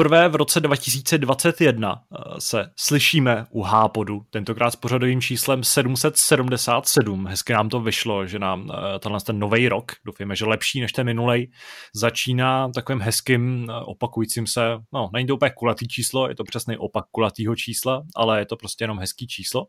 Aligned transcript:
Poprvé 0.00 0.28
v 0.28 0.34
roce 0.34 0.60
2021 0.60 1.92
eh, 1.92 2.18
se 2.38 2.70
slyšíme 2.76 3.46
u 3.50 3.62
Hápodu, 3.62 4.20
tentokrát 4.30 4.70
s 4.70 4.76
pořadovým 4.76 5.20
číslem 5.20 5.64
777. 5.64 7.26
Hezky 7.26 7.52
nám 7.52 7.68
to 7.68 7.80
vyšlo, 7.80 8.26
že 8.26 8.38
nám 8.38 8.70
eh, 8.70 8.98
tenhle 8.98 9.20
ten 9.20 9.38
nový 9.38 9.68
rok, 9.68 9.92
doufujeme, 10.04 10.36
že 10.36 10.44
lepší 10.44 10.80
než 10.80 10.92
ten 10.92 11.06
minulej, 11.06 11.50
začíná 11.94 12.68
takovým 12.68 13.00
hezkým 13.00 13.66
eh, 13.70 13.72
opakujícím 13.84 14.46
se, 14.46 14.78
no 14.92 15.10
není 15.12 15.26
to 15.26 15.34
úplně 15.34 15.50
kulatý 15.50 15.88
číslo, 15.88 16.28
je 16.28 16.34
to 16.34 16.44
přesný 16.44 16.76
opak 16.76 17.04
kulatýho 17.10 17.56
čísla, 17.56 18.02
ale 18.16 18.38
je 18.38 18.46
to 18.46 18.56
prostě 18.56 18.84
jenom 18.84 18.98
hezký 18.98 19.26
číslo. 19.26 19.66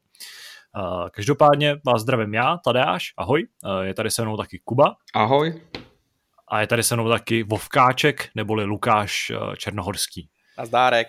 Každopádně 1.12 1.76
vás 1.86 2.02
zdravím 2.02 2.34
já, 2.34 2.58
Tadeáš, 2.66 3.14
ahoj, 3.18 3.48
je 3.82 3.94
tady 3.94 4.12
se 4.12 4.22
mnou 4.22 4.38
taky 4.38 4.62
Kuba. 4.64 4.96
Ahoj. 5.14 5.62
A 6.52 6.62
je 6.62 6.68
tady 6.68 6.84
se 6.84 6.96
mnou 6.96 7.10
taky 7.10 7.44
Vovkáček, 7.44 8.30
neboli 8.36 8.64
Lukáš 8.64 9.30
eh, 9.30 9.58
Černohorský. 9.58 10.30
A 10.58 10.66
zdárek. 10.66 11.08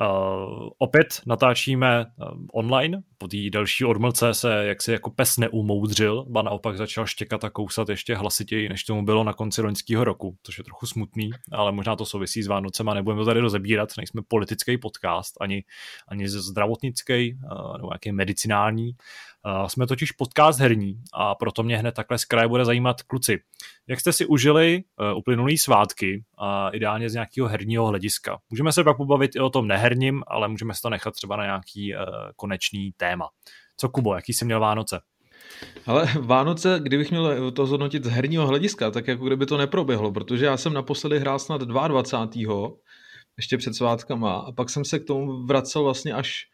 Uh, 0.00 0.68
opět 0.78 1.20
natáčíme 1.26 2.04
uh, 2.04 2.38
online, 2.52 3.02
po 3.18 3.28
té 3.28 3.36
další 3.52 3.84
odmlce 3.84 4.34
se 4.34 4.66
jaksi 4.66 4.92
jako 4.92 5.10
pes 5.10 5.36
neumoudřil, 5.36 6.24
ba 6.28 6.42
naopak 6.42 6.76
začal 6.76 7.06
štěkat 7.06 7.44
a 7.44 7.50
kousat 7.50 7.88
ještě 7.88 8.16
hlasitěji, 8.16 8.68
než 8.68 8.84
tomu 8.84 9.04
bylo 9.04 9.24
na 9.24 9.32
konci 9.32 9.62
loňského 9.62 10.04
roku, 10.04 10.36
což 10.42 10.58
je 10.58 10.64
trochu 10.64 10.86
smutný, 10.86 11.30
ale 11.52 11.72
možná 11.72 11.96
to 11.96 12.04
souvisí 12.04 12.42
s 12.42 12.46
Vánocema, 12.46 12.94
nebudeme 12.94 13.20
to 13.20 13.26
tady 13.26 13.40
rozebírat, 13.40 13.88
nejsme 13.96 14.22
politický 14.28 14.78
podcast, 14.78 15.34
ani, 15.40 15.64
ani 16.08 16.28
zdravotnický, 16.28 17.34
uh, 17.34 17.76
nebo 17.76 17.88
nějaký 17.88 18.12
medicinální, 18.12 18.92
Uh, 19.46 19.66
jsme 19.66 19.86
totiž 19.86 20.12
podcast 20.12 20.60
herní 20.60 20.94
a 21.14 21.34
proto 21.34 21.62
mě 21.62 21.76
hned 21.76 21.92
takhle 21.92 22.18
z 22.18 22.24
kraje 22.24 22.48
bude 22.48 22.64
zajímat 22.64 23.02
kluci. 23.02 23.38
Jak 23.88 24.00
jste 24.00 24.12
si 24.12 24.26
užili 24.26 24.82
uh, 25.00 25.18
uplynulý 25.18 25.58
svátky 25.58 26.24
a 26.38 26.68
ideálně 26.68 27.10
z 27.10 27.14
nějakého 27.14 27.48
herního 27.48 27.86
hlediska? 27.86 28.38
Můžeme 28.50 28.72
se 28.72 28.84
pak 28.84 28.96
pobavit 28.96 29.36
i 29.36 29.40
o 29.40 29.50
tom 29.50 29.68
neherním, 29.68 30.22
ale 30.26 30.48
můžeme 30.48 30.74
si 30.74 30.80
to 30.80 30.90
nechat 30.90 31.14
třeba 31.14 31.36
na 31.36 31.44
nějaký 31.44 31.94
uh, 31.94 32.00
konečný 32.36 32.92
téma. 32.96 33.28
Co 33.76 33.88
Kubo, 33.88 34.14
jaký 34.14 34.32
jsi 34.32 34.44
měl 34.44 34.60
Vánoce? 34.60 35.00
Ale 35.86 36.08
Vánoce, 36.20 36.80
kdybych 36.82 37.10
měl 37.10 37.50
to 37.50 37.66
zhodnotit 37.66 38.04
z 38.04 38.08
herního 38.08 38.46
hlediska, 38.46 38.90
tak 38.90 39.08
jako 39.08 39.26
kdyby 39.26 39.46
to 39.46 39.56
neproběhlo, 39.56 40.12
protože 40.12 40.44
já 40.44 40.56
jsem 40.56 40.72
naposledy 40.72 41.18
hrál 41.18 41.38
snad 41.38 41.60
22. 41.60 42.68
ještě 43.36 43.58
před 43.58 43.74
svátkama 43.74 44.34
a 44.34 44.52
pak 44.52 44.70
jsem 44.70 44.84
se 44.84 44.98
k 44.98 45.04
tomu 45.04 45.46
vracel 45.46 45.82
vlastně 45.84 46.12
až 46.12 46.46
Eh, 46.46 46.53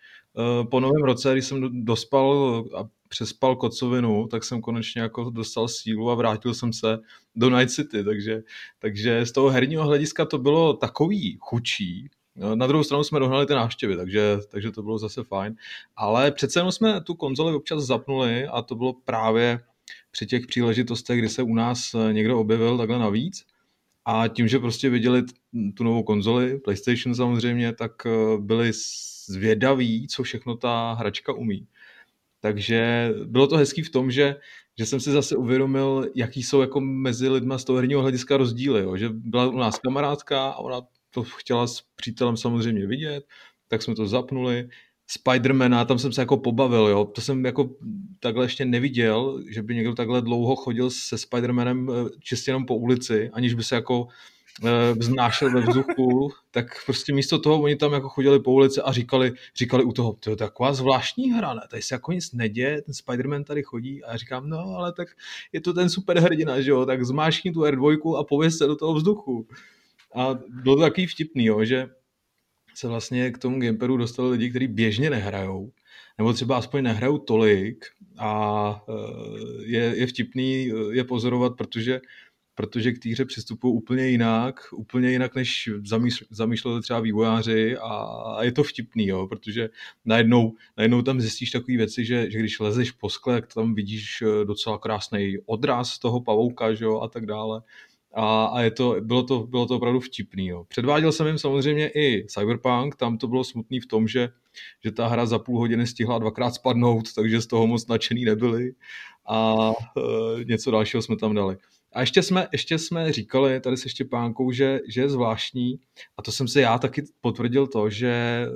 po 0.70 0.80
novém 0.80 1.02
roce, 1.02 1.32
když 1.32 1.44
jsem 1.44 1.84
dospal 1.84 2.64
a 2.76 2.88
přespal 3.10 3.56
kocovinu, 3.56 4.26
tak 4.26 4.44
jsem 4.44 4.60
konečně 4.60 5.02
jako 5.02 5.30
dostal 5.30 5.68
sílu 5.68 6.10
a 6.10 6.14
vrátil 6.14 6.54
jsem 6.54 6.72
se 6.72 6.98
do 7.36 7.50
Night 7.50 7.70
City, 7.70 8.04
takže, 8.04 8.42
takže 8.78 9.26
z 9.26 9.32
toho 9.32 9.50
herního 9.50 9.84
hlediska 9.84 10.24
to 10.24 10.38
bylo 10.38 10.74
takový 10.74 11.38
chučí, 11.40 12.10
eh, 12.36 12.56
na 12.56 12.66
druhou 12.66 12.84
stranu 12.84 13.04
jsme 13.04 13.20
dohnali 13.20 13.46
ty 13.46 13.54
návštěvy, 13.54 13.96
takže, 13.96 14.38
takže 14.48 14.70
to 14.70 14.82
bylo 14.82 14.98
zase 14.98 15.24
fajn. 15.24 15.56
Ale 15.96 16.30
přece 16.30 16.58
jenom 16.58 16.72
jsme 16.72 17.00
tu 17.00 17.14
konzoli 17.14 17.54
občas 17.54 17.82
zapnuli 17.82 18.46
a 18.46 18.62
to 18.62 18.74
bylo 18.74 18.92
právě 19.04 19.60
při 20.10 20.26
těch 20.26 20.46
příležitostech, 20.46 21.18
kdy 21.18 21.28
se 21.28 21.42
u 21.42 21.54
nás 21.54 21.94
eh, 21.94 22.12
někdo 22.12 22.40
objevil 22.40 22.78
takhle 22.78 22.98
navíc. 22.98 23.44
A 24.04 24.28
tím, 24.28 24.48
že 24.48 24.58
prostě 24.58 24.90
viděli 24.90 25.22
tu 25.74 25.84
novou 25.84 26.02
konzoli, 26.02 26.58
PlayStation 26.58 27.14
samozřejmě, 27.14 27.72
tak 27.72 27.92
byli 28.38 28.72
zvědavý, 29.30 30.08
co 30.08 30.22
všechno 30.22 30.56
ta 30.56 30.92
hračka 30.92 31.32
umí. 31.32 31.66
Takže 32.40 33.10
bylo 33.24 33.46
to 33.46 33.56
hezký 33.56 33.82
v 33.82 33.90
tom, 33.90 34.10
že, 34.10 34.36
že 34.78 34.86
jsem 34.86 35.00
si 35.00 35.10
zase 35.10 35.36
uvědomil, 35.36 36.06
jaký 36.14 36.42
jsou 36.42 36.60
jako 36.60 36.80
mezi 36.80 37.28
lidma 37.28 37.58
z 37.58 37.64
toho 37.64 37.76
herního 37.76 38.00
hlediska 38.00 38.36
rozdíly. 38.36 38.82
Jo. 38.82 38.96
Že 38.96 39.08
byla 39.08 39.48
u 39.48 39.58
nás 39.58 39.78
kamarádka 39.78 40.50
a 40.50 40.56
ona 40.56 40.80
to 41.10 41.22
chtěla 41.22 41.66
s 41.66 41.82
přítelem 41.96 42.36
samozřejmě 42.36 42.86
vidět, 42.86 43.24
tak 43.68 43.82
jsme 43.82 43.94
to 43.94 44.06
zapnuli. 44.06 44.68
Spidermana, 45.06 45.84
tam 45.84 45.98
jsem 45.98 46.12
se 46.12 46.22
jako 46.22 46.36
pobavil, 46.36 46.86
jo. 46.86 47.04
To 47.04 47.20
jsem 47.20 47.44
jako 47.44 47.70
takhle 48.20 48.44
ještě 48.44 48.64
neviděl, 48.64 49.42
že 49.50 49.62
by 49.62 49.74
někdo 49.74 49.94
takhle 49.94 50.22
dlouho 50.22 50.56
chodil 50.56 50.90
se 50.90 51.18
Spidermanem 51.18 51.90
eh, 51.90 52.10
čistě 52.20 52.50
jenom 52.50 52.66
po 52.66 52.76
ulici, 52.76 53.30
aniž 53.32 53.54
by 53.54 53.64
se 53.64 53.74
jako 53.74 54.08
vznášel 54.98 55.50
ve 55.50 55.60
vzduchu, 55.60 56.32
tak 56.50 56.66
prostě 56.86 57.14
místo 57.14 57.38
toho 57.38 57.62
oni 57.62 57.76
tam 57.76 57.92
jako 57.92 58.08
chodili 58.08 58.40
po 58.40 58.52
ulici 58.52 58.80
a 58.80 58.92
říkali, 58.92 59.32
říkali 59.56 59.84
u 59.84 59.92
toho, 59.92 60.12
to 60.12 60.30
je 60.30 60.36
taková 60.36 60.72
zvláštní 60.72 61.32
hra, 61.32 61.54
ne? 61.54 61.60
tady 61.70 61.82
se 61.82 61.94
jako 61.94 62.12
nic 62.12 62.32
neděje, 62.32 62.82
ten 62.82 62.92
Spider-Man 62.92 63.44
tady 63.44 63.62
chodí 63.62 64.04
a 64.04 64.10
já 64.10 64.16
říkám, 64.16 64.48
no 64.48 64.58
ale 64.58 64.92
tak 64.92 65.08
je 65.52 65.60
to 65.60 65.72
ten 65.72 65.90
superhrdina, 65.90 66.60
že 66.60 66.70
jo, 66.70 66.86
tak 66.86 67.04
zmášní 67.04 67.52
tu 67.52 67.60
R2 67.60 68.18
a 68.18 68.24
pověz 68.24 68.58
se 68.58 68.66
do 68.66 68.76
toho 68.76 68.94
vzduchu. 68.94 69.46
A 70.14 70.38
bylo 70.48 70.76
to 70.76 70.82
takový 70.82 71.06
vtipný, 71.06 71.44
jo, 71.44 71.64
že 71.64 71.88
se 72.74 72.88
vlastně 72.88 73.30
k 73.30 73.38
tomu 73.38 73.60
gamepadu 73.60 73.96
dostali 73.96 74.30
lidi, 74.30 74.50
kteří 74.50 74.66
běžně 74.66 75.10
nehrajou, 75.10 75.72
nebo 76.18 76.32
třeba 76.32 76.56
aspoň 76.56 76.82
nehrajou 76.82 77.18
tolik 77.18 77.86
a 78.18 78.82
eh, 78.88 79.64
je, 79.64 79.80
je 79.96 80.06
vtipný 80.06 80.72
eh, 80.72 80.96
je 80.96 81.04
pozorovat, 81.04 81.56
protože 81.56 82.00
protože 82.60 82.92
k 82.92 82.98
té 82.98 83.08
hře 83.08 83.24
přistupují 83.24 83.74
úplně 83.74 84.08
jinak, 84.08 84.60
úplně 84.72 85.10
jinak, 85.10 85.34
než 85.34 85.70
zamýšleli 86.30 86.80
třeba 86.82 87.00
vývojáři 87.00 87.76
a 87.76 88.42
je 88.42 88.52
to 88.52 88.62
vtipný, 88.62 89.06
jo, 89.06 89.26
protože 89.26 89.68
najednou, 90.04 90.52
najednou 90.76 91.02
tam 91.02 91.20
zjistíš 91.20 91.50
takové 91.50 91.76
věci, 91.76 92.04
že, 92.04 92.30
že 92.30 92.38
když 92.38 92.60
lezeš 92.60 92.90
po 92.90 93.10
skle, 93.10 93.40
tak 93.40 93.54
tam 93.54 93.74
vidíš 93.74 94.22
eh, 94.22 94.44
docela 94.44 94.78
krásný 94.78 95.36
odraz 95.46 95.98
toho 95.98 96.20
pavouka 96.20 96.74
že 96.74 96.84
jo, 96.84 97.00
a 97.00 97.08
tak 97.08 97.26
dále. 97.26 97.62
A, 98.14 98.44
a 98.44 98.60
je 98.60 98.70
to, 98.70 98.96
bylo, 99.00 99.22
to, 99.22 99.46
bylo 99.46 99.66
to 99.66 99.76
opravdu 99.76 100.00
vtipný. 100.00 100.46
Jo. 100.46 100.64
Předváděl 100.68 101.12
jsem 101.12 101.26
jim 101.26 101.38
samozřejmě 101.38 101.88
i 101.88 102.26
Cyberpunk, 102.28 102.96
tam 102.96 103.18
to 103.18 103.28
bylo 103.28 103.44
smutný 103.44 103.80
v 103.80 103.86
tom, 103.86 104.08
že, 104.08 104.28
že 104.84 104.92
ta 104.92 105.06
hra 105.06 105.26
za 105.26 105.38
půl 105.38 105.58
hodiny 105.58 105.86
stihla 105.86 106.18
dvakrát 106.18 106.54
spadnout, 106.54 107.14
takže 107.14 107.40
z 107.40 107.46
toho 107.46 107.66
moc 107.66 107.86
nadšený 107.86 108.24
nebyli 108.24 108.72
a 109.28 109.70
e, 109.70 110.44
něco 110.44 110.70
dalšího 110.70 111.02
jsme 111.02 111.16
tam 111.16 111.34
dali. 111.34 111.56
A 111.92 112.00
ještě 112.00 112.22
jsme, 112.22 112.48
ještě 112.52 112.78
jsme 112.78 113.12
říkali 113.12 113.60
tady 113.60 113.76
se 113.76 113.88
Štěpánkou, 113.88 114.52
že, 114.52 114.80
že 114.88 115.00
je 115.00 115.08
zvláštní, 115.08 115.80
a 116.16 116.22
to 116.22 116.32
jsem 116.32 116.48
se 116.48 116.60
já 116.60 116.78
taky 116.78 117.02
potvrdil 117.20 117.66
to, 117.66 117.90
že 117.90 118.10
eh, 118.10 118.50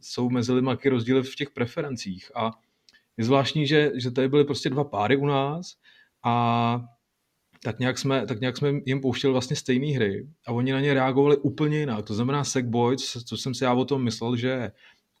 jsou 0.00 0.30
mezi 0.30 0.52
lidmi 0.52 0.72
rozdíly 0.84 1.22
v 1.22 1.36
těch 1.36 1.50
preferencích. 1.50 2.30
A 2.34 2.50
je 3.16 3.24
zvláštní, 3.24 3.66
že, 3.66 3.92
že 3.94 4.10
tady 4.10 4.28
byly 4.28 4.44
prostě 4.44 4.70
dva 4.70 4.84
páry 4.84 5.16
u 5.16 5.26
nás 5.26 5.76
a 6.24 6.84
tak 7.62 7.78
nějak 7.78 7.98
jsme, 7.98 8.26
tak 8.26 8.40
nějak 8.40 8.56
jsme 8.56 8.72
jim 8.86 9.00
pouštěli 9.00 9.32
vlastně 9.32 9.56
stejné 9.56 9.86
hry 9.86 10.28
a 10.46 10.52
oni 10.52 10.72
na 10.72 10.80
ně 10.80 10.94
reagovali 10.94 11.36
úplně 11.36 11.78
jinak. 11.78 12.04
To 12.04 12.14
znamená 12.14 12.44
Sackboy, 12.44 12.96
co, 12.96 13.24
co 13.24 13.36
jsem 13.36 13.54
si 13.54 13.64
já 13.64 13.72
o 13.72 13.84
tom 13.84 14.04
myslel, 14.04 14.36
že 14.36 14.48
je 14.48 14.72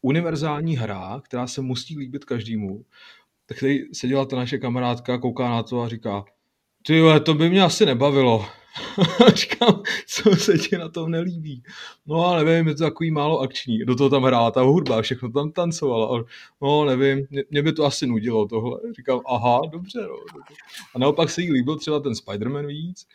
univerzální 0.02 0.76
hra, 0.76 1.20
která 1.24 1.46
se 1.46 1.60
musí 1.60 1.98
líbit 1.98 2.24
každému. 2.24 2.84
Tak 3.46 3.60
tady 3.60 3.88
seděla 3.92 4.24
ta 4.24 4.36
naše 4.36 4.58
kamarádka, 4.58 5.18
kouká 5.18 5.50
na 5.50 5.62
to 5.62 5.82
a 5.82 5.88
říká, 5.88 6.24
ty 6.86 6.96
jo, 6.96 7.20
to 7.20 7.34
by 7.34 7.50
mě 7.50 7.62
asi 7.62 7.86
nebavilo. 7.86 8.46
Říkám, 9.34 9.82
co 10.06 10.36
se 10.36 10.58
ti 10.58 10.78
na 10.78 10.88
tom 10.88 11.10
nelíbí. 11.10 11.62
No 12.06 12.26
a 12.26 12.42
nevím, 12.42 12.68
je 12.68 12.74
to 12.74 12.84
takový 12.84 13.10
málo 13.10 13.40
akční. 13.40 13.78
Do 13.78 13.94
toho 13.94 14.10
tam 14.10 14.22
hrála 14.22 14.50
ta 14.50 14.62
hudba, 14.62 15.02
všechno 15.02 15.32
tam 15.32 15.52
tancovala. 15.52 16.24
No 16.62 16.84
nevím, 16.84 17.26
mě, 17.30 17.44
mě 17.50 17.62
by 17.62 17.72
to 17.72 17.84
asi 17.84 18.06
nudilo 18.06 18.46
tohle. 18.46 18.80
Říkám, 18.96 19.20
aha, 19.26 19.60
dobře. 19.72 20.00
No. 20.02 20.40
A 20.94 20.98
naopak 20.98 21.30
se 21.30 21.42
jí 21.42 21.52
líbil 21.52 21.76
třeba 21.76 22.00
ten 22.00 22.12
Spider-Man 22.12 22.66
víc. 22.66 23.06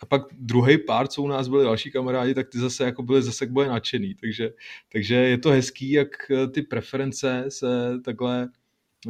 A 0.00 0.06
pak 0.06 0.22
druhý 0.32 0.78
pár, 0.78 1.08
co 1.08 1.22
u 1.22 1.28
nás 1.28 1.48
byli 1.48 1.64
další 1.64 1.90
kamarádi, 1.90 2.34
tak 2.34 2.48
ty 2.48 2.58
zase 2.58 2.84
jako 2.84 3.02
byli 3.02 3.22
zase 3.22 3.46
boje 3.46 3.68
nadšený. 3.68 4.14
Takže, 4.14 4.50
takže 4.92 5.14
je 5.14 5.38
to 5.38 5.50
hezký, 5.50 5.90
jak 5.90 6.30
eh, 6.30 6.48
ty 6.48 6.62
preference 6.62 7.44
se 7.48 8.00
takhle 8.04 8.48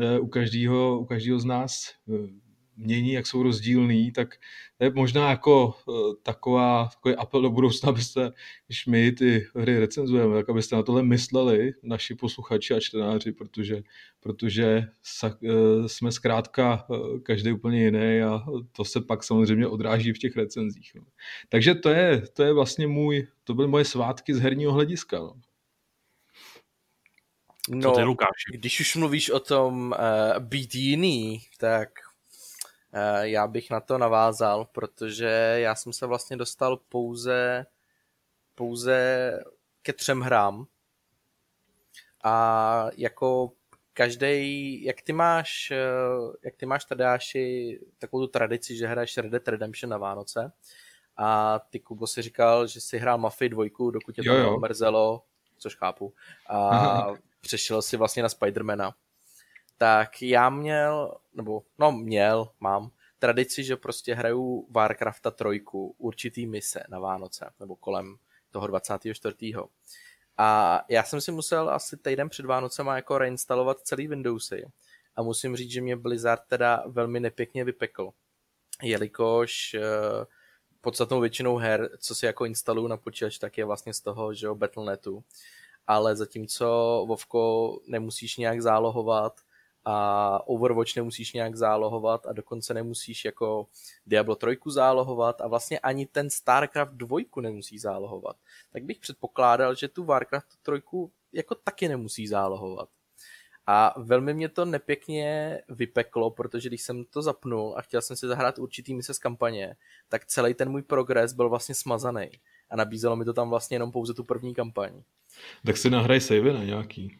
eh, 0.01 0.19
u 0.19 0.27
každého, 0.27 1.01
u 1.01 1.05
každého 1.05 1.39
z 1.39 1.45
nás 1.45 1.93
eh, 2.09 2.44
mění, 2.77 3.13
jak 3.13 3.27
jsou 3.27 3.43
rozdílný, 3.43 4.13
tak 4.13 4.35
to 4.79 4.85
je 4.85 4.91
možná 4.95 5.31
jako 5.31 5.75
uh, 5.87 6.15
taková, 6.23 6.89
takový 6.95 7.15
apel 7.15 7.43
do 7.43 7.51
budoucna, 7.51 7.89
abyste, 7.89 8.33
když 8.67 8.87
my 8.87 9.13
ty 9.13 9.47
hry 9.55 9.79
recenzujeme, 9.79 10.35
tak 10.35 10.49
abyste 10.49 10.77
na 10.77 10.83
tohle 10.83 11.03
mysleli, 11.03 11.73
naši 11.83 12.15
posluchači 12.15 12.75
a 12.75 12.81
čtenáři, 12.81 13.33
protože, 13.33 13.83
protože 14.21 14.89
sa, 15.03 15.39
uh, 15.43 15.87
jsme 15.87 16.13
zkrátka 16.13 16.87
uh, 16.89 17.21
každý 17.21 17.53
úplně 17.53 17.85
jiný 17.85 18.23
a 18.23 18.45
to 18.73 18.85
se 18.85 19.01
pak 19.01 19.25
samozřejmě 19.25 19.67
odráží 19.67 20.13
v 20.13 20.19
těch 20.19 20.37
recenzích. 20.37 20.95
No. 20.95 21.03
Takže 21.49 21.75
to 21.75 21.89
je, 21.89 22.23
to 22.33 22.43
je 22.43 22.53
vlastně 22.53 22.87
můj, 22.87 23.27
to 23.45 23.55
byly 23.55 23.69
moje 23.69 23.85
svátky 23.85 24.35
z 24.35 24.41
herního 24.41 24.73
hlediska. 24.73 25.19
No. 25.19 25.35
No, 27.69 27.93
ty, 27.93 28.03
Lukáši? 28.03 28.53
když 28.53 28.81
už 28.81 28.97
mluvíš 28.97 29.31
o 29.31 29.41
tom 29.41 29.95
uh, 29.99 30.45
být 30.45 30.75
jiný, 30.75 31.41
tak 31.59 31.89
Eh, 32.04 32.04
já 33.21 33.47
bych 33.47 33.71
na 33.71 33.81
to 33.81 33.99
navázal, 33.99 34.65
protože 34.65 35.57
já 35.59 35.75
jsem 35.75 35.93
se 35.93 36.07
vlastně 36.07 36.37
dostal 36.37 36.77
pouze, 36.77 37.67
pouze 38.55 39.39
ke 39.83 39.93
třem 39.93 40.21
hrám. 40.21 40.67
A 42.25 42.87
jako 42.97 43.53
každý, 43.93 44.85
jak 44.85 45.03
ty 45.03 45.13
máš, 45.13 45.71
eh, 45.71 45.77
jak 46.43 46.57
ty 46.57 46.67
máš 46.67 46.85
Tadáši 46.85 47.81
takovou 47.99 48.27
tu 48.27 48.33
tradici, 48.33 48.77
že 48.77 48.87
hraješ 48.87 49.17
Red 49.17 49.31
Dead 49.31 49.49
Redemption 49.49 49.91
na 49.91 49.99
Vánoce, 49.99 50.53
a 51.17 51.59
ty 51.71 51.81
Kubo 51.81 52.07
si 52.07 52.23
říkal, 52.23 52.67
že 52.67 52.81
si 52.81 52.99
hrál 52.99 53.19
Mafii 53.19 53.49
dvojku, 53.49 53.91
dokud 53.91 54.15
tě 54.15 54.23
to 54.23 54.29
jo, 54.29 54.37
jo. 54.37 54.59
mrzelo, 54.59 55.23
což 55.59 55.77
chápu, 55.77 56.15
a 56.49 57.07
přešel 57.41 57.83
si 57.83 57.97
vlastně 57.97 58.23
na 58.23 58.29
Spidermana. 58.29 58.95
Tak 59.85 60.23
já 60.23 60.51
měl, 60.51 61.17
nebo 61.35 61.63
no 61.79 61.93
měl, 61.93 62.49
mám 62.61 62.91
tradici, 63.19 63.65
že 63.65 63.77
prostě 63.77 64.15
hraju 64.15 64.69
Warcrafta 64.71 65.31
trojku, 65.31 65.95
určitý 65.99 66.47
mise 66.47 66.85
na 66.89 66.99
Vánoce, 66.99 67.51
nebo 67.61 67.77
kolem 67.77 68.17
toho 68.51 68.67
24. 68.67 69.37
A 70.39 70.81
já 70.89 71.03
jsem 71.05 71.21
si 71.21 71.33
musel 71.33 71.71
asi 71.71 71.97
týden 71.97 72.29
před 72.29 72.47
Vánocema 72.47 72.97
jako 72.97 73.19
reinstalovat 73.19 73.81
celý 73.81 74.09
Windowsy. 74.09 74.65
A 75.17 75.23
musím 75.23 75.57
říct, 75.57 75.71
že 75.71 75.81
mě 75.81 75.97
Blizzard 75.97 76.43
teda 76.49 76.85
velmi 76.87 77.21
nepěkně 77.21 77.65
vypekl. 77.65 78.11
Jelikož 78.83 79.77
uh, 79.79 80.25
podstatnou 80.81 81.21
většinou 81.21 81.57
her, 81.57 81.91
co 81.99 82.15
si 82.15 82.27
jako 82.27 82.45
instaluju 82.45 82.89
na 82.89 82.97
počítač, 82.97 83.39
tak 83.39 83.59
je 83.59 83.65
vlastně 83.65 83.95
z 83.95 84.01
toho, 84.01 84.35
že 84.35 84.47
jo, 84.47 84.55
Battle.netu. 84.55 85.25
Ale 85.87 86.17
zatímco 86.17 86.67
Vovko 87.09 87.73
nemusíš 87.87 88.37
nějak 88.37 88.63
zálohovat 88.63 89.44
a 89.85 90.39
Overwatch 90.47 90.97
nemusíš 90.97 91.33
nějak 91.33 91.57
zálohovat 91.57 92.27
a 92.27 92.33
dokonce 92.33 92.75
nemusíš 92.75 93.25
jako 93.25 93.67
Diablo 94.07 94.37
3 94.37 94.57
zálohovat 94.67 95.41
a 95.41 95.49
vlastně 95.49 95.79
ani 95.79 96.07
ten 96.07 96.31
StarCraft 96.31 96.93
2 96.93 97.19
nemusí 97.41 97.79
zálohovat. 97.79 98.37
Tak 98.73 98.85
bych 98.85 98.99
předpokládal, 98.99 99.75
že 99.75 99.89
tu 99.89 100.05
Warcraft 100.05 100.49
3 100.63 100.73
jako 101.33 101.55
taky 101.55 101.89
nemusí 101.89 102.27
zálohovat. 102.27 102.89
A 103.67 103.95
velmi 103.97 104.35
mě 104.35 104.49
to 104.49 104.65
nepěkně 104.65 105.59
vypeklo, 105.69 106.31
protože 106.31 106.69
když 106.69 106.83
jsem 106.83 107.05
to 107.05 107.23
zapnul 107.23 107.75
a 107.77 107.83
chtěl 107.83 108.03
jsem 108.03 108.17
si 108.17 108.27
zahrát 108.27 108.59
určitý 108.59 108.95
mise 108.95 109.15
z 109.15 109.19
kampaně, 109.19 109.77
tak 110.09 110.27
celý 110.27 110.55
ten 110.55 110.71
můj 110.71 110.83
progres 110.83 111.33
byl 111.33 111.49
vlastně 111.49 111.75
smazaný. 111.75 112.31
A 112.71 112.77
nabízelo 112.77 113.17
mi 113.17 113.25
to 113.25 113.33
tam 113.33 113.51
vlastně 113.51 113.75
jenom 113.75 113.93
pouze 113.93 114.15
tu 114.15 114.25
první 114.25 114.55
kampaň. 114.55 115.03
Tak 115.67 115.77
si 115.77 115.91
nahraj 115.91 116.21
savey 116.21 116.53
na 116.53 116.65
nějaký. 116.65 117.19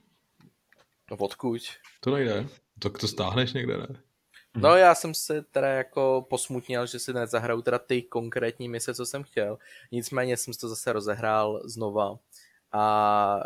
No 1.15 1.25
odkud? 1.25 1.61
To 2.01 2.11
nejde. 2.11 2.47
Tak 2.79 2.99
to 2.99 3.09
stáhneš 3.09 3.53
někde, 3.53 3.77
ne? 3.77 3.87
No 4.57 4.77
já 4.77 4.95
jsem 4.95 5.15
se 5.15 5.43
teda 5.43 5.69
jako 5.69 6.27
posmutnil, 6.31 6.87
že 6.87 6.99
si 6.99 7.13
nezahraju 7.13 7.63
teda 7.63 7.79
ty 7.79 8.03
konkrétní 8.03 8.69
mise, 8.69 8.95
co 8.95 9.07
jsem 9.07 9.23
chtěl. 9.23 9.59
Nicméně 9.93 10.37
jsem 10.37 10.55
si 10.55 10.61
to 10.61 10.69
zase 10.69 10.93
rozehrál 10.93 11.63
znova. 11.65 12.19
A 12.73 13.41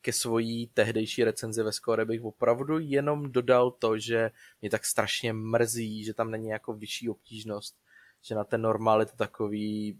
ke 0.00 0.12
svojí 0.12 0.66
tehdejší 0.66 1.24
recenzi 1.24 1.62
ve 1.62 1.72
skore 1.72 2.04
bych 2.04 2.22
opravdu 2.22 2.78
jenom 2.78 3.32
dodal 3.32 3.70
to, 3.70 3.98
že 3.98 4.30
mě 4.60 4.70
tak 4.70 4.84
strašně 4.84 5.32
mrzí, 5.32 6.04
že 6.04 6.14
tam 6.14 6.30
není 6.30 6.48
jako 6.48 6.72
vyšší 6.72 7.08
obtížnost, 7.08 7.76
že 8.22 8.34
na 8.34 8.44
ten 8.44 8.62
normál 8.62 9.00
je 9.00 9.06
to 9.06 9.16
takový, 9.16 9.98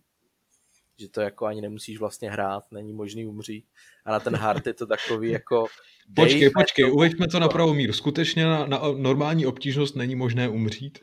že 0.99 1.08
to 1.08 1.20
jako 1.20 1.46
ani 1.46 1.61
nemusíš 1.61 1.99
vlastně 1.99 2.31
hrát, 2.31 2.73
není 2.73 2.93
možný 2.93 3.26
umřít. 3.26 3.64
A 4.05 4.12
na 4.12 4.20
ten 4.20 4.37
hard 4.37 4.67
je 4.67 4.75
to 4.75 4.87
takový 4.87 5.31
jako... 5.31 5.67
Počkej, 6.17 6.50
počkej, 6.50 6.85
to... 6.85 6.94
uveďme 6.94 7.29
to 7.29 7.41
na 7.41 7.49
pravou 7.49 7.75
míru. 7.75 7.93
Skutečně 7.93 8.44
na, 8.44 8.67
na 8.67 8.81
normální 8.96 9.46
obtížnost 9.46 9.96
není 9.96 10.14
možné 10.14 10.49
umřít? 10.49 10.99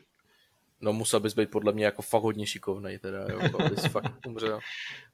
No 0.82 0.92
musel 0.92 1.20
bys 1.20 1.34
být 1.34 1.50
podle 1.50 1.72
mě 1.72 1.84
jako 1.84 2.02
fakt 2.02 2.22
hodně 2.22 2.46
šikovnej 2.46 2.98
teda, 2.98 3.26
jo, 3.30 3.40
abys 3.66 3.84
fakt 3.86 4.26
umřel. 4.26 4.60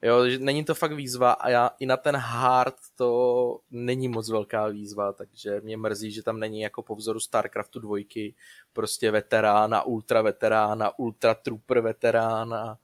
Jo, 0.02 0.24
není 0.38 0.64
to 0.64 0.74
fakt 0.74 0.92
výzva 0.92 1.32
a 1.32 1.48
já 1.48 1.70
i 1.78 1.86
na 1.86 1.96
ten 1.96 2.16
hard 2.16 2.74
to 2.96 3.60
není 3.70 4.08
moc 4.08 4.30
velká 4.30 4.68
výzva, 4.68 5.12
takže 5.12 5.60
mě 5.64 5.76
mrzí, 5.76 6.10
že 6.10 6.22
tam 6.22 6.40
není 6.40 6.60
jako 6.60 6.82
po 6.82 6.94
vzoru 6.94 7.20
StarCraftu 7.20 7.80
dvojky, 7.80 8.34
prostě 8.72 9.10
veterán 9.10 9.74
a 9.74 9.82
ultra 9.82 10.22
veterán 10.22 10.82
a 10.82 10.98
ultra 10.98 11.34
trooper 11.34 11.80
veterán 11.80 12.54
a 12.54 12.78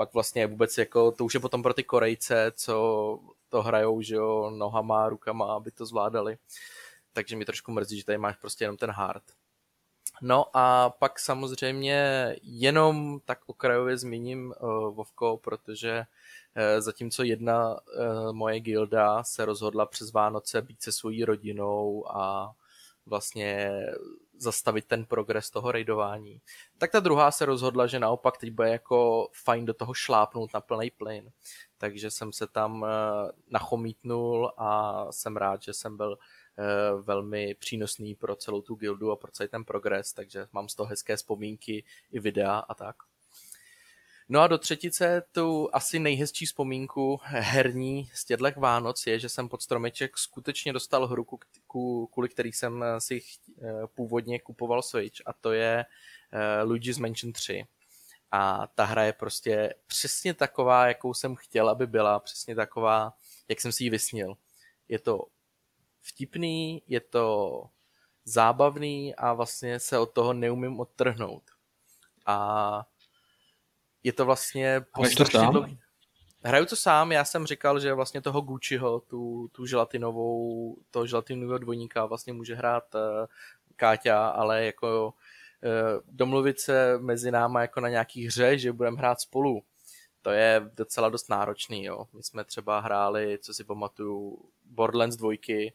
pak 0.00 0.14
vlastně 0.14 0.46
vůbec 0.46 0.78
jako, 0.78 1.12
to 1.12 1.24
už 1.24 1.34
je 1.34 1.40
potom 1.40 1.62
pro 1.62 1.74
ty 1.74 1.84
Korejce, 1.84 2.52
co 2.56 3.18
to 3.48 3.62
hrajou, 3.62 4.02
že 4.02 4.14
jo, 4.14 4.50
nohama, 4.50 5.08
rukama, 5.08 5.54
aby 5.54 5.70
to 5.70 5.86
zvládali. 5.86 6.38
Takže 7.12 7.36
mi 7.36 7.44
trošku 7.44 7.72
mrzí, 7.72 7.98
že 7.98 8.04
tady 8.04 8.18
máš 8.18 8.36
prostě 8.36 8.64
jenom 8.64 8.76
ten 8.76 8.90
hard. 8.90 9.22
No 10.22 10.56
a 10.56 10.90
pak 10.90 11.18
samozřejmě 11.18 12.36
jenom 12.42 13.20
tak 13.24 13.40
okrajově 13.46 13.98
zmíním 13.98 14.54
uh, 14.60 14.94
Vovko, 14.94 15.36
protože 15.36 15.98
uh, 15.98 16.80
zatímco 16.80 17.22
jedna 17.22 17.70
uh, 17.70 18.32
moje 18.32 18.60
gilda 18.60 19.24
se 19.24 19.44
rozhodla 19.44 19.86
přes 19.86 20.12
Vánoce 20.12 20.62
být 20.62 20.82
se 20.82 20.92
svojí 20.92 21.24
rodinou 21.24 22.04
a 22.16 22.52
vlastně 23.06 23.70
zastavit 24.40 24.84
ten 24.84 25.04
progres 25.04 25.50
toho 25.50 25.72
raidování. 25.72 26.40
Tak 26.78 26.90
ta 26.90 27.00
druhá 27.00 27.30
se 27.30 27.44
rozhodla, 27.44 27.86
že 27.86 27.98
naopak 27.98 28.38
teď 28.38 28.50
bude 28.50 28.68
jako 28.68 29.28
fajn 29.44 29.64
do 29.64 29.74
toho 29.74 29.94
šlápnout 29.94 30.54
na 30.54 30.60
plný 30.60 30.90
plyn. 30.90 31.30
Takže 31.78 32.10
jsem 32.10 32.32
se 32.32 32.46
tam 32.46 32.86
nachomítnul 33.50 34.52
a 34.56 35.06
jsem 35.10 35.36
rád, 35.36 35.62
že 35.62 35.72
jsem 35.72 35.96
byl 35.96 36.18
Eh, 36.60 37.02
velmi 37.02 37.54
přínosný 37.54 38.14
pro 38.14 38.36
celou 38.36 38.62
tu 38.62 38.74
gildu 38.74 39.10
a 39.10 39.16
pro 39.16 39.32
celý 39.32 39.48
ten 39.48 39.64
progres, 39.64 40.12
takže 40.12 40.46
mám 40.52 40.68
z 40.68 40.74
toho 40.74 40.86
hezké 40.86 41.16
vzpomínky 41.16 41.84
i 42.12 42.20
videa 42.20 42.58
a 42.58 42.74
tak. 42.74 42.96
No 44.32 44.40
a 44.40 44.46
do 44.46 44.58
třetice 44.58 45.22
tu 45.32 45.68
asi 45.72 45.98
nejhezčí 45.98 46.46
vzpomínku 46.46 47.20
herní 47.22 48.10
z 48.14 48.24
těchto 48.24 48.60
Vánoc 48.60 49.06
je, 49.06 49.18
že 49.18 49.28
jsem 49.28 49.48
pod 49.48 49.62
stromeček 49.62 50.18
skutečně 50.18 50.72
dostal 50.72 51.06
hru, 51.06 51.26
kvůli 52.12 52.28
který 52.28 52.52
jsem 52.52 52.84
si 52.98 53.22
eh, 53.62 53.86
původně 53.94 54.38
kupoval 54.38 54.82
Switch 54.82 55.16
a 55.26 55.32
to 55.32 55.52
je 55.52 55.84
eh, 56.32 56.62
Luigi's 56.62 56.98
Mansion 56.98 57.32
3. 57.32 57.64
A 58.30 58.66
ta 58.74 58.84
hra 58.84 59.04
je 59.04 59.12
prostě 59.12 59.74
přesně 59.86 60.34
taková, 60.34 60.86
jakou 60.86 61.14
jsem 61.14 61.36
chtěl, 61.36 61.68
aby 61.68 61.86
byla, 61.86 62.20
přesně 62.20 62.54
taková, 62.54 63.12
jak 63.48 63.60
jsem 63.60 63.72
si 63.72 63.84
ji 63.84 63.90
vysnil. 63.90 64.36
Je 64.88 64.98
to 64.98 65.26
vtipný, 66.00 66.82
je 66.86 67.00
to 67.00 67.64
zábavný 68.24 69.14
a 69.14 69.32
vlastně 69.32 69.80
se 69.80 69.98
od 69.98 70.12
toho 70.12 70.32
neumím 70.32 70.80
odtrhnout. 70.80 71.42
A 72.26 72.86
je 74.04 74.12
to 74.12 74.24
vlastně 74.24 74.80
po 74.94 75.02
to 75.16 75.24
sám? 75.24 75.78
Hraju 76.44 76.66
to 76.66 76.76
sám, 76.76 77.12
já 77.12 77.24
jsem 77.24 77.46
říkal, 77.46 77.80
že 77.80 77.94
vlastně 77.94 78.20
toho 78.20 78.40
Gucciho, 78.40 79.00
tu, 79.00 79.48
tu 79.52 79.66
želatinovou, 79.66 80.76
toho 80.90 81.06
želatinového 81.06 81.58
dvojníka 81.58 82.06
vlastně 82.06 82.32
může 82.32 82.54
hrát 82.54 82.94
uh, 82.94 83.00
Káťa, 83.76 84.28
ale 84.28 84.64
jako 84.64 85.06
uh, 85.06 86.00
domluvit 86.16 86.60
se 86.60 86.98
mezi 86.98 87.30
náma 87.30 87.60
jako 87.60 87.80
na 87.80 87.88
nějaký 87.88 88.26
hře, 88.26 88.58
že 88.58 88.72
budeme 88.72 88.98
hrát 88.98 89.20
spolu, 89.20 89.62
to 90.22 90.30
je 90.30 90.70
docela 90.76 91.08
dost 91.08 91.28
náročný, 91.28 91.84
jo. 91.84 92.06
My 92.12 92.22
jsme 92.22 92.44
třeba 92.44 92.80
hráli, 92.80 93.38
co 93.42 93.54
si 93.54 93.64
pamatuju, 93.64 94.38
Borderlands 94.64 95.16
dvojky 95.16 95.72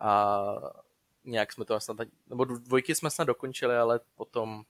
a 0.00 0.40
nějak 1.24 1.52
jsme 1.52 1.64
to 1.64 1.80
snad, 1.80 1.96
nebo 2.26 2.44
dvojky 2.44 2.94
jsme 2.94 3.10
snad 3.10 3.24
dokončili, 3.24 3.76
ale 3.76 4.00
potom, 4.14 4.62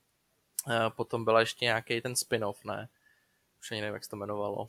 eh, 0.71 0.91
potom 0.91 1.25
byla 1.25 1.41
ještě 1.41 1.65
nějaký 1.65 2.01
ten 2.01 2.17
spin-off, 2.17 2.65
ne? 2.65 2.89
Už 3.61 3.71
ani 3.71 3.81
nevím, 3.81 3.95
jak 3.95 4.05
se 4.05 4.11
to 4.11 4.17
jmenovalo. 4.17 4.69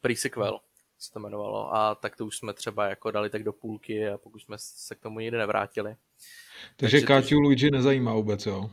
Pre-sequel 0.00 0.60
se 0.98 1.12
to 1.12 1.18
jmenovalo 1.18 1.74
a 1.74 1.94
tak 1.94 2.16
to 2.16 2.26
už 2.26 2.36
jsme 2.36 2.52
třeba 2.52 2.88
jako 2.88 3.10
dali 3.10 3.30
tak 3.30 3.42
do 3.42 3.52
půlky 3.52 4.08
a 4.08 4.18
pokud 4.18 4.38
jsme 4.38 4.56
se 4.58 4.94
k 4.94 5.00
tomu 5.00 5.20
nikdy 5.20 5.38
nevrátili. 5.38 5.96
Takže, 6.76 6.96
Takže 6.96 7.06
Káťu 7.06 7.34
to... 7.34 7.40
Luigi 7.40 7.70
nezajímá 7.70 8.14
vůbec, 8.14 8.46
jo? 8.46 8.70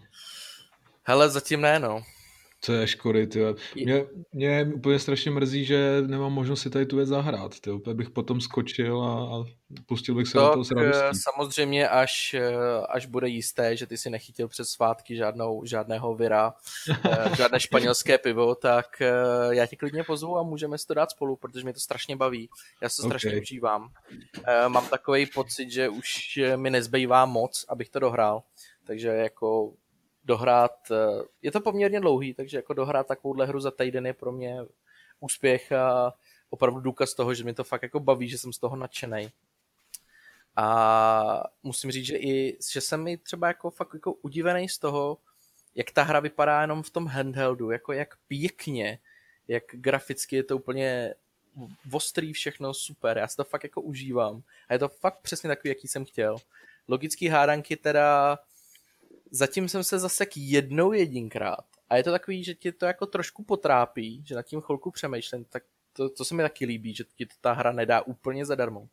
Hele, 1.03 1.29
zatím 1.29 1.61
ne, 1.61 1.79
no. 1.79 2.03
Co 2.63 2.73
je 2.73 2.87
škody, 2.87 3.27
ty. 3.27 3.39
Mě, 3.75 4.05
mě 4.33 4.71
úplně 4.75 4.99
strašně 4.99 5.31
mrzí, 5.31 5.65
že 5.65 6.01
nemám 6.07 6.33
možnost 6.33 6.61
si 6.61 6.69
tady 6.69 6.85
tu 6.85 6.95
věc 6.95 7.09
zahrát. 7.09 7.59
Ty. 7.59 7.71
Úplně 7.71 7.93
bych 7.93 8.09
potom 8.09 8.41
skočil 8.41 9.03
a, 9.03 9.37
a 9.37 9.43
pustil 9.85 10.15
bych 10.15 10.27
se 10.27 10.33
tak, 10.33 10.43
do 10.43 10.51
toho 10.51 10.63
s 10.63 10.71
radostí. 10.71 11.03
Eh, 11.05 11.11
samozřejmě, 11.13 11.89
až, 11.89 12.33
eh, 12.33 12.53
až 12.89 13.05
bude 13.05 13.27
jisté, 13.27 13.77
že 13.77 13.87
ty 13.87 13.97
si 13.97 14.09
nechytil 14.09 14.47
přes 14.47 14.69
svátky 14.69 15.15
žádnou, 15.15 15.65
žádného 15.65 16.15
vira, 16.15 16.53
eh, 17.05 17.35
žádné 17.35 17.59
španělské 17.59 18.17
pivo, 18.17 18.55
tak 18.55 19.01
já 19.49 19.65
tě 19.65 19.75
klidně 19.75 20.03
pozvu 20.03 20.37
a 20.37 20.43
můžeme 20.43 20.77
si 20.77 20.87
to 20.87 20.93
dát 20.93 21.11
spolu, 21.11 21.35
protože 21.35 21.63
mě 21.63 21.73
to 21.73 21.79
strašně 21.79 22.15
baví. 22.15 22.49
Já 22.81 22.89
se 22.89 23.01
to 23.01 23.07
okay. 23.07 23.19
strašně 23.19 23.41
užívám. 23.41 23.89
Mám 24.67 24.87
takový 24.87 25.25
pocit, 25.25 25.71
že 25.71 25.89
už 25.89 26.39
mi 26.55 26.69
nezbývá 26.69 27.25
moc, 27.25 27.65
abych 27.69 27.89
to 27.89 27.99
dohrál. 27.99 28.43
Takže 28.85 29.07
jako 29.07 29.73
dohrát, 30.25 30.91
eh, 30.91 31.23
je 31.41 31.51
to 31.51 31.61
poměrně 31.61 31.99
dlouhý, 31.99 32.33
takže 32.33 32.57
jako 32.57 32.73
dohrát 32.73 33.07
takovouhle 33.07 33.45
hru 33.45 33.59
za 33.59 33.71
týden 33.71 34.05
je 34.05 34.13
pro 34.13 34.31
mě 34.31 34.57
úspěch 35.19 35.71
a 35.71 36.13
opravdu 36.49 36.79
důkaz 36.79 37.13
toho, 37.13 37.33
že 37.33 37.43
mi 37.43 37.53
to 37.53 37.63
fakt 37.63 37.83
jako 37.83 37.99
baví, 37.99 38.29
že 38.29 38.37
jsem 38.37 38.53
z 38.53 38.59
toho 38.59 38.75
nadšený. 38.75 39.31
A 40.55 41.43
musím 41.63 41.91
říct, 41.91 42.05
že 42.05 42.17
i, 42.17 42.57
že 42.71 42.81
jsem 42.81 43.03
mi 43.03 43.17
třeba 43.17 43.47
jako 43.47 43.69
fakt 43.69 43.93
jako 43.93 44.13
udivený 44.13 44.69
z 44.69 44.77
toho, 44.77 45.17
jak 45.75 45.91
ta 45.91 46.03
hra 46.03 46.19
vypadá 46.19 46.61
jenom 46.61 46.83
v 46.83 46.89
tom 46.89 47.07
handheldu, 47.07 47.71
jako 47.71 47.93
jak 47.93 48.17
pěkně, 48.27 48.99
jak 49.47 49.63
graficky 49.71 50.35
je 50.35 50.43
to 50.43 50.55
úplně 50.55 51.13
ostrý 51.91 52.33
všechno, 52.33 52.73
super, 52.73 53.17
já 53.17 53.27
si 53.27 53.35
to 53.35 53.43
fakt 53.43 53.63
jako 53.63 53.81
užívám. 53.81 54.43
A 54.69 54.73
je 54.73 54.79
to 54.79 54.89
fakt 54.89 55.19
přesně 55.21 55.47
takový, 55.47 55.69
jaký 55.69 55.87
jsem 55.87 56.05
chtěl. 56.05 56.37
Logický 56.87 57.27
hádanky 57.27 57.75
teda 57.77 58.39
Zatím 59.31 59.69
jsem 59.69 59.83
se 59.83 59.99
zasek 59.99 60.37
jednou 60.37 60.93
jedinkrát 60.93 61.65
A 61.89 61.97
je 61.97 62.03
to 62.03 62.11
takový, 62.11 62.43
že 62.43 62.53
ti 62.53 62.71
to 62.71 62.85
jako 62.85 63.05
trošku 63.05 63.43
potrápí, 63.43 64.23
že 64.27 64.35
nad 64.35 64.41
tím 64.41 64.61
chvilku 64.61 64.91
přemýšlím, 64.91 65.45
tak 65.45 65.63
to, 65.93 66.09
to 66.09 66.25
se 66.25 66.35
mi 66.35 66.43
taky 66.43 66.65
líbí, 66.65 66.95
že 66.95 67.03
ti 67.15 67.25
to 67.25 67.35
ta 67.41 67.53
hra 67.53 67.71
nedá 67.71 68.01
úplně 68.01 68.45
zadarmo. 68.45 68.87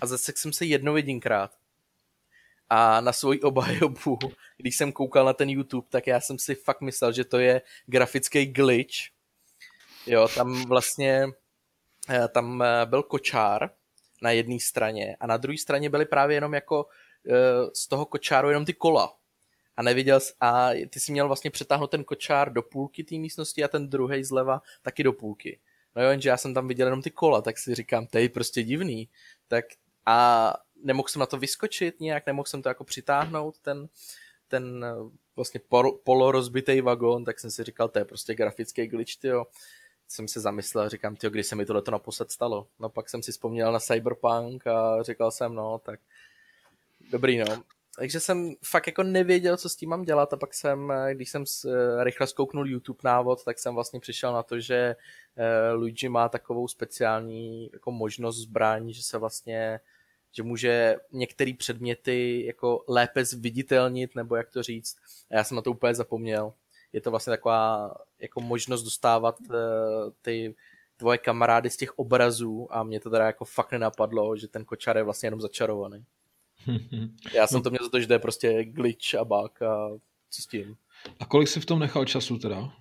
A 0.00 0.06
zase 0.06 0.32
jsem 0.36 0.52
se 0.52 0.64
jednou 0.64 0.96
jedinkrát 0.96 1.50
a 2.70 3.00
na 3.00 3.12
svoji 3.12 3.40
obhajobu, 3.40 4.18
když 4.56 4.76
jsem 4.76 4.92
koukal 4.92 5.24
na 5.24 5.32
ten 5.32 5.50
YouTube, 5.50 5.86
tak 5.90 6.06
já 6.06 6.20
jsem 6.20 6.38
si 6.38 6.54
fakt 6.54 6.80
myslel, 6.80 7.12
že 7.12 7.24
to 7.24 7.38
je 7.38 7.62
grafický 7.86 8.46
glitch. 8.46 8.94
Jo, 10.06 10.28
tam 10.34 10.64
vlastně 10.64 11.26
eh, 12.08 12.28
tam 12.28 12.62
eh, 12.62 12.86
byl 12.86 13.02
kočár 13.02 13.70
na 14.22 14.30
jedné 14.30 14.60
straně 14.60 15.16
a 15.20 15.26
na 15.26 15.36
druhé 15.36 15.58
straně 15.58 15.90
byly 15.90 16.06
právě 16.06 16.36
jenom 16.36 16.54
jako 16.54 16.86
eh, 17.26 17.70
z 17.74 17.88
toho 17.88 18.06
kočáru 18.06 18.48
jenom 18.48 18.64
ty 18.64 18.74
kola. 18.74 19.14
A 19.78 19.82
neviděl 19.82 20.20
jsi, 20.20 20.32
a 20.40 20.70
ty 20.90 21.00
si 21.00 21.12
měl 21.12 21.26
vlastně 21.26 21.50
přetáhnout 21.50 21.90
ten 21.90 22.04
kočár 22.04 22.52
do 22.52 22.62
půlky 22.62 23.04
té 23.04 23.14
místnosti 23.14 23.64
a 23.64 23.68
ten 23.68 23.88
druhý 23.88 24.24
zleva 24.24 24.62
taky 24.82 25.02
do 25.02 25.12
půlky. 25.12 25.60
No 25.96 26.02
jo, 26.02 26.10
jenže 26.10 26.28
já 26.28 26.36
jsem 26.36 26.54
tam 26.54 26.68
viděl 26.68 26.86
jenom 26.86 27.02
ty 27.02 27.10
kola, 27.10 27.42
tak 27.42 27.58
si 27.58 27.74
říkám, 27.74 28.06
to 28.06 28.18
je 28.18 28.28
prostě 28.28 28.62
divný. 28.62 29.08
Tak 29.48 29.64
a 30.06 30.54
nemohl 30.84 31.08
jsem 31.08 31.20
na 31.20 31.26
to 31.26 31.36
vyskočit 31.36 32.00
nějak, 32.00 32.26
nemohl 32.26 32.46
jsem 32.46 32.62
to 32.62 32.68
jako 32.68 32.84
přitáhnout, 32.84 33.58
ten, 33.58 33.88
ten 34.48 34.86
vlastně 35.36 35.60
polorozbitý 36.04 36.80
vagón, 36.80 37.24
tak 37.24 37.40
jsem 37.40 37.50
si 37.50 37.64
říkal, 37.64 37.88
to 37.88 37.98
je 37.98 38.04
prostě 38.04 38.34
grafický 38.34 38.86
glitch, 38.86 39.16
tyjo. 39.16 39.46
Jsem 40.08 40.28
se 40.28 40.40
zamyslel, 40.40 40.88
říkám, 40.88 41.16
tyjo, 41.16 41.30
kdy 41.30 41.44
se 41.44 41.56
mi 41.56 41.66
tohle 41.66 41.82
naposled 41.90 42.30
stalo. 42.30 42.66
No 42.78 42.88
pak 42.88 43.08
jsem 43.08 43.22
si 43.22 43.32
vzpomněl 43.32 43.72
na 43.72 43.80
Cyberpunk 43.80 44.66
a 44.66 45.02
říkal 45.02 45.30
jsem, 45.30 45.54
no, 45.54 45.78
tak 45.78 46.00
dobrý, 47.10 47.38
no. 47.38 47.62
Takže 47.98 48.20
jsem 48.20 48.54
fakt 48.64 48.86
jako 48.86 49.02
nevěděl, 49.02 49.56
co 49.56 49.68
s 49.68 49.76
tím 49.76 49.90
mám 49.90 50.02
dělat 50.02 50.32
a 50.32 50.36
pak 50.36 50.54
jsem, 50.54 50.92
když 51.12 51.30
jsem 51.30 51.44
rychle 52.02 52.26
zkouknul 52.26 52.68
YouTube 52.68 52.98
návod, 53.04 53.44
tak 53.44 53.58
jsem 53.58 53.74
vlastně 53.74 54.00
přišel 54.00 54.32
na 54.32 54.42
to, 54.42 54.60
že 54.60 54.96
eh, 55.36 55.72
Luigi 55.72 56.08
má 56.08 56.28
takovou 56.28 56.68
speciální 56.68 57.70
jako 57.72 57.92
možnost 57.92 58.36
zbraní, 58.36 58.94
že 58.94 59.02
se 59.02 59.18
vlastně 59.18 59.80
že 60.32 60.42
může 60.42 60.96
některé 61.12 61.52
předměty 61.58 62.46
jako 62.46 62.84
lépe 62.88 63.24
zviditelnit, 63.24 64.14
nebo 64.14 64.36
jak 64.36 64.50
to 64.50 64.62
říct. 64.62 64.96
A 65.30 65.36
já 65.36 65.44
jsem 65.44 65.56
na 65.56 65.62
to 65.62 65.70
úplně 65.70 65.94
zapomněl. 65.94 66.52
Je 66.92 67.00
to 67.00 67.10
vlastně 67.10 67.30
taková 67.30 67.94
jako 68.18 68.40
možnost 68.40 68.82
dostávat 68.82 69.40
uh, 69.40 69.56
ty 70.22 70.54
tvoje 70.96 71.18
kamarády 71.18 71.70
z 71.70 71.76
těch 71.76 71.98
obrazů 71.98 72.68
a 72.70 72.82
mě 72.82 73.00
to 73.00 73.10
teda 73.10 73.26
jako 73.26 73.44
fakt 73.44 73.72
nenapadlo, 73.72 74.36
že 74.36 74.48
ten 74.48 74.64
kočár 74.64 74.96
je 74.96 75.02
vlastně 75.02 75.26
jenom 75.26 75.40
začarovaný. 75.40 76.04
Já 77.34 77.46
jsem 77.46 77.56
no. 77.56 77.62
to 77.62 77.70
měl 77.70 77.84
za 77.84 77.90
to, 77.90 78.00
že 78.00 78.06
to 78.06 78.12
je 78.12 78.18
prostě 78.18 78.64
glitch 78.64 79.14
a 79.14 79.24
bug 79.24 79.62
a 79.62 79.88
co 80.30 80.42
s 80.42 80.46
tím. 80.46 80.76
A 81.20 81.24
kolik 81.24 81.48
jsi 81.48 81.60
v 81.60 81.66
tom 81.66 81.78
nechal 81.78 82.04
času 82.04 82.38
teda? 82.38 82.72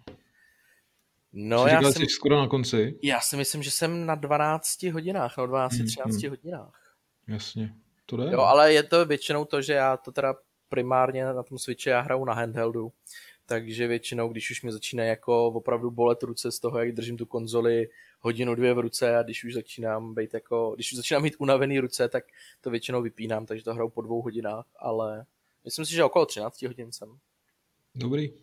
No, 1.33 1.63
Jsi 1.63 1.69
já 1.69 1.81
jsem, 1.81 1.93
jsi 1.93 2.05
skoro 2.09 2.37
na 2.37 2.47
konci. 2.47 2.99
Já 3.03 3.19
si 3.19 3.37
myslím, 3.37 3.63
že 3.63 3.71
jsem 3.71 4.05
na 4.05 4.15
12 4.15 4.83
hodinách, 4.83 5.37
no 5.37 5.47
12-13 5.47 6.03
hmm, 6.03 6.19
hmm. 6.21 6.29
hodinách. 6.29 6.95
Jasně, 7.27 7.73
to 8.05 8.17
jde. 8.17 8.31
Jo, 8.31 8.39
ale 8.39 8.73
je 8.73 8.83
to 8.83 9.05
většinou 9.05 9.45
to, 9.45 9.61
že 9.61 9.73
já 9.73 9.97
to 9.97 10.11
teda 10.11 10.35
primárně 10.69 11.25
na 11.25 11.43
tom 11.43 11.57
Switchi 11.57 11.89
já 11.89 12.01
hraju 12.01 12.25
na 12.25 12.33
handheldu, 12.33 12.91
takže 13.49 13.87
většinou, 13.87 14.29
když 14.29 14.51
už 14.51 14.61
mi 14.61 14.71
začíná 14.71 15.03
jako 15.03 15.47
opravdu 15.47 15.91
bolet 15.91 16.23
ruce 16.23 16.51
z 16.51 16.59
toho, 16.59 16.79
jak 16.79 16.91
držím 16.91 17.17
tu 17.17 17.25
konzoli 17.25 17.89
hodinu, 18.19 18.55
dvě 18.55 18.73
v 18.73 18.79
ruce 18.79 19.17
a 19.17 19.23
když 19.23 19.43
už 19.43 19.53
začínám 19.53 20.13
být 20.13 20.33
jako, 20.33 20.71
když 20.75 20.91
už 20.91 20.95
začínám 20.95 21.23
mít 21.23 21.35
unavený 21.39 21.79
ruce, 21.79 22.09
tak 22.09 22.23
to 22.61 22.69
většinou 22.69 23.01
vypínám, 23.01 23.45
takže 23.45 23.63
to 23.63 23.73
hraju 23.73 23.89
po 23.89 24.01
dvou 24.01 24.21
hodinách, 24.21 24.65
ale 24.79 25.25
myslím 25.65 25.85
si, 25.85 25.93
že 25.93 26.03
okolo 26.03 26.25
13 26.25 26.61
hodin 26.61 26.91
jsem. 26.91 27.17
Dobrý. 27.95 28.33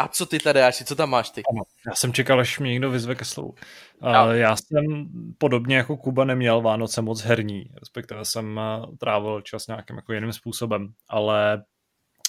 A 0.00 0.08
co 0.08 0.26
ty 0.26 0.38
tady, 0.38 0.62
Aši, 0.62 0.84
co 0.84 0.96
tam 0.96 1.10
máš 1.10 1.30
ty? 1.30 1.42
Já 1.86 1.94
jsem 1.94 2.12
čekal, 2.12 2.40
až 2.40 2.58
mě 2.58 2.70
někdo 2.70 2.90
vyzve 2.90 3.14
ke 3.14 3.24
slovu. 3.24 3.54
No. 4.02 4.34
Já 4.34 4.56
jsem 4.56 5.08
podobně 5.38 5.76
jako 5.76 5.96
Kuba 5.96 6.24
neměl 6.24 6.60
Vánoce 6.60 7.02
moc 7.02 7.20
herní, 7.20 7.70
respektive 7.80 8.24
jsem 8.24 8.60
eh, 8.60 8.96
trávil 8.96 9.40
čas 9.40 9.66
nějakým 9.66 9.96
jako 9.96 10.12
jiným 10.12 10.32
způsobem, 10.32 10.92
ale 11.08 11.64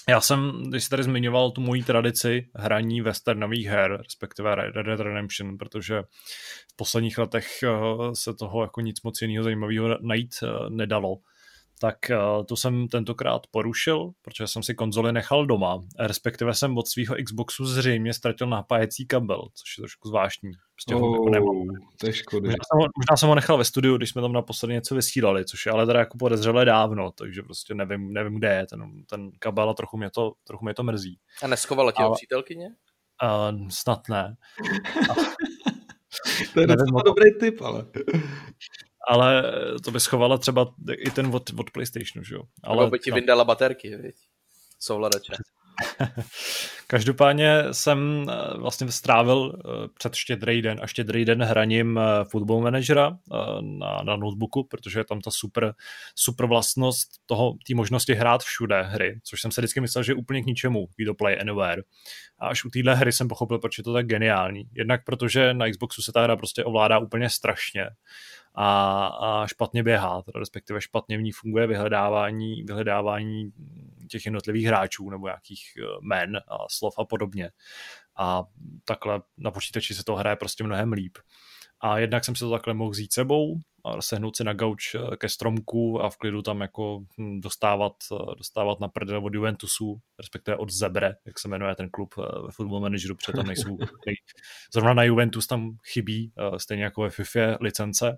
já 0.10 0.22
jsem, 0.22 0.64
když 0.70 0.84
jsi 0.84 0.90
tady 0.90 1.04
zmiňoval 1.04 1.52
tu 1.52 1.62
moji 1.62 1.84
tradici 1.84 2.50
hraní 2.56 3.02
westernových 3.02 3.68
her, 3.68 3.98
respektive 3.98 4.56
Red 4.56 4.76
Dead 4.86 5.00
Redemption, 5.00 5.58
protože 5.58 6.02
v 6.74 6.76
posledních 6.76 7.18
letech 7.18 7.64
eh, 7.64 7.70
se 8.14 8.34
toho 8.34 8.62
jako 8.62 8.82
nic 8.82 9.02
moc 9.04 9.22
jiného 9.22 9.44
zajímavého 9.44 9.98
najít 10.02 10.36
eh, 10.44 10.48
nedalo, 10.70 11.16
tak 11.86 11.98
uh, 12.10 12.46
to 12.46 12.56
jsem 12.56 12.88
tentokrát 12.88 13.48
porušil, 13.52 14.12
protože 14.22 14.48
jsem 14.48 14.64
si 14.64 14.76
konzoli 14.76 15.14
nechal 15.14 15.46
doma, 15.46 15.82
respektive 16.00 16.54
jsem 16.54 16.78
od 16.78 16.88
svého 16.88 17.16
Xboxu 17.26 17.66
zřejmě 17.66 18.14
ztratil 18.14 18.48
napájecí 18.48 19.08
kabel, 19.08 19.42
což 19.54 19.78
je 19.78 19.82
trošku 19.82 20.08
zvláštní. 20.08 20.52
Prostě 20.76 20.96
oh, 20.96 21.14
jako 21.14 21.30
nemám. 21.30 21.68
To 22.00 22.08
je 22.08 22.14
škody. 22.14 22.48
Možná 22.48 22.64
jsem, 22.72 22.80
ho, 22.80 22.88
možná 22.98 23.18
jsem 23.18 23.30
ho 23.30 23.36
nechal 23.36 23.58
ve 23.58 23.66
studiu, 23.66 23.98
když 23.98 24.10
jsme 24.10 24.22
tam 24.22 24.34
naposledy 24.34 24.74
něco 24.74 24.96
vysílali, 24.96 25.46
což 25.46 25.66
je 25.66 25.72
ale 25.72 25.86
teda 25.86 26.00
jako 26.00 26.18
podezřelé 26.18 26.66
dávno, 26.66 27.12
takže 27.12 27.44
prostě 27.44 27.76
nevím, 27.76 28.14
nevím 28.14 28.36
kde 28.36 28.54
je 28.54 28.66
ten, 28.66 29.06
ten 29.10 29.32
kabel 29.40 29.70
a 29.70 29.74
trochu 29.74 29.98
mě 29.98 30.10
to, 30.10 30.34
trochu 30.44 30.66
mě 30.66 30.74
to 30.74 30.84
mrzí. 30.84 31.20
A 31.44 31.48
neschovala 31.48 31.92
tě 31.92 32.04
ale... 32.04 32.16
přítelkyně? 32.16 32.68
Uh, 33.24 33.68
snad 33.70 34.10
ne. 34.10 34.36
to 36.54 36.60
je 36.60 36.68
docela 36.68 37.02
dobrý 37.06 37.40
tip, 37.40 37.62
ale 37.62 37.86
ale 39.08 39.44
to 39.84 39.92
by 39.92 40.00
schovala 40.00 40.38
třeba 40.38 40.74
i 40.92 41.12
ten 41.12 41.36
od, 41.36 41.50
od 41.58 41.72
PlayStationu, 41.72 42.24
že 42.24 42.36
jo. 42.36 42.42
Ale 42.64 42.78
Nebo 42.78 42.92
by 42.92 43.00
ti 43.00 43.12
no. 43.12 43.16
vyndala 43.16 43.44
baterky, 43.44 43.98
viď? 43.98 44.16
Souhladače. 44.80 45.34
Každopádně 46.88 47.64
jsem 47.72 48.26
eh, 48.30 48.58
vlastně 48.58 48.92
strávil 48.92 49.56
eh, 49.56 49.88
před 49.98 50.16
štědrý 50.16 50.62
den 50.62 50.80
a 50.82 50.88
štědrý 50.88 51.26
den 51.26 51.44
hraním 51.44 51.98
eh, 51.98 52.26
Football 52.26 52.62
Managera 52.62 53.18
na, 53.62 54.02
na 54.04 54.16
notebooku, 54.16 54.64
protože 54.64 55.00
je 55.00 55.04
tam 55.04 55.22
ta 55.22 55.32
super, 55.32 55.74
super 56.16 56.46
vlastnost 56.46 57.10
toho, 57.26 57.54
té 57.68 57.76
možnosti 57.76 58.14
hrát 58.14 58.44
všude 58.44 58.82
hry, 58.82 59.20
což 59.24 59.42
jsem 59.42 59.52
se 59.52 59.62
vždycky 59.62 59.82
myslel, 59.82 60.04
že 60.04 60.12
je 60.12 60.16
úplně 60.16 60.44
k 60.44 60.46
ničemu 60.46 60.88
do 61.06 61.14
Play 61.14 61.38
Anywhere. 61.42 61.82
A 62.40 62.48
až 62.48 62.66
u 62.66 62.70
téhle 62.70 62.96
hry 62.96 63.12
jsem 63.12 63.28
pochopil, 63.28 63.60
proč 63.60 63.78
je 63.78 63.84
to 63.84 63.94
tak 63.94 64.08
geniální. 64.08 64.70
Jednak 64.74 65.04
protože 65.04 65.54
na 65.54 65.70
Xboxu 65.70 66.02
se 66.02 66.12
ta 66.12 66.24
hra 66.24 66.36
prostě 66.36 66.64
ovládá 66.64 67.00
úplně 67.00 67.30
strašně 67.30 67.86
a, 68.56 69.06
a 69.08 69.48
špatně 69.48 69.84
běhá, 69.84 70.22
teda 70.22 70.40
respektive 70.40 70.82
špatně 70.82 71.18
v 71.18 71.22
ní 71.22 71.32
funguje 71.32 71.68
vyhledávání, 71.68 72.64
vyhledávání 72.64 73.52
těch 74.10 74.26
jednotlivých 74.26 74.66
hráčů 74.66 75.10
nebo 75.10 75.28
nějakých 75.28 75.64
eh, 75.78 75.84
men 76.02 76.38
a 76.38 76.58
slov 76.70 76.94
a 77.00 77.06
podobně. 77.06 77.52
A 78.18 78.44
takhle 78.86 79.22
na 79.38 79.52
počítači 79.52 79.94
se 79.94 80.04
to 80.04 80.16
hraje 80.16 80.36
prostě 80.36 80.64
mnohem 80.64 80.92
líp. 80.92 81.18
A 81.82 81.98
jednak 81.98 82.26
jsem 82.26 82.36
se 82.36 82.46
to 82.46 82.52
takhle 82.52 82.74
mohl 82.74 82.92
vzít 82.92 83.14
sebou, 83.14 83.60
sehnout 84.00 84.36
si 84.36 84.44
na 84.44 84.54
gauč 84.54 84.96
eh, 84.96 85.18
ke 85.18 85.30
stromku 85.30 86.02
a 86.02 86.10
v 86.10 86.18
klidu 86.18 86.42
tam 86.42 86.62
jako 86.62 87.00
hm, 87.18 87.42
dostávat, 87.42 87.94
eh, 88.12 88.36
dostávat 88.38 88.80
na 88.80 88.88
prdel 88.88 89.26
od 89.26 89.34
Juventusu, 89.34 90.02
respektive 90.20 90.58
od 90.58 90.70
Zebre, 90.70 91.16
jak 91.26 91.40
se 91.40 91.48
jmenuje 91.48 91.76
ten 91.76 91.90
klub 91.90 92.16
ve 92.18 92.52
Football 92.52 92.80
Manageru, 92.80 93.16
protože 93.16 93.34
tam 93.34 93.48
nejsou, 93.48 93.78
zrovna 94.74 94.94
na 94.94 95.04
Juventus 95.04 95.48
tam 95.48 95.72
chybí, 95.94 96.34
stejně 96.58 96.84
jako 96.84 97.02
ve 97.02 97.10
FIFA 97.10 97.58
licence 97.62 98.18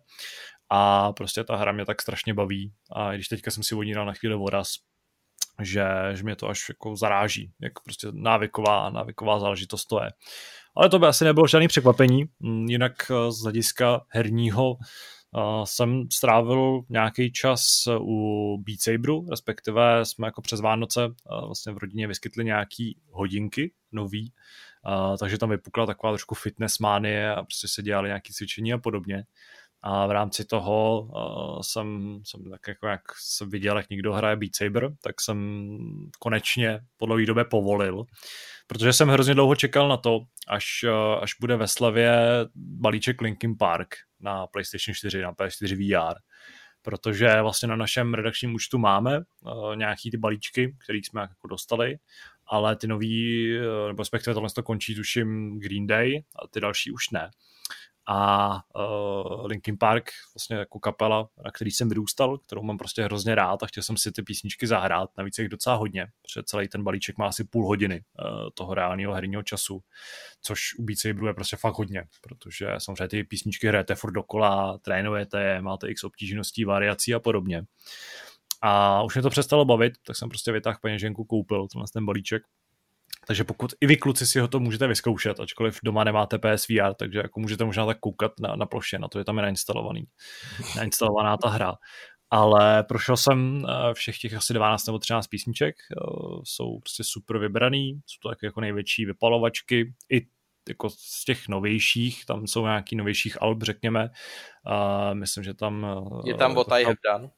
a 0.69 1.13
prostě 1.13 1.43
ta 1.43 1.55
hra 1.55 1.71
mě 1.71 1.85
tak 1.85 2.01
strašně 2.01 2.33
baví 2.33 2.73
a 2.91 3.13
když 3.13 3.27
teďka 3.27 3.51
jsem 3.51 3.63
si 3.63 3.75
vodíral 3.75 4.05
na 4.05 4.13
chvíli 4.13 4.35
voraz, 4.35 4.67
že, 5.61 5.85
že 6.13 6.23
mě 6.23 6.35
to 6.35 6.49
až 6.49 6.69
jako 6.69 6.95
zaráží, 6.95 7.51
jako 7.61 7.81
prostě 7.85 8.07
návyková, 8.11 8.89
návyková 8.89 9.39
záležitost 9.39 9.85
to 9.85 10.03
je. 10.03 10.09
Ale 10.75 10.89
to 10.89 10.99
by 10.99 11.07
asi 11.07 11.25
nebylo 11.25 11.47
žádný 11.47 11.67
překvapení, 11.67 12.25
mm, 12.39 12.65
jinak 12.65 13.11
eh, 13.11 13.31
z 13.31 13.41
hlediska 13.41 14.01
herního 14.09 14.77
jsem 15.63 16.03
strávil 16.11 16.81
nějaký 16.89 17.31
čas 17.31 17.87
u 17.99 18.57
Beat 18.65 18.81
Saberu, 18.81 19.27
respektive 19.29 20.05
jsme 20.05 20.27
jako 20.27 20.41
přes 20.41 20.61
Vánoce 20.61 21.05
uh, 21.05 21.45
vlastně 21.45 21.73
v 21.73 21.77
rodině 21.77 22.07
vyskytli 22.07 22.45
nějaký 22.45 22.97
hodinky 23.11 23.71
nový, 23.91 24.33
takže 25.19 25.37
tam 25.37 25.49
vypukla 25.49 25.85
taková 25.85 26.11
trošku 26.11 26.35
fitness 26.35 26.79
mánie 26.79 27.35
a 27.35 27.43
prostě 27.43 27.67
se 27.67 27.83
dělali 27.83 28.09
nějaké 28.09 28.33
cvičení 28.33 28.73
a 28.73 28.77
podobně 28.77 29.23
a 29.81 30.07
v 30.07 30.11
rámci 30.11 30.45
toho 30.45 31.01
uh, 31.01 31.61
jsem, 31.61 32.19
jsem 32.23 32.49
tak 32.51 32.67
jako 32.67 32.87
jak 32.87 33.01
jsem 33.19 33.49
viděl, 33.49 33.77
jak 33.77 33.89
někdo 33.89 34.13
hraje 34.13 34.35
Beat 34.35 34.55
Saber, 34.55 34.89
tak 35.03 35.21
jsem 35.21 35.67
konečně 36.19 36.79
po 36.97 37.05
dlouhé 37.05 37.25
době 37.25 37.45
povolil, 37.45 38.03
protože 38.67 38.93
jsem 38.93 39.09
hrozně 39.09 39.33
dlouho 39.33 39.55
čekal 39.55 39.89
na 39.89 39.97
to, 39.97 40.19
až, 40.47 40.83
uh, 40.83 41.23
až 41.23 41.31
bude 41.39 41.55
ve 41.55 41.67
slavě 41.67 42.19
balíček 42.55 43.21
Linkin 43.21 43.57
Park 43.57 43.95
na 44.19 44.47
PlayStation 44.47 44.95
4, 44.95 45.21
na 45.21 45.33
PS4 45.33 45.75
VR, 45.75 46.15
protože 46.81 47.41
vlastně 47.41 47.67
na 47.67 47.75
našem 47.75 48.13
redakčním 48.13 48.53
účtu 48.53 48.77
máme 48.77 49.17
uh, 49.17 49.75
nějaký 49.75 50.11
ty 50.11 50.17
balíčky, 50.17 50.75
které 50.83 50.97
jsme 50.97 51.21
jako 51.21 51.47
dostali, 51.47 51.95
ale 52.47 52.75
ty 52.75 52.87
nový, 52.87 53.49
nebo 53.87 54.01
respektive 54.01 54.33
tohle 54.33 54.49
to 54.55 54.63
končí 54.63 54.95
tuším 54.95 55.59
Green 55.59 55.87
Day 55.87 56.23
a 56.43 56.47
ty 56.47 56.59
další 56.59 56.91
už 56.91 57.09
ne 57.09 57.29
a 58.09 58.49
uh, 58.75 59.45
Linkin 59.45 59.77
Park, 59.77 60.09
vlastně 60.35 60.57
jako 60.57 60.79
kapela, 60.79 61.29
na 61.45 61.51
který 61.51 61.71
jsem 61.71 61.89
vyrůstal, 61.89 62.37
kterou 62.37 62.63
mám 62.63 62.77
prostě 62.77 63.03
hrozně 63.03 63.35
rád 63.35 63.63
a 63.63 63.67
chtěl 63.67 63.83
jsem 63.83 63.97
si 63.97 64.11
ty 64.11 64.23
písničky 64.23 64.67
zahrát, 64.67 65.09
navíc 65.17 65.39
jich 65.39 65.49
docela 65.49 65.75
hodně, 65.75 66.07
protože 66.21 66.43
celý 66.43 66.67
ten 66.67 66.83
balíček 66.83 67.17
má 67.17 67.27
asi 67.27 67.43
půl 67.43 67.67
hodiny 67.67 68.03
uh, 68.21 68.49
toho 68.53 68.73
reálného 68.73 69.13
herního 69.13 69.43
času, 69.43 69.81
což 70.41 70.61
u 70.79 70.83
Beat 70.83 70.99
Saberu 70.99 71.27
je 71.27 71.33
prostě 71.33 71.57
fakt 71.57 71.77
hodně, 71.77 72.03
protože 72.21 72.67
samozřejmě 72.77 73.07
ty 73.07 73.23
písničky 73.23 73.67
hrajete 73.67 73.95
furt 73.95 74.11
dokola, 74.11 74.77
trénujete 74.77 75.43
je, 75.43 75.61
máte 75.61 75.89
x 75.89 76.03
obtížností, 76.03 76.65
variací 76.65 77.13
a 77.13 77.19
podobně. 77.19 77.63
A 78.61 79.03
už 79.03 79.15
mě 79.15 79.21
to 79.21 79.29
přestalo 79.29 79.65
bavit, 79.65 79.93
tak 80.05 80.15
jsem 80.15 80.29
prostě 80.29 80.51
vytáhl 80.51 80.77
peněženku, 80.81 81.25
koupil 81.25 81.67
tenhle 81.67 81.87
ten 81.93 82.05
balíček 82.05 82.43
takže 83.27 83.43
pokud 83.43 83.73
i 83.81 83.87
vy 83.87 83.97
kluci 83.97 84.27
si 84.27 84.39
ho 84.39 84.47
to 84.47 84.59
můžete 84.59 84.87
vyzkoušet, 84.87 85.39
ačkoliv 85.39 85.79
doma 85.83 86.03
nemáte 86.03 86.39
PSVR, 86.39 86.93
takže 86.99 87.19
jako 87.19 87.39
můžete 87.39 87.65
možná 87.65 87.85
tak 87.85 87.99
koukat 87.99 88.31
na, 88.39 88.55
na 88.55 88.65
ploše, 88.65 88.99
na 88.99 89.07
to 89.07 89.19
je 89.19 89.25
tam 89.25 89.37
je 89.37 89.41
nainstalovaný, 89.41 90.03
nainstalovaná 90.75 91.37
ta 91.37 91.49
hra. 91.49 91.73
Ale 92.29 92.83
prošel 92.83 93.17
jsem 93.17 93.65
eh, 93.65 93.93
všech 93.93 94.17
těch 94.17 94.33
asi 94.33 94.53
12 94.53 94.85
nebo 94.85 94.99
13 94.99 95.27
písniček, 95.27 95.75
eh, 95.75 95.95
jsou 96.43 96.79
prostě 96.79 97.03
super 97.03 97.37
vybraný, 97.37 98.01
jsou 98.05 98.29
to 98.29 98.45
jako 98.45 98.61
největší 98.61 99.05
vypalovačky, 99.05 99.93
i 100.13 100.27
jako 100.69 100.89
z 100.89 101.25
těch 101.25 101.47
novějších, 101.47 102.25
tam 102.25 102.47
jsou 102.47 102.63
nějaký 102.63 102.95
novějších 102.95 103.41
alb, 103.41 103.63
řekněme. 103.63 104.09
Uh, 104.67 105.15
myslím, 105.15 105.43
že 105.43 105.53
tam... 105.53 105.85
Je 106.25 106.33
tam 106.33 106.55
What 106.55 106.71
I 106.71 106.83
Have 106.83 106.95
Done. 107.11 107.29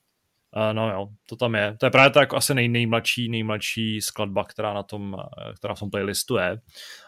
Uh, 0.55 0.73
no 0.73 0.91
jo, 0.91 1.07
to 1.29 1.35
tam 1.35 1.55
je. 1.55 1.77
To 1.79 1.85
je 1.85 1.89
právě 1.89 2.09
tak 2.09 2.21
jako 2.21 2.35
asi 2.35 2.53
nej, 2.53 2.67
nejmladší, 2.69 3.29
nejmladší 3.29 4.01
skladba, 4.01 4.43
která 4.43 4.73
na 4.73 4.83
tom, 4.83 5.15
eh, 5.19 5.53
která 5.53 5.75
v 5.75 5.79
tom 5.79 5.89
playlistu 5.89 6.37
je. 6.37 6.57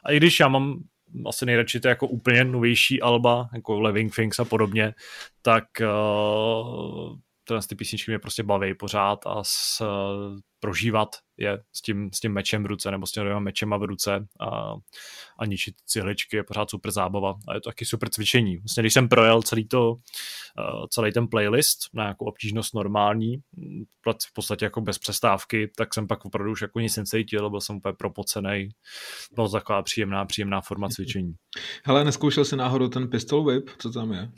A 0.06 0.12
i 0.12 0.18
když 0.18 0.40
já 0.40 0.48
mám 0.48 0.84
asi 1.28 1.46
nejradši 1.46 1.80
to 1.80 1.88
jako 1.88 2.08
úplně 2.08 2.44
novější 2.44 3.02
alba, 3.02 3.50
jako 3.54 3.80
Living 3.80 4.16
Things 4.16 4.40
a 4.40 4.46
podobně, 4.46 4.94
tak 5.42 5.64
uh, 5.82 7.16
tyhle 7.44 7.62
ty 7.70 7.76
písničky 7.76 8.12
mě 8.12 8.20
prostě 8.20 8.44
baví 8.44 8.74
pořád 8.76 9.20
a 9.28 9.44
s, 9.44 9.82
prožívat 10.62 11.16
je 11.38 11.64
s 11.74 11.82
tím, 11.82 12.10
s 12.14 12.20
tím 12.20 12.34
mečem 12.34 12.64
v 12.64 12.66
ruce 12.66 12.92
nebo 12.92 13.06
s 13.06 13.12
těmi 13.12 13.40
mečema 13.40 13.78
v 13.78 13.84
ruce 13.84 14.28
a, 14.40 14.74
a 15.40 15.46
ničit 15.46 15.76
cihličky 15.86 16.38
je 16.38 16.44
pořád 16.44 16.70
super 16.70 16.92
zábava 16.92 17.34
a 17.48 17.54
je 17.54 17.62
to 17.62 17.70
taky 17.70 17.86
super 17.86 18.10
cvičení. 18.10 18.58
Vlastně 18.58 18.84
když 18.84 18.94
jsem 18.94 19.10
projel 19.10 19.42
celý, 19.42 19.68
to, 19.68 19.96
celý 20.90 21.12
ten 21.12 21.28
playlist 21.28 21.80
na 21.94 22.04
nějakou 22.04 22.26
obtížnost 22.26 22.76
normální, 22.76 23.38
v 24.30 24.34
podstatě 24.34 24.66
jako 24.66 24.82
bez 24.82 25.00
přestávky, 25.00 25.72
tak 25.78 25.94
jsem 25.94 26.08
pak 26.08 26.26
opravdu 26.26 26.52
už 26.52 26.62
jako 26.62 26.80
nic 26.80 26.98
necítil, 26.98 27.50
byl 27.50 27.62
jsem 27.62 27.76
úplně 27.76 27.94
propocený. 27.94 28.70
Byla 29.36 29.48
to 29.48 29.54
taková 29.54 29.82
příjemná, 29.84 30.26
příjemná 30.26 30.62
forma 30.62 30.90
cvičení. 30.90 31.34
Hele, 31.84 32.04
neskoušel 32.04 32.46
jsi 32.46 32.56
náhodou 32.56 32.88
ten 32.88 33.08
pistol 33.08 33.44
whip, 33.44 33.70
co 33.78 33.92
tam 33.92 34.12
je? 34.12 34.32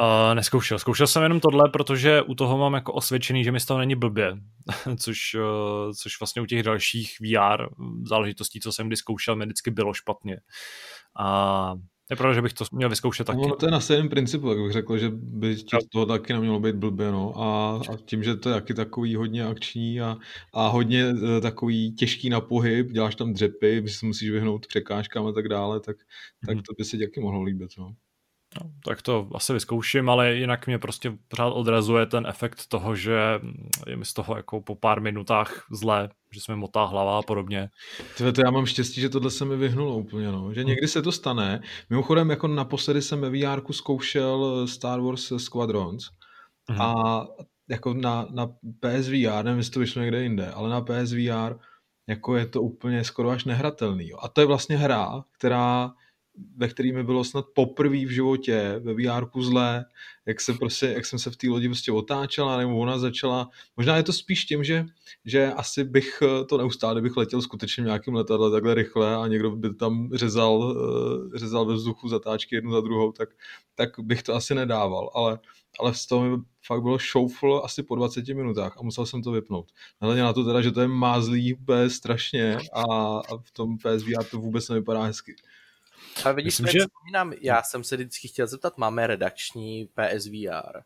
Uh, 0.00 0.34
neskoušel. 0.34 0.78
Zkoušel 0.78 1.06
jsem 1.06 1.22
jenom 1.22 1.40
tohle, 1.40 1.62
protože 1.72 2.22
u 2.22 2.34
toho 2.34 2.58
mám 2.58 2.74
jako 2.74 2.92
osvědčený, 2.92 3.44
že 3.44 3.52
mi 3.52 3.60
z 3.60 3.66
toho 3.66 3.78
není 3.78 3.94
blbě, 3.94 4.32
což, 4.96 5.18
uh, 5.34 5.92
což 5.92 6.20
vlastně 6.20 6.42
u 6.42 6.46
těch 6.46 6.62
dalších 6.62 7.16
VR 7.20 7.66
záležitostí, 8.08 8.60
co 8.60 8.72
jsem 8.72 8.86
kdy 8.86 8.96
zkoušel, 8.96 9.36
mi 9.36 9.44
vždycky 9.44 9.70
bylo 9.70 9.94
špatně. 9.94 10.36
A 11.20 11.72
je 12.10 12.16
pravda, 12.16 12.34
že 12.34 12.42
bych 12.42 12.52
to 12.52 12.64
měl 12.72 12.88
vyzkoušet 12.88 13.26
taky. 13.26 13.40
No, 13.48 13.56
to 13.56 13.66
je 13.66 13.72
na 13.72 13.80
stejném 13.80 14.08
principu, 14.08 14.48
jak 14.48 14.58
bych 14.58 14.72
řekl, 14.72 14.98
že 14.98 15.10
by 15.14 15.56
ti 15.56 15.76
toho 15.92 16.06
taky 16.06 16.32
nemělo 16.32 16.60
být 16.60 16.76
blbě, 16.76 17.12
no. 17.12 17.40
A, 17.40 17.76
a 17.92 17.96
tím, 17.96 18.22
že 18.22 18.36
to 18.36 18.48
je 18.48 18.54
taky 18.54 18.74
takový 18.74 19.14
hodně 19.14 19.44
akční 19.44 20.00
a, 20.00 20.16
a 20.54 20.68
hodně 20.68 21.12
uh, 21.12 21.40
takový 21.40 21.94
těžký 21.94 22.28
na 22.28 22.40
pohyb, 22.40 22.90
děláš 22.90 23.14
tam 23.14 23.32
dřepy, 23.32 23.84
musíš 24.02 24.30
vyhnout 24.30 24.66
překážkám 24.66 25.26
a 25.26 25.32
tak 25.32 25.48
dále, 25.48 25.80
tak, 25.80 25.96
tak 26.46 26.54
hmm. 26.54 26.62
to 26.62 26.72
by 26.78 26.84
se 26.84 26.98
taky 26.98 27.20
mohlo 27.20 27.42
líbit, 27.42 27.70
no. 27.78 27.94
No, 28.60 28.70
tak 28.84 29.02
to 29.02 29.28
asi 29.34 29.52
vyzkouším, 29.52 30.08
ale 30.08 30.34
jinak 30.34 30.66
mě 30.66 30.78
prostě 30.78 31.12
pořád 31.28 31.48
odrazuje 31.48 32.06
ten 32.06 32.26
efekt 32.26 32.66
toho, 32.66 32.96
že 32.96 33.18
je 33.86 33.96
mi 33.96 34.04
z 34.04 34.12
toho 34.12 34.36
jako 34.36 34.60
po 34.60 34.74
pár 34.74 35.00
minutách 35.00 35.66
zlé, 35.70 36.08
že 36.32 36.40
se 36.40 36.52
mi 36.52 36.58
motá 36.58 36.84
hlava 36.84 37.18
a 37.18 37.22
podobně. 37.22 37.70
Tve, 38.16 38.32
to 38.32 38.40
já 38.44 38.50
mám 38.50 38.66
štěstí, 38.66 39.00
že 39.00 39.08
tohle 39.08 39.30
se 39.30 39.44
mi 39.44 39.56
vyhnulo 39.56 39.96
úplně, 39.96 40.32
no. 40.32 40.54
že 40.54 40.64
někdy 40.64 40.88
se 40.88 41.02
to 41.02 41.12
stane. 41.12 41.60
Mimochodem, 41.90 42.30
jako 42.30 42.48
naposledy 42.48 43.02
jsem 43.02 43.20
ve 43.20 43.30
VR 43.30 43.72
zkoušel 43.72 44.66
Star 44.66 45.00
Wars 45.00 45.32
Squadrons 45.36 46.10
mhm. 46.70 46.80
a 46.80 47.26
jako 47.70 47.94
na, 47.94 48.26
na 48.30 48.46
PSVR, 48.80 49.44
nevím, 49.44 49.58
jestli 49.58 49.72
to 49.72 49.80
vyšlo 49.80 50.02
někde 50.02 50.22
jinde, 50.22 50.50
ale 50.50 50.68
na 50.68 50.80
PSVR 50.80 51.58
jako 52.08 52.36
je 52.36 52.46
to 52.46 52.62
úplně 52.62 53.04
skoro 53.04 53.30
až 53.30 53.44
nehratelný. 53.44 54.08
Jo. 54.08 54.18
A 54.22 54.28
to 54.28 54.40
je 54.40 54.46
vlastně 54.46 54.76
hra, 54.76 55.24
která 55.38 55.90
ve 56.56 56.68
který 56.68 56.92
mi 56.92 57.04
bylo 57.04 57.24
snad 57.24 57.44
poprvé 57.54 58.04
v 58.04 58.14
životě 58.14 58.80
ve 58.84 58.94
VR 58.94 59.26
zlé, 59.40 59.84
jak, 60.26 60.40
se 60.40 60.54
prostě, 60.54 60.86
jak 60.86 61.06
jsem 61.06 61.18
se 61.18 61.30
v 61.30 61.36
té 61.36 61.48
lodi 61.48 61.68
prostě 61.68 61.92
otáčela, 61.92 62.56
nebo 62.56 62.78
ona 62.78 62.98
začala, 62.98 63.48
možná 63.76 63.96
je 63.96 64.02
to 64.02 64.12
spíš 64.12 64.44
tím, 64.44 64.64
že, 64.64 64.84
že 65.24 65.52
asi 65.52 65.84
bych 65.84 66.22
to 66.48 66.58
neustále, 66.58 67.02
bych 67.02 67.16
letěl 67.16 67.42
skutečně 67.42 67.84
nějakým 67.84 68.14
letadlem 68.14 68.52
takhle 68.52 68.74
rychle 68.74 69.16
a 69.16 69.26
někdo 69.26 69.50
by 69.50 69.74
tam 69.74 70.10
řezal, 70.14 70.76
eh, 71.34 71.38
řezal 71.38 71.66
ve 71.66 71.74
vzduchu 71.74 72.08
zatáčky 72.08 72.54
jednu 72.54 72.72
za 72.72 72.80
druhou, 72.80 73.12
tak, 73.12 73.28
tak 73.74 73.90
bych 74.00 74.22
to 74.22 74.34
asi 74.34 74.54
nedával, 74.54 75.10
ale, 75.14 75.38
ale 75.80 75.94
z 75.94 76.06
toho 76.06 76.30
mi 76.30 76.42
fakt 76.66 76.82
bylo 76.82 76.98
šoufl 76.98 77.60
asi 77.64 77.82
po 77.82 77.94
20 77.94 78.34
minutách 78.34 78.76
a 78.78 78.82
musel 78.82 79.06
jsem 79.06 79.22
to 79.22 79.32
vypnout. 79.32 79.72
Nehledě 80.00 80.22
na 80.22 80.32
to 80.32 80.44
teda, 80.44 80.62
že 80.62 80.72
to 80.72 80.80
je 80.80 80.88
mázlý 80.88 81.54
úplně 81.54 81.90
strašně 81.90 82.58
a, 82.72 82.82
a 83.18 83.38
v 83.42 83.50
tom 83.52 83.78
PSVR 83.78 84.24
to 84.30 84.38
vůbec 84.38 84.68
nevypadá 84.68 85.02
hezky. 85.02 85.36
Ale 86.24 86.34
vidíš, 86.34 86.58
Myslím, 86.60 86.80
že... 86.80 86.86
vzpomínám, 86.86 87.32
já 87.40 87.62
jsem 87.62 87.84
se 87.84 87.96
vždycky 87.96 88.28
chtěl 88.28 88.46
zeptat, 88.46 88.78
máme 88.78 89.06
redakční 89.06 89.88
PSVR? 89.94 90.82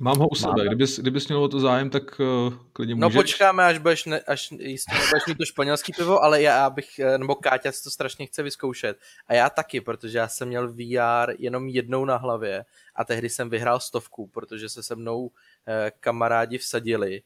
Mám 0.00 0.18
ho 0.18 0.28
u 0.28 0.34
sebe, 0.34 0.52
Máme. 0.56 0.66
kdybys, 0.66 0.98
kdybys 0.98 1.28
měl 1.28 1.44
o 1.44 1.48
to 1.48 1.60
zájem, 1.60 1.90
tak 1.90 2.20
uh, 2.20 2.54
klidně 2.72 2.94
no, 2.94 3.06
můžeš. 3.08 3.16
No 3.16 3.22
počkáme, 3.22 3.64
až 3.64 3.78
budeš, 3.78 4.04
ne, 4.04 4.20
až 4.20 4.50
jistě 4.50 4.92
budeš 4.94 5.26
mít 5.28 5.38
to 5.38 5.44
španělský 5.44 5.92
pivo, 5.92 6.22
ale 6.22 6.42
já 6.42 6.70
bych, 6.70 6.98
eh, 6.98 7.18
nebo 7.18 7.34
Káťa 7.34 7.72
si 7.72 7.82
to 7.82 7.90
strašně 7.90 8.26
chce 8.26 8.42
vyzkoušet. 8.42 8.98
A 9.26 9.34
já 9.34 9.50
taky, 9.50 9.80
protože 9.80 10.18
já 10.18 10.28
jsem 10.28 10.48
měl 10.48 10.72
VR 10.72 11.32
jenom 11.38 11.68
jednou 11.68 12.04
na 12.04 12.16
hlavě 12.16 12.64
a 12.94 13.04
tehdy 13.04 13.28
jsem 13.28 13.50
vyhrál 13.50 13.80
stovku, 13.80 14.26
protože 14.26 14.68
se 14.68 14.82
se 14.82 14.96
mnou 14.96 15.30
eh, 15.66 15.92
kamarádi 16.00 16.58
vsadili, 16.58 17.22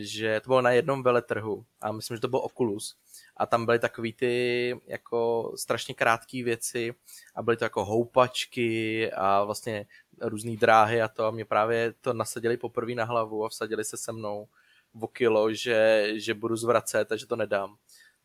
že 0.00 0.40
to 0.40 0.48
bylo 0.48 0.62
na 0.62 0.70
jednom 0.70 1.02
veletrhu 1.02 1.64
a 1.80 1.92
myslím, 1.92 2.16
že 2.16 2.20
to 2.20 2.28
byl 2.28 2.40
Oculus 2.40 2.96
a 3.40 3.46
tam 3.46 3.66
byly 3.66 3.78
takový 3.78 4.12
ty 4.12 4.80
jako 4.86 5.52
strašně 5.56 5.94
krátké 5.94 6.44
věci 6.44 6.94
a 7.34 7.42
byly 7.42 7.56
to 7.56 7.64
jako 7.64 7.84
houpačky 7.84 9.12
a 9.12 9.44
vlastně 9.44 9.86
různé 10.20 10.56
dráhy 10.56 11.02
a 11.02 11.08
to 11.08 11.24
a 11.24 11.30
mě 11.30 11.44
právě 11.44 11.94
to 12.00 12.12
nasadili 12.12 12.56
poprvé 12.56 12.94
na 12.94 13.04
hlavu 13.04 13.44
a 13.44 13.48
vsadili 13.48 13.84
se 13.84 13.96
se 13.96 14.12
mnou 14.12 14.48
v 14.94 15.06
kilo, 15.06 15.54
že, 15.54 16.08
že 16.14 16.34
budu 16.34 16.56
zvracet 16.56 17.12
a 17.12 17.16
že 17.16 17.26
to 17.26 17.36
nedám 17.36 17.76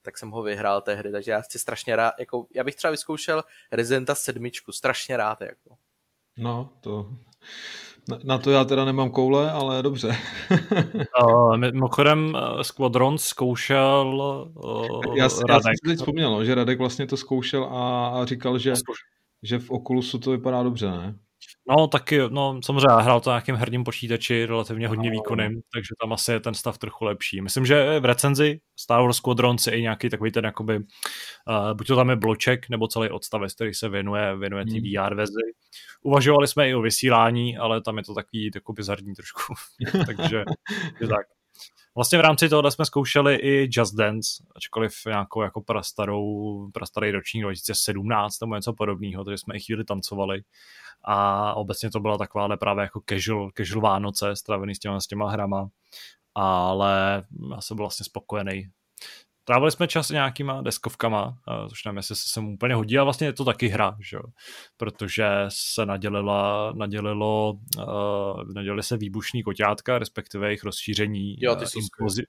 tak 0.02 0.18
jsem 0.18 0.32
ho 0.32 0.44
vyhrál 0.44 0.82
tehdy, 0.82 1.12
takže 1.12 1.32
já 1.32 1.42
chci 1.42 1.60
strašně 1.60 1.96
rád, 1.96 2.14
jako, 2.20 2.48
já 2.54 2.64
bych 2.64 2.76
třeba 2.76 2.92
vyzkoušel 2.92 3.44
Residenta 3.72 4.16
sedmičku, 4.16 4.72
strašně 4.72 5.18
rád, 5.18 5.42
jako. 5.42 5.78
No, 6.38 6.70
to, 6.82 7.10
na, 8.10 8.20
na 8.24 8.38
to 8.38 8.52
já 8.52 8.66
teda 8.66 8.86
nemám 8.86 9.10
koule, 9.10 9.52
ale 9.52 9.84
dobře. 9.84 10.18
uh, 11.24 11.58
mimochodem 11.58 12.34
uh, 12.36 12.62
Squadron 12.62 13.18
zkoušel 13.18 14.22
uh, 14.64 15.16
já, 15.16 15.24
já 15.24 15.30
jsem 15.30 15.74
si 15.76 15.90
teď 15.90 15.98
vzpomněl, 15.98 16.32
no, 16.32 16.46
že 16.46 16.56
Radek 16.56 16.80
vlastně 16.80 17.08
to 17.08 17.18
zkoušel 17.18 17.64
a, 17.64 18.08
a 18.08 18.26
říkal, 18.26 18.58
že, 18.58 18.74
že 19.44 19.60
v 19.60 19.72
Oculusu 19.72 20.20
to 20.20 20.32
vypadá 20.32 20.64
dobře, 20.64 20.88
ne? 20.88 21.16
No 21.70 21.88
taky, 21.88 22.20
no 22.30 22.60
samozřejmě 22.66 23.04
hrál 23.04 23.22
to 23.22 23.30
na 23.30 23.36
nějakým 23.36 23.56
herním 23.56 23.84
počítači, 23.84 24.46
relativně 24.46 24.88
hodně 24.88 25.12
výkonným, 25.12 25.62
takže 25.74 25.90
tam 26.02 26.14
asi 26.14 26.32
je 26.32 26.40
ten 26.40 26.54
stav 26.54 26.78
trochu 26.78 27.06
lepší. 27.06 27.42
Myslím, 27.42 27.66
že 27.66 28.00
v 28.00 28.06
recenzi 28.06 28.60
Star 28.80 29.02
Wars 29.02 29.18
Squadron 29.18 29.56
je 29.68 29.78
i 29.78 29.82
nějaký 29.82 30.10
takový 30.10 30.32
ten 30.32 30.46
jakoby, 30.46 30.78
uh, 30.78 31.74
buď 31.74 31.88
to 31.88 31.96
tam 31.96 32.10
je 32.10 32.16
bloček, 32.16 32.70
nebo 32.70 32.88
celý 32.88 33.10
odstavec, 33.10 33.54
který 33.54 33.74
se 33.74 33.90
věnuje, 33.90 34.38
věnuje 34.38 34.66
té 34.66 34.72
hmm. 34.72 34.82
VR 34.82 35.16
verzi. 35.16 35.42
Uvažovali 36.04 36.48
jsme 36.48 36.70
i 36.70 36.76
o 36.76 36.82
vysílání, 36.82 37.58
ale 37.58 37.82
tam 37.82 37.98
je 37.98 38.04
to 38.04 38.14
takový 38.14 38.52
jako 38.56 38.74
bizarní 38.74 39.14
trošku, 39.14 39.54
takže 40.06 40.44
je 41.02 41.08
tak. 41.08 41.35
Vlastně 41.96 42.18
v 42.18 42.22
rámci 42.22 42.50
tohohle 42.50 42.72
jsme 42.72 42.86
zkoušeli 42.86 43.36
i 43.36 43.70
Just 43.72 43.96
Dance, 43.96 44.44
ačkoliv 44.56 44.94
nějakou 45.06 45.42
jako 45.42 45.62
prastarou, 45.62 46.70
prastarý 46.74 47.12
ročník 47.12 47.44
2017 47.44 48.40
nebo 48.40 48.56
něco 48.56 48.74
podobného, 48.74 49.24
takže 49.24 49.38
jsme 49.38 49.56
i 49.56 49.60
chvíli 49.60 49.84
tancovali 49.84 50.42
a 51.04 51.54
obecně 51.54 51.92
to 51.92 52.00
byla 52.00 52.18
taková 52.18 52.58
právě 52.58 52.82
jako 52.82 53.02
casual, 53.10 53.52
casual 53.58 53.82
Vánoce 53.82 54.36
stravený 54.36 54.76
s 54.76 54.80
těma, 54.80 55.00
s 55.00 55.08
těma 55.08 55.32
hrama, 55.32 55.70
ale 56.36 57.24
já 57.52 57.62
jsem 57.62 57.78
byl 57.78 57.84
vlastně 57.84 58.04
spokojený. 58.04 58.70
Trávili 59.46 59.72
jsme 59.72 59.88
čas 59.88 60.10
nějakýma 60.10 60.62
deskovkama, 60.62 61.38
což 61.70 61.86
nevím, 61.86 61.98
jestli 61.98 62.16
se 62.16 62.30
sem 62.30 62.48
úplně 62.48 62.76
hodí, 62.76 62.98
a 62.98 63.04
vlastně 63.04 63.28
je 63.28 63.34
to 63.34 63.46
taky 63.46 63.68
hra, 63.68 63.98
že? 64.00 64.18
protože 64.78 65.26
se 65.50 65.86
nadělila, 65.86 66.74
nadělilo, 66.76 67.54
uh, 67.78 68.54
nadělili 68.54 68.84
se 68.84 68.98
výbušní 68.98 69.44
koťátka, 69.44 70.00
respektive 70.00 70.48
jejich 70.48 70.64
rozšíření 70.64 71.36
jo, 71.40 71.56
ty 71.56 71.66
implozi, 71.76 72.24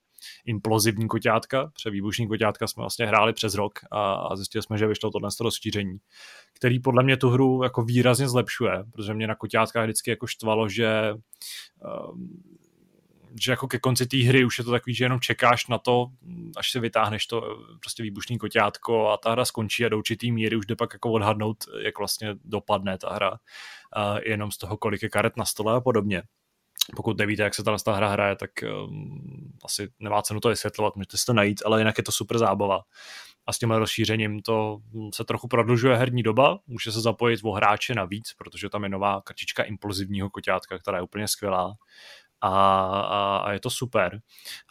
implozivní 0.47 1.09
koťátka, 1.09 1.71
protože 1.75 1.91
výbušní 1.91 2.29
koťátka 2.29 2.67
jsme 2.67 2.81
vlastně 2.81 3.07
hráli 3.07 3.33
přes 3.33 3.55
rok 3.55 3.73
a, 3.91 4.13
a 4.15 4.37
zjistili 4.37 4.63
jsme, 4.63 4.79
že 4.79 4.87
vyšlo 4.87 5.11
tohle 5.11 5.31
rozšíření, 5.41 5.99
který 6.53 6.81
podle 6.81 7.05
mě 7.05 7.17
tu 7.17 7.31
hru 7.31 7.63
jako 7.63 7.83
výrazně 7.83 8.29
zlepšuje, 8.29 8.85
protože 8.93 9.15
mě 9.15 9.27
na 9.27 9.35
koťátkách 9.35 9.85
vždycky 9.85 10.11
jako 10.11 10.27
štvalo, 10.27 10.69
že 10.69 11.13
um, 12.13 12.43
že 13.41 13.51
jako 13.51 13.69
ke 13.69 13.79
konci 13.79 14.07
té 14.07 14.17
hry 14.17 14.45
už 14.45 14.59
je 14.59 14.65
to 14.65 14.71
takový, 14.71 14.95
že 14.95 15.05
jenom 15.05 15.21
čekáš 15.21 15.67
na 15.67 15.79
to, 15.79 16.07
až 16.57 16.71
se 16.71 16.81
vytáhneš 16.81 17.27
to 17.27 17.59
prostě 17.81 18.03
výbušný 18.03 18.39
koťátko 18.39 19.11
a 19.11 19.17
ta 19.17 19.31
hra 19.31 19.45
skončí 19.45 19.85
a 19.85 19.89
do 19.89 19.99
určitý 19.99 20.33
míry 20.33 20.57
už 20.57 20.67
jde 20.67 20.77
pak 20.77 20.93
jako 20.93 21.13
odhadnout, 21.13 21.57
jak 21.83 21.99
vlastně 21.99 22.35
dopadne 22.45 22.99
ta 22.99 23.15
hra, 23.15 23.31
uh, 23.31 23.39
jenom 24.25 24.51
z 24.51 24.59
toho, 24.59 24.77
kolik 24.77 25.03
je 25.03 25.09
karet 25.09 25.37
na 25.37 25.45
stole 25.45 25.75
a 25.75 25.81
podobně. 25.81 26.23
Pokud 26.97 27.19
nevíte, 27.19 27.43
jak 27.43 27.55
se 27.55 27.63
ta 27.85 27.93
hra 27.93 28.09
hraje, 28.09 28.37
tak 28.37 28.51
um, 28.63 29.53
asi 29.65 29.89
nemá 29.99 30.23
cenu 30.23 30.41
to 30.41 30.49
vysvětlovat, 30.49 30.97
můžete 30.97 31.17
si 31.17 31.27
to 31.27 31.33
najít, 31.33 31.63
ale 31.67 31.81
jinak 31.81 31.99
je 31.99 32.05
to 32.05 32.13
super 32.13 32.39
zábava. 32.39 32.81
A 33.47 33.53
s 33.53 33.59
tímhle 33.59 33.79
rozšířením 33.79 34.43
to 34.43 34.79
se 35.15 35.25
trochu 35.25 35.49
prodlužuje 35.49 35.97
herní 35.97 36.23
doba, 36.23 36.59
může 36.67 36.93
se 36.93 37.01
zapojit 37.01 37.41
o 37.43 37.53
hráče 37.53 37.95
navíc, 37.95 38.33
protože 38.39 38.69
tam 38.69 38.83
je 38.83 38.89
nová 38.89 39.21
kartička 39.21 39.63
impulzivního 39.63 40.31
koťátka, 40.31 40.79
která 40.79 40.99
je 40.99 41.03
úplně 41.03 41.29
skvělá 41.29 41.75
a, 42.41 42.49
a, 43.01 43.37
a 43.37 43.53
je 43.53 43.61
to 43.61 43.71
super. 43.71 44.21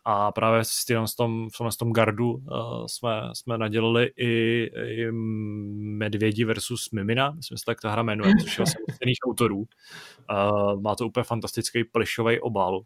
A 0.05 0.31
právě 0.31 0.63
s 0.63 0.85
tím, 0.85 0.97
v 0.97 1.15
tom, 1.15 1.47
v 1.73 1.77
tom 1.77 1.93
gardu 1.93 2.31
uh, 2.31 2.85
jsme, 2.87 3.21
jsme 3.33 3.57
nadělali 3.57 4.11
i, 4.17 4.63
i 4.87 5.11
Medvědi 5.11 6.45
versus 6.45 6.91
Mimina, 6.91 7.31
myslím, 7.31 7.55
že 7.55 7.59
se 7.59 7.65
tak 7.65 7.81
ta 7.81 7.91
hra 7.91 8.03
jmenuje, 8.03 8.33
což 8.41 8.57
je 8.57 8.57
vlastně 8.57 8.85
autorů. 9.27 9.57
Uh, 9.57 10.81
má 10.81 10.95
to 10.95 11.07
úplně 11.07 11.23
fantastický 11.23 11.83
plišový 11.83 12.39
obal 12.39 12.81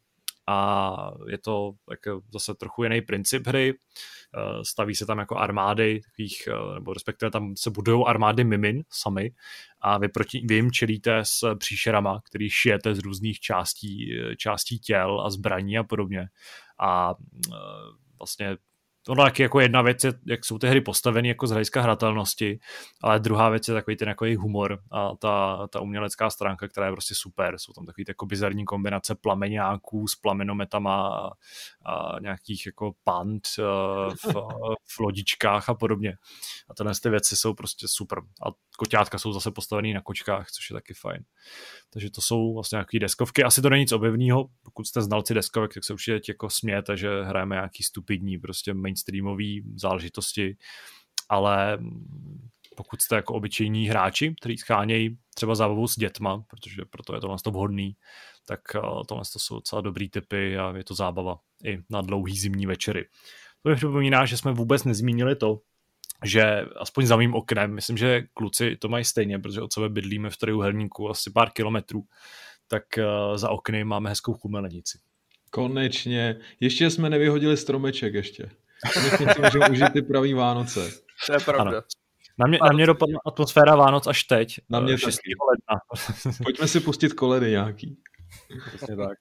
a 0.49 1.11
je 1.27 1.37
to 1.37 1.71
tak 1.89 1.99
zase 2.33 2.53
trochu 2.53 2.83
jiný 2.83 3.01
princip 3.01 3.47
hry. 3.47 3.73
Eh, 3.73 4.65
staví 4.65 4.95
se 4.95 5.05
tam 5.05 5.19
jako 5.19 5.37
armády, 5.37 6.01
takových, 6.01 6.47
eh, 6.47 6.73
nebo 6.73 6.93
respektive 6.93 7.31
tam 7.31 7.55
se 7.57 7.69
budují 7.69 8.03
armády 8.07 8.43
mimin 8.43 8.83
sami 8.89 9.31
a 9.81 9.97
vy, 9.97 10.07
proti, 10.07 10.45
vy 10.45 10.55
jim 10.55 10.71
čelíte 10.71 11.19
s 11.23 11.55
příšerama, 11.55 12.21
který 12.25 12.49
šijete 12.49 12.95
z 12.95 12.99
různých 12.99 13.39
částí, 13.39 14.19
eh, 14.19 14.35
částí 14.35 14.79
těl 14.79 15.21
a 15.21 15.29
zbraní 15.29 15.77
a 15.77 15.83
podobně. 15.83 16.27
A 16.79 17.15
vlastně 18.19 18.57
ono 19.07 19.23
taky 19.23 19.43
jako 19.43 19.59
jedna 19.59 19.81
věc 19.81 20.03
je, 20.03 20.13
jak 20.27 20.45
jsou 20.45 20.57
ty 20.57 20.67
hry 20.67 20.81
postaveny 20.81 21.27
jako 21.27 21.47
z 21.47 21.51
hlediska 21.51 21.81
hratelnosti, 21.81 22.59
ale 23.03 23.19
druhá 23.19 23.49
věc 23.49 23.67
je 23.67 23.73
takový 23.73 23.97
ten 23.97 24.07
jako 24.07 24.25
humor 24.37 24.79
a 24.91 25.15
ta, 25.15 25.67
ta 25.67 25.81
umělecká 25.81 26.29
stránka, 26.29 26.67
která 26.67 26.85
je 26.85 26.91
prostě 26.91 27.15
super. 27.17 27.55
Jsou 27.57 27.73
tam 27.73 27.85
takový 27.85 28.05
jako 28.07 28.25
bizarní 28.25 28.65
kombinace 28.65 29.15
plameňáků 29.15 30.07
s 30.07 30.15
plamenometama 30.15 31.07
a, 31.07 31.27
a 31.85 32.19
nějakých 32.19 32.65
jako 32.65 32.91
pant 33.03 33.47
eh, 33.59 33.63
v, 34.23 34.33
v 34.95 34.99
lodičkách 34.99 35.69
a 35.69 35.73
podobně. 35.73 36.13
A 36.69 36.73
tyhle 36.73 36.93
ty 37.03 37.09
věci 37.09 37.35
jsou 37.35 37.53
prostě 37.53 37.87
super. 37.89 38.19
A 38.19 38.51
koťátka 38.77 39.17
jsou 39.17 39.33
zase 39.33 39.51
postavený 39.51 39.93
na 39.93 40.01
kočkách, 40.01 40.51
což 40.51 40.69
je 40.69 40.73
taky 40.73 40.93
fajn. 40.93 41.23
Takže 41.89 42.11
to 42.11 42.21
jsou 42.21 42.53
vlastně 42.53 42.75
nějaké 42.75 42.99
deskovky. 42.99 43.43
Asi 43.43 43.61
to 43.61 43.69
není 43.69 43.81
nic 43.81 43.91
objevného. 43.91 44.45
Pokud 44.63 44.87
jste 44.87 45.01
znalci 45.01 45.33
deskovek, 45.33 45.73
tak 45.73 45.83
se 45.83 45.93
určitě 45.93 46.31
jako 46.31 46.49
smějete, 46.49 46.97
že 46.97 47.23
hrajeme 47.23 47.55
nějaký 47.55 47.83
stupidní 47.83 48.37
prostě 48.37 48.73
mainstreamové 48.89 49.53
záležitosti, 49.75 50.57
ale 51.29 51.79
pokud 52.75 53.01
jste 53.01 53.15
jako 53.15 53.33
obyčejní 53.33 53.87
hráči, 53.89 54.35
kteří 54.41 54.57
schánějí 54.57 55.17
třeba 55.35 55.55
zábavu 55.55 55.87
s 55.87 55.95
dětma, 55.95 56.43
protože 56.47 56.85
proto 56.89 57.15
je 57.15 57.21
to 57.21 57.27
vlastně 57.27 57.51
vhodný, 57.51 57.95
tak 58.45 58.59
eh, 58.75 58.79
tohle 59.07 59.23
to 59.33 59.39
jsou 59.39 59.55
docela 59.55 59.81
dobrý 59.81 60.09
typy 60.09 60.57
a 60.57 60.77
je 60.77 60.83
to 60.83 60.95
zábava 60.95 61.39
i 61.63 61.83
na 61.89 62.01
dlouhý 62.01 62.39
zimní 62.39 62.65
večery. 62.65 63.05
To 63.63 63.69
mi 63.69 63.75
připomíná, 63.75 64.25
že 64.25 64.37
jsme 64.37 64.51
vůbec 64.51 64.83
nezmínili 64.83 65.35
to, 65.35 65.59
že 66.25 66.65
aspoň 66.75 67.05
za 67.05 67.15
mým 67.15 67.33
oknem, 67.33 67.73
myslím, 67.73 67.97
že 67.97 68.23
kluci 68.33 68.75
to 68.75 68.89
mají 68.89 69.05
stejně, 69.05 69.39
protože 69.39 69.61
od 69.61 69.73
sebe 69.73 69.89
bydlíme 69.89 70.29
v 70.29 70.37
trojuhelníku 70.37 71.09
asi 71.09 71.31
pár 71.31 71.49
kilometrů, 71.49 72.03
tak 72.67 72.83
uh, 72.97 73.37
za 73.37 73.49
okny 73.49 73.83
máme 73.83 74.09
hezkou 74.09 74.33
chumelenici. 74.33 74.99
Konečně. 75.51 76.39
Ještě 76.59 76.89
jsme 76.89 77.09
nevyhodili 77.09 77.57
stromeček 77.57 78.13
ještě. 78.13 78.49
Konečně 78.93 79.33
si 79.33 79.41
můžeme 79.41 79.69
užít 79.69 79.93
ty 79.93 80.01
pravý 80.01 80.33
Vánoce. 80.33 80.91
To 81.27 81.33
je 81.33 81.39
pravda. 81.39 81.71
Ano. 81.71 81.81
Na 82.39 82.47
mě, 82.47 82.59
na 82.63 82.71
mě 82.71 82.85
dopadla 82.85 83.19
atmosféra 83.25 83.75
Vánoc 83.75 84.07
až 84.07 84.23
teď. 84.23 84.59
Na 84.69 84.79
mě 84.79 84.97
6. 84.97 85.07
Eh, 85.07 85.31
ledna. 85.49 85.81
Pojďme 86.43 86.67
si 86.67 86.79
pustit 86.79 87.13
koledy 87.13 87.51
nějaký. 87.51 87.97
Přesně 88.67 88.95
tak. 88.95 89.17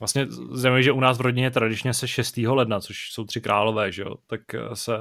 Vlastně 0.00 0.26
zajímavé, 0.52 0.82
že 0.82 0.92
u 0.92 1.00
nás 1.00 1.18
v 1.18 1.20
rodině 1.20 1.50
tradičně 1.50 1.94
se 1.94 2.08
6. 2.08 2.36
ledna, 2.36 2.80
což 2.80 3.12
jsou 3.12 3.24
tři 3.24 3.40
králové, 3.40 3.92
že 3.92 4.02
jo, 4.02 4.14
tak 4.26 4.54
eh, 4.54 4.76
se 4.76 4.92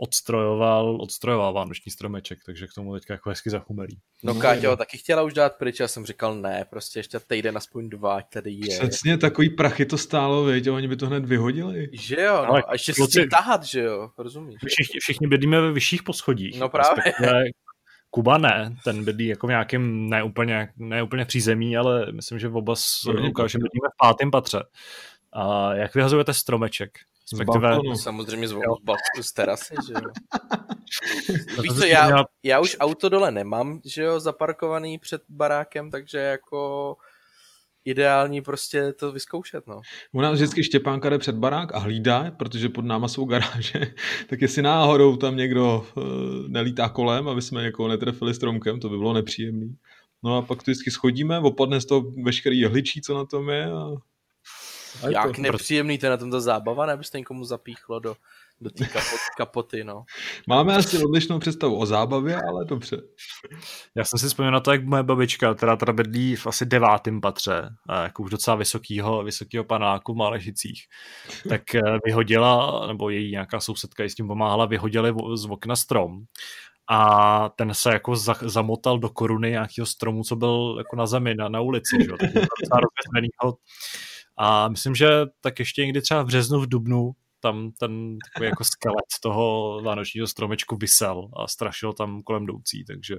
odstrojoval, 0.00 0.96
odstrojoval 1.00 1.52
vánoční 1.52 1.92
stromeček, 1.92 2.38
takže 2.46 2.66
k 2.66 2.74
tomu 2.74 2.94
teďka 2.94 3.14
jako 3.14 3.28
hezky 3.28 3.50
zachumelí. 3.50 3.98
No 4.22 4.34
Káťo, 4.34 4.76
taky 4.76 4.98
chtěla 4.98 5.22
už 5.22 5.32
dát 5.32 5.56
pryč, 5.56 5.80
já 5.80 5.88
jsem 5.88 6.06
říkal 6.06 6.34
ne, 6.34 6.66
prostě 6.70 6.98
ještě 6.98 7.20
týden 7.20 7.56
aspoň 7.56 7.88
dva, 7.88 8.22
tady 8.22 8.50
je. 8.50 8.78
Přesně, 8.78 9.18
takový 9.18 9.50
prachy 9.50 9.86
to 9.86 9.98
stálo, 9.98 10.44
věď, 10.44 10.68
oni 10.68 10.88
by 10.88 10.96
to 10.96 11.06
hned 11.06 11.24
vyhodili. 11.24 11.88
Že 11.92 12.20
jo, 12.20 12.32
no, 12.32 12.48
Ale 12.48 12.62
a 12.62 12.72
ještě 12.72 12.92
kluci, 12.92 13.20
si 13.20 13.28
tahat, 13.28 13.64
že 13.64 13.80
jo, 13.80 14.10
rozumíš. 14.18 14.56
Všichni, 14.66 15.00
všichni 15.00 15.26
bydlíme 15.26 15.60
ve 15.60 15.72
vyšších 15.72 16.02
poschodích. 16.02 16.60
No 16.60 16.68
právě. 16.68 17.02
Kuba 18.10 18.38
ne, 18.38 18.76
ten 18.84 19.04
bydlí 19.04 19.26
jako 19.26 19.46
v 19.46 19.50
nějakém 19.50 20.08
neúplně, 20.08 20.68
neúplně 20.76 21.24
přízemí, 21.24 21.76
ale 21.76 22.12
myslím, 22.12 22.38
že 22.38 22.48
v 22.48 22.56
oba 22.56 22.74
že 23.46 23.58
bydlíme 23.58 23.88
v 23.94 23.96
pátém 23.98 24.30
patře. 24.30 24.62
A 25.32 25.74
jak 25.74 25.94
vyhazujete 25.94 26.34
stromeček? 26.34 26.98
Respektive... 27.32 27.78
Samozřejmě 27.96 28.48
z, 28.48 28.52
z, 28.52 29.26
z 29.26 29.32
terasy, 29.32 29.74
že 29.86 29.92
jo. 29.92 30.10
Víš 31.62 31.72
co, 31.78 31.84
já, 31.84 32.24
já 32.42 32.60
už 32.60 32.76
auto 32.80 33.08
dole 33.08 33.30
nemám, 33.30 33.80
že 33.84 34.02
jo, 34.02 34.20
zaparkovaný 34.20 34.98
před 34.98 35.22
barákem, 35.28 35.90
takže 35.90 36.18
jako 36.18 36.96
ideální 37.84 38.42
prostě 38.42 38.92
to 38.92 39.12
vyzkoušet, 39.12 39.66
no. 39.66 39.80
U 40.12 40.20
nás 40.20 40.34
vždycky 40.34 40.64
Štěpánka 40.64 41.10
jde 41.10 41.18
před 41.18 41.36
barák 41.36 41.74
a 41.74 41.78
hlídá, 41.78 42.30
protože 42.30 42.68
pod 42.68 42.84
náma 42.84 43.08
jsou 43.08 43.24
garáže, 43.24 43.94
tak 44.28 44.42
jestli 44.42 44.62
náhodou 44.62 45.16
tam 45.16 45.36
někdo 45.36 45.86
uh, 45.96 46.04
nelítá 46.48 46.88
kolem, 46.88 47.28
aby 47.28 47.42
jsme 47.42 47.62
někoho 47.62 47.88
netrefili 47.88 48.34
stromkem, 48.34 48.80
to 48.80 48.88
by 48.88 48.98
bylo 48.98 49.12
nepříjemný. 49.12 49.76
No 50.22 50.36
a 50.36 50.42
pak 50.42 50.58
to 50.58 50.70
vždycky 50.70 50.90
schodíme, 50.90 51.38
opadne 51.38 51.80
z 51.80 51.86
toho 51.86 52.12
veškerý 52.24 52.58
jehličí, 52.58 53.00
co 53.00 53.14
na 53.14 53.24
tom 53.24 53.48
je 53.48 53.64
a 53.72 53.90
jak 55.08 55.36
to, 55.36 55.42
nepříjemný 55.42 55.98
to 55.98 56.06
je 56.06 56.10
na 56.10 56.16
tomto 56.16 56.40
zábava, 56.40 56.86
nebo 56.86 57.02
to 57.12 57.18
někomu 57.18 57.44
zapíchlo 57.44 58.00
do, 58.00 58.16
do 58.60 58.70
té 58.70 58.84
kapot, 58.84 59.20
kapoty, 59.36 59.84
no. 59.84 60.04
Máme 60.48 60.76
asi 60.76 61.04
odlišnou 61.04 61.38
představu 61.38 61.78
o 61.78 61.86
zábavě, 61.86 62.36
ale 62.48 62.64
dobře. 62.64 63.02
Já 63.94 64.04
jsem 64.04 64.18
si 64.18 64.26
vzpomněl 64.26 64.52
na 64.52 64.60
to, 64.60 64.72
jak 64.72 64.84
moje 64.84 65.02
babička, 65.02 65.54
která 65.54 65.76
teda 65.76 65.92
bydlí 65.92 66.36
v 66.36 66.46
asi 66.46 66.66
devátém 66.66 67.20
patře, 67.20 67.68
jako 68.02 68.22
už 68.22 68.30
docela 68.30 68.56
vysokýho, 68.56 69.24
vysokýho 69.24 69.64
panáku 69.64 70.12
v 70.12 70.16
Málešicích, 70.16 70.82
tak 71.48 71.74
eh, 71.74 71.80
vyhodila, 72.04 72.86
nebo 72.86 73.10
její 73.10 73.30
nějaká 73.30 73.60
sousedka 73.60 74.04
s 74.04 74.14
tím 74.14 74.26
pomáhala, 74.26 74.66
vyhodili 74.66 75.14
z 75.34 75.44
okna 75.44 75.76
strom 75.76 76.24
a 76.92 77.48
ten 77.48 77.74
se 77.74 77.92
jako 77.92 78.16
za, 78.16 78.34
zamotal 78.42 78.98
do 78.98 79.08
koruny 79.08 79.50
nějakého 79.50 79.86
stromu, 79.86 80.22
co 80.22 80.36
byl 80.36 80.74
jako 80.78 80.96
na 80.96 81.06
zemi, 81.06 81.34
na, 81.34 81.48
na 81.48 81.60
ulici, 81.60 81.96
že? 82.00 82.10
Tak 82.10 82.30
a 84.42 84.68
myslím, 84.68 84.94
že 84.94 85.08
tak 85.40 85.58
ještě 85.58 85.82
někdy 85.82 86.00
třeba 86.00 86.22
v 86.22 86.26
březnu, 86.26 86.60
v 86.60 86.68
dubnu 86.68 87.12
tam 87.40 87.70
ten 87.78 88.18
takový 88.18 88.48
jako 88.48 88.64
skelet 88.64 89.04
toho 89.22 89.80
vánočního 89.84 90.26
stromečku 90.26 90.76
vysel 90.76 91.28
a 91.36 91.48
strašil 91.48 91.92
tam 91.92 92.22
kolem 92.22 92.42
jdoucí, 92.42 92.84
takže... 92.84 93.16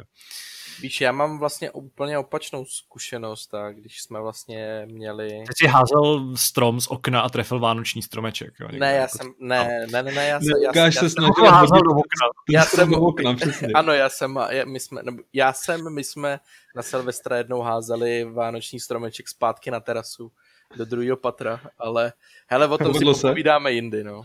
Víš, 0.82 1.02
já 1.02 1.12
mám 1.12 1.40
vlastně 1.40 1.72
úplně 1.72 2.18
opačnou 2.18 2.66
zkušenost, 2.66 3.48
tak 3.48 3.76
když 3.76 4.02
jsme 4.02 4.22
vlastně 4.22 4.88
měli... 4.92 5.28
Ty 5.30 5.54
jsi 5.56 5.68
házel 5.68 6.38
strom 6.38 6.82
z 6.82 6.88
okna 6.88 7.22
a 7.22 7.30
trefil 7.30 7.60
vánoční 7.60 8.02
stromeček, 8.02 8.54
jo? 8.60 8.68
Ne, 8.72 8.94
já 8.94 9.02
jako... 9.02 9.18
jsem, 9.18 9.34
ne, 9.40 9.86
ne, 9.92 10.04
ne, 10.04 10.12
ne, 10.12 10.28
já 10.28 10.40
jsem... 10.40 10.64
já, 10.76 10.86
já, 10.86 10.92
se 10.92 11.10
snažil 11.10 11.46
házel 11.46 11.80
do 11.82 11.92
okna. 11.92 12.28
Já 12.50 12.66
jsem, 12.66 12.92
do 12.92 13.02
okna, 13.02 13.34
přesně. 13.34 13.68
Ano, 13.76 13.94
já 13.94 14.10
jsem, 14.10 14.40
my 14.66 14.80
jsme, 14.80 15.04
nebo, 15.04 15.24
já 15.34 15.54
jsem, 15.54 15.94
my 15.94 16.04
jsme 16.04 16.40
na 16.76 16.82
Silvestra 16.82 17.38
jednou 17.38 17.62
házeli 17.62 18.24
vánoční 18.24 18.80
stromeček 18.80 19.28
zpátky 19.28 19.72
na 19.72 19.80
terasu 19.80 20.32
do 20.78 20.86
druhého 20.86 21.18
patra, 21.18 21.62
ale 21.78 22.14
hele, 22.48 22.68
o 22.68 22.78
tom 22.78 22.94
si 22.94 23.06
povídáme 23.22 23.72
jindy, 23.72 24.04
no. 24.04 24.24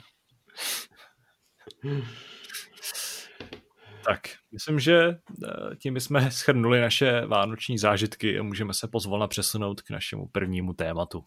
Tak, 4.06 4.20
myslím, 4.52 4.80
že 4.80 5.08
eh, 5.08 5.76
tím 5.76 6.00
jsme 6.00 6.30
schrnuli 6.30 6.80
naše 6.80 7.26
vánoční 7.26 7.78
zážitky 7.78 8.38
a 8.38 8.42
můžeme 8.42 8.74
se 8.74 8.88
pozvolna 8.88 9.28
přesunout 9.28 9.82
k 9.82 9.90
našemu 9.90 10.28
prvnímu 10.28 10.72
tématu. 10.72 11.22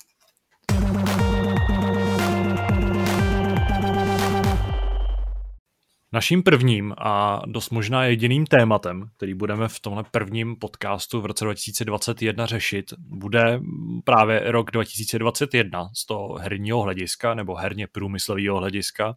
Naším 6.11 6.43
prvním 6.43 6.93
a 6.97 7.41
dost 7.45 7.69
možná 7.69 8.05
jediným 8.05 8.45
tématem, 8.45 9.09
který 9.17 9.33
budeme 9.33 9.67
v 9.67 9.79
tomhle 9.79 10.03
prvním 10.11 10.55
podcastu 10.55 11.21
v 11.21 11.25
roce 11.25 11.45
2021 11.45 12.45
řešit, 12.45 12.93
bude 12.97 13.59
právě 14.03 14.51
rok 14.51 14.71
2021 14.71 15.89
z 15.93 16.05
toho 16.05 16.37
herního 16.37 16.81
hlediska 16.81 17.33
nebo 17.33 17.55
herně 17.55 17.87
průmyslového 17.87 18.57
hlediska 18.57 19.15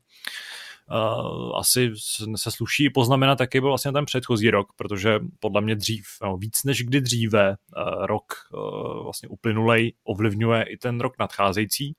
uh, 0.91 1.59
asi 1.59 1.91
se 2.37 2.51
sluší 2.51 2.91
poznamenat, 2.91 3.41
jaký 3.41 3.61
byl 3.61 3.69
vlastně 3.69 3.93
ten 3.93 4.05
předchozí 4.05 4.51
rok, 4.51 4.69
protože 4.77 5.21
podle 5.41 5.61
mě 5.61 5.75
dřív, 5.75 6.05
no, 6.23 6.37
víc 6.37 6.65
než 6.65 6.83
kdy 6.83 7.01
dříve, 7.01 7.57
uh, 7.77 8.07
rok 8.07 8.25
uh, 8.55 9.03
vlastně 9.03 9.29
uplynulej 9.29 9.95
ovlivňuje 10.05 10.63
i 10.63 10.77
ten 10.77 11.01
rok 11.01 11.13
nadcházející, 11.19 11.97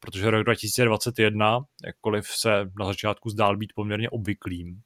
protože 0.00 0.30
rok 0.30 0.44
2021, 0.44 1.60
jakkoliv 1.86 2.26
se 2.26 2.70
na 2.78 2.86
začátku 2.86 3.30
zdál 3.30 3.56
být 3.56 3.72
poměrně 3.74 4.10
obvyklým, 4.10 4.80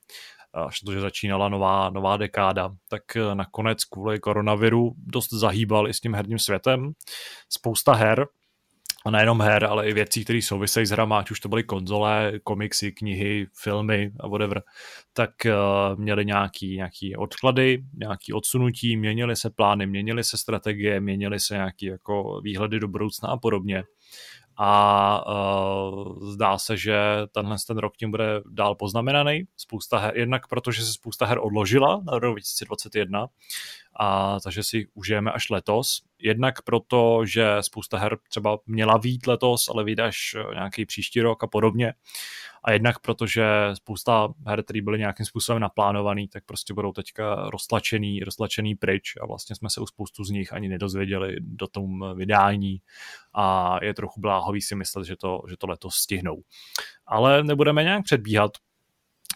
až 0.53 0.81
to, 0.81 0.93
že 0.93 1.01
začínala 1.01 1.49
nová, 1.49 1.91
nová 1.91 2.17
dekáda, 2.17 2.71
tak 2.89 3.03
nakonec 3.35 3.85
kvůli 3.85 4.21
koronaviru 4.21 4.95
dost 4.97 5.33
zahýbal 5.33 5.89
i 5.89 5.95
s 5.95 6.01
tím 6.01 6.15
herním 6.15 6.39
světem. 6.39 6.93
Spousta 7.49 7.93
her, 7.93 8.27
a 9.05 9.11
nejenom 9.11 9.41
her, 9.41 9.65
ale 9.65 9.89
i 9.89 9.93
věcí, 9.93 10.25
které 10.25 10.43
souvisejí 10.43 10.87
s 10.87 10.91
hrama, 10.91 11.19
ať 11.19 11.31
už 11.31 11.41
to 11.41 11.49
byly 11.49 11.63
konzole, 11.63 12.33
komiksy, 12.45 12.93
knihy, 12.93 13.47
filmy 13.55 14.13
a 14.21 14.29
whatever, 14.29 14.63
tak 15.13 15.31
uh, 15.47 16.01
měli 16.01 16.25
nějaký, 16.25 16.77
nějaký 16.77 17.17
odklady, 17.17 17.85
nějaký 17.95 18.33
odsunutí, 18.33 18.97
měnily 18.97 19.37
se 19.37 19.51
plány, 19.51 19.87
měnily 19.87 20.25
se 20.25 20.39
strategie, 20.39 21.01
měnily 21.01 21.41
se 21.41 21.55
nějaké 21.55 21.87
jako 21.87 22.41
výhledy 22.45 22.81
do 22.81 22.89
budoucna 22.89 23.29
a 23.29 23.37
podobně 23.37 23.85
a 24.57 25.25
uh, 25.27 26.31
zdá 26.31 26.59
se, 26.59 26.77
že 26.77 26.97
tenhle 27.33 27.57
ten 27.67 27.79
rok 27.79 27.97
tím 27.97 28.11
bude 28.11 28.41
dál 28.51 28.75
poznamenaný. 28.75 29.45
Spousta 29.57 29.99
her, 29.99 30.17
jednak 30.17 30.47
protože 30.47 30.85
se 30.85 30.93
spousta 30.93 31.27
her 31.27 31.39
odložila 31.43 32.03
na 32.05 32.19
rok 32.19 32.35
2021, 32.35 33.27
a 33.97 34.41
takže 34.41 34.63
si 34.63 34.87
užijeme 34.95 35.33
až 35.33 35.51
letos. 35.51 36.03
Jednak 36.19 36.63
proto, 36.63 37.21
že 37.27 37.57
spousta 37.61 37.99
her 37.99 38.19
třeba 38.29 38.59
měla 38.67 38.97
vít 38.99 39.27
letos, 39.27 39.69
ale 39.69 39.85
vyjde 39.85 40.03
až 40.03 40.37
nějaký 40.55 40.87
příští 40.87 41.21
rok 41.21 41.45
a 41.45 41.47
podobně 41.47 41.95
a 42.65 42.73
jednak 42.73 42.99
protože 42.99 43.45
spousta 43.75 44.29
her, 44.47 44.63
které 44.63 44.83
byly 44.83 44.99
nějakým 44.99 45.27
způsobem 45.27 45.63
naplánovaný, 45.63 46.29
tak 46.29 46.45
prostě 46.45 46.75
budou 46.75 46.93
teďka 46.93 47.51
roztlačený, 47.51 48.21
roztlačený 48.21 48.75
pryč 48.75 49.13
a 49.23 49.27
vlastně 49.27 49.57
jsme 49.57 49.71
se 49.71 49.81
u 49.81 49.87
spoustu 49.87 50.25
z 50.25 50.31
nich 50.31 50.53
ani 50.53 50.69
nedozvěděli 50.69 51.37
do 51.41 51.67
tom 51.67 52.15
vydání 52.17 52.81
a 53.35 53.77
je 53.85 53.95
trochu 53.95 54.21
bláhový 54.21 54.63
si 54.63 54.75
myslet, 54.75 55.05
že 55.05 55.17
to, 55.17 55.43
že 55.49 55.57
to 55.57 55.67
letos 55.67 55.95
stihnou. 55.95 56.43
Ale 57.07 57.45
nebudeme 57.45 57.83
nějak 57.83 58.05
předbíhat, 58.05 58.51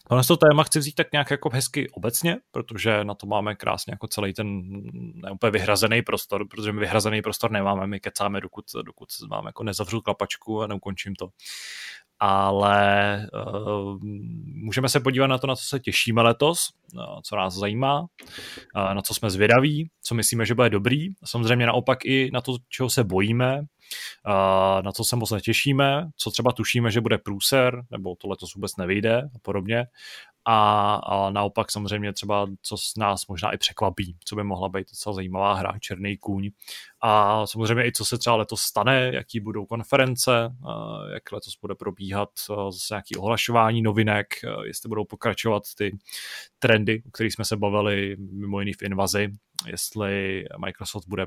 Tohle 0.09 0.25
to 0.25 0.37
téma 0.37 0.65
chci 0.65 0.79
vzít 0.79 0.95
tak 0.95 1.13
nějak 1.13 1.31
jako 1.31 1.51
hezky 1.51 1.91
obecně, 1.91 2.37
protože 2.51 3.05
na 3.05 3.15
to 3.15 3.27
máme 3.27 3.55
krásně 3.55 3.91
jako 3.91 4.07
celý 4.07 4.35
ten 4.35 4.63
neúplně 5.15 5.51
vyhrazený 5.51 6.03
prostor, 6.03 6.49
protože 6.49 6.73
my 6.73 6.81
vyhrazený 6.81 7.23
prostor 7.23 7.51
nemáme, 7.51 7.87
my 7.87 8.01
kecáme, 8.01 8.41
dokud, 8.41 8.65
dokud 8.83 9.09
máme 9.31 9.49
jako 9.49 9.63
nezavřu 9.63 10.01
klapačku 10.01 10.63
a 10.63 10.67
neukončím 10.67 11.15
to 11.15 11.29
ale 12.21 13.29
uh, 13.35 13.99
můžeme 14.65 14.89
se 14.89 15.01
podívat 15.01 15.27
na 15.27 15.39
to, 15.39 15.47
na 15.47 15.57
co 15.57 15.65
se 15.65 15.81
těšíme 15.81 16.23
letos, 16.23 16.59
uh, 16.95 17.21
co 17.23 17.37
nás 17.37 17.55
zajímá, 17.55 18.01
uh, 18.01 18.95
na 18.95 19.03
co 19.03 19.15
jsme 19.15 19.31
zvědaví, 19.31 19.91
co 20.03 20.15
myslíme, 20.15 20.47
že 20.47 20.55
bude 20.55 20.71
dobrý. 20.71 21.09
Samozřejmě 21.25 21.67
naopak 21.67 22.05
i 22.05 22.31
na 22.33 22.41
to, 22.41 22.57
čeho 22.69 22.91
se 22.91 23.05
bojíme, 23.05 23.59
uh, 23.59 24.83
na 24.83 24.93
co 24.93 25.05
se 25.05 25.17
moc 25.17 25.31
netěšíme, 25.31 26.09
co 26.17 26.31
třeba 26.31 26.53
tušíme, 26.53 26.91
že 26.91 27.01
bude 27.01 27.19
průser, 27.19 27.83
nebo 27.91 28.17
to 28.17 28.29
letos 28.29 28.55
vůbec 28.55 28.77
nevyjde 28.77 29.19
a 29.19 29.39
podobně 29.43 29.87
a, 30.49 30.95
a 30.95 31.31
naopak 31.31 31.73
samozřejmě 31.73 32.13
třeba, 32.13 32.47
co 32.63 32.77
s 32.77 32.97
nás 32.97 33.27
možná 33.27 33.51
i 33.51 33.59
překvapí, 33.59 34.17
co 34.25 34.37
by 34.37 34.45
mohla 34.45 34.69
být 34.69 34.91
docela 34.91 35.15
zajímavá 35.15 35.55
hra, 35.55 35.79
Černý 35.81 36.17
kůň. 36.17 36.51
A 37.03 37.47
samozřejmě 37.47 37.87
i 37.87 37.93
co 37.93 38.05
se 38.05 38.19
třeba 38.19 38.37
letos 38.37 38.61
stane, 38.61 39.11
jaký 39.15 39.41
budou 39.41 39.67
konference, 39.67 40.31
jak 41.15 41.33
letos 41.33 41.55
bude 41.61 41.75
probíhat 41.75 42.29
zase 42.71 42.95
nějaký 42.95 43.17
ohlašování 43.17 43.83
novinek, 43.83 44.27
jestli 44.65 44.89
budou 44.89 45.05
pokračovat 45.05 45.63
ty 45.79 45.99
trendy, 46.59 47.03
o 47.07 47.11
kterých 47.11 47.33
jsme 47.33 47.45
se 47.45 47.57
bavili 47.57 48.17
mimo 48.19 48.61
jiný 48.61 48.73
v 48.73 48.83
invazi, 48.83 49.29
jestli 49.67 50.45
Microsoft 50.65 51.09
bude 51.09 51.27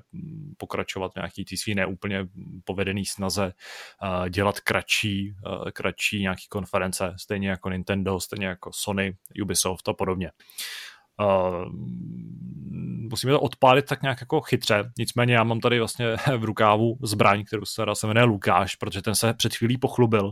pokračovat 0.57 1.11
nějaký 1.15 1.45
tý 1.45 1.57
svý 1.57 1.75
neúplně 1.75 2.27
povedený 2.63 3.05
snaze 3.05 3.53
dělat 4.29 4.59
kratší, 4.59 5.33
kratší 5.73 6.21
nějaký 6.21 6.47
konference, 6.49 7.13
stejně 7.19 7.49
jako 7.49 7.69
Nintendo, 7.69 8.19
stejně 8.19 8.47
jako 8.47 8.71
Sony, 8.73 9.17
Ubisoft 9.41 9.89
a 9.89 9.93
podobně. 9.93 10.31
Uh, 11.19 11.65
musíme 13.09 13.31
to 13.31 13.41
odpálit 13.41 13.85
tak 13.85 14.01
nějak 14.01 14.21
jako 14.21 14.41
chytře, 14.41 14.91
nicméně 14.97 15.33
já 15.33 15.43
mám 15.43 15.59
tady 15.59 15.79
vlastně 15.79 16.15
v 16.37 16.43
rukávu 16.43 16.97
zbraň, 17.03 17.43
kterou 17.45 17.65
se, 17.65 17.83
se 17.93 18.07
jmenuje 18.07 18.23
Lukáš, 18.23 18.75
protože 18.75 19.01
ten 19.01 19.15
se 19.15 19.33
před 19.33 19.55
chvílí 19.55 19.77
pochlubil, 19.77 20.31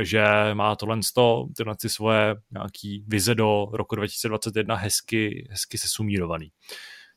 že 0.00 0.24
má 0.54 0.76
tohle 0.76 1.02
sto, 1.02 1.46
tyhle 1.56 1.74
ty 1.76 1.88
svoje 1.88 2.36
nějaký 2.50 3.04
vize 3.08 3.34
do 3.34 3.66
roku 3.72 3.94
2021 3.94 4.74
hezky, 4.74 5.48
hezky 5.50 5.78
se 5.78 5.88
sumírovaný. 5.88 6.50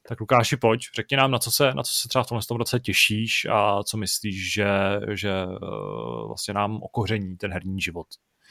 Tak 0.08 0.20
Lukáši, 0.20 0.58
pojď, 0.58 0.82
řekni 0.96 1.18
nám, 1.18 1.32
na 1.32 1.40
co 1.40 1.52
se, 1.52 1.74
na 1.74 1.84
co 1.84 1.94
se 1.94 2.08
třeba 2.08 2.24
v 2.24 2.28
tomhle 2.28 2.58
roce 2.58 2.80
těšíš 2.80 3.48
a 3.52 3.84
co 3.84 3.98
myslíš, 3.98 4.54
že, 4.54 4.68
že 5.14 5.46
uh, 5.46 6.28
vlastně 6.28 6.54
nám 6.54 6.84
okoření 6.84 7.38
ten 7.38 7.54
herní 7.54 7.82
život. 7.82 8.08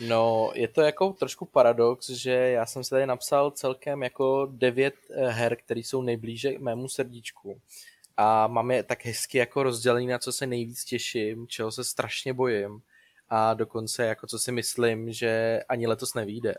No, 0.08 0.50
je 0.54 0.68
to 0.68 0.82
jako 0.82 1.12
trošku 1.12 1.44
paradox, 1.44 2.10
že 2.10 2.30
já 2.30 2.66
jsem 2.66 2.84
si 2.84 2.90
tady 2.90 3.06
napsal 3.06 3.50
celkem 3.50 4.02
jako 4.02 4.48
devět 4.50 4.94
eh, 5.10 5.28
her, 5.28 5.56
které 5.56 5.80
jsou 5.80 6.02
nejblíže 6.02 6.58
mému 6.58 6.88
srdíčku. 6.88 7.60
A 8.16 8.46
mám 8.46 8.70
je 8.70 8.82
tak 8.82 9.04
hezky 9.04 9.38
jako 9.38 9.62
rozdělený, 9.62 10.06
na 10.06 10.18
co 10.18 10.32
se 10.32 10.46
nejvíc 10.46 10.84
těším, 10.84 11.46
čeho 11.46 11.72
se 11.72 11.84
strašně 11.84 12.32
bojím 12.32 12.82
a 13.28 13.54
dokonce 13.54 14.06
jako 14.06 14.26
co 14.26 14.38
si 14.38 14.52
myslím, 14.52 15.12
že 15.12 15.62
ani 15.68 15.86
letos 15.86 16.14
nevíde. 16.14 16.54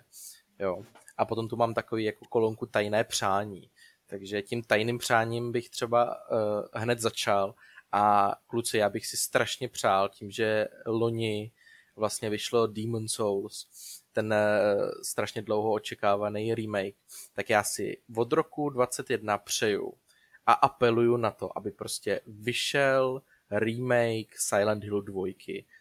Jo. 0.59 0.83
A 1.17 1.25
potom 1.25 1.47
tu 1.47 1.55
mám 1.55 1.73
takový 1.73 2.03
jako 2.03 2.25
kolonku 2.29 2.65
tajné 2.65 3.03
přání. 3.03 3.69
Takže 4.05 4.41
tím 4.41 4.63
tajným 4.63 4.97
přáním 4.97 5.51
bych 5.51 5.69
třeba 5.69 6.05
uh, 6.05 6.81
hned 6.81 6.99
začal 6.99 7.55
a 7.91 8.35
kluci, 8.47 8.77
já 8.77 8.89
bych 8.89 9.07
si 9.07 9.17
strašně 9.17 9.69
přál 9.69 10.09
tím, 10.09 10.31
že 10.31 10.67
loni 10.85 11.51
vlastně 11.95 12.29
vyšlo 12.29 12.67
Demon 12.67 13.07
Souls, 13.07 13.67
ten 14.11 14.33
uh, 14.33 14.91
strašně 15.03 15.41
dlouho 15.41 15.73
očekávaný 15.73 16.55
remake, 16.55 16.95
tak 17.33 17.49
já 17.49 17.63
si 17.63 17.97
od 18.15 18.33
roku 18.33 18.69
21 18.69 19.37
přeju 19.37 19.93
a 20.45 20.53
apeluju 20.53 21.17
na 21.17 21.31
to, 21.31 21.57
aby 21.57 21.71
prostě 21.71 22.21
vyšel 22.27 23.21
remake 23.51 24.35
Silent 24.37 24.83
Hill 24.83 25.01
2. 25.01 25.25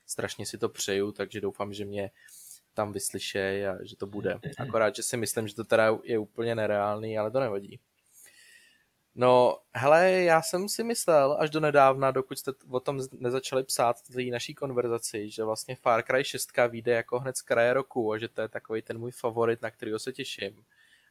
Strašně 0.06 0.46
si 0.46 0.58
to 0.58 0.68
přeju, 0.68 1.12
takže 1.12 1.40
doufám, 1.40 1.74
že 1.74 1.84
mě 1.84 2.10
tam 2.74 2.92
vyslyšej 2.92 3.68
a 3.68 3.84
že 3.84 3.96
to 3.96 4.06
bude. 4.06 4.38
Akorát, 4.58 4.96
že 4.96 5.02
si 5.02 5.16
myslím, 5.16 5.48
že 5.48 5.54
to 5.54 5.64
teda 5.64 5.98
je 6.04 6.18
úplně 6.18 6.54
nereálný, 6.54 7.18
ale 7.18 7.30
to 7.30 7.40
nevadí. 7.40 7.80
No, 9.14 9.58
hele, 9.74 10.10
já 10.12 10.42
jsem 10.42 10.68
si 10.68 10.84
myslel 10.84 11.36
až 11.40 11.50
do 11.50 11.60
nedávna, 11.60 12.10
dokud 12.10 12.38
jste 12.38 12.52
o 12.70 12.80
tom 12.80 13.00
nezačali 13.12 13.64
psát 13.64 13.96
v 13.98 14.12
té 14.12 14.22
naší 14.22 14.54
konverzaci, 14.54 15.30
že 15.30 15.44
vlastně 15.44 15.76
Far 15.76 16.02
Cry 16.02 16.24
6 16.24 16.50
vyjde 16.68 16.92
jako 16.92 17.18
hned 17.18 17.36
z 17.36 17.42
kraje 17.42 17.74
roku 17.74 18.12
a 18.12 18.18
že 18.18 18.28
to 18.28 18.40
je 18.40 18.48
takový 18.48 18.82
ten 18.82 18.98
můj 18.98 19.10
favorit, 19.10 19.62
na 19.62 19.70
kterýho 19.70 19.98
se 19.98 20.12
těším. 20.12 20.64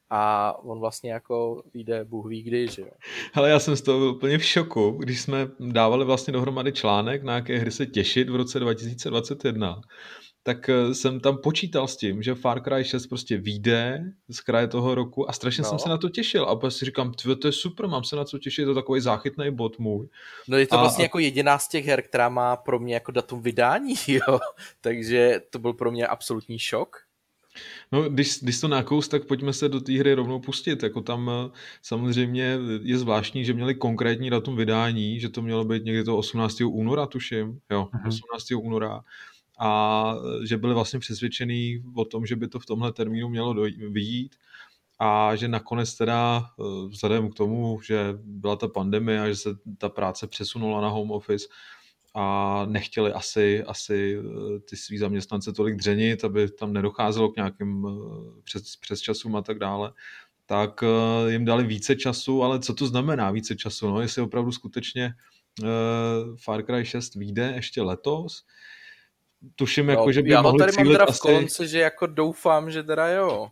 A 0.10 0.54
on 0.64 0.80
vlastně 0.80 1.12
jako 1.12 1.64
vyjde 1.74 2.04
Bůh 2.04 2.26
ví 2.26 2.44
kdy, 2.44 2.68
že 2.68 2.82
jo. 2.82 2.92
Hele, 3.34 3.50
já 3.50 3.60
jsem 3.60 3.76
z 3.76 3.82
toho 3.82 4.00
byl 4.00 4.08
úplně 4.08 4.38
v 4.38 4.46
šoku, 4.46 4.92
když 4.92 5.22
jsme 5.22 5.48
dávali 5.60 6.06
vlastně 6.06 6.34
dohromady 6.34 6.72
článek, 6.72 7.24
na 7.24 7.36
jaké 7.36 7.58
hry 7.58 7.72
se 7.72 7.86
těšit 7.86 8.30
v 8.30 8.36
roce 8.36 8.60
2021 8.60 9.82
tak 10.44 10.70
eh, 10.70 10.94
jsem 10.94 11.20
tam 11.20 11.38
počítal 11.38 11.88
s 11.88 11.98
tím, 11.98 12.24
že 12.24 12.36
Far 12.36 12.64
Cry 12.64 12.84
6 12.84 13.08
prostě 13.08 13.38
vyjde 13.38 14.04
z 14.30 14.40
kraje 14.40 14.68
toho 14.68 14.96
roku 14.96 15.30
a 15.30 15.34
strašně 15.34 15.62
no. 15.62 15.70
jsem 15.70 15.80
se 15.80 15.90
na 15.90 15.98
to 15.98 16.10
těšil 16.10 16.46
a 16.46 16.56
prostě 16.56 16.80
si 16.80 16.86
říkám, 16.86 17.14
to 17.42 17.48
je 17.48 17.52
super, 17.52 17.88
mám 17.88 18.04
se 18.04 18.16
na 18.16 18.26
co 18.26 18.40
těšit, 18.40 18.62
je 18.62 18.66
to 18.66 18.76
takový 18.76 19.02
záchytný 19.02 19.52
bod 19.52 19.80
můj. 19.80 20.08
No 20.48 20.58
je 20.58 20.68
to 20.68 20.76
a, 20.76 20.82
vlastně 20.82 21.04
a... 21.04 21.06
jako 21.06 21.20
jediná 21.20 21.60
z 21.60 21.68
těch 21.68 21.86
her, 21.86 22.02
která 22.02 22.30
má 22.30 22.56
pro 22.56 22.80
mě 22.80 22.94
jako 22.94 23.12
datum 23.12 23.42
vydání, 23.42 23.96
jo, 24.08 24.40
takže 24.82 25.42
to 25.50 25.60
byl 25.60 25.74
pro 25.74 25.92
mě 25.92 26.08
absolutní 26.08 26.60
šok. 26.60 26.98
No, 27.92 28.10
když, 28.10 28.40
když 28.42 28.60
to 28.60 28.68
nakous, 28.68 29.08
tak 29.08 29.26
pojďme 29.26 29.54
se 29.54 29.70
do 29.70 29.82
té 29.82 30.00
hry 30.00 30.14
rovnou 30.14 30.40
pustit. 30.40 30.84
Jako 30.84 31.02
tam 31.02 31.32
eh, 31.34 31.50
samozřejmě 31.82 32.60
je 32.82 32.98
zvláštní, 32.98 33.46
že 33.46 33.54
měli 33.54 33.76
konkrétní 33.76 34.30
datum 34.30 34.56
vydání, 34.56 35.20
že 35.20 35.30
to 35.30 35.42
mělo 35.42 35.66
být 35.66 35.86
někdy 35.86 36.04
to 36.04 36.18
18. 36.18 36.62
února, 36.62 37.06
tuším. 37.06 37.60
Jo, 37.72 37.90
uh-huh. 37.94 38.08
18. 38.08 38.52
února 38.52 39.02
a 39.62 40.16
že 40.48 40.58
byli 40.58 40.74
vlastně 40.74 41.00
přesvědčený 41.00 41.84
o 41.96 42.06
tom, 42.06 42.26
že 42.26 42.36
by 42.36 42.48
to 42.48 42.60
v 42.60 42.66
tomhle 42.66 42.94
termínu 42.94 43.30
mělo 43.30 43.54
vyjít 43.90 44.36
a 45.00 45.36
že 45.36 45.48
nakonec 45.48 45.96
teda 45.96 46.46
eh, 46.46 46.88
vzhledem 46.88 47.30
k 47.30 47.36
tomu, 47.36 47.82
že 47.82 48.14
byla 48.24 48.56
ta 48.56 48.68
pandemie 48.68 49.22
a 49.22 49.28
že 49.28 49.36
se 49.36 49.50
ta 49.78 49.90
práce 49.90 50.28
přesunula 50.28 50.82
na 50.82 50.90
home 50.90 51.12
office, 51.12 51.48
a 52.14 52.66
nechtěli 52.70 53.14
asi, 53.14 53.64
asi 53.64 54.18
eh, 54.20 54.60
ty 54.60 54.76
svý 54.78 54.98
zaměstnance 54.98 55.54
tolik 55.54 55.76
dřenit, 55.76 56.26
aby 56.26 56.52
tam 56.52 56.74
nedocházelo 56.74 57.30
k 57.30 57.36
nějakým 57.36 57.88
eh, 57.88 58.42
přes, 58.44 58.76
přes 58.76 59.02
časům 59.02 59.36
a 59.36 59.42
tak 59.42 59.60
dále, 59.60 59.92
tak 60.46 60.84
jim 61.28 61.46
dali 61.46 61.64
více 61.64 61.96
času, 61.96 62.44
ale 62.44 62.60
co 62.60 62.74
to 62.74 62.88
znamená 62.88 63.32
více 63.32 63.56
času? 63.56 63.88
No, 63.88 64.02
jestli 64.02 64.22
opravdu 64.22 64.52
skutečně 64.52 65.14
Far 66.36 66.64
Cry 66.64 66.86
6 66.86 67.16
vyjde 67.16 67.54
ještě 67.56 67.82
letos, 67.82 68.44
tuším, 69.56 69.86
no, 69.86 69.92
jako, 69.92 70.12
že 70.12 70.22
by 70.22 70.30
já 70.30 70.42
mohli 70.42 70.60
tady 70.60 70.72
mám 70.78 70.92
teda 70.92 71.06
v 71.06 71.10
asi... 71.10 71.20
kolonce, 71.20 71.68
že 71.68 71.80
jako 71.80 72.06
doufám, 72.06 72.72
že 72.72 72.84
teda 72.84 73.08
jo. 73.08 73.52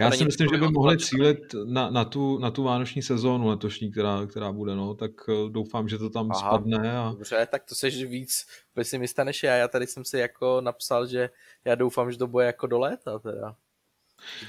Já 0.00 0.10
si 0.10 0.24
myslím, 0.24 0.48
že 0.52 0.56
by 0.56 0.68
mohli 0.68 0.98
cílit 0.98 1.38
na, 1.64 1.90
na, 1.90 2.04
tu, 2.04 2.38
na 2.38 2.50
tu 2.50 2.62
vánoční 2.62 3.02
sezónu 3.02 3.48
letošní, 3.48 3.92
která, 3.92 4.26
která 4.26 4.52
bude, 4.52 4.74
no, 4.74 4.94
tak 4.94 5.10
eh, 5.28 5.50
doufám, 5.50 5.88
že 5.88 5.98
to 5.98 6.10
tam 6.10 6.30
Aha, 6.30 6.40
spadne. 6.40 6.98
A... 6.98 7.10
Dobře, 7.10 7.48
tak 7.50 7.64
to 7.64 7.74
seš 7.74 8.04
víc 8.04 8.46
pesimista 8.74 9.24
než 9.24 9.42
já. 9.42 9.56
Já 9.56 9.68
tady 9.68 9.86
jsem 9.86 10.04
si 10.04 10.18
jako 10.18 10.60
napsal, 10.60 11.06
že 11.06 11.30
já 11.64 11.74
doufám, 11.74 12.12
že 12.12 12.18
to 12.18 12.26
bude 12.26 12.46
jako 12.46 12.66
do 12.66 12.78
léta 12.78 13.18
teda. 13.18 13.56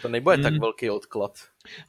To 0.02 0.10
nebude 0.10 0.36
hmm. 0.36 0.44
tak 0.44 0.60
velký 0.60 0.90
odklad. 0.90 1.32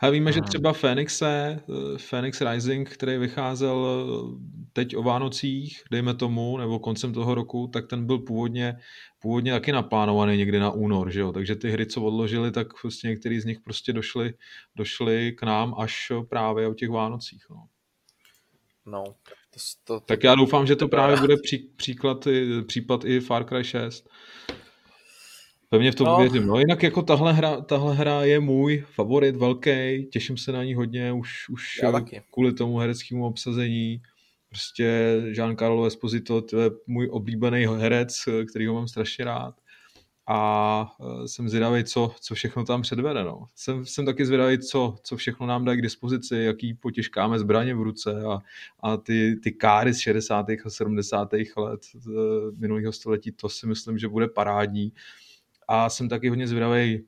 A 0.00 0.10
víme, 0.10 0.32
že 0.32 0.40
třeba 0.40 0.72
Phoenixe, 0.72 1.60
Phoenix 1.96 2.40
Rising, 2.40 2.90
který 2.90 3.18
vycházel 3.18 3.86
eh, 3.86 4.68
teď 4.72 4.96
o 4.96 5.02
Vánocích, 5.02 5.82
dejme 5.90 6.14
tomu, 6.14 6.58
nebo 6.58 6.78
koncem 6.78 7.12
toho 7.12 7.34
roku, 7.34 7.70
tak 7.72 7.86
ten 7.86 8.06
byl 8.06 8.18
původně, 8.18 8.76
původně 9.18 9.52
taky 9.52 9.72
naplánovaný 9.72 10.36
někdy 10.36 10.58
na 10.58 10.70
únor, 10.70 11.10
že 11.10 11.20
jo? 11.20 11.32
takže 11.32 11.56
ty 11.56 11.70
hry, 11.70 11.86
co 11.86 12.02
odložili, 12.02 12.50
tak 12.50 12.66
prostě 12.80 13.08
některý 13.08 13.40
z 13.40 13.44
nich 13.44 13.60
prostě 13.60 13.92
došli, 13.92 14.34
došli 14.76 15.32
k 15.32 15.42
nám 15.42 15.74
až 15.78 16.12
právě 16.28 16.68
o 16.68 16.74
těch 16.74 16.90
Vánocích. 16.90 17.46
No. 17.50 17.66
No, 18.86 19.04
to, 19.04 19.30
to, 19.50 19.60
to, 19.84 20.00
tak 20.00 20.24
já 20.24 20.34
doufám, 20.34 20.66
že 20.66 20.76
to 20.76 20.88
právě 20.88 21.16
bude 21.16 21.36
pří, 21.36 21.58
příklad, 21.76 22.28
případ 22.66 23.04
i 23.04 23.20
Far 23.20 23.44
Cry 23.44 23.64
6. 23.64 24.08
Pevně 25.72 25.92
v 25.92 25.94
tom 25.94 26.06
no. 26.06 26.16
věřím. 26.16 26.46
No 26.46 26.58
jinak 26.58 26.82
jako 26.82 27.02
tahle 27.02 27.32
hra, 27.32 27.60
tahle 27.60 27.94
hra 27.94 28.24
je 28.24 28.40
můj 28.40 28.84
favorit 28.94 29.36
velký, 29.36 30.06
těším 30.12 30.36
se 30.36 30.52
na 30.52 30.64
ní 30.64 30.74
hodně, 30.74 31.12
už, 31.12 31.48
už 31.48 31.80
kvůli 32.30 32.52
tomu 32.52 32.78
hereckému 32.78 33.26
obsazení. 33.26 34.02
Prostě 34.48 35.16
Jean-Carlo 35.30 35.86
Esposito, 35.86 36.42
to 36.42 36.60
je 36.60 36.70
můj 36.86 37.08
oblíbený 37.12 37.66
herec, 37.66 38.28
který 38.50 38.66
ho 38.66 38.74
mám 38.74 38.88
strašně 38.88 39.24
rád. 39.24 39.54
A 40.28 40.92
e, 41.24 41.28
jsem 41.28 41.48
zvědavý, 41.48 41.84
co, 41.84 42.14
co 42.20 42.34
všechno 42.34 42.64
tam 42.64 42.82
předvede. 42.82 43.24
No. 43.24 43.44
Jsem, 43.54 43.86
jsem 43.86 44.06
taky 44.06 44.26
zvědavý, 44.26 44.58
co, 44.58 44.96
co 45.02 45.16
všechno 45.16 45.46
nám 45.46 45.64
dají 45.64 45.78
k 45.78 45.82
dispozici, 45.82 46.36
jaký 46.36 46.74
potěžkáme 46.74 47.38
zbraně 47.38 47.74
v 47.74 47.82
ruce 47.82 48.22
a, 48.22 48.38
a 48.80 48.96
ty, 48.96 49.36
ty 49.42 49.52
káry 49.52 49.94
z 49.94 49.98
60. 49.98 50.46
a 50.50 50.70
70. 50.70 51.28
let 51.56 51.80
minulého 52.56 52.92
století, 52.92 53.32
to 53.32 53.48
si 53.48 53.66
myslím, 53.66 53.98
že 53.98 54.08
bude 54.08 54.28
parádní 54.28 54.92
a 55.72 55.90
jsem 55.90 56.08
taky 56.08 56.28
hodně 56.28 56.48
zvědavý, 56.48 57.04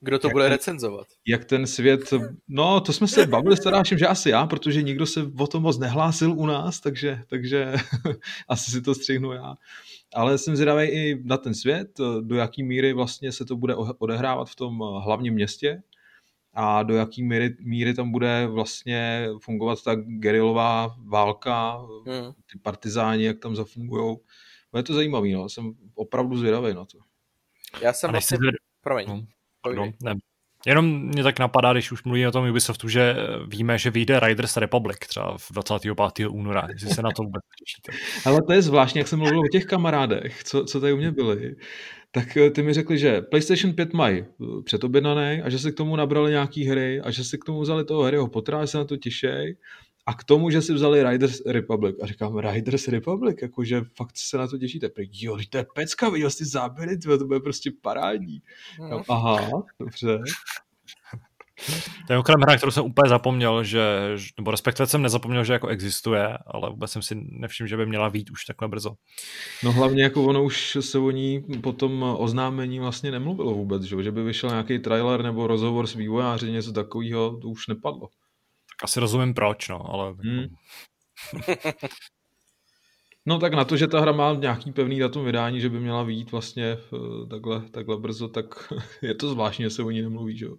kdo 0.00 0.18
to 0.18 0.26
jak 0.26 0.32
bude 0.32 0.48
recenzovat? 0.48 1.06
Jak 1.26 1.44
ten 1.44 1.66
svět... 1.66 2.00
No, 2.48 2.80
to 2.80 2.92
jsme 2.92 3.08
se 3.08 3.26
bavili 3.26 3.56
s 3.56 3.60
Tadášem, 3.60 3.98
že 3.98 4.06
asi 4.06 4.30
já, 4.30 4.46
protože 4.46 4.82
nikdo 4.82 5.06
se 5.06 5.30
o 5.38 5.46
tom 5.46 5.62
moc 5.62 5.78
nehlásil 5.78 6.32
u 6.32 6.46
nás, 6.46 6.80
takže, 6.80 7.22
takže 7.26 7.74
asi 8.48 8.70
si 8.70 8.82
to 8.82 8.94
střihnu 8.94 9.32
já. 9.32 9.54
Ale 10.14 10.38
jsem 10.38 10.56
zvědavý 10.56 10.82
i 10.86 11.22
na 11.24 11.36
ten 11.36 11.54
svět, 11.54 11.88
do 12.20 12.36
jaký 12.36 12.62
míry 12.62 12.92
vlastně 12.92 13.32
se 13.32 13.44
to 13.44 13.56
bude 13.56 13.74
odehrávat 13.74 14.48
v 14.48 14.56
tom 14.56 14.78
hlavním 14.78 15.34
městě 15.34 15.82
a 16.52 16.82
do 16.82 16.94
jaký 16.94 17.22
míry, 17.22 17.56
míry 17.60 17.94
tam 17.94 18.10
bude 18.10 18.46
vlastně 18.46 19.28
fungovat 19.42 19.82
ta 19.84 19.94
gerilová 19.94 20.96
válka, 21.04 21.78
hmm. 22.06 22.32
ty 22.52 22.58
partizáni, 22.62 23.24
jak 23.24 23.38
tam 23.38 23.56
zafungujou. 23.56 24.20
No 24.72 24.78
je 24.78 24.82
to 24.82 24.94
zajímavý, 24.94 25.32
no. 25.32 25.48
jsem 25.48 25.72
opravdu 25.94 26.36
zvědavý 26.36 26.74
na 26.74 26.84
to. 26.84 26.98
Já 27.80 27.92
jsem 27.92 28.10
vlastně... 28.10 28.36
Zved... 28.36 28.54
Promiň. 28.82 29.26
No, 29.66 29.72
no, 29.74 29.92
ne. 30.02 30.14
Jenom 30.66 31.00
mě 31.00 31.22
tak 31.22 31.38
napadá, 31.38 31.72
když 31.72 31.92
už 31.92 32.04
mluví 32.04 32.26
o 32.26 32.30
tom 32.30 32.50
Ubisoftu, 32.50 32.88
že 32.88 33.16
víme, 33.48 33.78
že 33.78 33.90
vyjde 33.90 34.20
Riders 34.20 34.56
Republic 34.56 34.98
třeba 34.98 35.38
v 35.38 35.52
25. 35.52 36.28
února, 36.28 36.68
jestli 36.72 36.90
se 36.90 37.02
na 37.02 37.10
to 37.16 37.22
vůbec 37.22 37.42
těšíte. 37.58 37.92
Ale 38.30 38.42
to 38.42 38.52
je 38.52 38.62
zvláštní, 38.62 38.98
jak 38.98 39.08
jsem 39.08 39.18
mluvil 39.18 39.40
o 39.40 39.48
těch 39.52 39.64
kamarádech, 39.64 40.44
co, 40.44 40.64
co 40.64 40.80
tady 40.80 40.92
u 40.92 40.96
mě 40.96 41.12
byli, 41.12 41.56
tak 42.10 42.36
eh, 42.36 42.50
ty 42.50 42.62
mi 42.62 42.72
řekli, 42.72 42.98
že 42.98 43.20
PlayStation 43.20 43.74
5 43.74 43.92
mají 43.92 44.18
eh, 44.18 44.62
předobjednaný 44.64 45.42
a 45.42 45.50
že 45.50 45.58
se 45.58 45.72
k 45.72 45.74
tomu 45.74 45.96
nabrali 45.96 46.30
nějaký 46.30 46.64
hry 46.64 47.00
a 47.00 47.10
že 47.10 47.24
se 47.24 47.38
k 47.38 47.44
tomu 47.44 47.60
vzali 47.60 47.84
toho 47.84 48.02
Harryho 48.02 48.28
Pottera, 48.28 48.60
že 48.60 48.66
se 48.66 48.78
na 48.78 48.84
to 48.84 48.96
těšej 48.96 49.56
a 50.06 50.14
k 50.14 50.24
tomu, 50.24 50.50
že 50.50 50.62
si 50.62 50.72
vzali 50.72 51.10
Riders 51.10 51.40
Republic. 51.46 51.96
A 52.02 52.06
říkám, 52.06 52.38
Riders 52.38 52.88
Republic, 52.88 53.36
jakože 53.42 53.82
fakt 53.96 54.16
se 54.16 54.38
na 54.38 54.46
to 54.46 54.58
těšíte. 54.58 54.88
Prý, 54.88 55.08
jo, 55.12 55.38
to 55.50 55.58
je 55.58 55.66
pecka, 55.74 56.08
viděl 56.08 56.30
jsi 56.30 56.44
záběry, 56.44 56.98
to 56.98 57.26
bude 57.26 57.40
prostě 57.40 57.70
parádní. 57.82 58.42
Mm. 58.80 59.02
Aha, 59.08 59.62
dobře. 59.78 60.18
To 62.06 62.12
je 62.12 62.18
okrem 62.18 62.40
hra, 62.40 62.56
kterou 62.56 62.70
jsem 62.70 62.84
úplně 62.84 63.08
zapomněl, 63.08 63.64
že, 63.64 64.16
nebo 64.38 64.50
respektive 64.50 64.86
jsem 64.86 65.02
nezapomněl, 65.02 65.44
že 65.44 65.52
jako 65.52 65.68
existuje, 65.68 66.38
ale 66.46 66.70
vůbec 66.70 66.90
jsem 66.90 67.02
si 67.02 67.14
nevšiml, 67.14 67.68
že 67.68 67.76
by 67.76 67.86
měla 67.86 68.10
být 68.10 68.30
už 68.30 68.44
takhle 68.44 68.68
brzo. 68.68 68.94
No 69.64 69.72
hlavně 69.72 70.02
jako 70.02 70.24
ono 70.24 70.44
už 70.44 70.78
se 70.80 70.98
o 70.98 71.10
ní 71.10 71.44
po 71.62 71.72
tom 71.72 72.16
oznámení 72.18 72.80
vlastně 72.80 73.10
nemluvilo 73.10 73.54
vůbec, 73.54 73.82
že, 73.82 74.02
že 74.02 74.12
by 74.12 74.22
vyšel 74.22 74.50
nějaký 74.50 74.78
trailer 74.78 75.22
nebo 75.22 75.46
rozhovor 75.46 75.86
s 75.86 75.94
vývojáři, 75.94 76.52
něco 76.52 76.72
takového, 76.72 77.38
to 77.42 77.48
už 77.48 77.66
nepadlo 77.66 78.08
asi 78.82 79.00
rozumím 79.00 79.34
proč, 79.34 79.68
no, 79.68 79.90
ale... 79.94 80.12
Hmm. 80.12 80.46
no 83.26 83.38
tak 83.38 83.54
na 83.54 83.64
to, 83.64 83.76
že 83.76 83.86
ta 83.86 84.00
hra 84.00 84.12
má 84.12 84.34
nějaký 84.34 84.72
pevný 84.72 84.98
datum 84.98 85.24
vydání, 85.24 85.60
že 85.60 85.68
by 85.68 85.80
měla 85.80 86.02
vyjít 86.02 86.32
vlastně 86.32 86.64
eh, 86.64 87.26
takhle, 87.30 87.68
takhle 87.68 87.96
brzo, 87.96 88.28
tak 88.28 88.72
je 89.02 89.14
to 89.14 89.28
zvláštní, 89.28 89.62
že 89.62 89.70
se 89.70 89.82
o 89.82 89.90
ní 89.90 90.02
nemluví, 90.02 90.38
že 90.38 90.44
jo. 90.44 90.56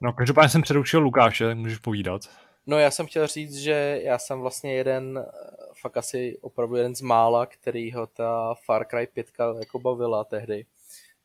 No, 0.00 0.12
každopádně 0.12 0.48
jsem 0.48 0.62
předučil 0.62 1.00
Lukáše, 1.00 1.54
můžeš 1.54 1.78
povídat. 1.78 2.22
No 2.66 2.78
já 2.78 2.90
jsem 2.90 3.06
chtěl 3.06 3.26
říct, 3.26 3.56
že 3.56 4.00
já 4.02 4.18
jsem 4.18 4.40
vlastně 4.40 4.74
jeden, 4.74 5.18
eh, 5.18 5.30
fakt 5.80 5.96
asi 5.96 6.38
opravdu 6.40 6.76
jeden 6.76 6.94
z 6.94 7.00
mála, 7.00 7.46
kterýho 7.46 8.06
ta 8.06 8.54
Far 8.64 8.86
Cry 8.86 9.06
5 9.06 9.32
jako 9.58 9.78
bavila 9.78 10.24
tehdy. 10.24 10.66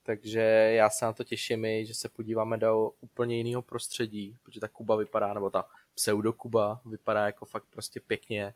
Takže 0.04 0.40
já 0.76 0.90
se 0.90 1.06
na 1.06 1.14
to 1.14 1.24
těším 1.24 1.66
i, 1.66 1.86
že 1.86 1.94
se 1.94 2.10
podíváme 2.10 2.58
do 2.58 2.92
úplně 3.02 3.38
jiného 3.38 3.62
prostředí, 3.62 4.38
protože 4.44 4.60
ta 4.60 4.68
Kuba 4.68 4.96
vypadá, 4.96 5.34
nebo 5.34 5.50
ta 5.50 5.66
pseudokuba, 5.98 6.82
vypadá 6.86 7.26
jako 7.26 7.46
fakt 7.46 7.66
prostě 7.70 8.00
pěkně. 8.00 8.54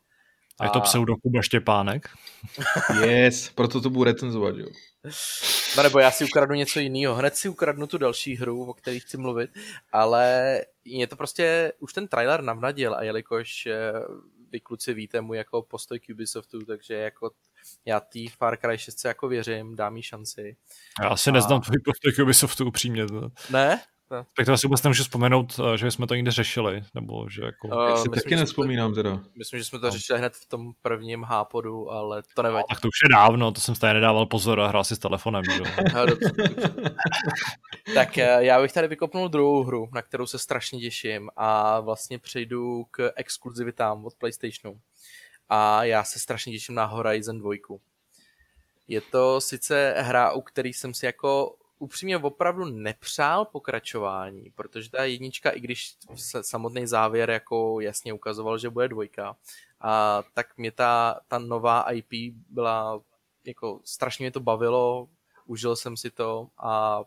A... 0.59 0.63
Je 0.63 0.69
to 0.69 0.81
pseudokuba 0.81 1.41
Štěpánek? 1.41 2.09
yes, 3.05 3.49
proto 3.49 3.81
to 3.81 3.89
budu 3.89 4.03
recenzovat, 4.03 4.55
jo. 4.55 4.67
No 5.77 5.83
nebo 5.83 5.99
já 5.99 6.11
si 6.11 6.25
ukradnu 6.25 6.55
něco 6.55 6.79
jiného. 6.79 7.15
Hned 7.15 7.35
si 7.35 7.49
ukradnu 7.49 7.87
tu 7.87 7.97
další 7.97 8.35
hru, 8.35 8.65
o 8.65 8.73
které 8.73 8.99
chci 8.99 9.17
mluvit, 9.17 9.51
ale 9.91 10.61
je 10.85 11.07
to 11.07 11.15
prostě, 11.15 11.73
už 11.79 11.93
ten 11.93 12.07
trailer 12.07 12.41
navnadil 12.41 12.95
a 12.95 13.03
jelikož 13.03 13.65
eh, 13.65 13.93
vy 14.51 14.59
kluci 14.59 14.93
víte 14.93 15.21
můj 15.21 15.37
jako 15.37 15.61
postoj 15.61 15.99
k 15.99 16.09
Ubisoftu, 16.13 16.65
takže 16.65 16.93
jako 16.93 17.31
já 17.85 17.99
tý 17.99 18.27
Far 18.27 18.57
Cry 18.57 18.77
6 18.77 19.05
jako 19.05 19.27
věřím, 19.27 19.75
dám 19.75 19.97
jí 19.97 20.03
šanci. 20.03 20.55
Já 21.01 21.09
asi 21.09 21.29
a... 21.29 21.33
neznám 21.33 21.61
tvůj 21.61 21.77
postoj 21.85 22.13
k 22.13 22.23
Ubisoftu 22.23 22.67
upřímně. 22.67 23.05
Ne? 23.49 23.81
Tak 24.11 24.45
to 24.45 24.53
asi 24.53 24.67
vůbec 24.67 24.83
nemůžu 24.83 25.03
vzpomenout, 25.03 25.59
eh, 25.73 25.77
že 25.77 25.91
jsme 25.91 26.07
to 26.07 26.15
někde 26.15 26.31
řešili, 26.31 26.83
nebo 26.93 27.29
že 27.29 27.41
jako... 27.41 27.67
Uh, 27.67 27.87
si 27.87 27.91
myslím, 27.91 28.11
taky 28.11 28.35
nespomínám 28.35 28.93
teda. 28.93 29.19
Myslím, 29.37 29.59
že 29.59 29.65
jsme 29.65 29.79
to 29.79 29.85
no. 29.85 29.91
řešili 29.91 30.19
hned 30.19 30.33
v 30.33 30.45
tom 30.45 30.71
prvním 30.81 31.23
hápodu, 31.23 31.91
ale 31.91 32.23
to 32.35 32.43
nevadí. 32.43 32.65
tak 32.69 32.79
to 32.79 32.87
už 32.87 33.03
je 33.03 33.09
dávno, 33.09 33.51
to 33.51 33.61
jsem 33.61 33.75
stejně 33.75 33.93
nedával 33.93 34.25
pozor 34.25 34.59
a 34.59 34.67
hrál 34.67 34.83
si 34.83 34.95
s 34.95 34.99
telefonem, 34.99 35.43
že? 35.43 35.61
tak 37.93 38.17
eh, 38.17 38.37
já 38.39 38.61
bych 38.61 38.71
tady 38.73 38.87
vykopnul 38.87 39.27
druhou 39.27 39.63
hru, 39.63 39.89
na 39.93 40.01
kterou 40.01 40.25
se 40.25 40.39
strašně 40.39 40.79
těším 40.79 41.29
a 41.35 41.79
vlastně 41.79 42.19
přejdu 42.19 42.83
k 42.91 43.11
exkluzivitám 43.15 44.05
od 44.05 44.13
PlayStationu. 44.15 44.79
A 45.49 45.83
já 45.83 46.03
se 46.03 46.19
strašně 46.19 46.53
těším 46.53 46.75
na 46.75 46.85
Horizon 46.85 47.39
2. 47.39 47.53
Je 48.87 49.01
to 49.01 49.41
sice 49.41 49.95
hra, 49.97 50.31
u 50.31 50.41
který 50.41 50.73
jsem 50.73 50.93
si 50.93 51.05
jako 51.05 51.55
upřímně 51.81 52.17
opravdu 52.17 52.65
nepřál 52.65 53.45
pokračování, 53.45 54.51
protože 54.55 54.89
ta 54.89 55.03
jednička, 55.03 55.49
i 55.49 55.59
když 55.59 55.95
se 56.15 56.43
samotný 56.43 56.87
závěr 56.87 57.29
jako 57.29 57.79
jasně 57.79 58.13
ukazoval, 58.13 58.57
že 58.57 58.69
bude 58.69 58.87
dvojka, 58.87 59.35
a 59.81 60.23
tak 60.33 60.57
mě 60.57 60.71
ta, 60.71 61.19
ta 61.27 61.39
nová 61.39 61.91
IP 61.91 62.35
byla 62.49 63.01
jako 63.45 63.79
strašně 63.83 64.23
mě 64.23 64.31
to 64.31 64.39
bavilo, 64.39 65.07
užil 65.45 65.75
jsem 65.75 65.97
si 65.97 66.11
to 66.11 66.47
a 66.57 67.01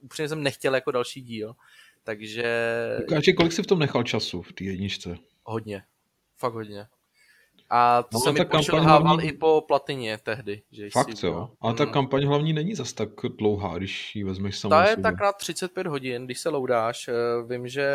upřímně 0.00 0.28
jsem 0.28 0.42
nechtěl 0.42 0.74
jako 0.74 0.90
další 0.90 1.22
díl, 1.22 1.56
takže... 2.04 2.46
Ukáži, 3.02 3.32
kolik 3.32 3.52
jsi 3.52 3.62
v 3.62 3.66
tom 3.66 3.78
nechal 3.78 4.02
času 4.02 4.42
v 4.42 4.52
té 4.52 4.64
jedničce? 4.64 5.18
Hodně, 5.44 5.82
fakt 6.36 6.54
hodně. 6.54 6.86
A 7.70 8.02
to 8.02 8.08
no, 8.12 8.20
se 8.20 8.32
mi 8.32 8.44
pošilhával 8.44 9.02
hlavní... 9.02 9.28
i 9.28 9.32
po 9.32 9.64
platině 9.68 10.18
tehdy. 10.18 10.62
Že 10.72 10.90
Fakt 10.90 11.22
jo. 11.22 11.50
Ale 11.60 11.74
ta 11.74 11.84
hmm. 11.84 11.92
kampaň 11.92 12.26
hlavní 12.26 12.52
není 12.52 12.74
zas 12.74 12.92
tak 12.92 13.08
dlouhá, 13.38 13.78
když 13.78 14.16
ji 14.16 14.24
vezmeš 14.24 14.58
samou 14.58 14.70
Ta 14.70 14.90
je 14.90 14.96
tak 14.96 15.20
na 15.20 15.32
35 15.32 15.86
hodin, 15.86 16.24
když 16.24 16.40
se 16.40 16.48
loudáš. 16.48 17.08
Eh, 17.08 17.12
vím, 17.48 17.68
že 17.68 17.88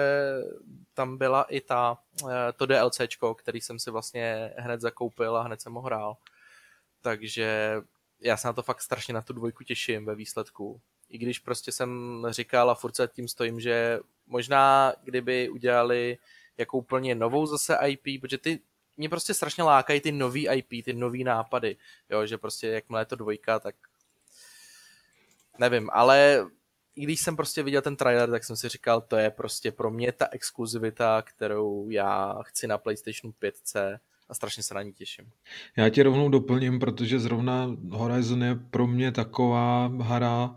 tam 0.93 1.17
byla 1.17 1.43
i 1.43 1.61
ta, 1.61 1.97
eh, 2.29 2.53
to 2.55 2.65
DLCčko, 2.65 3.35
který 3.35 3.61
jsem 3.61 3.79
si 3.79 3.91
vlastně 3.91 4.53
hned 4.57 4.81
zakoupil 4.81 5.37
a 5.37 5.43
hned 5.43 5.61
jsem 5.61 5.73
ho 5.73 5.81
hrál. 5.81 6.17
takže 7.01 7.75
já 8.21 8.37
se 8.37 8.47
na 8.47 8.53
to 8.53 8.63
fakt 8.63 8.81
strašně 8.81 9.13
na 9.13 9.21
tu 9.21 9.33
dvojku 9.33 9.63
těším 9.63 10.05
ve 10.05 10.15
výsledku. 10.15 10.81
I 11.09 11.17
když 11.17 11.39
prostě 11.39 11.71
jsem 11.71 12.23
říkal 12.29 12.69
a 12.69 12.75
furt 12.75 12.95
se 12.95 13.07
tím 13.07 13.27
stojím, 13.27 13.59
že 13.59 13.99
možná 14.27 14.93
kdyby 15.03 15.49
udělali 15.49 16.17
jako 16.57 16.77
úplně 16.77 17.15
novou 17.15 17.45
zase 17.45 17.77
IP, 17.87 18.21
protože 18.21 18.37
ty 18.37 18.59
mě 18.97 19.09
prostě 19.09 19.33
strašně 19.33 19.63
lákají 19.63 20.01
ty 20.01 20.11
nový 20.11 20.47
IP, 20.49 20.85
ty 20.85 20.93
nový 20.93 21.23
nápady, 21.23 21.77
jo, 22.09 22.25
že 22.25 22.37
prostě 22.37 22.67
jakmile 22.67 23.01
je 23.01 23.05
to 23.05 23.15
dvojka, 23.15 23.59
tak 23.59 23.75
nevím, 25.59 25.89
ale 25.93 26.45
i 26.95 27.03
když 27.03 27.19
jsem 27.19 27.35
prostě 27.35 27.63
viděl 27.63 27.81
ten 27.81 27.95
trailer, 27.95 28.29
tak 28.29 28.43
jsem 28.43 28.55
si 28.55 28.69
říkal, 28.69 29.01
to 29.01 29.17
je 29.17 29.29
prostě 29.29 29.71
pro 29.71 29.91
mě 29.91 30.11
ta 30.11 30.27
exkluzivita, 30.31 31.21
kterou 31.21 31.89
já 31.89 32.39
chci 32.43 32.67
na 32.67 32.77
PlayStation 32.77 33.33
5 33.39 33.55
a 34.29 34.33
strašně 34.33 34.63
se 34.63 34.73
na 34.73 34.81
ní 34.81 34.93
těším. 34.93 35.31
Já 35.77 35.89
tě 35.89 36.03
rovnou 36.03 36.29
doplním, 36.29 36.79
protože 36.79 37.19
zrovna 37.19 37.75
Horizon 37.89 38.43
je 38.43 38.55
pro 38.55 38.87
mě 38.87 39.11
taková 39.11 39.87
hra, 39.87 40.55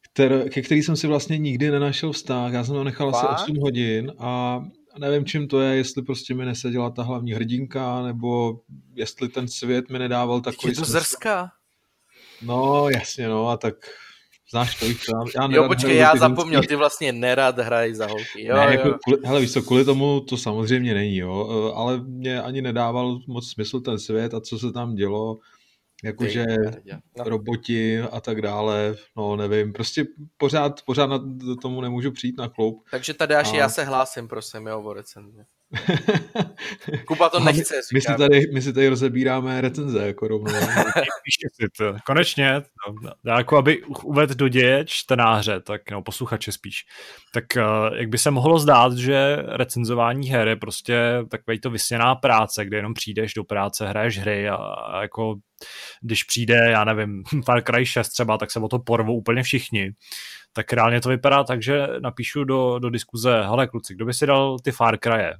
kter, 0.00 0.50
ke 0.50 0.62
který 0.62 0.82
jsem 0.82 0.96
si 0.96 1.06
vlastně 1.06 1.38
nikdy 1.38 1.70
nenašel 1.70 2.12
vztah. 2.12 2.52
Já 2.52 2.64
jsem 2.64 2.74
to 2.74 2.84
nechal 2.84 3.16
asi 3.16 3.26
8 3.26 3.56
hodin 3.56 4.12
a 4.18 4.60
nevím, 4.98 5.24
čím 5.24 5.48
to 5.48 5.60
je, 5.60 5.76
jestli 5.76 6.02
prostě 6.02 6.34
mi 6.34 6.44
neseděla 6.44 6.90
ta 6.90 7.02
hlavní 7.02 7.32
hrdinka, 7.32 8.02
nebo 8.02 8.60
jestli 8.94 9.28
ten 9.28 9.48
svět 9.48 9.90
mi 9.90 9.98
nedával 9.98 10.40
takový... 10.40 10.72
Je 10.72 10.76
to 10.76 10.84
zrská. 10.84 11.50
No, 12.42 12.88
jasně, 12.88 13.28
no, 13.28 13.48
a 13.48 13.56
tak 13.56 13.74
Znáš 14.50 14.74
to, 14.74 14.86
víš 14.86 15.02
já, 15.12 15.42
já 15.42 15.48
Jo, 15.50 15.68
počkej, 15.68 15.96
já 15.96 16.16
zapomněl, 16.16 16.62
ty 16.62 16.76
vlastně 16.76 17.12
nerad 17.12 17.58
hrají 17.58 17.94
za 17.94 18.06
holky. 18.06 18.44
Jo, 18.44 18.56
ne, 18.56 18.64
jo. 18.64 18.70
Jako, 18.70 18.98
kvůli, 19.04 19.18
hele, 19.24 19.40
víš 19.40 19.52
co, 19.52 19.62
kvůli 19.62 19.84
tomu 19.84 20.20
to 20.20 20.36
samozřejmě 20.36 20.94
není, 20.94 21.16
jo, 21.16 21.72
ale 21.76 22.00
mě 22.04 22.42
ani 22.42 22.62
nedával 22.62 23.18
moc 23.26 23.50
smysl 23.50 23.80
ten 23.80 23.98
svět 23.98 24.34
a 24.34 24.40
co 24.40 24.58
se 24.58 24.72
tam 24.72 24.94
dělo, 24.94 25.38
jakože 26.04 26.44
no. 27.18 27.24
roboti 27.24 28.00
a 28.00 28.20
tak 28.20 28.42
dále, 28.42 28.94
no 29.16 29.36
nevím, 29.36 29.72
prostě 29.72 30.04
pořád, 30.36 30.82
pořád 30.82 31.06
na 31.06 31.18
tomu 31.62 31.80
nemůžu 31.80 32.12
přijít 32.12 32.38
na 32.38 32.48
kloup. 32.48 32.84
Takže 32.90 33.14
tady 33.14 33.34
až 33.34 33.52
a... 33.52 33.56
já 33.56 33.68
se 33.68 33.84
hlásím, 33.84 34.28
prosím, 34.28 34.66
jo, 34.66 34.80
o 34.80 34.92
recenzi. 34.92 35.44
Kuba 37.06 37.28
to 37.28 37.40
nechce. 37.40 37.74
My, 37.74 37.80
my, 37.94 38.00
si 38.00 38.14
tady, 38.18 38.40
my 38.54 38.62
si 38.62 38.72
tady 38.72 38.88
rozebíráme 38.88 39.60
recenze, 39.60 40.06
jako 40.06 40.28
rovnou. 40.28 40.52
si 41.52 41.68
to. 41.78 41.96
Konečně, 42.06 42.62
no, 43.24 43.36
jako 43.36 43.56
aby 43.56 43.82
uvedl 43.84 44.34
do 44.34 44.48
děje 44.48 44.84
čtenáře, 44.86 45.60
tak 45.60 45.90
no, 45.90 46.02
posluchače 46.02 46.52
spíš, 46.52 46.76
tak 47.34 47.44
uh, 47.56 47.96
jak 47.96 48.08
by 48.08 48.18
se 48.18 48.30
mohlo 48.30 48.58
zdát, 48.58 48.92
že 48.92 49.36
recenzování 49.36 50.28
her 50.28 50.48
je 50.48 50.56
prostě 50.56 50.98
takový 51.30 51.60
to 51.60 51.70
vysněná 51.70 52.14
práce, 52.14 52.64
kde 52.64 52.76
jenom 52.76 52.94
přijdeš 52.94 53.34
do 53.34 53.44
práce, 53.44 53.88
hraješ 53.88 54.18
hry 54.18 54.48
a, 54.48 54.56
a 54.56 55.02
jako 55.02 55.34
když 56.00 56.24
přijde, 56.24 56.70
já 56.70 56.84
nevím, 56.84 57.22
Far 57.44 57.62
Cry 57.62 57.86
6 57.86 58.08
třeba, 58.08 58.38
tak 58.38 58.50
se 58.50 58.60
o 58.60 58.68
to 58.68 58.78
porvou 58.78 59.16
úplně 59.16 59.42
všichni. 59.42 59.92
Tak 60.52 60.72
reálně 60.72 61.00
to 61.00 61.08
vypadá 61.08 61.44
tak, 61.44 61.62
že 61.62 61.86
napíšu 62.00 62.44
do, 62.44 62.78
do 62.78 62.90
diskuze, 62.90 63.42
hele 63.42 63.66
kluci, 63.66 63.94
kdo 63.94 64.04
by 64.04 64.14
si 64.14 64.26
dal 64.26 64.58
ty 64.58 64.72
Far 64.72 64.98
Crye? 64.98 65.34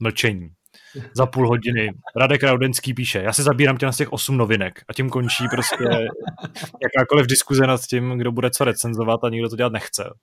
Mlčení. 0.00 0.50
Za 1.14 1.26
půl 1.26 1.48
hodiny. 1.48 1.92
Radek 2.16 2.42
Raudenský 2.42 2.94
píše, 2.94 3.22
já 3.22 3.32
se 3.32 3.42
zabírám 3.42 3.76
tě 3.76 3.86
na 3.86 3.92
těch 3.92 4.12
osm 4.12 4.36
novinek 4.36 4.84
a 4.88 4.92
tím 4.92 5.10
končí 5.10 5.44
prostě 5.50 5.84
jakákoliv 6.82 7.26
diskuze 7.26 7.66
nad 7.66 7.80
tím, 7.80 8.18
kdo 8.18 8.32
bude 8.32 8.50
co 8.50 8.64
recenzovat 8.64 9.24
a 9.24 9.28
nikdo 9.28 9.48
to 9.48 9.56
dělat 9.56 9.72
nechce. 9.72 10.14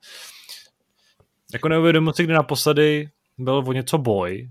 Jako 1.54 1.70
neuvědomuji 1.70 2.14
si, 2.14 2.24
kdy 2.24 2.34
naposledy 2.34 3.10
byl 3.38 3.64
o 3.68 3.74
něco 3.74 3.98
boj, 3.98 4.50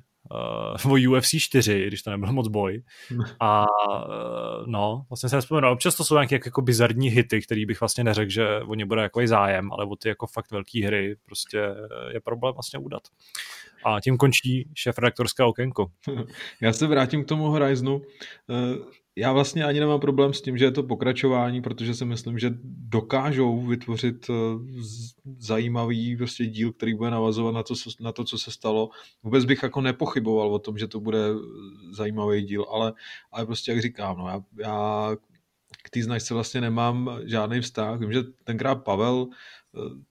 uh, 0.85 0.93
o 0.93 1.11
UFC 1.11 1.29
4, 1.39 1.87
když 1.87 2.03
to 2.03 2.11
nebyl 2.11 2.33
moc 2.33 2.49
boj. 2.49 2.83
A 3.41 3.61
uh, 3.61 4.67
no, 4.67 5.05
vlastně 5.11 5.29
se 5.29 5.37
nespomenu. 5.37 5.71
Občas 5.71 5.95
to 5.95 6.05
jsou 6.05 6.15
nějaké 6.15 6.35
jako 6.35 6.63
bizarní 6.63 7.09
hity, 7.09 7.43
který 7.43 7.67
bych 7.67 7.81
vlastně 7.81 8.05
neřekl, 8.05 8.31
že 8.31 8.61
o 8.61 8.75
ně 8.75 8.87
bude 8.87 9.03
jako 9.03 9.27
zájem, 9.27 9.73
ale 9.73 9.85
o 9.85 9.97
ty 9.97 10.09
jako 10.09 10.27
fakt 10.27 10.51
velké 10.51 10.87
hry 10.87 11.17
prostě 11.27 11.59
je 12.13 12.21
problém 12.21 12.55
vlastně 12.55 12.79
udat. 12.79 13.03
A 13.85 14.01
tím 14.01 14.17
končí 14.17 14.69
šéf 14.75 14.99
redaktorské 14.99 15.45
okénko. 15.45 15.87
Já 16.61 16.73
se 16.73 16.87
vrátím 16.87 17.25
k 17.25 17.29
tomu 17.29 17.45
Horizonu. 17.45 18.03
Eh, 19.19 19.21
já 19.21 19.33
vlastně 19.33 19.65
ani 19.65 19.81
nemám 19.81 20.01
problém 20.01 20.33
s 20.33 20.43
tím, 20.43 20.59
že 20.59 20.65
je 20.65 20.71
to 20.71 20.83
pokračování, 20.83 21.63
protože 21.63 21.95
si 21.95 22.05
myslím, 22.05 22.39
že 22.39 22.51
dokážou 22.89 23.67
vytvořit 23.67 24.31
eh, 24.31 24.35
zajímavý 25.39 26.17
prostě 26.17 26.47
díl, 26.47 26.73
který 26.73 26.95
bude 26.95 27.11
navazovat 27.11 27.55
na 27.55 27.63
to, 27.63 27.75
na 28.01 28.13
to, 28.13 28.25
co 28.25 28.39
se 28.39 28.51
stalo. 28.51 28.91
Vůbec 29.23 29.45
bych 29.45 29.63
jako 29.63 29.81
nepochyboval 29.81 30.55
o 30.55 30.59
tom, 30.59 30.79
že 30.79 30.89
to 30.89 31.01
bude 31.01 31.19
zajímavý 31.93 32.43
díl, 32.43 32.67
ale, 32.71 32.93
ale 33.33 33.47
prostě 33.47 33.71
jak 33.71 33.83
říkám, 33.83 34.19
no, 34.19 34.29
já, 34.29 34.43
já 34.59 35.17
k 35.83 35.91
té 35.91 36.03
značce 36.03 36.35
vlastně 36.35 36.61
nemám 36.61 37.21
žádný 37.25 37.61
vztah. 37.61 38.01
Vím, 38.01 38.13
že 38.13 38.23
tenkrát 38.45 38.75
Pavel 38.75 39.27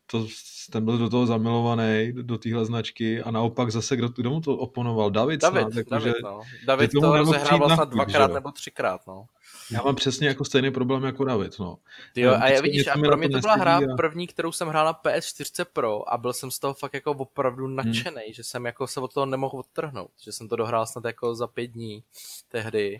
to, 0.06 0.28
ten 0.72 0.86
byl 0.86 0.98
do 0.98 1.10
toho 1.10 1.26
zamilovaný, 1.26 2.14
do 2.14 2.38
téhle 2.38 2.66
značky 2.66 3.22
a 3.22 3.32
naopak 3.32 3.72
zase, 3.72 3.96
kdo, 3.96 4.10
kdo 4.10 4.30
mu 4.30 4.42
to 4.42 4.58
oponoval? 4.58 5.12
David, 5.12 5.42
David 5.42 5.62
snad, 5.62 5.76
jako, 5.76 5.90
David, 5.90 6.16
že, 6.16 6.22
no. 6.24 6.42
David 6.66 6.92
to 6.92 7.18
rozehrál 7.18 7.60
vlastně 7.60 7.86
dvakrát 7.86 8.34
nebo 8.34 8.52
třikrát, 8.52 9.08
no. 9.08 9.26
Já 9.72 9.82
mám 9.82 9.96
přesně 9.96 10.28
jako 10.28 10.46
stejný 10.46 10.72
problém 10.72 11.04
jako 11.04 11.24
David, 11.24 11.60
no. 11.60 11.78
Jo, 12.16 12.34
a 12.42 12.48
já 12.50 12.62
vidíš, 12.62 12.88
a 12.88 12.94
pro 12.98 13.18
mě 13.18 13.30
to 13.30 13.40
byla 13.40 13.56
hra 13.56 13.78
a... 13.78 13.96
první, 13.98 14.28
kterou 14.28 14.52
jsem 14.52 14.68
hrál 14.68 14.86
na 14.86 14.94
PS4 14.94 15.66
Pro 15.74 16.14
a 16.14 16.18
byl 16.18 16.34
jsem 16.34 16.52
z 16.52 16.60
toho 16.60 16.74
fakt 16.74 16.94
jako 16.94 17.12
opravdu 17.12 17.66
hmm. 17.66 17.76
nadšený, 17.76 18.22
hmm. 18.24 18.34
že 18.34 18.44
jsem 18.44 18.66
jako 18.66 18.88
se 18.88 19.00
od 19.00 19.14
toho 19.14 19.26
nemohl 19.26 19.60
odtrhnout, 19.60 20.12
že 20.22 20.32
jsem 20.32 20.48
to 20.48 20.56
dohrál 20.56 20.86
snad 20.86 21.06
jako 21.06 21.36
za 21.36 21.48
pět 21.48 21.68
dní 21.68 22.04
tehdy 22.50 23.00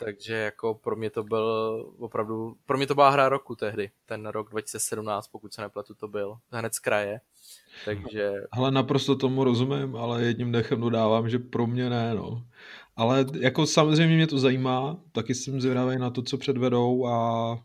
takže 0.00 0.34
jako 0.34 0.74
pro 0.74 0.96
mě 0.96 1.10
to 1.10 1.22
byl 1.22 1.46
opravdu, 1.98 2.56
pro 2.66 2.76
mě 2.76 2.86
to 2.86 2.94
byla 2.94 3.10
hra 3.10 3.28
roku 3.28 3.54
tehdy, 3.54 3.90
ten 4.06 4.26
rok 4.26 4.50
2017, 4.50 5.28
pokud 5.28 5.54
se 5.54 5.62
nepletu, 5.62 5.94
to 5.94 6.08
byl, 6.08 6.36
hned 6.50 6.74
z 6.74 6.78
kraje. 6.78 7.20
Takže... 7.84 8.32
Ale 8.52 8.70
naprosto 8.70 9.16
tomu 9.16 9.44
rozumím, 9.44 9.96
ale 9.96 10.24
jedním 10.24 10.52
dechem 10.52 10.80
dodávám, 10.80 11.28
že 11.28 11.38
pro 11.38 11.66
mě 11.66 11.90
ne, 11.90 12.14
no. 12.14 12.46
Ale 12.96 13.26
jako 13.40 13.66
samozřejmě 13.66 14.16
mě 14.16 14.26
to 14.26 14.38
zajímá, 14.38 15.00
taky 15.12 15.34
jsem 15.34 15.60
zvědavý 15.60 15.98
na 15.98 16.10
to, 16.10 16.22
co 16.22 16.38
předvedou 16.38 17.06
a 17.06 17.58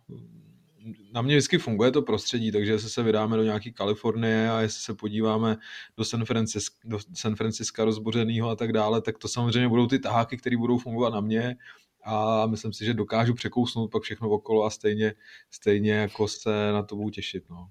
na 1.11 1.21
mě 1.21 1.35
vždycky 1.35 1.57
funguje 1.57 1.91
to 1.91 2.01
prostředí, 2.01 2.51
takže 2.51 2.71
jestli 2.71 2.89
se 2.89 3.03
vydáme 3.03 3.37
do 3.37 3.43
nějaké 3.43 3.71
Kalifornie 3.71 4.51
a 4.51 4.61
jestli 4.61 4.81
se 4.81 4.93
podíváme 4.93 5.57
do 5.97 6.05
San, 6.05 6.25
Francisco, 6.25 6.77
do 6.83 6.99
San 7.13 7.35
Francisca 7.35 7.85
rozbořeného 7.85 8.49
a 8.49 8.55
tak 8.55 8.73
dále, 8.73 9.01
tak 9.01 9.17
to 9.17 9.27
samozřejmě 9.27 9.69
budou 9.69 9.87
ty 9.87 9.99
taháky, 9.99 10.37
které 10.37 10.57
budou 10.57 10.77
fungovat 10.77 11.13
na 11.13 11.21
mě 11.21 11.55
a 12.03 12.45
myslím 12.45 12.73
si, 12.73 12.85
že 12.85 12.93
dokážu 12.93 13.33
překousnout 13.33 13.91
pak 13.91 14.03
všechno 14.03 14.29
okolo 14.29 14.65
a 14.65 14.69
stejně, 14.69 15.13
stejně 15.51 15.93
jako 15.93 16.27
se 16.27 16.71
na 16.71 16.83
to 16.83 16.95
budu 16.95 17.09
těšit. 17.09 17.49
No. 17.49 17.69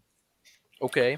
OK. 0.78 0.96
Uh, 0.96 1.16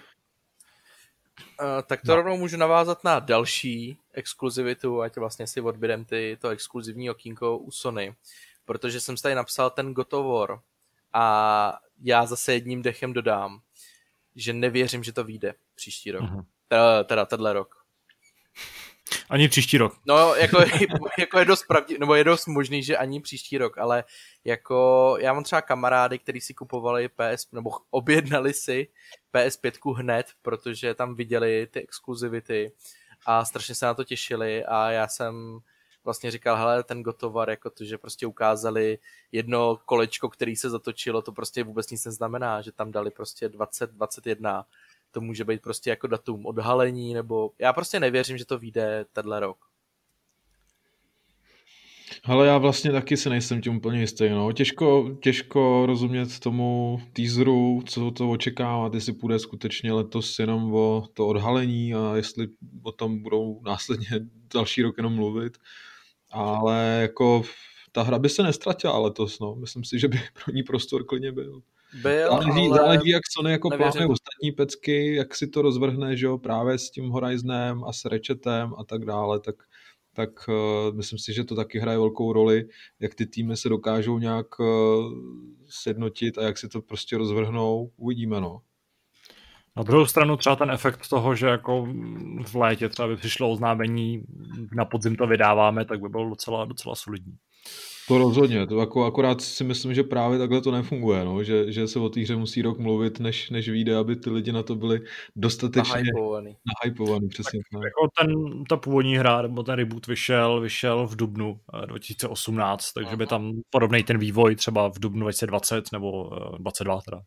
tak 1.87 2.01
to 2.01 2.09
no. 2.09 2.17
rovnou 2.17 2.37
můžu 2.37 2.57
navázat 2.57 3.05
na 3.05 3.19
další 3.19 3.99
exkluzivitu, 4.13 5.03
ať 5.03 5.17
vlastně 5.17 5.47
si 5.47 5.61
odběrem 5.61 6.05
ty, 6.05 6.39
to 6.41 6.49
exkluzivní 6.49 7.11
okýnko 7.11 7.59
u 7.59 7.71
Sony, 7.71 8.15
protože 8.65 9.01
jsem 9.01 9.17
si 9.17 9.23
tady 9.23 9.35
napsal 9.35 9.71
ten 9.71 9.95
War 10.13 10.61
a 11.13 11.79
já 12.03 12.27
zase 12.27 12.53
jedním 12.53 12.83
dechem 12.83 13.13
dodám, 13.13 13.61
že 14.37 14.53
nevěřím, 14.53 15.05
že 15.05 15.13
to 15.13 15.25
vyjde 15.25 15.55
příští 15.75 16.11
rok. 16.11 16.23
Uh-huh. 16.23 16.45
Teda, 16.69 17.05
teda 17.05 17.25
tenhle 17.25 17.53
rok. 17.53 17.87
Ani 19.31 19.49
příští 19.49 19.79
rok. 19.79 19.95
No, 20.07 20.35
jako, 20.35 20.59
jako 21.19 21.39
je 21.39 21.45
dost 21.45 21.67
pravdě, 21.67 21.99
nebo 21.99 22.15
je 22.15 22.25
dost 22.25 22.47
možný, 22.47 22.83
že 22.83 22.97
ani 22.97 23.21
příští 23.21 23.59
rok, 23.59 23.79
ale 23.79 24.05
jako 24.45 25.17
já 25.21 25.33
mám 25.33 25.45
třeba 25.45 25.63
kamarády, 25.63 26.19
kteří 26.19 26.41
si 26.41 26.55
kupovali 26.55 27.09
PS, 27.09 27.53
nebo 27.53 27.71
objednali 27.91 28.53
si 28.55 28.89
PS5 29.35 29.95
hned, 29.95 30.27
protože 30.43 30.95
tam 30.95 31.15
viděli 31.15 31.67
ty 31.71 31.83
exkluzivity 31.83 32.73
a 33.27 33.45
strašně 33.45 33.75
se 33.75 33.87
na 33.87 33.95
to 33.95 34.05
těšili 34.05 34.65
a 34.65 34.91
já 34.91 35.09
jsem 35.09 35.61
vlastně 36.05 36.31
říkal, 36.31 36.57
hele, 36.57 36.83
ten 36.83 37.03
gotovar, 37.03 37.51
jako 37.51 37.71
to, 37.71 37.85
že 37.85 37.99
prostě 37.99 38.27
ukázali 38.27 38.99
jedno 39.33 39.77
kolečko, 39.85 40.29
který 40.29 40.57
se 40.57 40.71
zatočilo, 40.71 41.23
to 41.23 41.33
prostě 41.33 41.65
vůbec 41.65 41.91
nic 41.91 42.05
neznamená, 42.05 42.63
že 42.63 42.73
tam 42.73 42.93
dali 42.93 43.11
prostě 43.11 43.49
20, 43.49 43.91
21 43.91 44.67
to 45.11 45.21
může 45.21 45.45
být 45.45 45.63
prostě 45.63 45.91
jako 45.91 46.07
datum 46.07 46.47
odhalení, 46.47 47.15
nebo 47.15 47.51
já 47.59 47.73
prostě 47.73 48.01
nevěřím, 48.01 48.39
že 48.39 48.45
to 48.45 48.59
vyjde 48.59 49.05
tenhle 49.13 49.41
rok. 49.41 49.71
Ale 52.25 52.47
já 52.47 52.59
vlastně 52.59 52.93
taky 52.93 53.17
si 53.17 53.31
nejsem 53.31 53.63
tím 53.63 53.77
úplně 53.77 54.01
jistý. 54.01 54.29
No. 54.29 54.53
Těžko, 54.53 55.17
těžko 55.23 55.83
rozumět 55.87 56.39
tomu 56.39 57.01
teaseru, 57.13 57.83
co 57.87 58.11
to 58.11 58.31
očekávat, 58.31 58.95
jestli 58.95 59.13
půjde 59.13 59.39
skutečně 59.39 59.93
letos 59.93 60.39
jenom 60.39 60.75
o 60.75 61.09
to 61.15 61.27
odhalení 61.27 61.95
a 61.95 62.17
jestli 62.17 62.49
o 62.83 62.93
tom 62.93 63.23
budou 63.23 63.61
následně 63.63 64.09
další 64.55 64.83
rok 64.83 64.95
jenom 64.97 65.15
mluvit. 65.15 65.59
Ale 66.31 66.99
jako 67.01 67.43
ta 67.93 68.03
hra 68.03 68.19
by 68.19 68.29
se 68.29 68.43
nestratila 68.43 68.99
letos. 68.99 69.41
No. 69.41 69.55
Myslím 69.55 69.85
si, 69.85 69.99
že 69.99 70.09
by 70.09 70.21
pro 70.45 70.55
ní 70.55 70.63
prostor 70.63 71.05
klidně 71.05 71.33
byl. 71.33 71.63
Byl, 72.03 72.29
záleží, 72.29 72.69
ale... 72.69 72.77
záleží, 72.77 73.11
jak 73.11 73.23
Sony 73.37 73.53
jako 73.53 73.71
plánuje 73.71 74.07
ostatní 74.07 74.53
pecky, 74.53 75.15
jak 75.15 75.35
si 75.35 75.47
to 75.47 75.63
rozvrhne, 75.63 76.17
že 76.17 76.27
jo, 76.27 76.39
právě 76.39 76.79
s 76.79 76.91
tím 76.91 77.09
Horizonem 77.09 77.85
a 77.85 77.93
s 77.93 78.05
Ratchetem 78.05 78.75
a 78.79 78.85
tak 78.85 79.05
dále, 79.05 79.41
tak, 79.41 79.55
tak 80.15 80.31
uh, 80.49 80.97
myslím 80.97 81.19
si, 81.19 81.33
že 81.33 81.45
to 81.45 81.57
taky 81.57 81.79
hraje 81.79 81.99
velkou 81.99 82.33
roli, 82.33 82.65
jak 83.01 83.15
ty 83.15 83.27
týmy 83.27 83.57
se 83.57 83.69
dokážou 83.69 84.19
nějak 84.19 84.61
uh, 84.61 84.67
sjednotit 85.69 86.39
a 86.39 86.43
jak 86.43 86.59
si 86.59 86.69
to 86.69 86.83
prostě 86.83 87.19
rozvrhnou, 87.19 87.91
uvidíme 87.97 88.41
no. 88.41 88.61
Na 89.77 89.83
druhou 89.83 90.07
stranu 90.07 90.37
třeba 90.37 90.57
ten 90.57 90.71
efekt 90.71 91.09
toho, 91.09 91.35
že 91.35 91.47
jako 91.47 91.87
v 92.47 92.55
létě 92.55 92.89
třeba 92.89 93.09
by 93.09 93.17
přišlo 93.17 93.51
oznámení, 93.51 94.25
na 94.73 94.85
podzim 94.85 95.17
to 95.17 95.27
vydáváme, 95.27 95.85
tak 95.85 96.01
by 96.01 96.09
byl 96.09 96.29
docela, 96.29 96.65
docela 96.65 96.95
solidní. 96.95 97.37
To 98.11 98.19
rozhodně, 98.19 98.67
to 98.67 98.81
jako 98.81 99.05
akorát 99.05 99.41
si 99.41 99.65
myslím, 99.65 99.95
že 99.95 100.03
právě 100.03 100.39
takhle 100.39 100.61
to 100.61 100.71
nefunguje, 100.71 101.25
no? 101.25 101.45
že, 101.45 101.73
že 101.73 101.89
se 101.89 101.99
o 101.99 102.09
té 102.09 102.21
hře 102.21 102.37
musí 102.37 102.63
rok 102.63 102.79
mluvit, 102.79 103.21
než, 103.21 103.51
než 103.51 103.69
vyjde, 103.69 103.97
aby 103.97 104.17
ty 104.17 104.31
lidi 104.31 104.53
na 104.53 104.63
to 104.63 104.75
byli 104.75 105.01
dostatečně 105.37 105.95
nahypovaný. 105.95 106.57
nahypovaný 106.85 107.29
přesně 107.29 107.61
tak. 107.73 107.83
Jako 107.85 108.09
ten, 108.19 108.65
ta 108.65 108.77
původní 108.77 109.17
hra, 109.17 109.43
nebo 109.43 109.63
ten 109.63 109.75
reboot 109.75 110.07
vyšel, 110.07 110.61
vyšel 110.61 111.07
v 111.07 111.17
dubnu 111.17 111.61
2018, 111.87 112.87
eh, 112.89 112.91
takže 112.95 113.09
Aha. 113.09 113.17
by 113.17 113.27
tam 113.27 113.53
podobný 113.71 114.03
ten 114.03 114.19
vývoj 114.19 114.57
třeba 114.57 114.89
v 114.89 114.99
dubnu 114.99 115.21
2020 115.21 115.93
nebo 115.93 116.31
22 116.59 116.95
eh, 116.99 117.01
teda, 117.05 117.21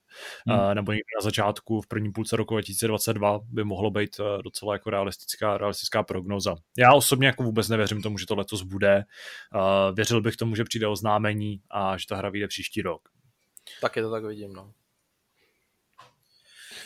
hmm. 0.47 0.71
Eh, 0.71 0.75
nebo 0.75 0.91
někdy 0.91 1.11
na 1.19 1.23
začátku 1.23 1.81
v 1.81 1.87
první 1.87 2.11
půlce 2.11 2.35
roku 2.35 2.53
2022 2.53 3.39
by 3.51 3.63
mohlo 3.63 3.91
být 3.91 4.09
docela 4.43 4.73
jako 4.73 4.89
realistická, 4.89 5.57
realistická 5.57 6.03
prognoza. 6.03 6.55
Já 6.77 6.93
osobně 6.93 7.27
jako 7.27 7.43
vůbec 7.43 7.69
nevěřím 7.69 8.01
tomu, 8.01 8.17
že 8.17 8.25
to 8.25 8.35
letos 8.35 8.61
bude. 8.61 9.03
Věřil 9.93 10.21
bych 10.21 10.35
tomu, 10.35 10.55
že 10.55 10.63
přijde 10.73 10.87
oznámení 10.87 11.61
a 11.69 11.97
že 11.97 12.07
ta 12.07 12.15
hra 12.15 12.29
vyjde 12.29 12.47
příští 12.47 12.81
rok. 12.81 13.09
Taky 13.81 14.01
to 14.01 14.11
tak 14.11 14.23
vidím, 14.23 14.53
no. 14.53 14.73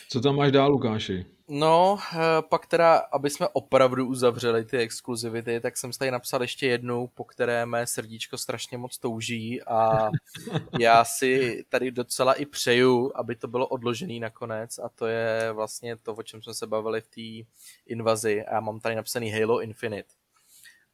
Co 0.09 0.21
tam 0.21 0.35
máš 0.35 0.51
dál, 0.51 0.71
Lukáši? 0.71 1.25
No, 1.47 1.97
eh, 2.13 2.17
pak 2.49 2.65
teda, 2.65 2.97
aby 2.97 3.29
jsme 3.29 3.47
opravdu 3.47 4.07
uzavřeli 4.07 4.65
ty 4.65 4.77
exkluzivity, 4.77 5.59
tak 5.59 5.77
jsem 5.77 5.93
si 5.93 5.99
tady 5.99 6.11
napsal 6.11 6.41
ještě 6.41 6.67
jednu, 6.67 7.07
po 7.07 7.23
které 7.23 7.65
mé 7.65 7.87
srdíčko 7.87 8.37
strašně 8.37 8.77
moc 8.77 8.97
touží 8.97 9.63
a 9.63 10.09
já 10.79 11.05
si 11.05 11.63
tady 11.69 11.91
docela 11.91 12.33
i 12.33 12.45
přeju, 12.45 13.11
aby 13.15 13.35
to 13.35 13.47
bylo 13.47 13.67
odložený 13.67 14.19
nakonec 14.19 14.79
a 14.79 14.89
to 14.89 15.05
je 15.05 15.51
vlastně 15.53 15.97
to, 15.97 16.13
o 16.13 16.23
čem 16.23 16.41
jsme 16.41 16.53
se 16.53 16.67
bavili 16.67 17.01
v 17.01 17.07
té 17.07 17.49
invazi 17.85 18.45
a 18.45 18.53
já 18.53 18.59
mám 18.59 18.79
tady 18.79 18.95
napsaný 18.95 19.31
Halo 19.31 19.61
Infinite. 19.61 20.09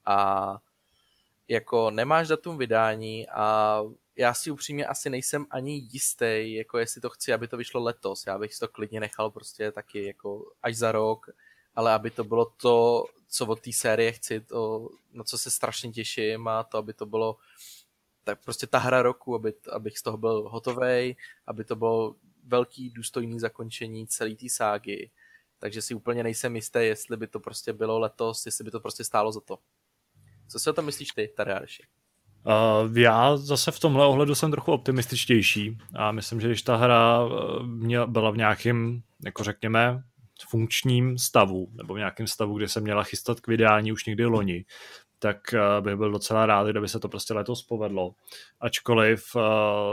A 0.05 0.57
jako 1.47 1.91
nemáš 1.91 2.27
datum 2.27 2.57
vydání 2.57 3.29
a 3.29 3.79
já 4.15 4.33
si 4.33 4.51
upřímně 4.51 4.85
asi 4.85 5.09
nejsem 5.09 5.45
ani 5.49 5.87
jistý, 5.91 6.53
jako 6.53 6.77
jestli 6.77 7.01
to 7.01 7.09
chci, 7.09 7.33
aby 7.33 7.47
to 7.47 7.57
vyšlo 7.57 7.83
letos. 7.83 8.27
Já 8.27 8.37
bych 8.37 8.53
si 8.53 8.59
to 8.59 8.67
klidně 8.67 8.99
nechal 8.99 9.31
prostě 9.31 9.71
taky 9.71 10.05
jako 10.05 10.51
až 10.63 10.75
za 10.75 10.91
rok, 10.91 11.29
ale 11.75 11.93
aby 11.93 12.11
to 12.11 12.23
bylo 12.23 12.45
to, 12.45 13.05
co 13.27 13.45
od 13.45 13.61
té 13.61 13.71
série 13.71 14.11
chci, 14.11 14.41
to, 14.41 14.89
na 15.11 15.23
co 15.23 15.37
se 15.37 15.51
strašně 15.51 15.91
těším 15.91 16.47
a 16.47 16.63
to, 16.63 16.77
aby 16.77 16.93
to 16.93 17.05
bylo 17.05 17.37
tak 18.23 18.43
prostě 18.43 18.67
ta 18.67 18.77
hra 18.77 19.01
roku, 19.01 19.35
aby, 19.35 19.53
abych 19.71 19.97
z 19.97 20.01
toho 20.01 20.17
byl 20.17 20.49
hotový, 20.49 21.17
aby 21.47 21.63
to 21.63 21.75
bylo 21.75 22.15
velký 22.43 22.89
důstojný 22.89 23.39
zakončení 23.39 24.07
celé 24.07 24.35
té 24.35 24.49
ságy. 24.49 25.11
Takže 25.59 25.81
si 25.81 25.95
úplně 25.95 26.23
nejsem 26.23 26.55
jistý, 26.55 26.79
jestli 26.79 27.17
by 27.17 27.27
to 27.27 27.39
prostě 27.39 27.73
bylo 27.73 27.99
letos, 27.99 28.45
jestli 28.45 28.63
by 28.63 28.71
to 28.71 28.79
prostě 28.79 29.03
stálo 29.03 29.31
za 29.31 29.39
to. 29.39 29.59
Co 30.53 30.59
si 30.59 30.69
o 30.69 30.73
tom 30.73 30.85
myslíš 30.85 31.09
ty, 31.09 31.33
Tadeáši? 31.37 31.83
Uh, 32.45 32.97
já 32.97 33.37
zase 33.37 33.71
v 33.71 33.79
tomhle 33.79 34.05
ohledu 34.05 34.35
jsem 34.35 34.51
trochu 34.51 34.71
optimističtější 34.71 35.77
a 35.95 36.11
myslím, 36.11 36.41
že 36.41 36.47
když 36.47 36.61
ta 36.61 36.75
hra 36.75 37.23
uh, 37.23 38.05
byla 38.05 38.31
v 38.31 38.37
nějakém, 38.37 39.01
jako 39.25 39.43
řekněme, 39.43 40.03
funkčním 40.49 41.17
stavu, 41.17 41.67
nebo 41.73 41.93
v 41.93 41.97
nějakém 41.97 42.27
stavu, 42.27 42.57
kde 42.57 42.67
se 42.67 42.81
měla 42.81 43.03
chystat 43.03 43.39
k 43.39 43.47
vydání 43.47 43.91
už 43.91 44.05
někdy 44.05 44.25
loni, 44.25 44.65
tak 45.19 45.37
uh, 45.53 45.83
bych 45.83 45.95
byl 45.95 46.11
docela 46.11 46.45
rád, 46.45 46.67
kdyby 46.67 46.87
se 46.87 46.99
to 46.99 47.09
prostě 47.09 47.33
letos 47.33 47.63
povedlo. 47.63 48.15
Ačkoliv 48.59 49.35
uh, 49.35 49.41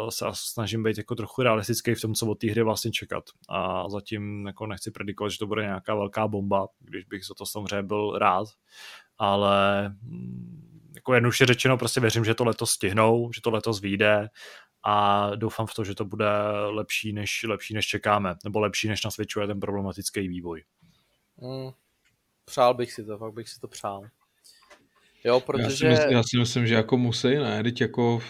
se 0.08 0.24
snažím 0.32 0.82
být 0.82 0.98
jako 0.98 1.14
trochu 1.14 1.42
realistický 1.42 1.94
v 1.94 2.00
tom, 2.00 2.14
co 2.14 2.26
od 2.26 2.34
té 2.34 2.50
hry 2.50 2.62
vlastně 2.62 2.90
čekat. 2.90 3.24
A 3.48 3.88
zatím 3.88 4.46
jako 4.46 4.66
nechci 4.66 4.90
predikovat, 4.90 5.32
že 5.32 5.38
to 5.38 5.46
bude 5.46 5.62
nějaká 5.62 5.94
velká 5.94 6.28
bomba, 6.28 6.68
když 6.80 7.04
bych 7.04 7.26
za 7.26 7.34
to 7.34 7.46
samozřejmě 7.46 7.82
byl 7.82 8.18
rád 8.18 8.46
ale 9.20 9.88
mm, 9.88 10.92
jako 10.94 11.14
jednoduše 11.14 11.46
řečeno 11.46 11.78
prostě 11.78 12.00
věřím, 12.00 12.24
že 12.24 12.34
to 12.34 12.44
letos 12.44 12.70
stihnou, 12.70 13.30
že 13.34 13.40
to 13.40 13.50
letos 13.50 13.80
vyjde 13.80 14.28
a 14.86 15.26
doufám 15.36 15.66
v 15.66 15.74
to, 15.74 15.84
že 15.84 15.94
to 15.94 16.04
bude 16.04 16.26
lepší 16.66 17.12
než, 17.12 17.42
lepší 17.42 17.74
než 17.74 17.86
čekáme, 17.86 18.34
nebo 18.44 18.60
lepší 18.60 18.88
než 18.88 19.04
nasvědčuje 19.04 19.46
ten 19.46 19.60
problematický 19.60 20.28
vývoj. 20.28 20.64
Mm, 21.36 21.70
přál 22.44 22.74
bych 22.74 22.92
si 22.92 23.04
to, 23.04 23.18
fakt 23.18 23.32
bych 23.32 23.48
si 23.48 23.60
to 23.60 23.68
přál. 23.68 24.02
Jo, 25.24 25.40
protože... 25.40 25.86
Já 25.86 25.96
si, 25.96 26.00
myslím, 26.00 26.16
já 26.16 26.22
si 26.22 26.38
myslím, 26.38 26.66
že 26.66 26.74
jako 26.74 26.96
musí, 26.96 27.34
ne, 27.34 27.62
teď 27.62 27.80
jako 27.80 28.20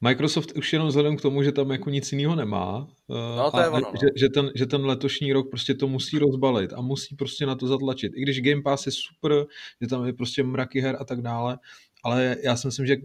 Microsoft 0.00 0.52
už 0.56 0.72
jenom 0.72 0.88
vzhledem 0.88 1.16
k 1.16 1.20
tomu, 1.20 1.42
že 1.42 1.52
tam 1.52 1.70
jako 1.70 1.90
nic 1.90 2.12
jiného 2.12 2.36
nemá, 2.36 2.88
eh, 3.10 3.36
no, 3.36 3.50
to 3.50 3.56
a 3.56 3.62
je 3.62 3.68
ono, 3.68 3.80
no. 3.80 3.92
že, 4.00 4.08
že, 4.16 4.28
ten, 4.28 4.50
že 4.54 4.66
ten 4.66 4.86
letošní 4.86 5.32
rok 5.32 5.50
prostě 5.50 5.74
to 5.74 5.88
musí 5.88 6.18
rozbalit 6.18 6.72
a 6.72 6.80
musí 6.80 7.16
prostě 7.16 7.46
na 7.46 7.54
to 7.54 7.66
zatlačit. 7.66 8.12
I 8.14 8.22
když 8.22 8.40
Game 8.40 8.62
Pass 8.62 8.86
je 8.86 8.92
super, 8.92 9.46
že 9.80 9.88
tam 9.88 10.06
je 10.06 10.12
prostě 10.12 10.42
mraky 10.42 10.80
her 10.80 10.96
a 11.00 11.04
tak 11.04 11.22
dále, 11.22 11.58
ale 12.04 12.36
já 12.42 12.56
si 12.56 12.66
myslím, 12.66 12.86
že 12.86 12.96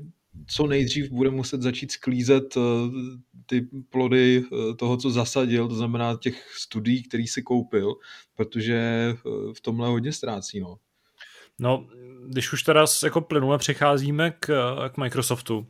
co 0.48 0.68
nejdřív 0.68 1.10
bude 1.12 1.30
muset 1.30 1.62
začít 1.62 1.92
sklízet 1.92 2.58
eh, 2.58 2.62
ty 3.46 3.68
plody 3.90 4.44
eh, 4.44 4.74
toho, 4.76 4.98
co 4.98 5.10
zasadil, 5.10 5.68
to 5.68 5.76
znamená 5.76 6.18
těch 6.22 6.56
studií, 6.58 7.04
který 7.04 7.28
si 7.28 7.42
koupil, 7.42 7.94
protože 8.36 9.14
v 9.54 9.62
tomhle 9.62 9.88
hodně 9.88 10.12
ztrácí. 10.12 10.60
No. 10.60 10.78
No, 11.60 11.88
když 12.28 12.54
už 12.54 12.64
teda 12.64 12.86
jako 13.04 13.22
plynule 13.22 13.58
přecházíme 13.58 14.32
k, 14.40 14.76
k 14.90 14.98
Microsoftu, 14.98 15.68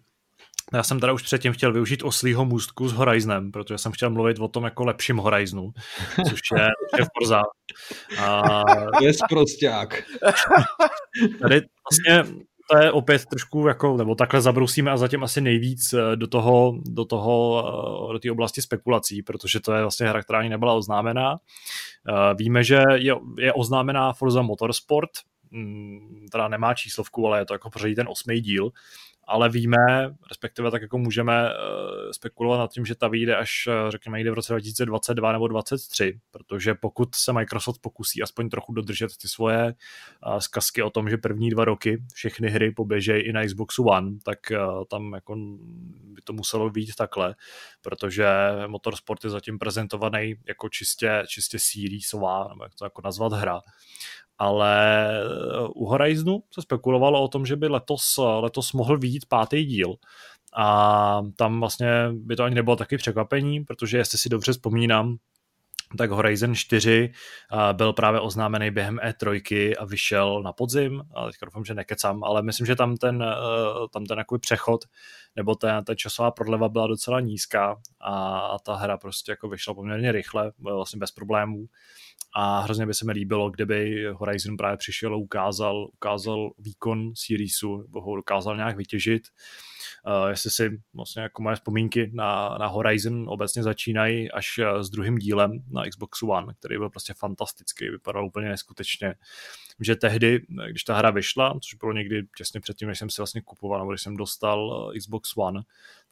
já 0.74 0.84
jsem 0.84 1.00
teda 1.00 1.14
už 1.14 1.24
předtím 1.24 1.54
chtěl 1.54 1.74
využít 1.74 2.04
oslího 2.04 2.46
můstku 2.46 2.88
s 2.88 2.94
Horizonem, 2.94 3.52
protože 3.52 3.78
jsem 3.78 3.92
chtěl 3.92 4.10
mluvit 4.10 4.40
o 4.40 4.48
tom 4.48 4.64
jako 4.64 4.86
lepším 4.86 5.18
Horizonu, 5.18 5.72
což 6.30 6.40
je, 6.56 6.68
je 7.00 7.06
v 7.06 7.08
Forza. 7.18 7.42
A... 8.20 8.64
Je 9.02 9.14
zprosták. 9.14 10.04
Tady 11.42 11.62
vlastně 11.90 12.36
to 12.72 12.78
je 12.78 12.92
opět 12.92 13.26
trošku 13.26 13.68
jako, 13.68 13.98
nebo 13.98 14.16
takhle 14.16 14.42
zabrousíme 14.42 14.92
a 14.92 14.98
zatím 14.98 15.24
asi 15.24 15.42
nejvíc 15.42 15.94
eh, 15.94 16.16
do 16.16 16.28
toho, 16.28 16.74
do 16.86 17.06
toho, 17.06 17.66
eh, 18.10 18.14
do 18.14 18.20
té 18.20 18.32
oblasti 18.32 18.62
spekulací, 18.62 19.24
protože 19.24 19.60
to 19.60 19.74
je 19.74 19.82
vlastně 19.82 20.08
hra, 20.08 20.24
která 20.24 20.40
ani 20.40 20.50
nebyla 20.50 20.74
oznámená. 20.74 21.38
Eh, 22.10 22.34
víme, 22.36 22.64
že 22.64 22.84
je, 22.94 23.16
je 23.38 23.54
oznámená 23.54 24.14
Forza 24.14 24.42
Motorsport, 24.42 25.10
mm, 25.52 26.26
teda 26.32 26.48
nemá 26.48 26.74
číslovku, 26.74 27.28
ale 27.28 27.40
je 27.40 27.46
to 27.46 27.54
jako 27.54 27.70
pořadí 27.70 27.96
ten 27.96 28.08
osmý 28.10 28.42
díl 28.42 28.72
ale 29.28 29.50
víme, 29.50 29.78
respektive 30.30 30.72
tak 30.72 30.82
jako 30.82 30.98
můžeme 30.98 31.44
uh, 31.44 32.12
spekulovat 32.12 32.60
nad 32.60 32.72
tím, 32.72 32.86
že 32.86 32.96
ta 32.96 33.08
vyjde 33.08 33.36
až, 33.36 33.68
uh, 33.68 33.90
řekněme, 33.90 34.20
jde 34.20 34.32
v 34.32 34.34
roce 34.34 34.54
2022 34.54 35.32
nebo 35.32 35.48
2023, 35.48 36.20
protože 36.32 36.74
pokud 36.76 37.16
se 37.16 37.34
Microsoft 37.34 37.82
pokusí 37.82 38.22
aspoň 38.22 38.50
trochu 38.50 38.74
dodržet 38.74 39.18
ty 39.22 39.28
svoje 39.28 39.74
uh, 40.28 40.38
zkazky 40.38 40.84
o 40.84 40.90
tom, 40.90 41.10
že 41.10 41.18
první 41.18 41.50
dva 41.50 41.66
roky 41.66 42.04
všechny 42.14 42.50
hry 42.50 42.72
poběžejí 42.72 43.24
i 43.24 43.34
na 43.34 43.46
Xboxu 43.46 43.84
One, 43.84 44.18
tak 44.24 44.40
tam 44.90 45.14
jako 45.14 45.36
by 46.04 46.22
to 46.24 46.34
muselo 46.34 46.70
být 46.70 46.96
takhle, 46.96 47.36
protože 47.82 48.28
Motorsport 48.68 49.24
je 49.24 49.30
zatím 49.30 49.60
prezentovaný 49.60 50.36
jako 50.48 50.70
čistě, 50.70 51.24
čistě 51.28 51.60
seriesová, 51.60 52.48
nebo 52.50 52.64
jak 52.64 52.76
to 52.76 52.86
jako 52.86 53.02
nazvat 53.02 53.34
hra 53.34 53.62
ale 54.38 55.08
eh, 55.10 55.68
u 55.76 55.86
Horizonu 55.86 56.44
se 56.54 56.62
spekulovalo 56.62 57.24
o 57.24 57.28
tom, 57.28 57.46
že 57.46 57.56
by 57.56 57.68
letos, 57.68 58.20
letos 58.40 58.74
mohl 58.74 58.98
výjít 58.98 59.26
pátý 59.26 59.66
díl. 59.66 59.96
A 60.58 61.22
tam 61.36 61.60
vlastně 61.60 62.10
by 62.12 62.36
to 62.36 62.44
ani 62.44 62.56
nebylo 62.56 62.76
taky 62.76 62.98
překvapení, 62.98 63.64
protože 63.64 63.98
jestli 63.98 64.18
si 64.18 64.30
dobře 64.30 64.52
vzpomínám, 64.52 65.18
tak 65.98 66.12
Horizon 66.12 66.56
4 66.56 67.12
eh, 67.12 67.74
byl 67.74 67.94
právě 67.94 68.20
oznámený 68.20 68.72
během 68.72 68.98
E3 68.98 69.74
a 69.80 69.86
vyšel 69.86 70.42
na 70.44 70.54
podzim, 70.54 71.04
a 71.16 71.26
teďka 71.26 71.46
doufám, 71.46 71.66
že 71.66 71.74
nekecám, 71.74 72.24
ale 72.24 72.42
myslím, 72.42 72.68
že 72.68 72.76
tam 72.76 72.98
ten, 72.98 73.24
eh, 73.24 73.88
tam 73.94 74.06
ten 74.06 74.18
takový 74.18 74.40
přechod 74.40 74.86
nebo 75.36 75.56
ta, 75.56 75.82
ta 75.82 75.96
časová 75.96 76.32
prodleva 76.32 76.70
byla 76.70 76.88
docela 76.88 77.20
nízká 77.20 77.76
a, 78.06 78.40
a 78.40 78.60
ta 78.60 78.76
hra 78.76 78.98
prostě 78.98 79.32
jako 79.32 79.50
vyšla 79.50 79.74
poměrně 79.74 80.12
rychle, 80.12 80.52
vlastně 80.60 81.00
bez 81.00 81.12
problémů 81.12 81.68
a 82.38 82.60
hrozně 82.60 82.86
by 82.86 82.94
se 82.94 83.06
mi 83.06 83.12
líbilo, 83.12 83.50
kdyby 83.50 84.06
Horizon 84.14 84.58
právě 84.58 84.78
přišel 84.78 85.14
a 85.14 85.18
ukázal, 85.18 85.88
ukázal 85.94 86.52
výkon 86.58 87.16
Seriesu, 87.16 87.78
nebo 87.78 88.02
ho 88.02 88.16
dokázal 88.16 88.56
nějak 88.56 88.78
vytěžit. 88.78 89.24
Uh, 90.08 90.30
jestli 90.30 90.52
si 90.52 90.82
vlastně 90.94 91.22
jako 91.22 91.44
moje 91.44 91.56
vzpomínky 91.56 92.12
na, 92.14 92.58
na 92.60 92.68
Horizon 92.68 93.26
obecně 93.30 93.64
začínají 93.64 94.32
až 94.32 94.58
eh, 94.60 94.84
s 94.84 94.90
druhým 94.90 95.18
dílem 95.18 95.64
na 95.72 95.84
Xbox 95.90 96.24
One, 96.24 96.54
který 96.60 96.78
byl 96.78 96.90
prostě 96.90 97.14
fantastický, 97.14 97.90
vypadal 97.90 98.26
úplně 98.26 98.50
neskutečně. 98.50 99.16
Že 99.80 99.96
tehdy, 99.96 100.46
když 100.70 100.84
ta 100.84 100.98
hra 100.98 101.12
vyšla, 101.12 101.54
což 101.54 101.74
bylo 101.74 101.94
někdy 101.94 102.24
těsně 102.38 102.60
předtím, 102.60 102.88
než 102.88 103.00
jsem 103.00 103.10
si 103.10 103.22
vlastně 103.22 103.42
kupoval, 103.42 103.80
nebo 103.80 103.92
když 103.92 104.02
jsem 104.02 104.18
dostal 104.18 104.92
eh, 104.96 105.00
Xbox 105.00 105.38
One, 105.38 105.62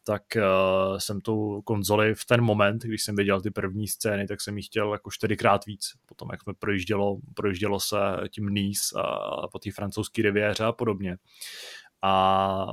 tak 0.03 0.23
uh, 0.35 0.97
jsem 0.97 1.21
tu 1.21 1.61
konzoli 1.61 2.15
v 2.15 2.25
ten 2.25 2.41
moment, 2.41 2.83
když 2.83 3.03
jsem 3.03 3.15
viděl 3.15 3.41
ty 3.41 3.51
první 3.51 3.87
scény, 3.87 4.27
tak 4.27 4.41
jsem 4.41 4.57
ji 4.57 4.63
chtěl 4.63 4.91
jako 4.91 5.11
čtyřikrát 5.11 5.65
víc. 5.65 5.91
Potom, 6.05 6.29
jak 6.31 6.41
jsme 6.41 6.53
projíždělo, 6.59 7.17
projíždělo 7.33 7.79
se 7.79 7.97
tím 8.29 8.49
Nice 8.49 9.01
a 9.01 9.47
po 9.47 9.59
té 9.59 9.71
francouzské 9.71 10.21
riviéře 10.21 10.63
a 10.63 10.71
podobně. 10.71 11.17
A 12.05 12.65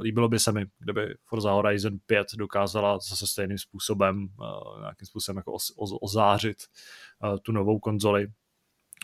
líbilo 0.00 0.28
by 0.28 0.38
se 0.38 0.52
mi, 0.52 0.66
kdyby 0.78 1.14
Forza 1.24 1.52
Horizon 1.52 1.98
5 2.06 2.26
dokázala 2.36 2.98
zase 2.98 3.26
stejným 3.26 3.58
způsobem, 3.58 4.28
uh, 4.38 4.80
nějakým 4.80 5.06
způsobem 5.06 5.36
jako 5.36 5.56
ozářit 6.00 6.56
uh, 7.24 7.38
tu 7.42 7.52
novou 7.52 7.78
konzoli, 7.78 8.26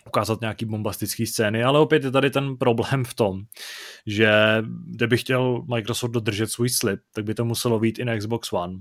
ukázat 0.06 0.40
nějaký 0.40 0.64
bombastický 0.64 1.26
scény, 1.26 1.64
ale 1.64 1.80
opět 1.80 2.04
je 2.04 2.10
tady 2.10 2.30
ten 2.30 2.56
problém 2.56 3.04
v 3.04 3.14
tom, 3.14 3.40
že 4.06 4.32
kdyby 4.86 5.18
chtěl 5.18 5.62
Microsoft 5.74 6.10
dodržet 6.10 6.50
svůj 6.50 6.70
slib, 6.70 7.00
tak 7.14 7.24
by 7.24 7.34
to 7.34 7.44
muselo 7.44 7.80
být 7.80 7.98
i 7.98 8.04
na 8.04 8.18
Xbox 8.18 8.52
One. 8.52 8.74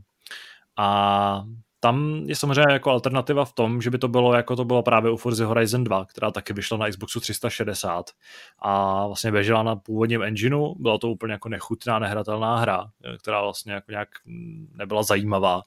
A 0.77 1.43
tam 1.79 2.23
je 2.27 2.35
samozřejmě 2.35 2.73
jako 2.73 2.91
alternativa 2.91 3.45
v 3.45 3.53
tom, 3.53 3.81
že 3.81 3.89
by 3.89 3.97
to 3.97 4.07
bylo 4.07 4.33
jako 4.33 4.55
to 4.55 4.65
bylo 4.65 4.83
právě 4.83 5.11
u 5.11 5.17
Forza 5.17 5.45
Horizon 5.45 5.83
2, 5.83 6.05
která 6.05 6.31
taky 6.31 6.53
vyšla 6.53 6.77
na 6.77 6.89
Xboxu 6.89 7.19
360 7.19 8.11
a 8.59 9.07
vlastně 9.07 9.31
běžela 9.31 9.63
na 9.63 9.75
původním 9.75 10.23
engineu, 10.23 10.75
byla 10.79 10.97
to 10.97 11.09
úplně 11.09 11.33
jako 11.33 11.49
nechutná, 11.49 11.99
nehratelná 11.99 12.57
hra, 12.57 12.91
která 13.19 13.41
vlastně 13.41 13.73
jako 13.73 13.91
nějak 13.91 14.09
nebyla 14.73 15.03
zajímavá 15.03 15.61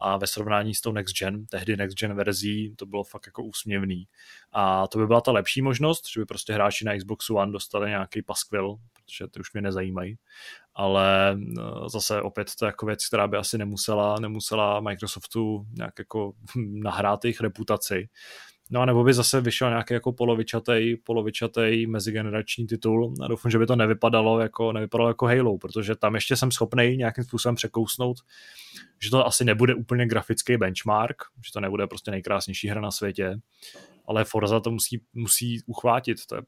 a 0.00 0.16
ve 0.16 0.26
srovnání 0.26 0.74
s 0.74 0.80
tou 0.80 0.92
Next 0.92 1.18
Gen, 1.18 1.46
tehdy 1.46 1.76
Next 1.76 1.98
Gen 1.98 2.14
verzí, 2.14 2.74
to 2.76 2.86
bylo 2.86 3.04
fakt 3.04 3.26
jako 3.26 3.42
úsměvný. 3.42 4.08
A 4.52 4.86
to 4.86 4.98
by 4.98 5.06
byla 5.06 5.20
ta 5.20 5.32
lepší 5.32 5.62
možnost, 5.62 6.04
že 6.14 6.20
by 6.20 6.26
prostě 6.26 6.52
hráči 6.52 6.84
na 6.84 6.96
Xboxu 6.96 7.36
One 7.36 7.52
dostali 7.52 7.90
nějaký 7.90 8.22
paskvil, 8.22 8.76
protože 9.06 9.28
ty 9.28 9.40
už 9.40 9.52
mě 9.52 9.62
nezajímají. 9.62 10.18
Ale 10.74 11.38
eh, 11.58 11.62
zase 11.88 12.22
opět 12.22 12.48
to 12.58 12.64
je 12.64 12.66
jako 12.66 12.86
věc, 12.86 13.06
která 13.06 13.28
by 13.28 13.36
asi 13.36 13.58
nemusela, 13.58 14.16
nemusela 14.20 14.80
Microsoftu 14.80 15.66
nějak 15.72 15.98
jako 15.98 16.32
nahrát 16.82 17.24
jejich 17.24 17.40
reputaci. 17.40 18.08
No 18.70 18.80
a 18.80 18.86
nebo 18.86 19.04
by 19.04 19.14
zase 19.14 19.40
vyšel 19.40 19.68
nějaký 19.68 19.94
jako 19.94 20.12
polovičatej, 20.12 20.96
polovičatej 20.96 21.86
mezigenerační 21.86 22.66
titul. 22.66 23.14
A 23.22 23.28
doufám, 23.28 23.50
že 23.50 23.58
by 23.58 23.66
to 23.66 23.76
nevypadalo 23.76 24.40
jako, 24.40 24.72
nevypadalo 24.72 25.10
jako 25.10 25.26
Halo, 25.26 25.58
protože 25.58 25.96
tam 25.96 26.14
ještě 26.14 26.36
jsem 26.36 26.50
schopný 26.50 26.96
nějakým 26.96 27.24
způsobem 27.24 27.54
překousnout, 27.54 28.16
že 29.02 29.10
to 29.10 29.26
asi 29.26 29.44
nebude 29.44 29.74
úplně 29.74 30.06
grafický 30.06 30.56
benchmark, 30.56 31.16
že 31.46 31.52
to 31.52 31.60
nebude 31.60 31.86
prostě 31.86 32.10
nejkrásnější 32.10 32.68
hra 32.68 32.80
na 32.80 32.90
světě, 32.90 33.34
ale 34.08 34.24
Forza 34.24 34.60
to 34.60 34.70
musí, 34.70 35.02
musí 35.14 35.62
uchvátit, 35.66 36.26
to 36.26 36.34
je 36.36 36.42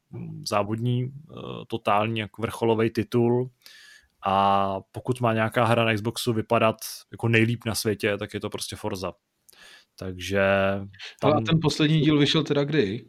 závodní, 0.48 1.04
eh, 1.04 1.64
totální 1.66 2.20
jako 2.20 2.42
vrcholový 2.42 2.90
titul, 2.90 3.50
a 4.26 4.76
pokud 4.92 5.20
má 5.20 5.34
nějaká 5.34 5.64
hra 5.64 5.84
na 5.84 5.94
Xboxu 5.94 6.32
vypadat 6.32 6.76
jako 7.12 7.28
nejlíp 7.28 7.64
na 7.66 7.74
světě, 7.74 8.16
tak 8.18 8.34
je 8.34 8.40
to 8.40 8.50
prostě 8.50 8.76
Forza. 8.76 9.12
Takže... 9.98 10.42
Tam... 11.20 11.32
A 11.32 11.40
ten 11.40 11.58
poslední 11.62 12.00
díl 12.00 12.18
vyšel 12.18 12.44
teda 12.44 12.64
kdy? 12.64 13.04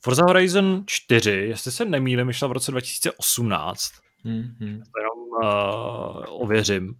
Forza 0.00 0.22
Horizon 0.22 0.84
4, 0.86 1.30
jestli 1.30 1.72
se 1.72 1.84
nemýlím, 1.84 2.26
vyšla 2.26 2.48
v 2.48 2.52
roce 2.52 2.70
2018. 2.70 3.92
Mm-hmm. 4.24 4.82
To 4.82 5.00
jenom 5.00 5.18
uh, 5.42 6.42
ověřím. 6.42 6.94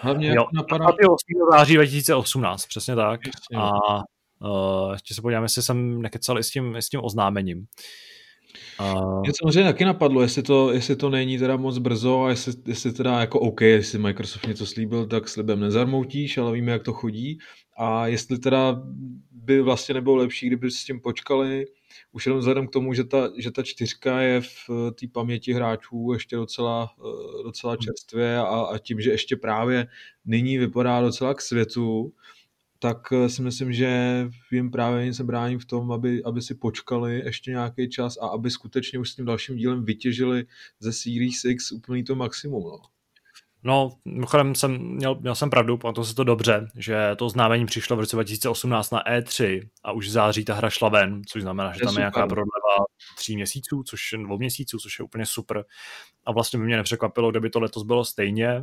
Hlavně 0.00 0.28
jo, 0.28 0.46
napadá... 0.52 0.86
8. 0.86 1.14
září 1.52 1.74
2018, 1.74 2.66
přesně 2.66 2.96
tak. 2.96 3.20
Jasně. 3.26 3.56
A 3.56 3.70
uh, 4.40 4.92
ještě 4.92 5.14
se 5.14 5.22
podíváme, 5.22 5.44
jestli 5.44 5.62
jsem 5.62 6.02
nekecal 6.02 6.38
i 6.38 6.42
s 6.42 6.50
tím, 6.50 6.76
i 6.76 6.82
s 6.82 6.88
tím 6.88 7.00
oznámením. 7.04 7.66
Uh... 8.80 9.20
Mě 9.20 9.32
samozřejmě 9.42 9.72
taky 9.72 9.84
napadlo, 9.84 10.22
jestli 10.22 10.42
to, 10.42 10.72
jestli 10.72 10.96
to 10.96 11.10
není 11.10 11.38
teda 11.38 11.56
moc 11.56 11.78
brzo 11.78 12.22
a 12.22 12.30
jestli, 12.30 12.52
jestli 12.66 12.92
teda 12.92 13.20
jako 13.20 13.40
OK, 13.40 13.60
jestli 13.60 13.98
Microsoft 13.98 14.46
něco 14.46 14.66
slíbil, 14.66 15.06
tak 15.06 15.28
slibem 15.28 15.60
nezarmoutíš, 15.60 16.38
ale 16.38 16.52
víme, 16.52 16.72
jak 16.72 16.82
to 16.82 16.92
chodí. 16.92 17.38
A 17.76 18.06
jestli 18.06 18.38
teda 18.38 18.82
by 19.30 19.62
vlastně 19.62 19.94
nebylo 19.94 20.16
lepší, 20.16 20.46
kdyby 20.46 20.70
s 20.70 20.84
tím 20.84 21.00
počkali, 21.00 21.64
už 22.12 22.26
jenom 22.26 22.38
vzhledem 22.38 22.66
k 22.66 22.70
tomu, 22.70 22.94
že 22.94 23.04
ta, 23.04 23.30
že 23.38 23.50
ta 23.50 23.62
čtyřka 23.62 24.20
je 24.20 24.40
v 24.40 24.70
té 25.00 25.06
paměti 25.12 25.52
hráčů 25.52 26.10
ještě 26.12 26.36
docela, 26.36 26.90
eh, 26.98 27.42
docela 27.42 27.76
čerstvě 27.76 28.38
a, 28.38 28.44
a 28.44 28.78
tím, 28.78 29.00
že 29.00 29.10
ještě 29.10 29.36
právě 29.36 29.86
nyní 30.24 30.58
vypadá 30.58 31.00
docela 31.00 31.34
k 31.34 31.40
světu, 31.40 32.12
tak 32.78 33.12
eh, 33.12 33.28
si 33.28 33.42
myslím, 33.42 33.72
že 33.72 34.26
jim 34.52 34.70
právě 34.70 35.06
nic 35.06 35.20
brání 35.20 35.58
v 35.58 35.64
tom, 35.64 35.92
aby, 35.92 36.24
aby 36.24 36.42
si 36.42 36.54
počkali 36.54 37.22
ještě 37.24 37.50
nějaký 37.50 37.88
čas 37.90 38.16
a 38.16 38.26
aby 38.26 38.50
skutečně 38.50 38.98
už 38.98 39.10
s 39.10 39.14
tím 39.16 39.24
dalším 39.24 39.56
dílem 39.56 39.84
vytěžili 39.84 40.46
ze 40.80 40.92
Series 40.92 41.44
X 41.44 41.72
úplný 41.72 42.04
to 42.04 42.14
maximum. 42.14 42.64
No. 42.64 42.78
No, 43.62 43.90
mimochodem 44.04 44.54
jsem, 44.54 44.78
měl, 44.78 45.14
měl 45.20 45.34
jsem 45.34 45.50
pravdu, 45.50 45.78
pamatuju 45.78 46.04
se 46.04 46.14
to 46.14 46.24
dobře, 46.24 46.68
že 46.76 47.10
to 47.16 47.28
známení 47.28 47.66
přišlo 47.66 47.96
v 47.96 48.00
roce 48.00 48.16
2018 48.16 48.90
na 48.90 49.04
E3 49.04 49.68
a 49.84 49.92
už 49.92 50.06
v 50.06 50.10
září 50.10 50.44
ta 50.44 50.54
hra 50.54 50.70
šla 50.70 50.88
ven, 50.88 51.22
což 51.28 51.42
znamená, 51.42 51.72
že 51.72 51.76
je 51.76 51.80
tam 51.80 51.88
super. 51.88 52.00
je 52.00 52.02
nějaká 52.02 52.26
prodleva 52.26 52.84
tří 53.16 53.36
měsíců, 53.36 53.82
což 53.82 54.12
je 54.12 54.18
dvou 54.18 54.38
měsíců, 54.38 54.78
což 54.78 54.98
je 54.98 55.04
úplně 55.04 55.26
super. 55.26 55.64
A 56.24 56.32
vlastně 56.32 56.58
by 56.58 56.64
mě 56.64 56.76
nepřekvapilo, 56.76 57.30
kdyby 57.30 57.50
to 57.50 57.60
letos 57.60 57.82
bylo 57.82 58.04
stejně, 58.04 58.62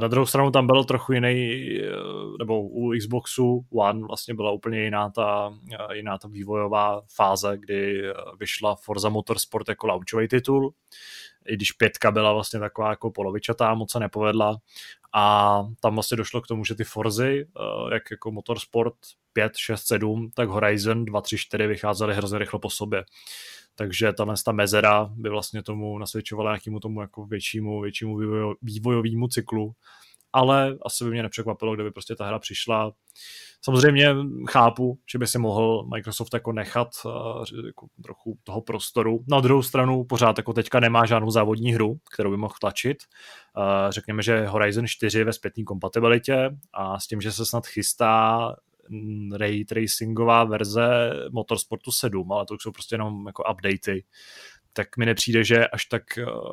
na 0.00 0.08
druhou 0.08 0.26
stranu 0.26 0.50
tam 0.50 0.66
byl 0.66 0.84
trochu 0.84 1.12
jiný, 1.12 1.52
eh, 1.60 1.90
nebo 2.38 2.62
u 2.62 2.92
Xboxu 2.98 3.64
One 3.72 4.06
vlastně 4.06 4.34
byla 4.34 4.50
úplně 4.50 4.84
jiná 4.84 5.10
ta, 5.10 5.54
eh, 5.72 5.96
jiná 5.96 6.18
ta 6.18 6.28
vývojová 6.28 7.02
fáze, 7.14 7.56
kdy 7.58 8.08
eh, 8.08 8.14
vyšla 8.40 8.74
Forza 8.74 9.08
Motorsport 9.08 9.68
jako 9.68 9.86
launchový 9.86 10.28
titul, 10.28 10.74
i 11.46 11.54
když 11.56 11.72
pětka 11.72 12.10
byla 12.10 12.32
vlastně 12.32 12.60
taková 12.60 12.90
jako 12.90 13.10
polovičatá, 13.10 13.74
moc 13.74 13.92
se 13.92 14.00
nepovedla. 14.00 14.56
A 15.14 15.62
tam 15.80 15.94
vlastně 15.94 16.16
došlo 16.16 16.40
k 16.40 16.46
tomu, 16.46 16.64
že 16.64 16.74
ty 16.74 16.84
Forzy, 16.84 17.46
jak 17.92 18.10
jako 18.10 18.30
Motorsport 18.30 18.94
5, 19.32 19.52
6, 19.56 19.86
7, 19.86 20.30
tak 20.34 20.48
Horizon 20.48 21.04
2, 21.04 21.20
3, 21.20 21.38
4 21.38 21.66
vycházely 21.66 22.14
hrozně 22.14 22.38
rychle 22.38 22.60
po 22.60 22.70
sobě 22.70 23.04
takže 23.80 24.12
tahle 24.12 24.34
ta 24.44 24.52
mezera 24.52 25.10
by 25.14 25.28
vlastně 25.28 25.62
tomu 25.62 25.98
nasvědčovala 25.98 26.50
nějakému 26.50 26.80
tomu 26.80 27.00
jako 27.00 27.26
většímu, 27.26 27.80
většímu 27.80 28.18
vývojovému 28.62 29.28
cyklu, 29.28 29.72
ale 30.32 30.76
asi 30.86 31.04
by 31.04 31.10
mě 31.10 31.22
nepřekvapilo, 31.22 31.74
kdyby 31.74 31.90
prostě 31.90 32.16
ta 32.16 32.26
hra 32.26 32.38
přišla. 32.38 32.92
Samozřejmě 33.64 34.14
chápu, 34.50 34.98
že 35.12 35.18
by 35.18 35.26
si 35.26 35.38
mohl 35.38 35.86
Microsoft 35.94 36.34
jako 36.34 36.52
nechat 36.52 36.88
uh, 37.04 37.12
jako 37.66 37.86
trochu 38.02 38.38
toho 38.44 38.62
prostoru. 38.62 39.24
Na 39.28 39.40
druhou 39.40 39.62
stranu 39.62 40.04
pořád 40.04 40.38
jako 40.38 40.52
teďka 40.52 40.80
nemá 40.80 41.06
žádnou 41.06 41.30
závodní 41.30 41.72
hru, 41.72 41.98
kterou 42.14 42.30
by 42.30 42.36
mohl 42.36 42.54
tlačit. 42.60 42.98
Uh, 43.56 43.90
řekněme, 43.90 44.22
že 44.22 44.46
Horizon 44.46 44.86
4 44.86 45.24
ve 45.24 45.32
zpětné 45.32 45.64
kompatibilitě 45.64 46.50
a 46.72 46.98
s 46.98 47.06
tím, 47.06 47.20
že 47.20 47.32
se 47.32 47.46
snad 47.46 47.66
chystá 47.66 48.38
ray 49.36 49.64
tracingová 49.64 50.44
verze 50.44 51.10
Motorsportu 51.32 51.92
7, 51.92 52.32
ale 52.32 52.46
to 52.46 52.56
jsou 52.60 52.72
prostě 52.72 52.94
jenom 52.94 53.26
jako 53.26 53.44
updaty, 53.52 54.04
tak 54.72 54.96
mi 54.96 55.06
nepřijde, 55.06 55.44
že 55.44 55.68
až, 55.68 55.84
tak, 55.84 56.02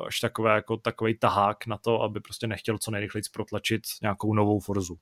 až 0.06 0.20
takové, 0.20 0.54
jako 0.54 0.76
takový 0.76 1.18
tahák 1.18 1.66
na 1.66 1.78
to, 1.78 2.02
aby 2.02 2.20
prostě 2.20 2.46
nechtěl 2.46 2.78
co 2.78 2.90
nejrychleji 2.90 3.22
protlačit 3.32 3.82
nějakou 4.02 4.34
novou 4.34 4.60
Forzu. 4.60 4.98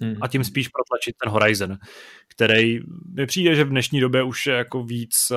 Mm. 0.00 0.14
A 0.20 0.28
tím 0.28 0.44
spíš 0.44 0.68
protlačit 0.68 1.16
ten 1.24 1.32
Horizon, 1.32 1.78
který 2.28 2.78
mi 3.14 3.26
přijde, 3.26 3.54
že 3.54 3.64
v 3.64 3.68
dnešní 3.68 4.00
době 4.00 4.22
už 4.22 4.46
je 4.46 4.54
jako 4.54 4.84
víc, 4.84 5.14
eh, 5.30 5.36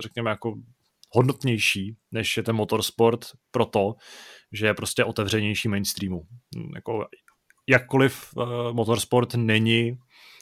řekněme, 0.00 0.30
jako 0.30 0.54
hodnotnější, 1.10 1.96
než 2.12 2.36
je 2.36 2.42
ten 2.42 2.56
motorsport, 2.56 3.26
proto, 3.50 3.94
že 4.52 4.66
je 4.66 4.74
prostě 4.74 5.04
otevřenější 5.04 5.68
mainstreamu. 5.68 6.22
Jako, 6.74 7.06
jakkoliv 7.68 8.30
uh, 8.36 8.72
motorsport 8.72 9.34
není 9.34 9.98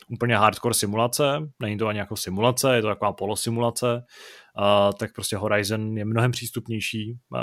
úplně 0.09 0.37
hardcore 0.37 0.75
simulace, 0.75 1.51
není 1.63 1.79
to 1.79 1.87
ani 1.87 1.99
jako 1.99 2.17
simulace, 2.17 2.77
je 2.77 2.83
to 2.83 2.89
taková 2.89 3.13
polosimulace, 3.13 4.05
uh, 4.59 4.93
tak 4.99 5.13
prostě 5.15 5.37
Horizon 5.37 5.99
je 5.99 6.05
mnohem 6.05 6.31
přístupnější 6.31 7.13
uh, 7.13 7.41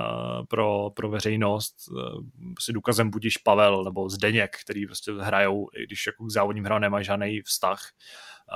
pro, 0.49 0.89
pro 0.89 1.09
veřejnost. 1.09 1.75
Uh, 1.91 2.23
si 2.59 2.73
důkazem 2.73 3.09
budíš 3.09 3.37
Pavel 3.37 3.83
nebo 3.83 4.09
Zdeněk, 4.09 4.51
který 4.65 4.85
prostě 4.85 5.11
hrajou, 5.19 5.67
i 5.77 5.83
když 5.87 6.07
jako 6.07 6.25
k 6.25 6.31
závodním 6.31 6.65
hrám 6.65 6.81
nemají 6.81 7.05
žádný 7.05 7.41
vztah, 7.41 7.79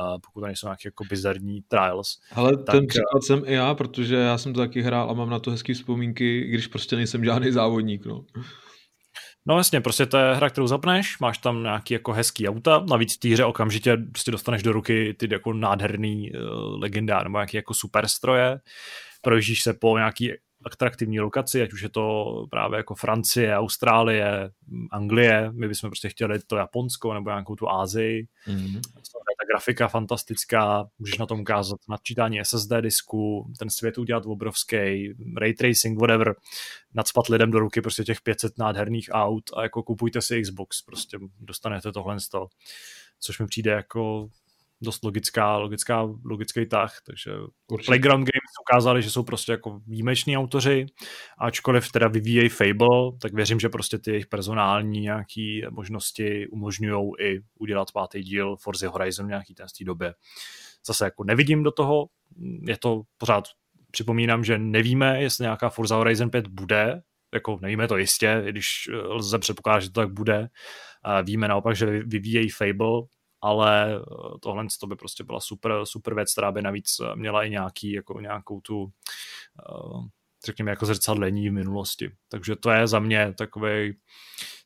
uh, 0.02 0.18
pokud 0.26 0.40
to 0.40 0.46
nejsou 0.46 0.68
nějaké 0.68 0.88
jako 0.88 1.04
bizarní 1.10 1.62
trials. 1.68 2.22
Ale 2.32 2.58
tak, 2.58 2.76
ten 2.76 2.88
příklad 2.88 3.24
jsem 3.24 3.44
i 3.46 3.54
já, 3.54 3.74
protože 3.74 4.16
já 4.16 4.38
jsem 4.38 4.54
to 4.54 4.60
taky 4.60 4.82
hrál 4.82 5.10
a 5.10 5.14
mám 5.14 5.30
na 5.30 5.40
to 5.40 5.52
hezký 5.52 5.74
vzpomínky, 5.74 6.42
když 6.42 6.68
prostě 6.68 6.96
nejsem 6.96 7.26
žádný 7.26 7.52
závodník. 7.52 8.06
No. 8.06 8.26
No 9.48 9.58
jasně, 9.58 9.82
prostě 9.82 10.06
to 10.06 10.18
je 10.18 10.36
hra, 10.36 10.50
kterou 10.50 10.68
zapneš, 10.68 11.20
máš 11.20 11.38
tam 11.38 11.64
nějaký 11.64 11.94
jako 11.94 12.14
hezký 12.14 12.50
auta, 12.50 12.86
navíc 12.90 13.16
v 13.16 13.20
té 13.20 13.30
hře 13.30 13.46
okamžitě 13.46 13.98
prostě 13.98 14.32
dostaneš 14.32 14.64
do 14.64 14.74
ruky 14.74 15.16
ty 15.20 15.28
jako 15.32 15.54
nádherný 15.54 16.32
uh, 16.32 16.40
legendár 16.82 17.24
nebo 17.24 17.38
nějaký 17.38 17.58
jako 17.58 17.74
superstroje, 17.74 18.60
projíždíš 19.22 19.64
se 19.64 19.74
po 19.74 19.98
nějaký 19.98 20.32
atraktivní 20.66 21.20
lokaci, 21.20 21.62
ať 21.62 21.74
už 21.74 21.82
je 21.82 21.90
to 21.90 22.26
právě 22.50 22.78
jako 22.78 22.96
Francie, 22.96 23.58
Austrálie, 23.58 24.50
Anglie, 24.92 25.52
my 25.52 25.68
bychom 25.68 25.90
prostě 25.90 26.10
chtěli 26.10 26.40
to 26.48 26.56
Japonsko 26.56 27.14
nebo 27.14 27.30
nějakou 27.30 27.56
tu 27.56 27.70
Ázii. 27.70 28.28
Mm-hmm. 28.48 28.82
Grafika 29.52 29.88
fantastická, 29.88 30.90
můžeš 31.00 31.18
na 31.18 31.26
tom 31.26 31.40
ukázat 31.40 31.80
nadčítání 31.90 32.40
SSD 32.44 32.72
disku, 32.82 33.52
ten 33.60 33.70
svět 33.70 33.98
udělat 33.98 34.26
obrovský, 34.26 35.14
ray 35.38 35.54
tracing, 35.54 36.00
whatever, 36.00 36.36
nadspat 36.94 37.28
lidem 37.28 37.52
do 37.52 37.60
ruky 37.60 37.82
prostě 37.82 38.04
těch 38.04 38.22
500 38.22 38.58
nádherných 38.58 39.10
aut 39.12 39.44
a 39.58 39.64
jako 39.64 39.84
kupujte 39.84 40.22
si 40.22 40.42
Xbox, 40.42 40.82
prostě 40.82 41.18
dostanete 41.40 41.92
tohle 41.92 42.20
z 42.20 42.30
toho, 42.30 42.50
což 43.20 43.40
mi 43.40 43.48
přijde 43.48 43.72
jako 43.72 44.30
dost 44.82 45.04
logická, 45.04 45.58
logická, 45.58 46.02
logický 46.26 46.66
tah, 46.66 46.94
takže 47.06 47.32
Určitě. 47.72 47.90
Playground 47.90 48.20
Games 48.20 48.52
ukázali, 48.70 49.02
že 49.02 49.12
jsou 49.12 49.24
prostě 49.24 49.52
jako 49.52 49.80
výjimeční 49.88 50.38
autoři, 50.38 50.86
ačkoliv 51.38 51.92
teda 51.92 52.08
vyvíjejí 52.08 52.50
Fable, 52.50 53.12
tak 53.22 53.34
věřím, 53.34 53.60
že 53.60 53.70
prostě 53.70 53.98
ty 53.98 54.12
jejich 54.12 54.28
personální 54.28 55.00
nějaký 55.00 55.62
možnosti 55.70 56.48
umožňují 56.48 57.12
i 57.20 57.40
udělat 57.60 57.92
pátý 57.92 58.24
díl 58.24 58.56
Forza 58.56 58.90
Horizon 58.90 59.28
nějaký 59.28 59.56
ten 59.56 59.68
z 59.68 59.74
té 59.74 59.84
době. 59.84 60.14
Zase 60.88 61.06
jako 61.06 61.24
nevidím 61.24 61.64
do 61.64 61.72
toho, 61.72 62.06
je 62.68 62.78
to 62.78 63.02
pořád 63.18 63.44
připomínám, 63.92 64.44
že 64.44 64.58
nevíme, 64.58 65.22
jestli 65.22 65.44
nějaká 65.44 65.70
Forza 65.70 65.96
Horizon 65.96 66.30
5 66.30 66.48
bude, 66.48 67.02
jako 67.34 67.58
nevíme 67.62 67.88
to 67.88 67.98
jistě, 67.98 68.44
když 68.50 68.90
lze 69.10 69.40
předpokládat, 69.40 69.80
že 69.80 69.92
to 69.92 70.02
tak 70.02 70.14
bude. 70.14 70.48
Víme 71.24 71.48
naopak, 71.48 71.76
že 71.76 71.86
vyvíjejí 71.86 72.50
Fable, 72.50 73.02
ale 73.42 73.96
eh, 73.96 74.00
tohle 74.42 74.66
to 74.80 74.88
by 74.88 74.96
prostě 74.96 75.24
byla 75.24 75.40
super, 75.40 75.72
super 75.84 76.16
věc, 76.16 76.32
která 76.32 76.52
by 76.52 76.62
navíc 76.62 76.96
eh, 77.00 77.16
měla 77.16 77.44
i 77.44 77.50
nějaký, 77.50 77.92
jako 77.92 78.20
nějakou 78.20 78.62
tu 78.62 78.92
eh, 79.60 80.10
řekněme, 80.46 80.72
jako 80.72 80.86
zrcadlení 80.86 81.50
v 81.50 81.54
minulosti. 81.54 82.12
Takže 82.30 82.56
to 82.56 82.72
je 82.72 82.88
za 82.88 83.00
mě 83.00 83.34
takový 83.38 83.94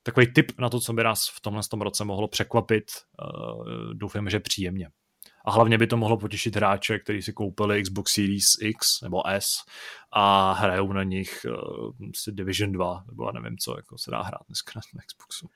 takový 0.03 0.33
tip 0.33 0.59
na 0.59 0.69
to, 0.69 0.79
co 0.79 0.93
by 0.93 1.03
nás 1.03 1.29
v 1.29 1.41
tomhle 1.41 1.61
tom 1.71 1.81
roce 1.81 2.05
mohlo 2.05 2.27
překvapit. 2.27 2.91
Doufám, 3.93 4.29
že 4.29 4.39
příjemně. 4.39 4.89
A 5.45 5.51
hlavně 5.51 5.77
by 5.77 5.87
to 5.87 5.97
mohlo 5.97 6.17
potěšit 6.17 6.55
hráče, 6.55 6.99
kteří 6.99 7.21
si 7.21 7.33
koupili 7.33 7.83
Xbox 7.83 8.13
Series 8.13 8.45
X 8.61 9.01
nebo 9.01 9.27
S 9.27 9.47
a 10.11 10.53
hrajou 10.53 10.93
na 10.93 11.03
nich 11.03 11.45
uh, 11.45 11.91
Division 12.31 12.71
2, 12.71 13.03
nebo 13.07 13.25
já 13.25 13.31
nevím, 13.31 13.57
co 13.57 13.75
jako 13.75 13.97
se 13.97 14.11
dá 14.11 14.21
hrát 14.21 14.41
dneska 14.47 14.71
na 14.75 15.01
Xboxu. 15.07 15.49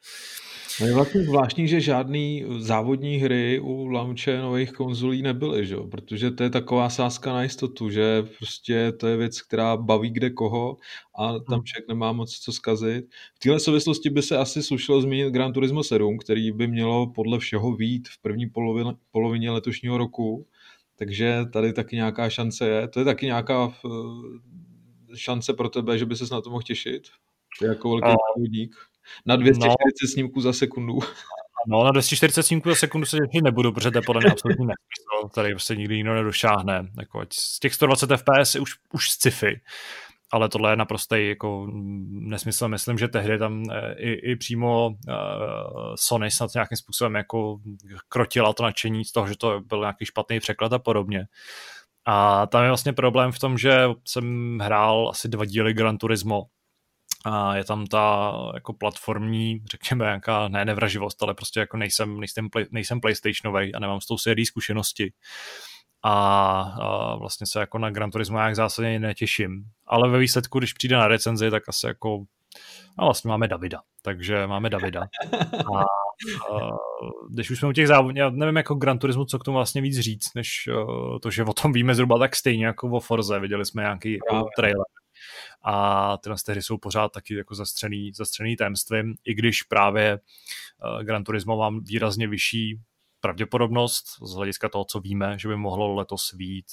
No 0.81 0.87
je 0.87 0.93
vlastně 0.93 1.23
zvláštní, 1.23 1.67
že 1.67 1.81
žádný 1.81 2.45
závodní 2.57 3.17
hry 3.17 3.59
u 3.59 3.85
launche 3.85 4.37
nových 4.37 4.71
konzolí 4.71 5.21
nebyly, 5.21 5.65
že? 5.65 5.75
protože 5.91 6.31
to 6.31 6.43
je 6.43 6.49
taková 6.49 6.89
sázka 6.89 7.33
na 7.33 7.43
jistotu, 7.43 7.89
že 7.89 8.23
prostě 8.37 8.91
to 8.91 9.07
je 9.07 9.17
věc, 9.17 9.41
která 9.41 9.77
baví 9.77 10.09
kde 10.09 10.29
koho 10.29 10.77
a 11.15 11.27
tam 11.39 11.55
hmm. 11.55 11.63
člověk 11.63 11.87
nemá 11.87 12.11
moc 12.11 12.39
co 12.39 12.51
zkazit. 12.51 13.05
V 13.35 13.39
téhle 13.39 13.59
souvislosti 13.59 14.09
by 14.09 14.21
se 14.21 14.37
asi 14.37 14.63
slušelo 14.63 15.01
zmínit 15.01 15.33
Gran 15.33 15.53
Turismo 15.53 15.83
7, 15.83 16.17
který 16.17 16.51
by 16.51 16.67
mělo 16.67 17.07
podle 17.07 17.39
všeho 17.39 17.75
vít 17.75 18.07
v 18.07 18.21
první 18.21 18.49
polovině, 18.49 18.91
polovině 19.11 19.51
letošního 19.51 19.97
roku, 19.97 20.47
takže 21.05 21.45
tady 21.53 21.73
taky 21.73 21.95
nějaká 21.95 22.29
šance 22.29 22.67
je. 22.67 22.87
To 22.87 22.99
je 22.99 23.05
taky 23.05 23.25
nějaká 23.25 23.73
eh, 23.85 25.17
šance 25.17 25.53
pro 25.53 25.69
tebe, 25.69 25.97
že 25.97 26.05
by 26.05 26.15
ses 26.15 26.29
na 26.29 26.41
to 26.41 26.49
mohl 26.49 26.61
těšit? 26.61 27.03
Ty 27.59 27.65
jako 27.65 27.89
velký 27.89 28.15
původník. 28.35 28.75
Na 29.25 29.35
240 29.35 29.75
no. 30.03 30.07
snímků 30.07 30.41
za 30.41 30.53
sekundu. 30.53 30.99
No, 31.67 31.83
na 31.83 31.91
240 31.91 32.43
snímků 32.43 32.69
za 32.69 32.75
sekundu 32.75 33.05
se 33.05 33.17
těšit 33.17 33.43
nebudu, 33.43 33.71
protože 33.71 33.91
to 33.91 33.97
je 33.97 34.01
podle 34.05 34.19
mě 34.19 34.31
absolutní 34.31 34.65
nesmysl. 34.65 35.29
Tady 35.35 35.49
prostě 35.49 35.75
nikdy 35.75 35.95
nikdo 35.95 36.13
nedošáhne. 36.13 36.91
Jako, 36.99 37.25
z 37.31 37.59
těch 37.59 37.73
120 37.73 38.09
FPS 38.17 38.55
je 38.55 38.61
už, 38.61 38.75
už 38.93 39.09
sci-fi 39.09 39.61
ale 40.34 40.49
tohle 40.49 40.71
je 40.71 40.75
naprostý 40.75 41.27
jako 41.27 41.67
nesmysl. 42.09 42.67
Myslím, 42.67 42.97
že 42.97 43.07
tehdy 43.07 43.38
tam 43.38 43.63
eh, 43.71 43.93
i, 43.93 44.31
i 44.31 44.36
přímo 44.36 44.88
uh, 44.88 44.93
Sony 45.95 46.31
snad 46.31 46.53
nějakým 46.53 46.77
způsobem 46.77 47.15
jako 47.15 47.59
krotila 48.09 48.53
to 48.53 48.63
nadšení 48.63 49.05
z 49.05 49.11
toho, 49.11 49.27
že 49.27 49.38
to 49.38 49.61
byl 49.61 49.79
nějaký 49.79 50.05
špatný 50.05 50.39
překlad 50.39 50.73
a 50.73 50.79
podobně. 50.79 51.25
A 52.05 52.47
tam 52.47 52.63
je 52.63 52.69
vlastně 52.69 52.93
problém 52.93 53.31
v 53.31 53.39
tom, 53.39 53.57
že 53.57 53.88
jsem 54.05 54.57
hrál 54.59 55.09
asi 55.09 55.27
dva 55.27 55.45
díly 55.45 55.73
Gran 55.73 55.97
Turismo 55.97 56.43
a 57.25 57.55
je 57.55 57.63
tam 57.63 57.86
ta 57.88 58.34
jako 58.53 58.73
platformní, 58.73 59.63
řekněme, 59.71 60.05
nějaká 60.05 60.47
ne 60.47 60.65
nevraživost, 60.65 61.23
ale 61.23 61.34
prostě 61.34 61.59
jako 61.59 61.77
nejsem, 61.77 62.19
nejsem, 62.19 62.47
nejsem 62.71 63.01
PlayStationový 63.01 63.75
a 63.75 63.79
nemám 63.79 64.01
s 64.01 64.05
tou 64.05 64.17
sérií 64.17 64.45
zkušenosti 64.45 65.13
a, 66.03 66.13
a 66.81 67.15
vlastně 67.15 67.47
se 67.47 67.59
jako 67.59 67.77
na 67.77 67.89
Gran 67.89 68.11
Turismo 68.11 68.37
nějak 68.37 68.55
zásadně 68.55 68.99
netěším. 68.99 69.63
Ale 69.87 70.09
ve 70.09 70.19
výsledku, 70.19 70.59
když 70.59 70.73
přijde 70.73 70.95
na 70.95 71.07
recenzi, 71.07 71.51
tak 71.51 71.69
asi 71.69 71.87
jako 71.87 72.23
a 72.97 73.05
vlastně 73.05 73.29
máme 73.29 73.47
Davida, 73.47 73.79
takže 74.01 74.47
máme 74.47 74.69
Davida. 74.69 75.01
A, 75.53 75.79
a 76.55 76.69
když 77.29 77.51
už 77.51 77.59
jsme 77.59 77.69
u 77.69 77.71
těch 77.71 77.87
závodů, 77.87 78.17
já 78.17 78.29
nevím 78.29 78.55
jako 78.55 78.75
Gran 78.75 78.99
Turismo, 78.99 79.25
co 79.25 79.39
k 79.39 79.43
tomu 79.43 79.55
vlastně 79.55 79.81
víc 79.81 79.99
říct, 79.99 80.33
než 80.35 80.69
uh, 80.73 81.19
to, 81.19 81.31
že 81.31 81.43
o 81.43 81.53
tom 81.53 81.73
víme 81.73 81.95
zhruba 81.95 82.19
tak 82.19 82.35
stejně 82.35 82.65
jako 82.65 82.89
o 82.89 82.99
Forze, 82.99 83.39
viděli 83.39 83.65
jsme 83.65 83.81
nějaký 83.81 84.11
jako 84.11 84.47
trailer. 84.57 84.85
A 85.65 86.17
tyhle 86.17 86.37
hry 86.49 86.61
jsou 86.61 86.77
pořád 86.77 87.11
taky 87.11 87.35
jako 87.35 87.55
zastřený, 87.55 88.11
zastřený 88.15 88.55
tajemstvím, 88.55 89.15
i 89.25 89.33
když 89.33 89.63
právě 89.63 90.19
uh, 90.19 91.03
Gran 91.03 91.23
Turismo 91.23 91.57
mám 91.57 91.83
výrazně 91.83 92.27
vyšší 92.27 92.79
pravděpodobnost 93.24 94.05
z 94.21 94.34
hlediska 94.36 94.69
toho, 94.69 94.86
co 94.86 94.99
víme, 94.99 95.39
že 95.39 95.47
by 95.47 95.55
mohlo 95.55 95.95
letos 95.95 96.32
vít. 96.32 96.65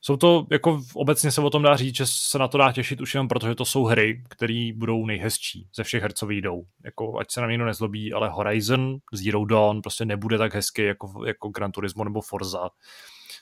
Jsou 0.00 0.16
to, 0.16 0.46
jako 0.50 0.82
obecně 0.94 1.30
se 1.30 1.40
o 1.40 1.50
tom 1.50 1.62
dá 1.62 1.76
říct, 1.76 1.96
že 1.96 2.06
se 2.06 2.38
na 2.38 2.48
to 2.48 2.58
dá 2.58 2.72
těšit 2.72 3.00
už 3.00 3.14
jenom 3.14 3.28
protože 3.28 3.54
to 3.54 3.64
jsou 3.64 3.84
hry, 3.84 4.22
které 4.28 4.70
budou 4.74 5.06
nejhezčí 5.06 5.68
ze 5.76 5.84
všech 5.84 6.02
her, 6.02 6.12
co 6.12 6.26
vyjdou. 6.26 6.62
Jako, 6.84 7.18
ať 7.18 7.32
se 7.32 7.40
na 7.40 7.46
mě 7.46 7.58
nezlobí, 7.58 8.12
ale 8.12 8.28
Horizon, 8.28 8.96
Zero 9.12 9.44
Dawn 9.44 9.82
prostě 9.82 10.04
nebude 10.04 10.38
tak 10.38 10.54
hezký 10.54 10.82
jako, 10.82 11.24
jako 11.26 11.48
Gran 11.48 11.72
Turismo 11.72 12.04
nebo 12.04 12.20
Forza 12.20 12.68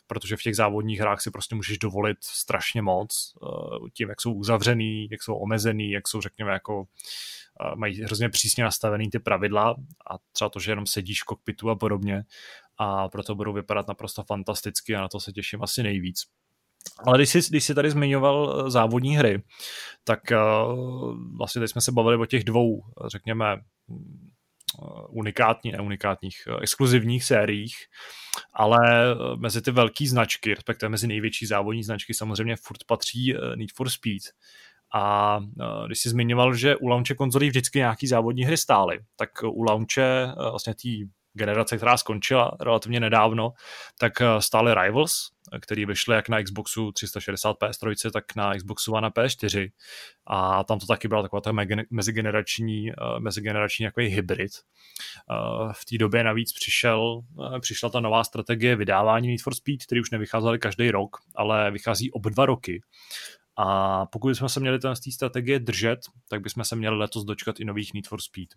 protože 0.07 0.37
v 0.37 0.43
těch 0.43 0.57
závodních 0.57 1.01
hrách 1.01 1.21
si 1.21 1.31
prostě 1.31 1.55
můžeš 1.55 1.79
dovolit 1.79 2.17
strašně 2.21 2.83
moc 2.83 3.35
eh, 3.43 3.91
tím, 3.95 4.09
jak 4.09 4.21
jsou 4.21 4.33
uzavřený, 4.33 5.09
jak 5.11 5.23
jsou 5.23 5.35
omezený, 5.35 5.91
jak 5.91 6.09
jsou, 6.09 6.21
řekněme, 6.21 6.53
jako 6.53 6.85
mají 7.75 8.03
hrozně 8.03 8.29
přísně 8.29 8.65
nastavený 8.65 9.11
ty 9.11 9.19
pravidla 9.19 9.71
a 10.11 10.19
třeba 10.33 10.49
to, 10.49 10.61
že 10.61 10.73
jenom 10.73 10.87
sedíš 10.87 11.23
v 11.23 11.25
kokpitu 11.25 11.71
a 11.71 11.77
podobně 11.77 12.23
a 12.79 13.09
proto 13.09 13.35
budou 13.35 13.53
vypadat 13.53 13.89
naprosto 13.89 14.25
fantasticky 14.25 14.95
a 14.95 15.01
na 15.01 15.09
to 15.09 15.21
se 15.21 15.33
těším 15.33 15.63
asi 15.63 15.83
nejvíc. 15.83 16.21
Ale 17.07 17.19
když 17.19 17.29
jsi, 17.29 17.41
když 17.51 17.65
jsi 17.65 17.75
tady 17.75 17.91
zmiňoval 17.91 18.65
eh, 18.67 18.71
závodní 18.71 19.17
hry, 19.17 19.43
tak 20.05 20.21
uh, 20.31 21.37
vlastně 21.39 21.61
teď 21.61 21.71
jsme 21.71 21.81
se 21.81 21.93
bavili 21.93 22.17
o 22.17 22.27
těch 22.27 22.45
dvou, 22.45 22.83
řekněme, 23.07 23.57
mm, 23.89 24.29
unikátní, 25.09 25.73
ne 25.73 25.81
unikátních, 25.81 26.37
eh, 26.49 26.57
exkluzivních 26.63 27.25
sériích, 27.25 27.75
ale 28.55 28.79
mezi 29.37 29.63
ty 29.63 29.71
velké 29.71 30.07
značky, 30.07 30.55
respektive 30.55 30.89
mezi 30.89 31.07
největší 31.07 31.47
závodní 31.47 31.83
značky 31.83 32.15
samozřejmě 32.15 32.57
furt 32.57 32.85
patří 32.87 33.35
Need 33.57 33.71
for 33.77 33.91
Speed. 33.91 34.23
A 34.95 35.39
e, 35.61 35.87
když 35.87 36.01
jsi 36.01 36.09
zmiňoval, 36.09 36.55
že 36.55 36.77
u 36.77 36.89
launche 36.89 37.15
konzolí 37.15 37.49
vždycky 37.49 37.79
nějaký 37.79 38.07
závodní 38.07 38.45
hry 38.45 38.57
stály, 38.57 38.99
tak 39.17 39.31
u 39.43 39.63
launche 39.63 40.03
e, 40.03 40.51
vlastně 40.51 40.75
té 40.75 40.89
generace, 41.33 41.77
která 41.77 41.97
skončila 41.97 42.57
relativně 42.61 43.01
nedávno, 43.01 43.53
tak 43.99 44.21
e, 44.21 44.25
stály 44.39 44.75
Rivals, 44.75 45.13
který 45.61 45.87
vyšly 45.87 46.15
jak 46.15 46.29
na 46.29 46.43
Xboxu 46.43 46.93
360 46.93 47.57
PS3, 47.63 48.11
tak 48.11 48.37
na 48.37 48.55
Xboxu 48.55 48.97
a 48.97 49.11
PS4. 49.11 49.69
A 50.27 50.65
tam 50.65 50.79
to 50.79 50.87
taky 50.87 51.09
byla 51.09 51.23
taková 51.23 51.41
ta 51.41 51.53
mezigenerační, 51.91 52.91
mezigenerační 53.19 53.85
jako 53.85 54.01
hybrid. 54.01 54.53
V 55.73 55.85
té 55.85 55.99
době 55.99 56.25
navíc 56.25 56.53
přišel, 56.53 57.21
přišla 57.61 57.89
ta 57.89 58.01
nová 58.01 58.25
strategie 58.25 58.77
vydávání 58.77 59.29
Need 59.29 59.43
for 59.43 59.55
Speed, 59.55 59.85
který 59.87 60.01
už 60.01 60.11
nevycházely 60.11 60.59
každý 60.59 60.91
rok, 60.91 61.17
ale 61.35 61.71
vychází 61.71 62.11
ob 62.11 62.23
dva 62.23 62.47
roky. 62.47 62.81
A 63.57 64.07
pokud 64.07 64.29
bychom 64.29 64.49
se 64.49 64.61
měli 64.61 64.79
z 64.81 65.01
té 65.01 65.11
strategie 65.11 65.59
držet, 65.59 65.99
tak 66.29 66.41
bychom 66.41 66.65
se 66.65 66.77
měli 66.77 66.97
letos 66.97 67.25
dočkat 67.25 67.61
i 67.61 67.65
nových 67.65 67.95
Need 67.95 68.07
for 68.07 68.21
Speed. 68.21 68.49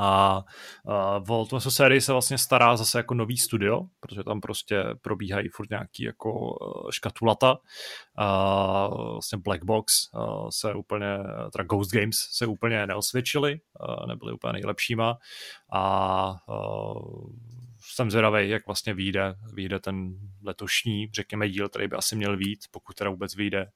A 0.00 0.44
uh, 0.84 1.26
Volt 1.26 1.52
sérii 1.68 2.00
se 2.00 2.12
vlastně 2.12 2.38
stará 2.38 2.76
zase 2.76 2.98
jako 2.98 3.14
nový 3.14 3.36
studio, 3.36 3.80
protože 4.00 4.24
tam 4.24 4.40
prostě 4.40 4.84
probíhají 5.02 5.48
furt 5.48 5.70
nějaký 5.70 6.02
jako 6.02 6.32
uh, 6.32 6.90
škatulata. 6.90 7.52
Uh, 7.52 9.12
vlastně 9.12 9.38
Black 9.38 9.64
Box 9.64 9.92
uh, 10.14 10.48
se 10.50 10.74
úplně, 10.74 11.18
teda 11.52 11.64
Ghost 11.64 11.92
Games 11.92 12.16
se 12.30 12.46
úplně 12.46 12.86
neosvědčili, 12.86 13.60
uh, 13.88 14.06
nebyly 14.06 14.32
úplně 14.32 14.52
nejlepšíma 14.52 15.18
a 15.72 16.30
uh, 16.48 17.30
jsem 17.94 18.10
zvědavý, 18.10 18.48
jak 18.48 18.66
vlastně 18.66 18.94
vyjde, 18.94 19.34
vyjde 19.54 19.78
ten 19.78 20.14
letošní, 20.42 21.08
řekněme, 21.14 21.48
díl, 21.48 21.68
který 21.68 21.88
by 21.88 21.96
asi 21.96 22.16
měl 22.16 22.36
vít, 22.36 22.58
pokud 22.70 22.96
teda 22.96 23.10
vůbec 23.10 23.36
vyjde. 23.36 23.66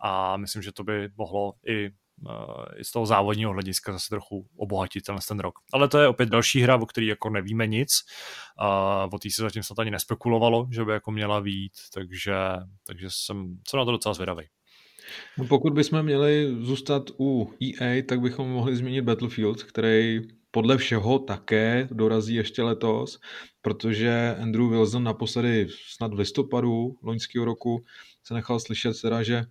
A 0.00 0.36
myslím, 0.36 0.62
že 0.62 0.72
to 0.72 0.84
by 0.84 1.08
mohlo 1.16 1.52
i 1.66 1.86
eh, 1.86 2.80
i 2.80 2.84
z 2.84 2.90
toho 2.90 3.06
závodního 3.06 3.52
hlediska 3.52 3.92
zase 3.92 4.08
trochu 4.08 4.48
obohatit 4.56 5.04
ten, 5.04 5.16
ten 5.28 5.40
rok. 5.40 5.54
Ale 5.72 5.88
to 5.88 5.98
je 5.98 6.08
opět 6.08 6.28
další 6.28 6.60
hra, 6.60 6.76
o 6.76 6.86
který 6.86 7.06
jako 7.06 7.30
nevíme 7.30 7.66
nic. 7.66 7.90
A 8.58 9.08
o 9.12 9.18
té 9.18 9.30
se 9.30 9.42
zatím 9.42 9.62
snad 9.62 9.78
ani 9.78 9.90
nespekulovalo, 9.90 10.68
že 10.72 10.84
by 10.84 10.92
jako 10.92 11.10
měla 11.10 11.40
vít, 11.40 11.72
takže, 11.94 12.34
takže 12.86 13.06
jsem, 13.10 13.58
jsem 13.68 13.78
na 13.78 13.84
to 13.84 13.90
docela 13.90 14.14
zvědavý. 14.14 14.44
No 15.38 15.44
pokud 15.44 15.72
bychom 15.72 16.02
měli 16.02 16.56
zůstat 16.60 17.02
u 17.18 17.54
EA, 17.62 18.02
tak 18.08 18.20
bychom 18.20 18.50
mohli 18.50 18.76
zmínit 18.76 19.02
Battlefield, 19.02 19.62
který 19.62 20.20
podle 20.50 20.76
všeho 20.76 21.18
také 21.18 21.88
dorazí 21.92 22.34
ještě 22.34 22.62
letos. 22.62 23.18
Protože 23.62 24.36
Andrew 24.40 24.70
Wilson 24.70 25.04
naposledy 25.04 25.68
snad 25.88 26.14
v 26.14 26.18
listopadu 26.18 26.98
loňského 27.02 27.44
roku 27.44 27.84
se 28.24 28.34
nechal 28.34 28.60
slyšet 28.60 29.00
teda, 29.02 29.22
že, 29.22 29.44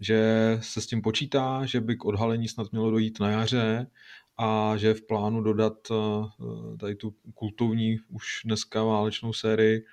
že 0.00 0.20
se 0.62 0.80
s 0.80 0.86
tím 0.86 1.02
počítá, 1.02 1.66
že 1.66 1.80
by 1.80 1.96
k 1.96 2.04
odhalení 2.04 2.48
snad 2.48 2.72
mělo 2.72 2.90
dojít 2.90 3.20
na 3.20 3.30
jaře 3.30 3.86
a 4.38 4.76
že 4.76 4.86
je 4.86 4.94
v 4.94 5.06
plánu 5.06 5.42
dodat 5.42 5.72
eh, 5.90 5.96
tady 6.76 6.94
tu 6.94 7.14
kultovní 7.34 7.98
už 8.08 8.40
dneska 8.44 8.84
válečnou 8.84 9.32
sérii 9.32 9.84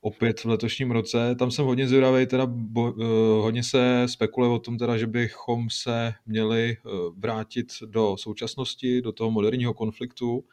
opět 0.00 0.40
v 0.40 0.44
letošním 0.44 0.90
roce. 0.90 1.34
Tam 1.34 1.50
jsem 1.50 1.64
hodně 1.64 1.88
zvědavý, 1.88 2.26
teda 2.26 2.46
bo, 2.46 2.92
uh, 2.92 3.06
hodně 3.42 3.62
se 3.62 4.02
spekuluje 4.06 4.52
o 4.52 4.58
tom, 4.58 4.78
teda, 4.78 4.96
že 4.96 5.06
bychom 5.06 5.70
se 5.70 6.12
měli 6.26 6.76
uh, 6.84 6.92
vrátit 7.18 7.66
do 7.86 8.16
současnosti, 8.16 9.02
do 9.02 9.12
toho 9.12 9.30
moderního 9.30 9.74
konfliktu 9.74 10.44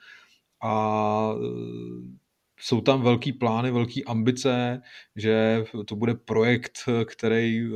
a 0.63 1.33
jsou 2.59 2.81
tam 2.81 3.01
velký 3.01 3.33
plány, 3.33 3.71
velké 3.71 4.01
ambice, 4.03 4.81
že 5.15 5.63
to 5.85 5.95
bude 5.95 6.15
projekt, 6.15 6.77
který 7.05 7.69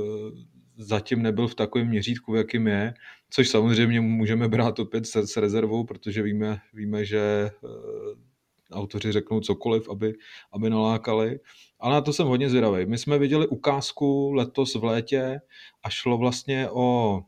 zatím 0.77 1.21
nebyl 1.21 1.47
v 1.47 1.55
takovém 1.55 1.87
měřítku, 1.87 2.35
jakým 2.35 2.67
je, 2.67 2.93
což 3.29 3.49
samozřejmě 3.49 4.01
můžeme 4.01 4.47
brát 4.47 4.79
opět 4.79 5.05
s, 5.05 5.15
s 5.15 5.37
rezervou, 5.37 5.83
protože 5.83 6.21
víme, 6.23 6.57
víme 6.73 7.05
že 7.05 7.51
autoři 8.71 9.11
řeknou 9.11 9.39
cokoliv, 9.39 9.89
aby, 9.89 10.13
aby 10.51 10.69
nalákali. 10.69 11.39
Ale 11.79 11.93
na 11.93 12.01
to 12.01 12.13
jsem 12.13 12.27
hodně 12.27 12.49
zvědavý. 12.49 12.85
My 12.85 12.97
jsme 12.97 13.17
viděli 13.17 13.47
ukázku 13.47 14.31
letos 14.31 14.75
v 14.75 14.83
létě 14.83 15.41
a 15.83 15.89
šlo 15.89 16.17
vlastně 16.17 16.69
o 16.69 17.19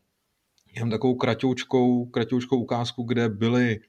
jen 0.76 0.90
takovou 0.90 1.16
kratoučkou, 1.16 2.06
kratoučkou 2.06 2.58
ukázku, 2.58 3.04
kde 3.04 3.30
byly 3.30 3.80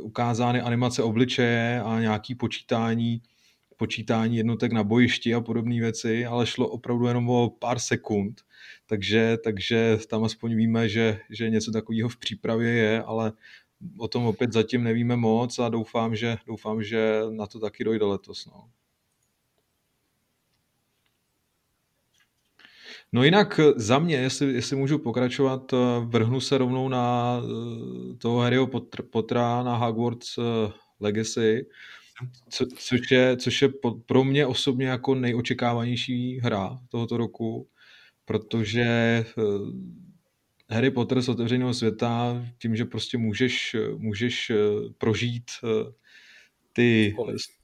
ukázány 0.00 0.60
animace 0.60 1.02
obličeje 1.02 1.82
a 1.84 2.00
nějaký 2.00 2.34
počítání 2.34 3.22
počítání 3.76 4.36
jednotek 4.36 4.72
na 4.72 4.84
bojišti 4.84 5.34
a 5.34 5.40
podobné 5.40 5.80
věci, 5.80 6.26
ale 6.26 6.46
šlo 6.46 6.68
opravdu 6.68 7.06
jenom 7.06 7.30
o 7.30 7.50
pár 7.50 7.78
sekund, 7.78 8.40
takže, 8.86 9.36
takže 9.44 9.98
tam 10.10 10.24
aspoň 10.24 10.56
víme, 10.56 10.88
že, 10.88 11.20
že 11.30 11.50
něco 11.50 11.72
takového 11.72 12.08
v 12.08 12.16
přípravě 12.16 12.72
je, 12.72 13.02
ale 13.02 13.32
o 13.98 14.08
tom 14.08 14.26
opět 14.26 14.52
zatím 14.52 14.84
nevíme 14.84 15.16
moc 15.16 15.58
a 15.58 15.68
doufám, 15.68 16.16
že, 16.16 16.36
doufám, 16.46 16.82
že 16.82 17.20
na 17.30 17.46
to 17.46 17.60
taky 17.60 17.84
dojde 17.84 18.04
letos. 18.04 18.46
No. 18.46 18.70
No 23.12 23.24
jinak 23.24 23.60
za 23.76 23.98
mě, 23.98 24.16
jestli, 24.16 24.52
jestli 24.52 24.76
můžu 24.76 24.98
pokračovat, 24.98 25.74
vrhnu 26.04 26.40
se 26.40 26.58
rovnou 26.58 26.88
na 26.88 27.36
eh, 27.44 28.16
toho 28.16 28.38
Harryho 28.38 28.66
Pottera 29.10 29.62
na 29.62 29.76
Hogwarts 29.76 30.38
eh, 30.38 30.72
Legacy, 31.00 31.66
co, 32.50 32.66
což 32.66 33.10
je, 33.10 33.36
což 33.36 33.62
je 33.62 33.68
pro 34.06 34.24
mě 34.24 34.46
osobně 34.46 34.86
jako 34.86 35.14
nejočekávanější 35.14 36.38
hra 36.40 36.78
tohoto 36.88 37.16
roku, 37.16 37.68
protože 38.24 38.82
eh, 38.82 39.24
Harry 40.70 40.90
Potter 40.90 41.22
z 41.22 41.28
otevřeného 41.28 41.74
světa, 41.74 42.42
tím, 42.58 42.76
že 42.76 42.84
prostě 42.84 43.18
můžeš, 43.18 43.76
můžeš 43.96 44.50
eh, 44.50 44.56
prožít 44.98 45.50
eh, 45.64 45.92
ty 46.72 47.16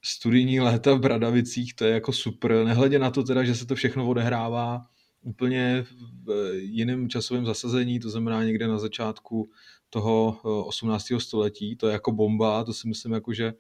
studijní 0.05 0.61
léta 0.61 0.95
v 0.95 1.01
Bradavicích, 1.01 1.75
to 1.75 1.85
je 1.85 1.93
jako 1.93 2.13
super. 2.13 2.65
Nehledě 2.65 2.99
na 2.99 3.11
to 3.11 3.23
teda, 3.23 3.45
že 3.45 3.55
se 3.55 3.67
to 3.67 3.75
všechno 3.75 4.09
odehrává 4.09 4.87
úplně 5.23 5.85
v 6.27 6.53
jiném 6.55 7.09
časovém 7.09 7.47
zasazení, 7.47 8.01
to 8.01 8.11
znamená 8.11 8.45
někde 8.45 8.69
na 8.69 8.79
začátku 8.79 9.51
toho 9.91 10.39
18. 10.67 11.17
Eh, 11.17 11.21
století, 11.21 11.77
to 11.77 11.87
je 11.87 11.93
jako 11.93 12.13
bomba, 12.13 12.65
to 12.65 12.73
si 12.73 12.89
myslím 12.89 13.13
jako, 13.13 13.33
že 13.33 13.53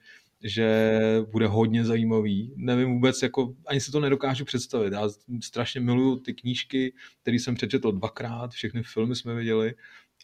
že 0.44 0.98
bude 1.30 1.46
hodně 1.46 1.84
zajímavý. 1.84 2.52
Nevím 2.56 2.92
vůbec, 2.94 3.22
jako, 3.22 3.54
ani 3.66 3.80
si 3.80 3.92
to 3.92 4.00
nedokážu 4.00 4.44
představit. 4.44 4.92
Já 4.92 5.08
strašně 5.42 5.80
miluju 5.80 6.16
ty 6.16 6.34
knížky, 6.34 6.94
které 7.22 7.36
jsem 7.36 7.54
přečetl 7.54 7.92
dvakrát, 7.92 8.50
všechny 8.50 8.82
filmy 8.82 9.16
jsme 9.16 9.34
viděli. 9.34 9.74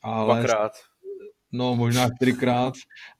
Ale, 0.02 0.34
dvakrát. 0.34 0.72
No, 1.52 1.76
možná 1.76 2.08
čtyřikrát, 2.16 2.74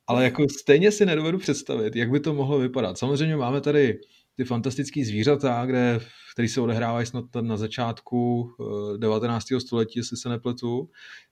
ale 0.06 0.24
jako 0.24 0.46
stejně 0.60 0.92
si 0.92 1.06
nedovedu 1.06 1.38
představit, 1.38 1.96
jak 1.96 2.10
by 2.10 2.20
to 2.20 2.34
mohlo 2.34 2.58
vypadat. 2.58 2.98
Samozřejmě 2.98 3.36
máme 3.36 3.60
tady 3.60 4.00
ty 4.38 4.44
fantastické 4.44 5.04
zvířata, 5.04 5.66
kde, 5.66 6.00
který 6.32 6.48
se 6.48 6.60
odehrávají 6.60 7.06
snad 7.06 7.24
na 7.40 7.56
začátku 7.56 8.50
19. 8.96 9.52
Eh, 9.52 9.60
století, 9.60 9.98
jestli 9.98 10.16
se 10.16 10.28
nepletu, 10.28 10.90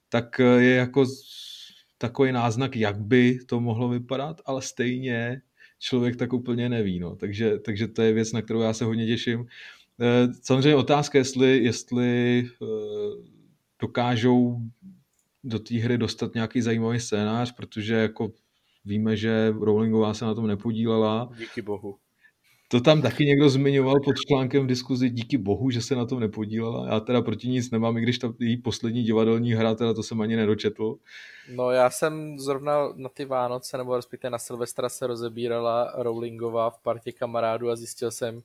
tak 0.09 0.39
je 0.39 0.75
jako 0.75 1.07
takový 1.99 2.33
náznak, 2.33 2.77
jak 2.77 3.01
by 3.01 3.39
to 3.47 3.61
mohlo 3.61 3.89
vypadat, 3.89 4.41
ale 4.45 4.63
stejně 4.63 5.43
člověk 5.79 6.17
tak 6.17 6.33
úplně 6.33 6.69
neví. 6.69 6.99
No. 6.99 7.17
Takže, 7.17 7.59
takže 7.59 7.89
to 7.89 8.03
je 8.03 8.13
věc, 8.13 8.33
na 8.33 8.43
kterou 8.43 8.61
já 8.61 8.73
se 8.73 8.85
hodně 8.85 9.07
těším. 9.07 9.47
Eh, 10.01 10.29
samozřejmě 10.43 10.77
otázka, 10.77 11.19
jestli, 11.19 11.59
jestli 11.59 12.45
eh, 12.63 12.67
dokážou 13.81 14.61
do 15.45 15.59
té 15.59 15.79
hry 15.79 15.99
dostat 15.99 16.35
nějaký 16.35 16.61
zajímavý 16.61 17.01
scénář, 17.01 17.53
protože 17.55 17.95
jako 17.95 18.33
víme, 18.85 19.17
že 19.17 19.55
Rowlingová 19.61 20.15
se 20.15 20.25
na 20.25 20.35
tom 20.35 20.47
nepodílela. 20.47 21.31
Díky 21.39 21.63
bohu. 21.63 21.99
To 22.69 22.81
tam 22.81 23.03
taky 23.03 23.25
někdo 23.25 23.51
zmiňoval 23.51 23.95
pod 24.05 24.17
článkem 24.29 24.65
v 24.65 24.67
diskuzi, 24.67 25.11
díky 25.11 25.39
bohu, 25.39 25.71
že 25.71 25.81
se 25.83 25.95
na 25.95 26.07
tom 26.07 26.21
nepodílela. 26.21 26.89
Já 26.89 27.01
teda 27.01 27.23
proti 27.23 27.49
nic 27.49 27.71
nemám, 27.71 27.99
i 27.99 28.01
když 28.01 28.19
ta 28.19 28.33
její 28.41 28.57
poslední 28.57 29.03
divadelní 29.03 29.53
hra, 29.53 29.75
teda 29.75 29.95
to 29.95 30.03
jsem 30.03 30.21
ani 30.21 30.37
nedočetl. 30.37 30.97
No 31.55 31.71
já 31.71 31.91
jsem 31.91 32.39
zrovna 32.39 32.93
na 32.95 33.09
ty 33.09 33.25
Vánoce, 33.25 33.79
nebo 33.79 33.97
respektive 33.97 34.31
na 34.31 34.39
Silvestra 34.39 34.89
se 34.89 35.07
rozebírala 35.07 35.93
Rowlingová 35.97 36.71
v 36.71 36.79
partě 36.79 37.13
kamarádů 37.13 37.71
a 37.71 37.77
zjistil 37.77 38.11
jsem, 38.11 38.43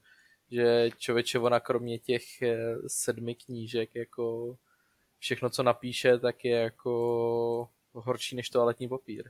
že 0.51 0.89
člověče 0.97 1.39
ona 1.39 1.59
kromě 1.59 1.99
těch 1.99 2.41
eh, 2.41 2.75
sedmi 2.87 3.35
knížek, 3.35 3.95
jako 3.95 4.55
všechno, 5.19 5.49
co 5.49 5.63
napíše, 5.63 6.17
tak 6.17 6.45
je 6.45 6.57
jako 6.57 7.67
horší 7.93 8.35
než 8.35 8.49
toaletní 8.49 8.87
papír. 8.89 9.23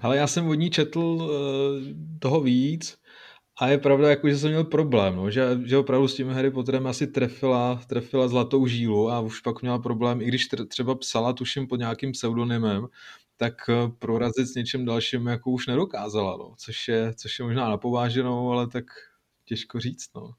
Ale 0.00 0.16
já 0.16 0.26
jsem 0.26 0.48
od 0.48 0.54
ní 0.54 0.70
četl 0.70 1.18
eh, 1.22 1.94
toho 2.18 2.40
víc 2.40 2.99
a 3.60 3.68
je 3.68 3.78
pravda, 3.78 4.10
jako, 4.10 4.28
že 4.28 4.38
jsem 4.38 4.50
měl 4.50 4.64
problém, 4.64 5.16
no, 5.16 5.30
že, 5.30 5.60
že 5.64 5.78
opravdu 5.78 6.08
s 6.08 6.14
tím 6.14 6.28
Harry 6.28 6.50
Potterem 6.50 6.86
asi 6.86 7.06
trefila, 7.06 7.80
trefila 7.86 8.28
zlatou 8.28 8.66
žílu 8.66 9.10
a 9.10 9.20
už 9.20 9.40
pak 9.40 9.62
měla 9.62 9.78
problém, 9.78 10.20
i 10.20 10.24
když 10.24 10.48
třeba 10.68 10.94
psala, 10.94 11.32
tuším, 11.32 11.66
pod 11.66 11.76
nějakým 11.76 12.12
pseudonymem, 12.12 12.88
tak 13.36 13.54
eh, 13.68 13.74
prorazit 13.98 14.46
s 14.46 14.54
něčím 14.54 14.84
dalším 14.84 15.26
jako 15.26 15.50
už 15.50 15.66
nedokázala, 15.66 16.36
no, 16.36 16.54
což, 16.58 16.88
je, 16.88 17.14
což 17.14 17.38
je 17.38 17.44
možná 17.44 17.68
napováženou, 17.68 18.52
ale 18.52 18.68
tak 18.68 18.84
těžko 19.44 19.80
říct. 19.80 20.10
No 20.14 20.34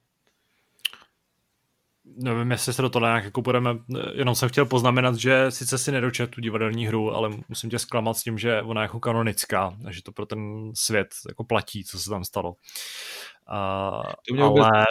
nevím, 2.18 2.52
jestli 2.52 2.74
se 2.74 2.82
do 2.82 2.90
toho 2.90 3.06
nějak 3.06 3.24
jako 3.24 3.42
budeme, 3.42 3.70
jenom 4.14 4.36
jsem 4.36 4.50
chtěl 4.50 4.66
poznamenat, 4.66 5.16
že 5.16 5.52
sice 5.52 5.78
si 5.78 5.92
nedočet 5.92 6.30
tu 6.30 6.42
divadelní 6.42 6.88
hru, 6.88 7.16
ale 7.16 7.30
musím 7.50 7.70
tě 7.70 7.80
zklamat 7.80 8.18
s 8.18 8.24
tím, 8.24 8.38
že 8.38 8.62
ona 8.62 8.82
je 8.82 8.86
jako 8.86 9.00
kanonická, 9.00 9.78
že 9.90 10.04
to 10.04 10.12
pro 10.12 10.26
ten 10.26 10.72
svět 10.74 11.08
jako 11.28 11.44
platí, 11.44 11.84
co 11.84 12.00
se 12.00 12.10
tam 12.10 12.24
stalo. 12.24 12.50
Uh, 12.50 14.04
to 14.28 14.34
mě 14.34 14.44
ale... 14.44 14.86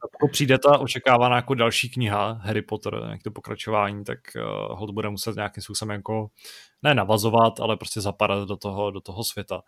pokud 0.00 0.30
přijde 0.32 0.58
ta 0.58 0.78
očekávaná 0.78 1.36
jako 1.36 1.54
další 1.54 1.90
kniha 1.90 2.40
Harry 2.42 2.62
Potter, 2.62 3.08
jak 3.10 3.22
to 3.22 3.30
pokračování, 3.30 4.04
tak 4.04 4.18
uh, 4.36 4.78
Hold 4.78 4.90
bude 4.90 5.10
muset 5.10 5.36
nějakým 5.36 5.62
způsobem 5.62 5.96
jako 5.96 6.28
ne 6.82 6.94
navazovat, 6.94 7.60
ale 7.60 7.76
prostě 7.76 8.00
zapadat 8.00 8.48
do 8.48 8.56
toho, 8.56 8.90
do 8.90 9.00
toho 9.00 9.24
světa. 9.24 9.62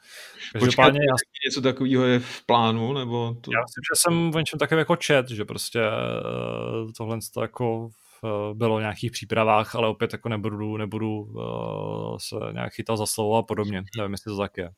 Každopádně 0.52 1.00
já... 1.00 1.14
něco 1.48 1.62
takového 1.62 2.04
je 2.04 2.18
v 2.18 2.46
plánu, 2.46 2.92
nebo 2.92 3.34
to... 3.40 3.50
Já 3.52 3.60
myslím, 3.60 3.82
že 3.82 3.94
jsem 3.96 4.30
v 4.30 4.34
něčem 4.34 4.58
takovém 4.58 4.78
jako 4.78 4.96
chat, 5.06 5.28
že 5.28 5.44
prostě 5.44 5.80
uh, 5.80 6.92
tohle 6.96 7.18
to 7.34 7.42
jako 7.42 7.88
v, 8.22 8.54
bylo 8.54 8.76
v 8.76 8.80
nějakých 8.80 9.10
přípravách, 9.10 9.74
ale 9.74 9.88
opět 9.88 10.12
jako 10.12 10.28
nebudu, 10.28 10.76
nebudu 10.76 11.20
uh, 11.20 12.16
se 12.18 12.36
nějak 12.52 12.72
chytat 12.72 12.98
za 12.98 13.06
slovo 13.06 13.36
a 13.36 13.42
podobně. 13.42 13.82
Nevím, 13.98 14.12
jestli 14.12 14.30
to 14.30 14.38
tak 14.38 14.56
je. 14.56 14.70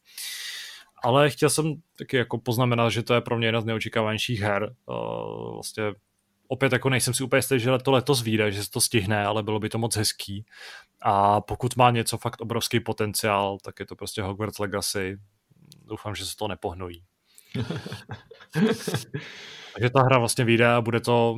Ale 1.02 1.30
chtěl 1.30 1.50
jsem 1.50 1.74
taky 1.98 2.16
jako 2.16 2.38
poznamenat, 2.38 2.90
že 2.90 3.02
to 3.02 3.14
je 3.14 3.20
pro 3.20 3.38
mě 3.38 3.48
jedna 3.48 3.60
z 3.60 3.64
neočekávanějších 3.64 4.40
her. 4.40 4.74
Uh, 4.86 5.52
vlastně 5.54 5.84
opět 6.48 6.72
jako 6.72 6.88
nejsem 6.88 7.14
si 7.14 7.24
úplně 7.24 7.38
jistý, 7.38 7.60
že 7.60 7.70
to 7.78 7.90
letos 7.90 8.22
vyjde, 8.22 8.52
že 8.52 8.64
se 8.64 8.70
to 8.70 8.80
stihne, 8.80 9.24
ale 9.24 9.42
bylo 9.42 9.60
by 9.60 9.68
to 9.68 9.78
moc 9.78 9.96
hezký. 9.96 10.46
A 11.02 11.40
pokud 11.40 11.76
má 11.76 11.90
něco 11.90 12.18
fakt 12.18 12.40
obrovský 12.40 12.80
potenciál, 12.80 13.58
tak 13.62 13.80
je 13.80 13.86
to 13.86 13.96
prostě 13.96 14.22
Hogwarts 14.22 14.58
Legacy. 14.58 15.18
Doufám, 15.86 16.14
že 16.14 16.26
se 16.26 16.36
to 16.36 16.48
nepohnojí. 16.48 17.04
Takže 19.74 19.90
ta 19.94 20.02
hra 20.02 20.18
vlastně 20.18 20.44
vyjde 20.44 20.66
a 20.66 20.80
bude 20.80 21.00
to, 21.00 21.36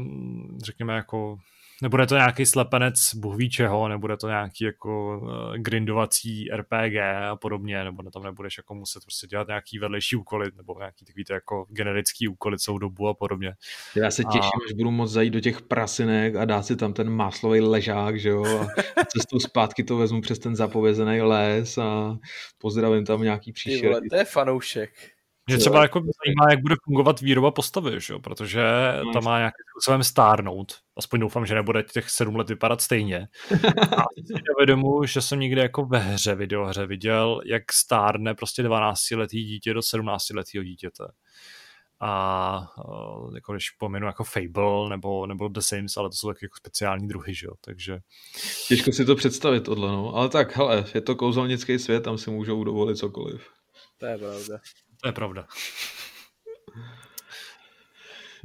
řekněme, 0.65 0.95
jako 0.95 1.39
nebude 1.83 2.07
to 2.07 2.15
nějaký 2.15 2.47
slepenec 2.47 3.15
bůh 3.15 3.37
ví 3.37 3.51
čeho, 3.51 3.89
nebude 3.89 4.17
to 4.17 4.29
nějaký 4.29 4.65
jako 4.65 5.21
uh, 5.23 5.57
grindovací 5.57 6.49
RPG 6.57 6.97
a 7.31 7.37
podobně, 7.37 7.85
nebo 7.85 8.03
tam 8.11 8.23
nebudeš 8.23 8.59
jako 8.59 8.75
muset 8.75 9.03
prostě 9.05 9.27
dělat 9.27 9.49
nějaký 9.49 9.79
vedlejší 9.79 10.17
úkoly, 10.17 10.51
nebo 10.57 10.79
nějaký 10.79 11.05
takový 11.05 11.25
to 11.25 11.33
jako 11.33 11.67
generický 11.71 12.29
úkoly 12.29 12.59
celou 12.59 12.79
dobu 12.79 13.09
a 13.09 13.15
podobně. 13.15 13.53
Já 13.97 14.11
se 14.11 14.25
těším, 14.25 14.61
a... 14.61 14.65
až 14.67 14.73
budu 14.73 14.91
moct 14.91 15.11
zajít 15.11 15.33
do 15.33 15.41
těch 15.41 15.63
prasinek 15.63 16.37
a 16.37 16.45
dát 16.45 16.63
si 16.63 16.77
tam 16.77 16.93
ten 16.93 17.11
máslový 17.11 17.61
ležák, 17.61 18.21
že 18.21 18.29
jo, 18.29 18.45
a 18.45 19.05
cestou 19.09 19.41
zpátky 19.41 19.85
to 19.85 19.97
vezmu 19.97 20.21
přes 20.21 20.39
ten 20.39 20.57
zapovězený 20.57 21.21
les 21.21 21.79
a 21.79 22.19
pozdravím 22.59 23.05
tam 23.05 23.23
nějaký 23.23 23.53
příšer. 23.53 24.01
to 24.11 24.17
je 24.17 24.25
fanoušek. 24.25 25.12
Mě 25.47 25.59
třeba 25.59 25.83
jako 25.83 25.99
zajímá, 25.99 26.51
jak 26.51 26.61
bude 26.61 26.75
fungovat 26.85 27.21
výroba 27.21 27.51
postavy, 27.51 28.01
že? 28.01 28.19
protože 28.19 28.63
no, 29.05 29.13
tam 29.13 29.25
má 29.25 29.39
nějakým 29.39 29.65
způsobem 29.75 30.05
stárnout. 30.05 30.73
Aspoň 30.97 31.21
doufám, 31.21 31.47
že 31.47 31.55
nebude 31.55 31.83
těch 31.83 32.11
sedm 32.11 32.37
let 32.37 32.49
vypadat 32.49 32.81
stejně. 32.81 33.29
A 33.97 34.03
si 34.27 34.43
nevědomu, 34.49 35.05
že 35.05 35.23
jsem 35.23 35.41
někde 35.41 35.63
jako 35.63 35.85
ve 35.85 35.99
hře, 35.99 36.35
videohře 36.35 36.87
viděl, 36.87 37.41
jak 37.47 37.73
stárne 37.73 38.35
prostě 38.35 38.63
12-letý 38.63 39.45
dítě 39.45 39.75
do 39.75 39.83
17 39.83 40.31
letého 40.31 40.65
dítěte. 40.65 41.05
A 42.01 42.67
eh, 42.79 43.35
jako 43.35 43.53
když 43.53 43.71
pominu 43.71 44.07
jako 44.07 44.25
Fable 44.25 44.89
nebo, 44.89 45.27
nebo 45.27 45.49
The 45.49 45.61
Sims, 45.61 45.97
ale 45.97 46.09
to 46.09 46.17
jsou 46.17 46.29
taky 46.29 46.45
jako 46.45 46.57
speciální 46.57 47.09
druhy, 47.09 47.35
že 47.35 47.47
jo, 47.47 47.53
takže... 47.61 47.99
Těžko 48.69 48.93
si 48.93 49.05
to 49.05 49.17
představit 49.17 49.61
tohle, 49.61 49.89
no. 49.89 50.15
Ale 50.15 50.29
tak, 50.29 50.57
hele, 50.57 50.85
je 50.95 51.01
to 51.01 51.17
kouzelnický 51.17 51.79
svět, 51.79 52.01
tam 52.01 52.19
si 52.19 52.31
můžou 52.31 52.65
dovolit 52.65 52.97
cokoliv. 52.97 53.49
To 53.99 54.07
je 54.07 54.19
pravda. 54.19 54.59
To 55.03 55.09
je 55.09 55.13
pravda. 55.13 55.47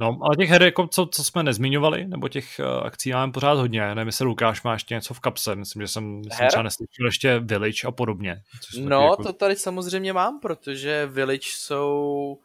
No, 0.00 0.18
ale 0.22 0.36
těch 0.36 0.50
her, 0.50 0.62
jako 0.62 0.86
co, 0.86 1.06
co 1.06 1.24
jsme 1.24 1.42
nezmiňovali, 1.42 2.06
nebo 2.06 2.28
těch 2.28 2.60
uh, 2.60 2.86
akcí 2.86 3.12
máme 3.12 3.32
pořád 3.32 3.58
hodně. 3.58 3.94
Nevím, 3.94 4.06
jestli 4.06 4.24
Lukáš 4.24 4.62
má 4.62 4.72
ještě 4.72 4.94
něco 4.94 5.14
v 5.14 5.20
kapse. 5.20 5.54
Myslím, 5.54 5.82
že 5.82 5.88
jsem, 5.88 6.22
jsem 6.24 6.48
třeba 6.48 6.62
neslyšel 6.62 7.06
ještě 7.06 7.38
Village 7.38 7.86
a 7.86 7.90
podobně. 7.90 8.42
No, 8.80 9.02
jako... 9.02 9.22
to 9.22 9.32
tady 9.32 9.56
samozřejmě 9.56 10.12
mám, 10.12 10.40
protože 10.40 11.06
Village 11.06 11.48
jsou... 11.52 12.38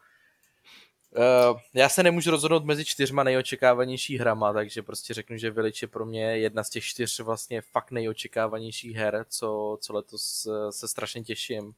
Uh, 1.18 1.60
já 1.74 1.90
se 1.90 2.04
nemůžu 2.04 2.32
rozhodnout 2.32 2.66
mezi 2.66 2.86
čtyřma 2.86 3.24
nejočekávanější 3.24 4.18
hrama, 4.18 4.54
takže 4.54 4.82
prostě 4.82 5.14
řeknu, 5.14 5.38
že 5.38 5.52
Village 5.52 5.84
je 5.84 5.88
pro 5.88 6.06
mě 6.06 6.38
jedna 6.38 6.64
z 6.64 6.70
těch 6.70 6.84
čtyř 6.84 7.20
vlastně 7.20 7.62
fakt 7.62 7.92
nejočekávanějších 7.92 8.96
her, 8.96 9.26
co, 9.30 9.78
co 9.82 9.94
letos 9.94 10.46
eh, 10.46 10.72
se 10.72 10.88
strašně 10.88 11.24
těším. 11.24 11.74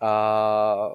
A 0.00 0.90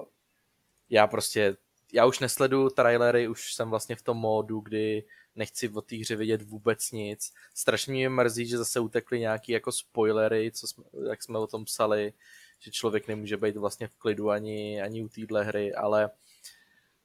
já 0.90 1.08
prostě, 1.08 1.58
já 1.94 2.06
už 2.06 2.20
nesledu 2.20 2.70
trailery, 2.70 3.28
už 3.28 3.54
jsem 3.54 3.70
vlastně 3.70 3.96
v 3.96 4.02
tom 4.02 4.18
módu, 4.18 4.60
kdy 4.60 5.04
nechci 5.36 5.70
o 5.70 5.82
té 5.82 5.96
hře 5.96 6.16
vidět 6.16 6.42
vůbec 6.42 6.92
nic. 6.92 7.34
Strašně 7.54 7.94
mě 7.94 8.10
mrzí, 8.10 8.46
že 8.46 8.58
zase 8.58 8.80
utekly 8.80 9.20
nějaký 9.20 9.52
jako 9.52 9.72
spoilery, 9.72 10.52
co 10.52 10.68
jsme, 10.68 10.84
jak 11.10 11.24
jsme 11.24 11.40
o 11.40 11.48
tom 11.48 11.66
psali, 11.66 12.14
že 12.60 12.72
člověk 12.72 13.08
nemůže 13.08 13.38
být 13.38 13.58
vlastně 13.58 13.88
v 13.88 13.98
klidu 13.98 14.30
ani, 14.30 14.82
ani 14.82 15.04
u 15.04 15.10
téhle 15.10 15.44
hry, 15.44 15.74
ale 15.74 16.10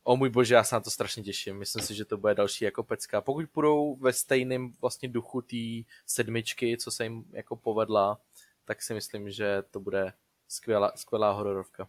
o 0.04 0.16
můj 0.16 0.30
bože, 0.30 0.54
já 0.54 0.64
se 0.64 0.74
na 0.74 0.80
to 0.80 0.90
strašně 0.90 1.22
těším. 1.22 1.58
Myslím 1.58 1.82
si, 1.82 1.94
že 1.94 2.04
to 2.04 2.16
bude 2.16 2.34
další 2.34 2.64
jako 2.64 2.82
pecka. 2.82 3.20
Pokud 3.20 3.50
půjdou 3.50 3.96
ve 3.96 4.12
stejném 4.12 4.72
vlastně 4.80 5.08
duchu 5.08 5.42
té 5.42 5.90
sedmičky, 6.06 6.76
co 6.78 6.90
se 6.90 7.04
jim 7.04 7.24
jako 7.32 7.56
povedla, 7.56 8.20
tak 8.64 8.82
si 8.82 8.94
myslím, 8.94 9.30
že 9.30 9.62
to 9.70 9.80
bude 9.80 10.12
skvělá, 10.48 10.92
skvělá 10.96 11.32
hororovka. 11.32 11.88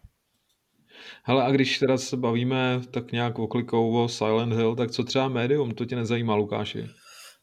Hele, 1.22 1.44
a 1.44 1.50
když 1.50 1.78
teda 1.78 1.98
se 1.98 2.16
bavíme 2.16 2.80
tak 2.90 3.12
nějak 3.12 3.38
oklikou 3.38 4.04
o 4.04 4.08
Silent 4.08 4.52
Hill, 4.52 4.76
tak 4.76 4.90
co 4.90 5.04
třeba 5.04 5.28
médium, 5.28 5.74
to 5.74 5.84
tě 5.84 5.96
nezajímá, 5.96 6.34
Lukáši? 6.34 6.88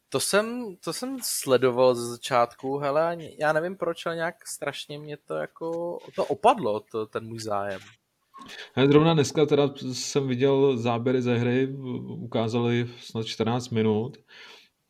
To 0.09 0.19
jsem, 0.19 0.75
to 0.83 0.93
jsem 0.93 1.17
sledoval 1.23 1.95
ze 1.95 2.07
začátku, 2.07 2.77
hele, 2.77 3.17
já 3.39 3.53
nevím 3.53 3.77
proč, 3.77 4.05
ale 4.05 4.15
nějak 4.15 4.47
strašně 4.47 4.99
mě 4.99 5.17
to 5.17 5.33
jako, 5.33 5.97
to 6.15 6.25
opadlo, 6.25 6.79
to, 6.91 7.05
ten 7.05 7.25
můj 7.25 7.39
zájem. 7.39 7.81
Hele, 8.73 8.87
zrovna 8.87 9.13
dneska 9.13 9.45
teda 9.45 9.69
jsem 9.93 10.27
viděl 10.27 10.77
záběry 10.77 11.21
ze 11.21 11.37
hry, 11.37 11.67
ukázali 12.07 12.89
snad 12.99 13.25
14 13.25 13.69
minut 13.69 14.17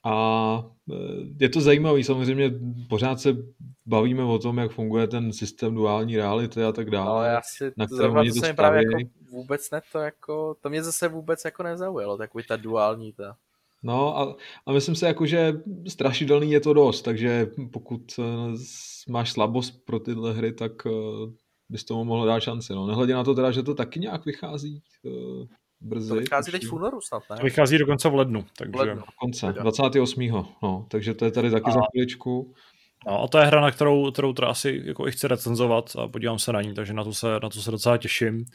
a 0.05 0.63
e, 0.91 0.95
je 1.39 1.49
to 1.49 1.61
zajímavé, 1.61 2.03
samozřejmě 2.03 2.51
pořád 2.89 3.19
se 3.19 3.37
bavíme 3.85 4.23
o 4.23 4.39
tom, 4.39 4.57
jak 4.57 4.71
funguje 4.71 5.07
ten 5.07 5.33
systém 5.33 5.75
duální 5.75 6.17
reality 6.17 6.63
a 6.63 6.71
tak 6.71 6.89
dále. 6.89 7.09
Ale 7.09 7.27
já 7.27 7.41
si 7.43 7.71
na 7.77 7.85
zrovna 7.87 8.23
to, 8.23 8.29
to 8.29 8.45
se 8.45 8.53
právě 8.53 8.83
jako 8.83 9.09
vůbec 9.31 9.71
ne 9.71 9.81
to 9.91 9.99
jako, 9.99 10.55
to 10.61 10.69
mě 10.69 10.83
zase 10.83 11.07
vůbec 11.07 11.45
jako 11.45 11.63
nezaujalo, 11.63 12.17
takový 12.17 12.43
ta 12.47 12.57
duální 12.57 13.13
ta. 13.13 13.35
No 13.83 14.17
a, 14.17 14.35
a 14.65 14.71
myslím 14.71 14.95
si 14.95 15.05
jako, 15.05 15.25
že 15.25 15.53
strašidelný 15.87 16.51
je 16.51 16.59
to 16.59 16.73
dost, 16.73 17.01
takže 17.01 17.51
pokud 17.73 18.19
e, 18.19 18.23
máš 19.11 19.31
slabost 19.31 19.85
pro 19.85 19.99
tyhle 19.99 20.33
hry, 20.33 20.53
tak 20.53 20.85
e, 20.85 20.89
bys 21.69 21.83
tomu 21.83 22.03
mohl 22.03 22.25
dát 22.25 22.39
šanci. 22.39 22.73
No. 22.73 22.87
Nehledě 22.87 23.13
na 23.13 23.23
to 23.23 23.35
teda, 23.35 23.51
že 23.51 23.63
to 23.63 23.75
taky 23.75 23.99
nějak 23.99 24.25
vychází 24.25 24.83
brzy. 25.81 26.09
To 26.09 26.15
vychází 26.15 26.51
teď 26.51 26.65
v 26.65 26.73
únoru 26.73 27.01
snad, 27.01 27.23
ne? 27.29 27.37
To 27.37 27.43
vychází 27.43 27.77
dokonce 27.77 28.09
v 28.09 28.15
lednu. 28.15 28.45
Takže... 28.57 28.71
V 28.71 28.75
lednu. 28.75 29.03
Konce, 29.19 29.53
28. 29.53 30.27
No, 30.63 30.85
takže 30.89 31.13
to 31.13 31.25
je 31.25 31.31
tady 31.31 31.51
taky 31.51 31.65
a... 31.65 31.71
za 31.71 31.79
chvíličku. 31.91 32.53
No, 33.07 33.23
a 33.23 33.27
to 33.27 33.37
je 33.37 33.45
hra, 33.45 33.61
na 33.61 33.71
kterou, 33.71 34.11
kterou 34.11 34.33
teda 34.33 34.47
asi 34.47 34.81
jako 34.85 35.07
i 35.07 35.11
chci 35.11 35.27
recenzovat 35.27 35.95
a 35.99 36.07
podívám 36.07 36.39
se 36.39 36.53
na 36.53 36.61
ní, 36.61 36.73
takže 36.73 36.93
na 36.93 37.03
to 37.03 37.13
se, 37.13 37.27
na 37.27 37.49
to 37.49 37.61
se 37.61 37.71
docela 37.71 37.97
těším. 37.97 38.45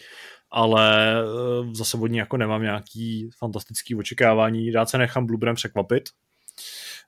Ale 0.51 1.15
eh, 1.21 1.75
zase 1.75 1.99
od 1.99 2.07
ní 2.07 2.19
jako 2.19 2.37
nemám 2.37 2.63
nějaký 2.63 3.31
fantastický 3.39 3.95
očekávání. 3.95 4.71
Rád 4.71 4.89
se 4.89 4.99
nechám 4.99 5.27
Bluebrem 5.27 5.55
překvapit, 5.55 6.05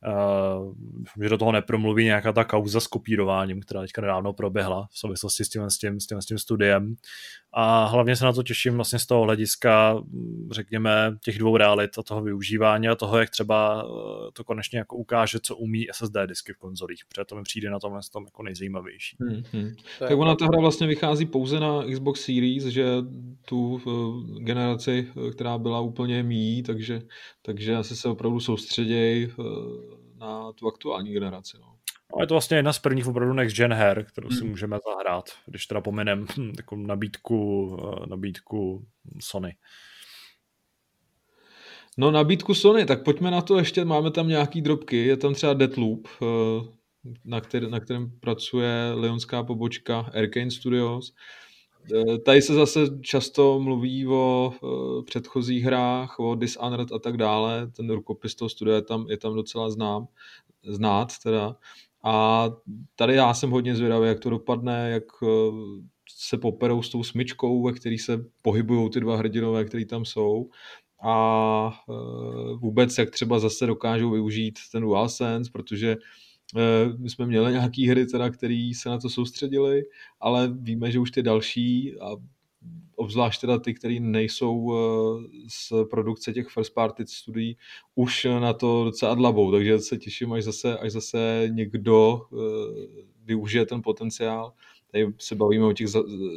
Uh, 0.07 0.75
že 1.23 1.29
do 1.29 1.39
toho 1.39 1.53
nepromluví 1.53 2.05
nějaká 2.05 2.33
ta 2.33 2.45
kauza 2.45 2.81
s 2.81 2.87
kopírováním, 2.87 3.61
která 3.61 3.81
teďka 3.81 4.03
nedávno 4.03 4.33
proběhla 4.33 4.89
v 4.91 4.99
souvislosti 4.99 5.45
s 5.45 5.49
tím, 5.49 5.71
s 5.71 5.79
tím, 5.79 6.01
s 6.01 6.07
tím, 6.07 6.23
s 6.23 6.27
tím 6.27 6.39
studiem. 6.39 6.95
A 7.59 7.85
hlavně 7.85 8.17
se 8.17 8.25
na 8.25 8.33
to 8.33 8.43
těším 8.43 8.75
vlastně 8.75 8.99
z 8.99 9.07
toho 9.07 9.23
hlediska, 9.23 10.03
řekněme, 10.51 11.17
těch 11.25 11.39
dvou 11.39 11.57
realit 11.57 11.99
a 11.99 12.03
toho 12.03 12.23
využívání 12.23 12.89
a 12.89 12.95
toho, 12.95 13.19
jak 13.19 13.31
třeba 13.31 13.85
eh, 13.87 14.31
to 14.33 14.45
konečně 14.45 14.79
jako 14.79 14.97
ukáže, 14.97 15.41
co 15.41 15.57
umí 15.57 15.87
SSD 15.93 16.17
disky 16.27 16.53
v 16.53 16.59
konzolích, 16.59 17.05
protože 17.09 17.25
to 17.25 17.37
mi 17.37 17.43
přijde 17.43 17.71
na 17.71 17.79
tomhle 17.79 18.01
tom 18.13 18.25
jako 18.25 18.43
nejzajímavější. 18.43 19.17
Hmm, 19.21 19.43
hmm. 19.53 19.75
Tak 19.99 20.19
ona 20.19 20.35
ta 20.35 20.47
hra 20.47 20.61
vlastně 20.61 20.87
vychází 20.87 21.27
pouze 21.27 21.61
na 21.61 21.85
Xbox 21.93 22.21
Series, 22.21 22.65
že 22.65 22.87
tu 23.49 23.81
uh, 23.87 24.39
generaci, 24.39 25.09
která 25.33 25.59
byla 25.59 25.81
úplně 25.81 26.23
míjí, 26.23 26.63
takže, 26.63 27.03
takže 27.43 27.77
asi 27.77 27.97
se 27.97 28.09
opravdu 28.09 28.41
soustředějí 28.41 29.29
na 30.19 30.53
tu 30.53 30.69
aktuální 30.69 31.13
generaci. 31.13 31.57
No. 31.61 31.76
No, 32.15 32.23
je 32.23 32.27
to 32.27 32.35
vlastně 32.35 32.57
jedna 32.57 32.73
z 32.73 32.79
prvních 32.79 33.07
opravdu 33.07 33.35
next 33.35 33.57
gen 33.57 33.73
her, 33.73 34.05
kterou 34.05 34.31
si 34.31 34.41
hmm. 34.41 34.49
můžeme 34.49 34.79
zahrát, 34.89 35.31
když 35.47 35.67
teda 35.67 35.81
pomenem 35.81 36.27
hm, 36.39 36.53
takovou 36.53 36.87
nabídku, 36.87 37.77
eh, 38.03 38.07
nabídku 38.07 38.87
Sony. 39.21 39.57
No 41.99 42.11
nabídku 42.11 42.55
Sony, 42.55 42.87
tak 42.87 43.05
pojďme 43.05 43.31
na 43.31 43.43
to 43.43 43.59
ještě, 43.59 43.85
máme 43.85 44.11
tam 44.11 44.29
nějaký 44.29 44.63
drobky, 44.63 44.97
je 44.97 45.17
tam 45.17 45.35
třeba 45.35 45.55
Deathloop, 45.55 46.09
eh, 46.23 46.27
na, 47.25 47.41
který, 47.41 47.71
na 47.71 47.81
kterém 47.81 48.11
pracuje 48.21 48.93
leonská 48.95 49.43
pobočka 49.43 50.11
Arkane 50.15 50.51
Studios. 50.51 51.15
Eh, 51.95 52.19
tady 52.19 52.43
se 52.43 52.55
zase 52.55 52.81
často 53.01 53.61
mluví 53.61 54.07
o 54.07 54.53
předchozích 55.07 55.65
hrách, 55.65 56.19
o 56.19 56.35
Dishonored 56.35 56.93
a 56.93 56.99
tak 56.99 57.17
dále. 57.17 57.71
Ten 57.77 57.91
rukopis 57.91 58.35
toho 58.35 58.49
studia 58.49 58.77
je 58.77 58.83
tam, 58.83 59.07
je 59.11 59.17
tam 59.17 59.35
docela 59.35 59.71
znám, 59.71 60.07
znát 60.65 61.13
teda. 61.23 61.57
A 62.07 62.49
tady 62.97 63.15
já 63.15 63.35
jsem 63.35 63.51
hodně 63.51 63.77
zvědavý, 63.77 64.09
jak 64.09 64.21
to 64.21 64.31
dopadne, 64.31 64.91
jak 64.91 65.05
eh, 65.23 65.27
se 66.17 66.39
poperou 66.39 66.83
s 66.83 66.89
tou 66.89 67.05
smyčkou, 67.05 67.63
ve 67.63 67.73
který 67.73 67.99
se 67.99 68.25
pohybují 68.43 68.91
ty 68.91 69.01
dva 69.01 69.17
hrdinové, 69.17 69.65
který 69.65 69.85
tam 69.85 70.05
jsou. 70.05 70.51
A 71.03 71.81
eh, 71.91 72.57
vůbec 72.57 72.99
jak 72.99 73.11
třeba 73.11 73.39
zase 73.39 73.67
dokážou 73.67 74.11
využít 74.11 74.59
ten 74.73 74.83
DualSense, 74.83 75.51
protože 75.53 75.97
eh, 76.57 76.99
my 76.99 77.11
jsme 77.11 77.27
měli 77.27 77.53
nějaký 77.53 77.89
hry, 77.89 78.07
teda, 78.07 78.31
který 78.31 78.75
se 78.75 78.89
na 78.89 78.99
to 78.99 79.11
soustředili, 79.11 79.83
ale 80.21 80.49
víme, 80.53 80.91
že 80.91 80.99
už 80.99 81.11
ty 81.11 81.23
další 81.23 81.95
a 82.01 82.17
obzvlášť 82.97 83.41
teda 83.41 83.59
ty, 83.59 83.75
které 83.75 84.01
nejsou 84.01 84.73
eh, 84.73 84.79
z 85.49 85.73
produkce 85.91 86.33
těch 86.33 86.49
first 86.49 86.75
party 86.75 87.07
studií, 87.07 87.57
už 87.95 88.27
na 88.41 88.53
to 88.53 88.85
docela 88.85 89.15
dlabou, 89.15 89.53
takže 89.53 89.79
se 89.79 89.97
těším, 89.97 90.33
až 90.33 90.45
zase, 90.45 90.79
až 90.79 90.93
zase 90.93 91.49
někdo 91.51 92.23
eh, 92.33 92.37
využije 93.25 93.67
ten 93.67 93.83
potenciál. 93.83 94.53
Tady 94.93 95.07
se 95.19 95.35
bavíme 95.35 95.65
o 95.65 95.73
těch 95.73 95.89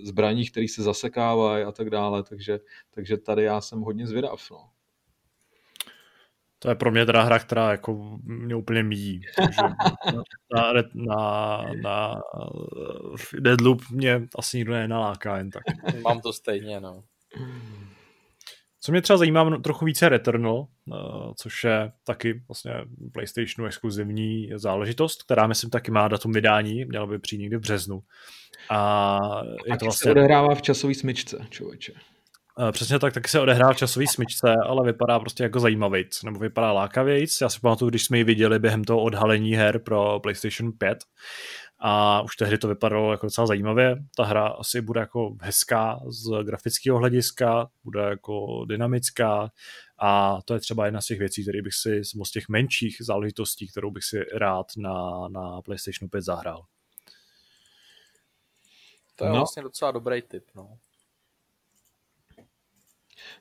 zbraních, 0.04 0.52
které 0.52 0.68
se 0.68 0.84
zasekávají 0.84 1.64
a 1.64 1.72
tak 1.72 1.90
dále, 1.90 2.24
takže, 2.24 2.60
takže 2.92 3.18
tady 3.18 3.44
já 3.44 3.62
jsem 3.62 3.80
hodně 3.82 4.08
zvědav. 4.08 4.52
No. 4.52 4.70
To 6.60 6.70
je 6.70 6.76
pro 6.76 6.92
mě 6.92 7.06
teda 7.06 7.22
hra, 7.22 7.40
která 7.40 7.72
jako 7.72 8.20
mě 8.24 8.56
úplně 8.56 8.84
míjí. 8.84 9.22
na, 9.62 10.74
na, 10.74 10.84
na, 10.96 11.62
na 11.84 12.22
Deadloop 13.40 13.82
mě 13.92 14.22
asi 14.36 14.58
nikdo 14.58 14.74
nenaláká 14.74 15.38
jen 15.38 15.50
tak. 15.50 15.64
Mám 16.02 16.22
to 16.22 16.34
stejně, 16.34 16.80
no. 16.80 17.04
Co 18.82 18.92
mě 18.92 19.02
třeba 19.02 19.18
zajímá 19.18 19.58
trochu 19.64 19.86
více 19.86 20.10
Returnal, 20.10 20.56
uh, 20.58 21.34
což 21.36 21.64
je 21.64 21.92
taky 22.04 22.44
vlastně 22.48 22.74
PlayStationu 23.14 23.68
exkluzivní 23.68 24.50
záležitost, 24.56 25.24
která 25.24 25.48
myslím 25.48 25.70
taky 25.70 25.92
má 25.92 26.08
datum 26.08 26.32
vydání, 26.32 26.86
měla 26.86 27.06
by 27.06 27.20
přijít 27.20 27.42
někdy 27.42 27.58
v 27.58 27.60
březnu. 27.60 28.04
A 28.70 29.20
je 29.66 29.78
to 29.78 29.86
vlastně... 29.86 30.06
se 30.06 30.12
odehrává 30.12 30.56
v 30.56 30.62
časové 30.62 30.94
smyčce, 30.94 31.48
člověče. 31.50 31.94
Uh, 32.60 32.72
přesně 32.72 33.00
tak, 33.00 33.14
taky 33.14 33.30
se 33.30 33.40
odehrává 33.40 33.74
v 33.74 33.78
časové 33.78 34.06
smyčce, 34.08 34.56
ale 34.68 34.86
vypadá 34.86 35.20
prostě 35.20 35.44
jako 35.44 35.60
zajímavějc, 35.60 36.24
nebo 36.24 36.40
vypadá 36.40 36.72
lákavějc. 36.72 37.42
Já 37.42 37.50
si 37.50 37.60
pamatuju, 37.60 37.90
když 37.90 38.06
jsme 38.06 38.18
ji 38.18 38.24
viděli 38.24 38.60
během 38.60 38.84
toho 38.84 39.02
odhalení 39.02 39.56
her 39.56 39.80
pro 39.80 40.20
PlayStation 40.20 40.72
5, 40.72 41.00
a 41.80 42.22
už 42.22 42.36
tehdy 42.36 42.58
to 42.58 42.68
vypadalo 42.68 43.12
jako 43.12 43.26
docela 43.26 43.48
zajímavě. 43.48 43.96
Ta 44.18 44.24
hra 44.24 44.48
asi 44.48 44.82
bude 44.82 45.00
jako 45.00 45.36
hezká 45.42 46.00
z 46.08 46.44
grafického 46.44 46.98
hlediska, 46.98 47.70
bude 47.84 48.02
jako 48.02 48.66
dynamická 48.66 49.52
a 50.00 50.40
to 50.46 50.54
je 50.54 50.60
třeba 50.60 50.86
jedna 50.86 51.02
z 51.02 51.06
těch 51.06 51.20
věcí, 51.20 51.44
které 51.44 51.62
bych 51.62 51.74
si 51.74 52.02
z 52.04 52.32
těch 52.32 52.50
menších 52.50 52.98
záležitostí, 53.02 53.68
kterou 53.68 53.92
bych 53.92 54.04
si 54.04 54.26
rád 54.34 54.68
na, 54.78 55.28
na 55.28 55.62
PlayStation 55.62 56.10
5 56.10 56.22
zahrál. 56.22 56.66
To 59.16 59.26
je 59.26 59.30
no. 59.30 59.36
vlastně 59.36 59.64
docela 59.64 59.92
dobrý 59.92 60.22
tip, 60.22 60.44
no. 60.56 60.78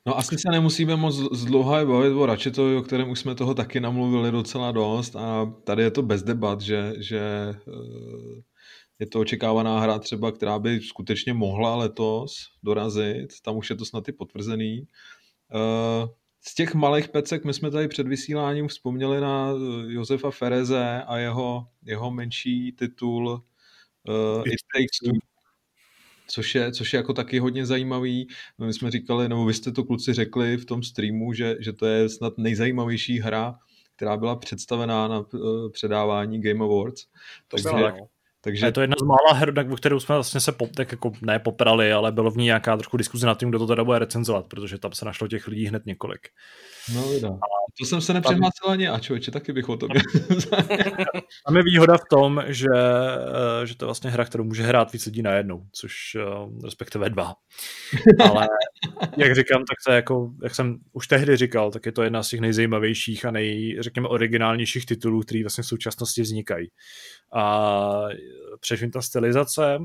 No 0.09 0.18
asi 0.18 0.38
se 0.38 0.50
nemusíme 0.50 0.96
moc 0.96 1.14
zdlouha 1.38 1.84
bavit 1.84 2.12
o 2.12 2.26
Ratchetovi, 2.26 2.76
o 2.76 2.82
kterém 2.82 3.11
už 3.11 3.20
jsme 3.20 3.34
toho 3.34 3.54
taky 3.54 3.80
namluvili 3.80 4.32
docela 4.32 4.72
dost. 4.72 5.16
A 5.16 5.54
tady 5.64 5.82
je 5.82 5.90
to 5.90 6.02
bez 6.02 6.22
debat, 6.22 6.61
že, 6.61 6.94
že 6.98 7.20
eh, 7.68 8.42
je 8.98 9.06
to 9.06 9.20
očekávaná 9.20 9.80
hra 9.80 9.98
třeba, 9.98 10.32
která 10.32 10.59
by 10.59 10.80
skutečně 10.80 11.32
mohla 11.34 11.76
letos 11.76 12.32
dorazit, 12.62 13.40
tam 13.42 13.56
už 13.56 13.70
je 13.70 13.76
to 13.76 13.84
snad 13.84 14.09
i 14.09 14.12
potvrzený. 14.12 14.88
Eh, 15.54 16.09
z 16.40 16.54
těch 16.54 16.74
malých 16.74 17.09
pecek 17.09 17.44
my 17.44 17.54
jsme 17.54 17.70
tady 17.70 17.88
před 17.88 18.09
vysíláním 18.09 18.68
vzpomněli 18.68 19.20
na 19.20 19.50
eh, 19.50 19.92
Josefa 19.92 20.30
Fereze 20.30 21.02
a 21.06 21.18
jeho, 21.18 21.66
jeho 21.84 22.11
menší 22.11 22.72
titul 22.72 23.28
uh, 23.28 24.42
It 24.46 24.61
Takes 24.74 24.98
Two 25.04 25.38
což 26.31 26.55
je, 26.55 26.72
což 26.72 26.93
je 26.93 26.97
jako 26.97 27.12
taky 27.12 27.39
hodně 27.39 27.66
zajímavý. 27.66 28.29
No, 28.59 28.66
my 28.66 28.72
jsme 28.72 28.91
říkali, 28.91 29.29
nebo 29.29 29.45
vy 29.45 29.55
jste 29.55 29.72
to 29.72 29.85
kluci 29.85 30.12
řekli 30.12 30.57
v 30.57 30.64
tom 30.64 30.83
streamu, 30.83 31.33
že, 31.33 31.57
že 31.61 31.72
to 31.72 31.87
je 31.87 32.09
snad 32.09 32.39
nejzajímavější 32.39 33.18
hra, 33.18 33.55
která 33.97 34.16
byla 34.16 34.37
představená 34.37 35.09
na 35.09 35.18
uh, 35.18 35.70
předávání 35.72 36.43
Game 36.43 36.64
Awards. 36.64 37.03
To 37.49 37.57
Takže, 37.57 37.83
tak. 37.83 37.95
Takže... 38.41 38.66
Je 38.66 38.72
to 38.72 38.81
jedna 38.81 38.97
z 39.01 39.03
mála 39.03 39.33
her, 39.33 39.72
o 39.72 39.76
kterou 39.76 40.01
jsme 40.01 40.14
vlastně 40.14 40.41
se 40.41 40.53
pop, 40.53 40.70
tak 40.76 40.93
jako 40.93 41.12
ne 41.22 41.39
poprali, 41.39 41.93
ale 41.93 42.12
bylo 42.12 42.31
v 42.31 42.37
ní 42.37 42.45
nějaká 42.45 42.76
trošku 42.76 42.97
diskuze 42.97 43.26
nad 43.26 43.39
tím, 43.39 43.49
kdo 43.49 43.59
to 43.59 43.66
teda 43.66 43.85
bude 43.85 43.99
recenzovat, 43.99 44.47
protože 44.47 44.79
tam 44.79 44.93
se 44.93 45.05
našlo 45.05 45.29
těch 45.29 45.49
lidí 45.49 45.66
hned 45.66 45.87
několik. 45.87 46.29
No, 46.95 47.09
vida. 47.09 47.39
To 47.78 47.86
jsem 47.86 48.01
se 48.01 48.14
nepřihlásil 48.14 48.68
ani 48.68 48.89
a 48.89 48.99
člověče, 48.99 49.30
taky 49.30 49.53
bych 49.53 49.68
o 49.68 49.76
to 49.76 49.89
Tam 51.47 51.57
je 51.57 51.62
výhoda 51.62 51.97
v 51.97 52.05
tom, 52.11 52.43
že, 52.47 52.66
eh, 53.62 53.66
že 53.66 53.76
to 53.76 53.84
je 53.84 53.86
vlastně 53.86 54.11
hra, 54.11 54.24
kterou 54.24 54.45
může 54.45 54.62
hrát 54.62 54.93
víc 54.93 55.07
lidí 55.07 55.22
najednou, 55.22 55.66
což 55.72 55.93
eh, 56.16 56.24
respektive 56.64 57.11
dva. 57.11 57.34
Ale 58.30 58.49
jak 59.16 59.34
říkám, 59.34 59.64
tak 59.64 59.76
to 59.86 59.93
je 59.93 59.97
jako, 59.97 60.30
jak 60.43 60.55
jsem 60.55 60.78
už 60.93 61.09
tehdy 61.09 61.36
říkal, 61.36 61.70
tak 61.70 61.86
je 61.86 61.93
to 61.93 62.03
jedna 62.03 62.22
z 62.22 62.28
těch 62.28 62.41
nejzajímavějších 62.41 63.24
a 63.24 63.30
nej, 63.30 63.76
řekněme, 63.80 64.09
originálnějších 64.09 64.86
titulů, 64.86 65.20
který 65.20 65.43
vlastně 65.43 65.62
v 65.62 65.66
současnosti 65.66 66.22
vznikají. 66.22 66.68
A 67.32 68.03
především 68.61 68.91
ta 68.91 69.03
stylizace, 69.03 69.78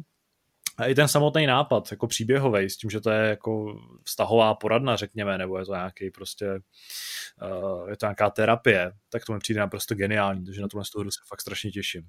a 0.78 0.86
i 0.86 0.96
ten 0.96 1.08
samotný 1.08 1.46
nápad, 1.46 1.92
jako 1.92 2.08
příběhový, 2.08 2.70
s 2.70 2.78
tím, 2.78 2.90
že 2.90 3.02
to 3.02 3.10
je 3.10 3.30
jako 3.30 3.80
vztahová 4.04 4.56
poradna, 4.56 4.96
řekněme, 4.96 5.38
nebo 5.38 5.58
je 5.58 5.66
to 5.66 5.74
nějaký 5.74 6.12
prostě, 6.12 6.46
uh, 6.52 7.90
je 7.90 7.98
to 7.98 8.06
nějaká 8.06 8.30
terapie, 8.30 8.92
tak 9.10 9.26
to 9.26 9.34
mi 9.34 9.40
přijde 9.40 9.60
naprosto 9.60 9.96
geniální, 9.96 10.46
takže 10.46 10.62
na 10.62 10.68
tuhle 10.68 10.84
hru 10.98 11.12
se 11.12 11.20
fakt 11.28 11.42
strašně 11.42 11.72
těším. 11.72 12.04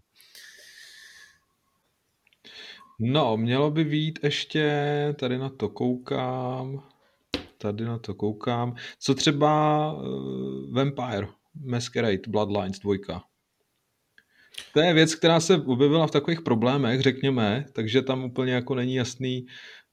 No, 2.98 3.36
mělo 3.36 3.70
by 3.70 3.84
být 3.84 4.18
ještě, 4.22 5.14
tady 5.18 5.38
na 5.38 5.48
to 5.48 5.68
koukám, 5.68 6.88
tady 7.58 7.84
na 7.84 7.98
to 7.98 8.14
koukám, 8.14 8.76
co 8.98 9.14
třeba 9.14 9.92
uh, 9.92 10.74
Vampire, 10.74 11.26
Masquerade, 11.64 12.28
Bloodlines 12.28 12.78
2. 12.78 13.22
To 14.72 14.80
je 14.80 14.94
věc, 14.94 15.14
která 15.14 15.40
se 15.40 15.56
objevila 15.56 16.06
v 16.06 16.10
takových 16.10 16.40
problémech, 16.42 17.00
řekněme, 17.00 17.64
takže 17.72 18.02
tam 18.02 18.24
úplně 18.24 18.52
jako 18.52 18.74
není 18.74 18.94
jasný, 18.94 19.46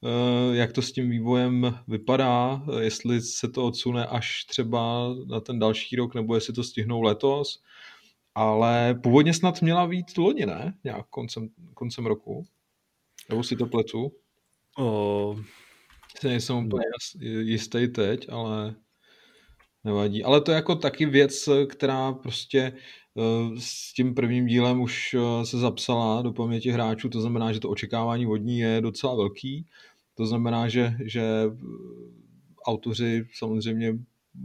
eh, 0.04 0.56
jak 0.56 0.74
to 0.74 0.82
s 0.82 0.92
tím 0.92 1.10
vývojem 1.10 1.80
vypadá, 1.88 2.64
jestli 2.80 3.22
se 3.22 3.48
to 3.48 3.66
odsune 3.66 4.06
až 4.06 4.46
třeba 4.46 5.10
na 5.28 5.40
ten 5.40 5.60
další 5.60 5.96
rok, 5.96 6.16
nebo 6.16 6.36
jestli 6.36 6.54
to 6.54 6.64
stihnou 6.64 7.02
letos. 7.02 7.62
Ale 8.36 8.96
původně 9.04 9.34
snad 9.34 9.62
měla 9.62 9.88
být 9.88 10.18
loni, 10.18 10.46
ne? 10.46 10.74
Nějak 10.84 11.08
koncem, 11.10 11.50
koncem 11.74 12.06
roku. 12.06 12.46
Nebo 13.30 13.44
si 13.44 13.56
to 13.56 13.66
pletu? 13.66 14.12
O... 14.78 15.36
Nejsem 16.24 16.56
úplně 16.56 16.84
jistý 17.22 17.88
teď, 17.88 18.30
ale 18.30 18.76
nevadí. 19.84 20.24
Ale 20.24 20.42
to 20.42 20.52
je 20.52 20.56
jako 20.56 20.76
taky 20.76 21.06
věc, 21.06 21.50
která 21.70 22.14
prostě 22.14 22.74
s 23.58 23.94
tím 23.94 24.16
prvním 24.16 24.46
dílem 24.46 24.82
už 24.82 25.14
eh, 25.14 25.46
se 25.46 25.58
zapsala 25.58 26.22
do 26.22 26.34
paměti 26.34 26.72
hráčů, 26.72 27.10
to 27.10 27.22
znamená, 27.22 27.54
že 27.54 27.60
to 27.60 27.70
očekávání 27.70 28.26
vodní 28.26 28.60
je 28.60 28.82
docela 28.82 29.16
velký. 29.16 29.66
To 30.16 30.26
znamená, 30.26 30.70
že, 30.70 30.96
že 31.06 31.22
eh, 31.22 31.52
autoři 32.66 33.26
samozřejmě 33.34 33.94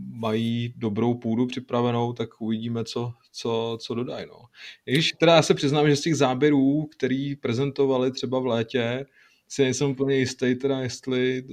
mají 0.09 0.75
dobrou 0.77 1.15
půdu 1.15 1.47
připravenou, 1.47 2.13
tak 2.13 2.41
uvidíme, 2.41 2.85
co, 2.85 3.13
co, 3.33 3.79
co 3.81 3.95
dodají. 3.95 4.27
No. 4.27 4.43
Když 4.85 5.13
teda 5.13 5.35
já 5.35 5.43
se 5.43 5.55
přiznám, 5.55 5.89
že 5.89 5.97
z 5.97 6.01
těch 6.01 6.17
záběrů, 6.17 6.89
který 6.97 7.37
prezentovali 7.37 8.13
třeba 8.13 8.39
v 8.39 8.47
létě, 8.47 9.07
si 9.49 9.63
nejsem 9.63 9.91
úplně 9.91 10.17
jistý, 10.17 10.55
teda 10.55 10.81
jestli, 10.81 11.45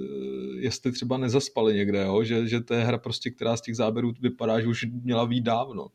jestli 0.57 0.91
třeba 0.91 1.17
nezaspali 1.17 1.75
někde, 1.75 2.03
jo? 2.03 2.23
Že, 2.23 2.47
že 2.47 2.61
to 2.61 2.73
je 2.73 2.83
hra 2.83 2.97
prostě, 2.97 3.29
která 3.29 3.57
z 3.57 3.61
těch 3.61 3.75
záběrů 3.75 4.13
vypadá, 4.21 4.61
že 4.61 4.67
už 4.67 4.85
měla 4.85 5.25
být 5.25 5.41
dávno. 5.41 5.87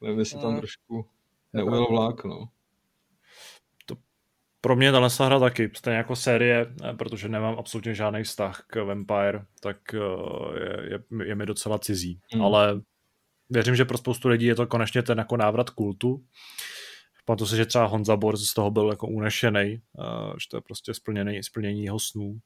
Nevím, 0.00 0.18
jestli 0.18 0.40
tam 0.40 0.52
mm. 0.52 0.58
trošku 0.58 1.06
neujel 1.52 1.86
vlák, 1.86 2.24
no. 2.24 2.48
To 3.86 3.96
pro 4.60 4.76
mě 4.76 4.92
tahle 4.92 5.08
hra 5.20 5.38
taky, 5.38 5.70
stejně 5.76 5.96
jako 5.96 6.16
série, 6.16 6.74
eh, 6.84 6.94
protože 6.94 7.28
nemám 7.28 7.58
absolutně 7.58 7.94
žádný 7.94 8.22
vztah 8.22 8.64
k 8.66 8.84
Vampire, 8.84 9.44
tak 9.60 9.94
eh, 9.94 9.98
je, 10.60 10.90
je, 10.92 11.26
je 11.26 11.34
mi 11.34 11.46
docela 11.46 11.78
cizí. 11.78 12.20
Mm. 12.34 12.42
Ale 12.42 12.80
věřím, 13.50 13.76
že 13.76 13.84
pro 13.84 13.98
spoustu 13.98 14.28
lidí 14.28 14.46
je 14.46 14.54
to 14.54 14.66
konečně 14.66 15.02
ten 15.02 15.18
jako 15.18 15.36
návrat 15.36 15.70
kultu. 15.70 16.24
Pamatuju 17.24 17.48
si, 17.48 17.56
že 17.56 17.66
třeba 17.66 17.84
Honza 17.84 18.16
Borz 18.16 18.40
z 18.40 18.54
toho 18.54 18.70
byl 18.70 18.88
jako 18.90 19.06
unešený, 19.06 19.60
eh, 19.60 20.32
že 20.40 20.48
to 20.50 20.56
je 20.56 20.60
prostě 20.60 20.94
splněný, 20.94 21.42
splnění 21.42 21.84
jeho 21.84 22.00
snů 22.00 22.38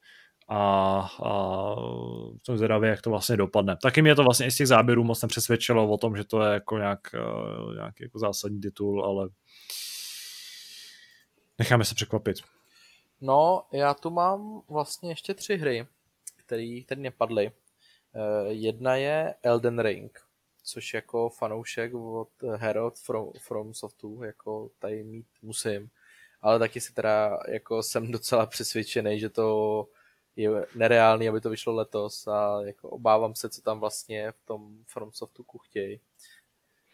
a, 0.48 0.58
a 1.24 1.74
jsem 2.44 2.56
zvědavý, 2.56 2.88
jak 2.88 3.02
to 3.02 3.10
vlastně 3.10 3.36
dopadne. 3.36 3.76
Taky 3.82 4.02
mě 4.02 4.14
to 4.14 4.22
vlastně 4.22 4.46
i 4.46 4.50
z 4.50 4.56
těch 4.56 4.68
záběrů 4.68 5.04
moc 5.04 5.22
nepřesvědčilo 5.22 5.88
o 5.88 5.98
tom, 5.98 6.16
že 6.16 6.24
to 6.24 6.42
je 6.42 6.54
jako 6.54 6.78
nějak, 6.78 7.00
eh, 7.14 7.74
nějaký 7.74 8.02
jako 8.02 8.18
zásadní 8.18 8.60
titul, 8.60 9.04
ale 9.04 9.28
necháme 11.58 11.84
se 11.84 11.94
překvapit. 11.94 12.36
No, 13.20 13.62
já 13.72 13.94
tu 13.94 14.10
mám 14.10 14.62
vlastně 14.68 15.10
ještě 15.10 15.34
tři 15.34 15.56
hry, 15.56 15.86
které 16.36 16.80
tady 16.86 17.00
nepadly. 17.00 17.50
Uh, 18.14 18.50
jedna 18.50 18.96
je 18.96 19.34
Elden 19.42 19.78
Ring, 19.78 20.20
což 20.64 20.94
jako 20.94 21.28
fanoušek 21.28 21.94
od 21.94 22.28
Herod 22.56 22.98
from, 22.98 23.32
from 23.38 23.74
Softu 23.74 24.22
jako 24.22 24.70
tady 24.78 25.04
mít 25.04 25.26
musím. 25.42 25.90
Ale 26.42 26.58
taky 26.58 26.80
si 26.80 26.92
teda 26.92 27.38
jako 27.48 27.82
jsem 27.82 28.12
docela 28.12 28.46
přesvědčený, 28.46 29.20
že 29.20 29.28
to 29.28 29.86
je 30.36 30.50
nereálný, 30.74 31.28
aby 31.28 31.40
to 31.40 31.50
vyšlo 31.50 31.74
letos 31.74 32.26
a 32.26 32.62
jako 32.62 32.88
obávám 32.88 33.34
se, 33.34 33.50
co 33.50 33.62
tam 33.62 33.80
vlastně 33.80 34.32
v 34.32 34.42
tom 34.44 34.84
FromSoftu 34.86 35.44
chtějí. 35.62 36.00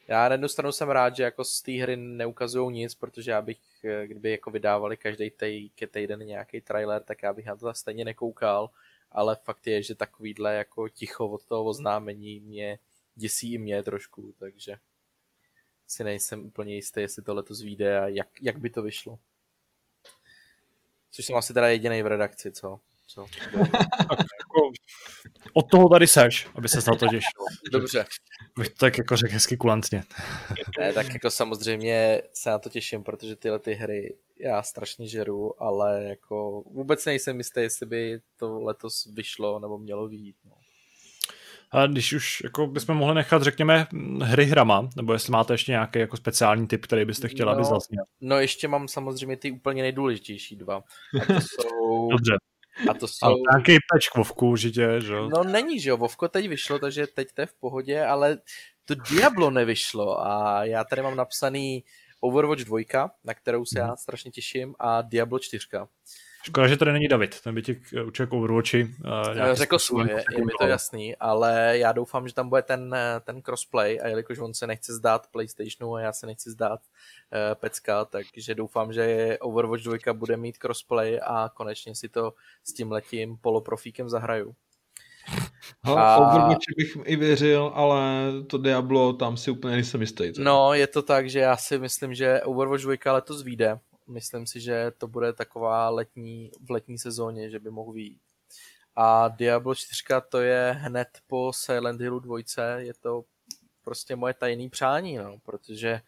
Já 0.09 0.29
na 0.29 0.35
jednu 0.35 0.49
stranu 0.49 0.73
jsem 0.73 0.91
rád, 0.91 1.17
že 1.17 1.23
jako 1.23 1.45
z 1.45 1.63
té 1.63 1.73
hry 1.73 1.97
neukazují 1.97 2.73
nic, 2.73 2.95
protože 2.95 3.31
já 3.31 3.43
bych, 3.43 3.61
kdyby 4.07 4.31
jako 4.31 4.51
vydávali 4.51 4.97
každý 4.97 5.33
týden 5.91 6.21
nějaký 6.21 6.61
trailer, 6.61 7.03
tak 7.03 7.23
já 7.23 7.33
bych 7.33 7.47
na 7.47 7.57
to 7.57 7.75
stejně 7.75 8.05
nekoukal, 8.05 8.71
ale 9.13 9.37
fakt 9.37 9.67
je, 9.67 9.83
že 9.83 9.95
takovýhle 9.95 10.55
jako 10.55 10.89
ticho 10.89 11.29
od 11.29 11.45
toho 11.45 11.65
oznámení 11.65 12.41
mě 12.41 12.79
děsí 13.15 13.53
i 13.53 13.59
mě 13.59 13.83
trošku, 13.83 14.35
takže 14.39 14.77
si 15.87 16.05
nejsem 16.05 16.47
úplně 16.47 16.75
jistý, 16.75 17.01
jestli 17.01 17.23
to 17.23 17.35
letos 17.35 17.63
vyjde 17.63 18.01
a 18.01 18.09
jak, 18.09 18.29
jak 18.43 18.59
by 18.59 18.71
to 18.71 18.83
vyšlo. 18.83 19.19
Což 21.11 21.25
jsem 21.25 21.37
asi 21.37 21.55
teda 21.55 21.69
jediný 21.69 22.03
v 22.03 22.07
redakci, 22.07 22.53
co? 22.53 22.81
Co? 23.15 23.27
jako, 23.59 24.73
od 25.53 25.71
toho 25.71 25.89
tady 25.89 26.07
seš, 26.07 26.49
aby 26.55 26.69
se 26.69 26.91
na 26.91 26.97
to 26.97 27.07
těšil. 27.07 27.45
Dobře. 27.73 28.05
Bych 28.59 28.69
to 28.69 28.75
tak 28.75 28.99
jako 28.99 29.17
řekl 29.17 29.33
hezky 29.33 29.57
kulantně. 29.57 30.03
ne, 30.79 30.93
tak 30.93 31.13
jako 31.13 31.31
samozřejmě 31.31 32.23
se 32.33 32.51
na 32.51 32.59
to 32.59 32.69
těším, 32.69 33.03
protože 33.03 33.37
tyhle 33.37 33.59
ty 33.59 33.75
hry 33.75 34.17
já 34.39 34.63
strašně 34.63 35.09
žeru, 35.09 35.63
ale 35.63 36.05
jako 36.05 36.63
vůbec 36.67 37.05
nejsem 37.05 37.39
jistý, 37.39 37.61
jestli 37.61 37.87
by 37.87 38.21
to 38.37 38.61
letos 38.61 39.09
vyšlo 39.15 39.59
nebo 39.59 39.79
mělo 39.79 40.09
výjít. 40.09 40.37
No. 40.45 40.53
A 41.73 41.87
když 41.87 42.13
už 42.13 42.41
jako 42.45 42.67
bychom 42.67 42.97
mohli 42.97 43.15
nechat, 43.15 43.43
řekněme, 43.43 43.87
hry 44.23 44.45
hrama, 44.45 44.91
nebo 44.97 45.13
jestli 45.13 45.31
máte 45.31 45.55
ještě 45.55 45.73
nějaký 45.73 45.99
jako 45.99 46.17
speciální 46.17 46.67
typ, 46.67 46.87
který 46.87 47.05
byste 47.05 47.29
chtěla, 47.29 47.53
no, 47.53 47.59
aby 47.59 47.65
zazněl. 47.65 48.05
No 48.21 48.39
ještě 48.39 48.69
mám 48.69 48.89
samozřejmě 48.89 49.37
ty 49.37 49.51
úplně 49.51 49.83
nejdůležitější 49.83 50.57
dva. 50.57 50.83
A 51.23 51.25
to 51.27 51.33
jsou... 51.33 52.09
Dobře. 52.11 52.50
A 52.89 52.95
to 52.95 53.09
jsou... 53.09 53.27
A 53.27 53.35
nějaký 53.53 53.79
peč 53.93 54.09
k 54.09 54.17
Vovku 54.17 54.49
určitě, 54.49 55.01
že 55.01 55.13
jo? 55.13 55.29
No 55.29 55.45
není, 55.45 55.81
že 55.81 55.91
jo, 55.91 55.97
Vovko 55.97 56.29
teď 56.29 56.49
vyšlo, 56.49 56.79
takže 56.79 57.07
teď 57.07 57.33
to 57.33 57.41
je 57.41 57.47
v 57.47 57.55
pohodě, 57.55 58.05
ale 58.05 58.39
to 58.85 58.95
Diablo 58.95 59.51
nevyšlo 59.51 60.27
a 60.27 60.65
já 60.65 60.85
tady 60.85 61.03
mám 61.03 61.17
napsaný 61.17 61.85
Overwatch 62.21 62.65
2, 62.65 62.79
na 63.25 63.35
kterou 63.35 63.65
se 63.65 63.79
já 63.79 63.87
mhm. 63.87 63.97
strašně 63.97 64.31
těším, 64.31 64.75
a 64.79 65.03
Diablo 65.03 65.39
4. 65.39 65.67
Škoda, 66.43 66.69
že 66.69 66.77
tady 66.77 66.93
není 66.93 67.09
David, 67.09 67.41
ten 67.41 67.55
by 67.55 67.63
ti 67.63 67.81
určitě 68.05 68.23
jako 68.23 68.37
Overwatchi. 68.37 68.85
Uh, 68.85 69.53
Řekl 69.53 69.79
svůj, 69.79 70.09
je, 70.09 70.25
je 70.39 70.45
mi 70.45 70.53
to 70.61 70.67
jasný, 70.67 71.17
ale 71.17 71.79
já 71.79 71.93
doufám, 71.93 72.29
že 72.29 72.35
tam 72.35 72.49
bude 72.49 72.63
ten, 72.63 72.97
ten 73.25 73.43
crossplay 73.43 74.01
a 74.03 74.09
jelikož 74.09 74.39
on 74.39 74.55
se 74.55 74.67
nechce 74.67 74.95
zdát 74.95 75.27
PlayStationu 75.31 75.95
a 75.95 76.01
já 76.01 76.13
se 76.13 76.27
nechci 76.27 76.51
zdát 76.51 76.81
uh, 76.81 77.55
Pecka, 77.55 78.05
takže 78.05 78.55
doufám, 78.55 78.93
že 78.93 79.37
Overwatch 79.41 79.83
2 79.83 80.13
bude 80.13 80.37
mít 80.37 80.59
crossplay 80.59 81.21
a 81.23 81.51
konečně 81.55 81.95
si 81.95 82.09
to 82.09 82.35
s 82.65 82.73
tím 82.73 82.93
letím 82.93 83.37
poloprofíkem 83.37 84.09
zahraju. 84.09 84.55
Hele, 85.85 86.03
a... 86.03 86.17
Overwatch 86.17 86.65
bych 86.77 86.97
i 87.05 87.17
věřil, 87.17 87.73
ale 87.75 88.03
to 88.47 88.59
Diablo 88.59 89.13
tam 89.13 89.37
si 89.37 89.51
úplně 89.51 89.75
nejsem 89.75 90.01
jistý. 90.01 90.33
No, 90.39 90.75
je 90.75 90.87
to 90.87 91.03
tak, 91.03 91.31
že 91.31 91.39
já 91.39 91.57
si 91.57 91.79
myslím, 91.79 92.15
že 92.15 92.43
Overwatch 92.43 92.83
2 92.83 93.13
letos 93.13 93.43
vyjde 93.43 93.79
Myslím 94.11 94.47
si, 94.47 94.61
že 94.61 94.93
to 94.99 95.09
bude 95.09 95.33
taková 95.33 95.89
letní, 95.89 96.51
v 96.61 96.71
letní 96.71 96.99
sezóně, 96.99 97.51
že 97.51 97.59
by 97.59 97.71
mohl 97.71 97.93
vyjít. 97.93 98.21
A 98.97 99.29
Diablo 99.29 99.75
4 99.75 100.03
to 100.29 100.41
je 100.41 100.77
hned 100.79 101.09
po 101.27 101.53
Silent 101.53 102.01
Hillu 102.01 102.21
2, 102.21 102.39
je 102.79 102.95
to 102.95 103.25
prostě 103.85 104.17
moje 104.17 104.35
tajný 104.35 104.69
přání, 104.69 105.17
no, 105.17 105.39
protože 105.45 106.01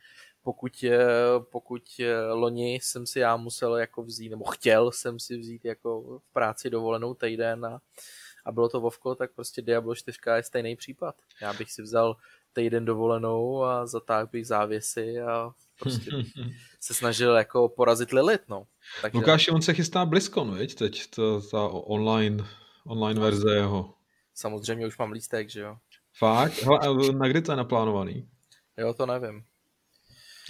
pokud, 0.42 0.84
pokud 1.50 1.82
loni 2.32 2.74
jsem 2.74 3.06
si 3.06 3.18
já 3.18 3.36
musel 3.36 3.76
jako 3.76 4.02
vzít, 4.02 4.28
nebo 4.28 4.44
chtěl 4.44 4.92
jsem 4.92 5.18
si 5.18 5.38
vzít 5.38 5.64
jako 5.64 6.18
v 6.18 6.32
práci 6.32 6.70
dovolenou 6.70 7.14
týden 7.14 7.66
a, 7.66 7.80
a 8.44 8.52
bylo 8.52 8.68
to 8.68 8.80
Vovko, 8.80 9.14
tak 9.14 9.32
prostě 9.32 9.62
Diablo 9.62 9.94
4 9.94 10.18
je 10.34 10.42
stejný 10.42 10.76
případ. 10.76 11.14
Já 11.40 11.52
bych 11.52 11.72
si 11.72 11.82
vzal 11.82 12.16
týden 12.52 12.84
dovolenou 12.84 13.64
a 13.64 13.86
zatáhl 13.86 14.26
bych 14.26 14.46
závěsy 14.46 15.20
a 15.20 15.50
prostě 15.80 16.10
se 16.80 16.94
snažil 16.94 17.34
jako 17.34 17.68
porazit 17.68 18.12
Lilith, 18.12 18.44
no. 18.48 18.66
Takže... 19.02 19.18
Lukáši, 19.18 19.50
on 19.50 19.62
se 19.62 19.74
chystá 19.74 20.04
BlizzCon, 20.04 20.58
viď, 20.58 20.74
teď, 20.74 21.10
to, 21.10 21.40
ta 21.50 21.68
online, 21.68 22.44
online 22.86 23.20
verze 23.20 23.54
jeho. 23.54 23.94
Samozřejmě 24.34 24.86
už 24.86 24.98
mám 24.98 25.12
lístek, 25.12 25.50
že 25.50 25.60
jo. 25.60 25.76
Fakt? 26.18 26.62
Hele, 26.62 27.12
na 27.12 27.28
kdy 27.28 27.42
to 27.42 27.52
je 27.52 27.56
naplánovaný? 27.56 28.28
Jo, 28.78 28.94
to 28.94 29.06
nevím. 29.06 29.44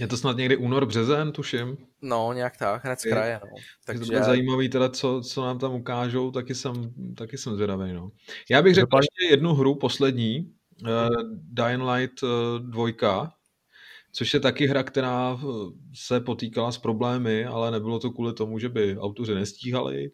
Je 0.01 0.07
to 0.07 0.17
snad 0.17 0.37
někdy 0.37 0.57
únor, 0.57 0.87
březen, 0.87 1.33
tuším. 1.33 1.77
No, 2.03 2.33
nějak 2.33 2.57
tak, 2.57 2.85
hned 2.85 3.01
z 3.01 3.03
kraje, 3.03 3.41
no. 3.45 3.51
Takže 3.85 4.01
to 4.01 4.07
bude 4.07 4.23
zajímavý 4.23 4.69
teda, 4.69 4.89
co, 4.89 5.21
co 5.21 5.43
nám 5.45 5.59
tam 5.59 5.75
ukážou, 5.75 6.31
taky 6.31 6.55
jsem, 6.55 6.95
taky 7.17 7.39
jsem 7.39 7.55
zvědavý, 7.55 7.93
no. 7.93 8.11
Já 8.51 8.63
bych 8.63 8.75
řekl 8.75 8.97
ještě 8.97 9.27
jednu 9.31 9.55
hru, 9.55 9.75
poslední, 9.75 10.55
Dying 11.53 11.83
Light 11.83 12.23
uh, 12.23 12.59
2, 12.59 13.33
což 14.13 14.35
je 14.35 14.41
taky 14.41 14.67
hra, 14.67 14.83
která 14.83 15.39
eh, 15.41 15.47
se 15.95 16.21
potýkala 16.21 16.73
s 16.73 16.79
problémy, 16.79 17.45
ale 17.45 17.71
nebylo 17.71 17.99
to 17.99 18.11
kvůli 18.11 18.33
tomu, 18.33 18.59
že 18.59 18.69
by 18.69 18.99
autoři 18.99 19.35
nestíhali. 19.35 20.11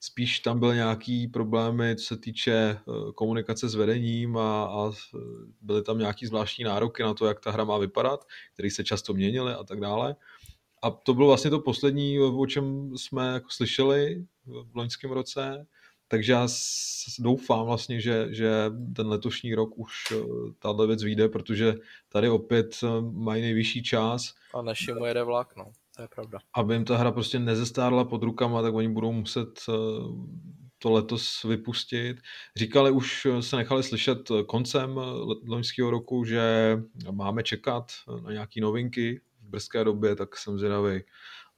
Spíš 0.00 0.40
tam 0.40 0.60
byly 0.60 0.76
nějaký 0.76 1.28
problémy, 1.28 1.96
co 1.96 2.04
se 2.04 2.16
týče 2.16 2.52
eh, 2.52 2.82
komunikace 3.14 3.68
s 3.68 3.74
vedením 3.74 4.36
a, 4.36 4.64
a 4.64 4.92
byly 5.60 5.82
tam 5.82 5.98
nějaký 5.98 6.26
zvláštní 6.26 6.64
nároky 6.64 7.02
na 7.02 7.14
to, 7.14 7.26
jak 7.26 7.40
ta 7.40 7.50
hra 7.50 7.64
má 7.64 7.78
vypadat, 7.78 8.24
které 8.54 8.70
se 8.70 8.84
často 8.84 9.14
měnily 9.14 9.52
a 9.52 9.64
tak 9.64 9.80
dále. 9.80 10.16
A 10.82 10.90
to 10.90 11.14
bylo 11.14 11.26
vlastně 11.26 11.50
to 11.50 11.60
poslední, 11.60 12.20
o 12.20 12.46
čem 12.46 12.96
jsme 12.96 13.26
jako 13.26 13.46
slyšeli 13.50 14.26
v 14.46 14.76
loňském 14.76 15.10
roce. 15.10 15.66
Takže 16.08 16.32
já 16.32 16.48
doufám 17.18 17.66
vlastně, 17.66 18.00
že, 18.00 18.26
že 18.30 18.50
ten 18.96 19.06
letošní 19.06 19.54
rok 19.54 19.78
už 19.78 19.92
eh, 20.12 20.16
tahle 20.58 20.86
věc 20.86 21.02
vyjde, 21.02 21.28
protože 21.28 21.74
tady 22.08 22.28
opět 22.28 22.76
eh, 22.82 22.86
mají 23.12 23.42
nejvyšší 23.42 23.82
čas. 23.82 24.34
A 24.54 24.62
mu 24.98 25.04
jede 25.06 25.22
vlak, 25.22 25.56
no. 25.56 25.72
To 25.96 26.02
je 26.02 26.08
pravda. 26.08 26.38
Aby 26.54 26.74
jim 26.74 26.84
ta 26.84 26.96
hra 26.96 27.12
prostě 27.12 27.38
nezestárla 27.38 28.04
pod 28.04 28.22
rukama, 28.22 28.62
tak 28.62 28.74
oni 28.74 28.88
budou 28.88 29.12
muset 29.12 29.60
eh, 29.68 29.72
to 30.78 30.90
letos 30.90 31.42
vypustit. 31.42 32.16
Říkali 32.56 32.90
už, 32.90 33.26
se 33.40 33.56
nechali 33.56 33.82
slyšet 33.82 34.28
koncem 34.46 35.00
loňského 35.48 35.90
roku, 35.90 36.24
že 36.24 36.76
máme 37.10 37.42
čekat 37.42 37.92
na 38.24 38.32
nějaké 38.32 38.60
novinky 38.60 39.20
v 39.40 39.48
brzké 39.48 39.84
době, 39.84 40.16
tak 40.16 40.36
jsem 40.36 40.58
zvědavý, 40.58 41.00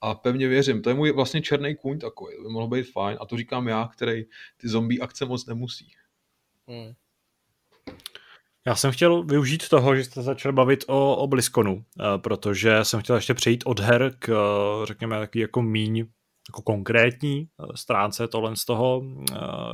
a 0.06 0.14
pevně 0.14 0.48
věřím. 0.48 0.82
To 0.82 0.90
je 0.90 0.94
můj 0.94 1.12
vlastně 1.12 1.42
černý 1.42 1.76
kůň 1.76 1.98
takový, 1.98 2.36
to 2.36 2.42
by 2.42 2.48
mohlo 2.48 2.68
být 2.68 2.92
fajn 2.92 3.18
a 3.20 3.26
to 3.26 3.36
říkám 3.36 3.68
já, 3.68 3.88
který 3.92 4.24
ty 4.56 4.68
zombie 4.68 5.00
akce 5.00 5.24
moc 5.24 5.46
nemusí. 5.46 5.90
Hmm. 6.68 6.92
Já 8.66 8.74
jsem 8.74 8.92
chtěl 8.92 9.22
využít 9.22 9.68
toho, 9.68 9.96
že 9.96 10.04
jste 10.04 10.22
začal 10.22 10.52
bavit 10.52 10.84
o, 10.86 11.16
o 11.16 11.26
BlizzConu, 11.26 11.84
eh, 12.00 12.18
protože 12.18 12.84
jsem 12.84 13.00
chtěl 13.00 13.16
ještě 13.16 13.34
přejít 13.34 13.62
od 13.66 13.80
her 13.80 14.12
k, 14.18 14.28
eh, 14.28 14.86
řekněme, 14.86 15.18
taky 15.18 15.40
jako 15.40 15.62
míň 15.62 16.06
jako 16.48 16.62
konkrétní 16.62 17.48
eh, 17.60 17.66
stránce 17.74 18.28
tohle 18.28 18.56
z 18.56 18.64
toho, 18.64 19.02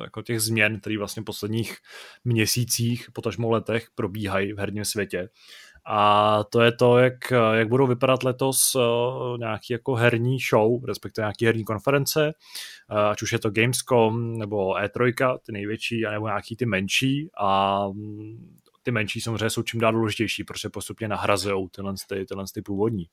jako 0.02 0.22
těch 0.22 0.40
změn, 0.40 0.80
které 0.80 0.98
vlastně 0.98 1.22
v 1.22 1.24
posledních 1.24 1.76
měsících, 2.24 3.10
potažmo 3.12 3.50
letech 3.50 3.86
probíhají 3.94 4.52
v 4.52 4.58
herním 4.58 4.84
světě. 4.84 5.28
A 5.86 6.44
to 6.44 6.60
je 6.60 6.72
to, 6.72 6.98
jak, 6.98 7.30
jak 7.52 7.68
budou 7.68 7.86
vypadat 7.86 8.22
letos 8.22 8.74
uh, 8.74 8.82
nějaký 9.38 9.72
jako 9.72 9.94
herní 9.94 10.38
show, 10.50 10.84
respektive 10.84 11.22
nějaký 11.22 11.46
herní 11.46 11.64
konference, 11.64 12.32
uh, 12.90 12.98
ať 12.98 13.22
už 13.22 13.32
je 13.32 13.38
to 13.38 13.50
Gamescom 13.50 14.38
nebo 14.38 14.74
E3, 14.74 15.38
ty 15.46 15.52
největší, 15.52 16.02
nebo 16.10 16.26
nějaký 16.26 16.56
ty 16.56 16.66
menší. 16.66 17.30
A 17.36 17.78
um, 17.86 18.58
ty 18.82 18.90
menší 18.90 19.20
samozřejmě 19.20 19.50
jsou 19.50 19.62
čím 19.62 19.80
dál 19.80 19.92
důležitější, 19.92 20.44
protože 20.44 20.68
postupně 20.68 21.08
nahrazují 21.08 21.68
tyhle, 21.68 21.94
ty, 22.08 22.26
tyhle 22.26 22.44
ty 22.54 22.62
původní. 22.62 23.04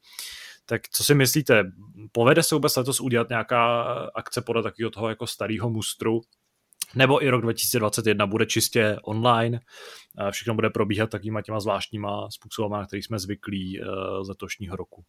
Tak 0.65 0.81
co 0.89 1.03
si 1.03 1.15
myslíte, 1.15 1.71
povede 2.11 2.43
se 2.43 2.55
vůbec 2.55 2.75
letos 2.75 2.99
udělat 2.99 3.29
nějaká 3.29 3.83
akce 4.15 4.41
podle 4.41 4.63
takového 4.63 4.89
toho 4.91 5.09
jako 5.09 5.27
starého 5.27 5.69
mustru, 5.69 6.21
nebo 6.95 7.23
i 7.23 7.29
rok 7.29 7.41
2021 7.41 8.27
bude 8.27 8.45
čistě 8.45 8.97
online, 9.03 9.59
všechno 10.31 10.53
bude 10.53 10.69
probíhat 10.69 11.09
takýma 11.09 11.41
těma 11.41 11.59
zvláštníma 11.59 12.29
způsoby, 12.31 12.75
na 12.75 12.85
který 12.85 13.03
jsme 13.03 13.19
zvyklí 13.19 13.81
eh, 13.81 13.85
z 14.23 14.27
letošního 14.27 14.75
roku. 14.75 15.03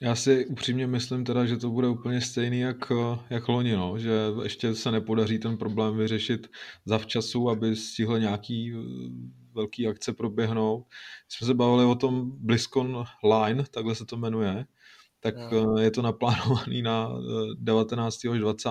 Já 0.00 0.14
si 0.14 0.46
upřímně 0.46 0.86
myslím 0.86 1.24
teda, 1.24 1.46
že 1.46 1.56
to 1.56 1.70
bude 1.70 1.88
úplně 1.88 2.20
stejný 2.20 2.60
jak, 2.60 2.92
jak 3.30 3.48
loni, 3.48 3.72
no. 3.72 3.98
že 3.98 4.12
ještě 4.42 4.74
se 4.74 4.90
nepodaří 4.90 5.38
ten 5.38 5.56
problém 5.56 5.96
vyřešit 5.96 6.50
zavčasu, 6.84 7.50
aby 7.50 7.76
stihl 7.76 8.18
nějaký 8.18 8.72
eh, 8.72 8.78
velký 9.54 9.88
akce 9.88 10.12
proběhnout. 10.12 10.86
Jsme 11.28 11.46
se 11.46 11.54
bavili 11.54 11.84
o 11.84 11.94
tom 11.94 12.32
BlizzCon 12.34 13.04
Line, 13.24 13.64
takhle 13.70 13.94
se 13.94 14.06
to 14.06 14.16
jmenuje, 14.16 14.66
tak 15.20 15.34
no. 15.52 15.78
je 15.78 15.90
to 15.90 16.02
naplánovaný 16.02 16.82
na 16.82 17.10
19. 17.58 18.24
až 18.24 18.38
20 18.38 18.70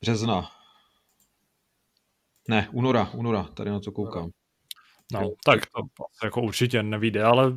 března. 0.00 0.50
Ne, 2.48 2.68
února, 2.72 3.10
února, 3.14 3.42
tady 3.42 3.70
na 3.70 3.80
to 3.80 3.92
koukám. 3.92 4.30
No, 5.12 5.30
tak 5.44 5.60
to 5.66 6.04
jako 6.24 6.42
určitě 6.42 6.82
nevíde, 6.82 7.22
ale 7.22 7.52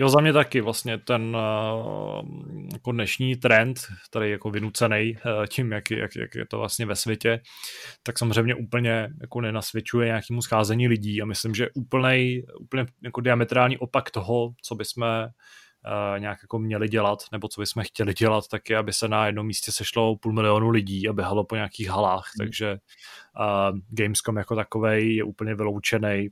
jo, 0.00 0.08
za 0.08 0.20
mě 0.20 0.32
taky 0.32 0.60
vlastně 0.60 0.98
ten 0.98 1.36
uh, 1.36 2.28
jako 2.72 2.92
dnešní 2.92 3.36
trend, 3.36 3.78
který 4.10 4.30
jako 4.30 4.50
vynucený 4.50 5.14
uh, 5.14 5.46
tím, 5.46 5.72
jak, 5.72 5.90
jak, 5.90 6.16
jak 6.16 6.34
je 6.34 6.46
to 6.46 6.58
vlastně 6.58 6.86
ve 6.86 6.96
světě, 6.96 7.40
tak 8.02 8.18
samozřejmě 8.18 8.54
úplně 8.54 9.08
jako 9.20 9.40
nenasvědčuje 9.40 10.06
nějakému 10.06 10.42
scházení 10.42 10.88
lidí 10.88 11.22
a 11.22 11.24
myslím, 11.24 11.54
že 11.54 11.68
úplnej, 11.74 12.46
úplně 12.60 12.86
jako 13.04 13.20
diametrální 13.20 13.78
opak 13.78 14.10
toho, 14.10 14.50
co 14.62 14.74
bychom 14.74 15.26
nějak 16.18 16.38
jako 16.42 16.58
měli 16.58 16.88
dělat, 16.88 17.18
nebo 17.32 17.48
co 17.48 17.60
bychom 17.60 17.82
chtěli 17.82 18.14
dělat, 18.14 18.48
tak 18.48 18.70
je, 18.70 18.76
aby 18.76 18.92
se 18.92 19.08
na 19.08 19.26
jednom 19.26 19.46
místě 19.46 19.72
sešlo 19.72 20.16
půl 20.16 20.32
milionu 20.32 20.68
lidí 20.68 21.08
a 21.08 21.12
běhalo 21.12 21.44
po 21.44 21.54
nějakých 21.54 21.88
halách, 21.88 22.24
hmm. 22.24 22.46
takže 22.46 22.72
uh, 22.72 23.78
Gamescom 23.90 24.36
jako 24.36 24.56
takovej 24.56 25.16
je 25.16 25.24
úplně 25.24 25.54
vyloučený. 25.54 26.28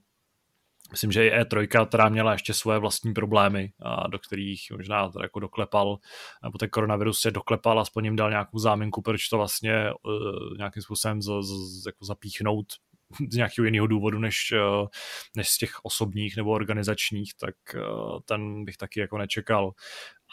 Myslím, 0.90 1.12
že 1.12 1.28
i 1.28 1.40
E3, 1.40 1.86
která 1.86 2.08
měla 2.08 2.32
ještě 2.32 2.54
svoje 2.54 2.78
vlastní 2.78 3.14
problémy, 3.14 3.72
a 3.82 4.08
do 4.08 4.18
kterých 4.18 4.60
možná 4.76 5.10
to 5.10 5.22
jako 5.22 5.40
doklepal, 5.40 5.98
nebo 6.42 6.58
ten 6.58 6.68
koronavirus 6.68 7.20
se 7.20 7.30
doklepal, 7.30 7.80
aspoň 7.80 8.04
jim 8.04 8.16
dal 8.16 8.30
nějakou 8.30 8.58
záminku, 8.58 9.02
proč 9.02 9.28
to 9.28 9.36
vlastně 9.36 9.90
uh, 10.02 10.56
nějakým 10.58 10.82
způsobem 10.82 11.22
z, 11.22 11.26
z, 11.26 11.86
jako 11.86 12.04
zapíchnout 12.04 12.66
z 13.30 13.36
nějakého 13.36 13.64
jiného 13.64 13.86
důvodu 13.86 14.18
než, 14.18 14.52
eh, 14.52 14.86
než 15.36 15.48
z 15.48 15.58
těch 15.58 15.70
osobních 15.82 16.36
nebo 16.36 16.50
organizačních, 16.50 17.34
tak 17.40 17.54
eh, 17.74 17.80
ten 18.24 18.64
bych 18.64 18.76
taky 18.76 19.00
jako 19.00 19.18
nečekal. 19.18 19.72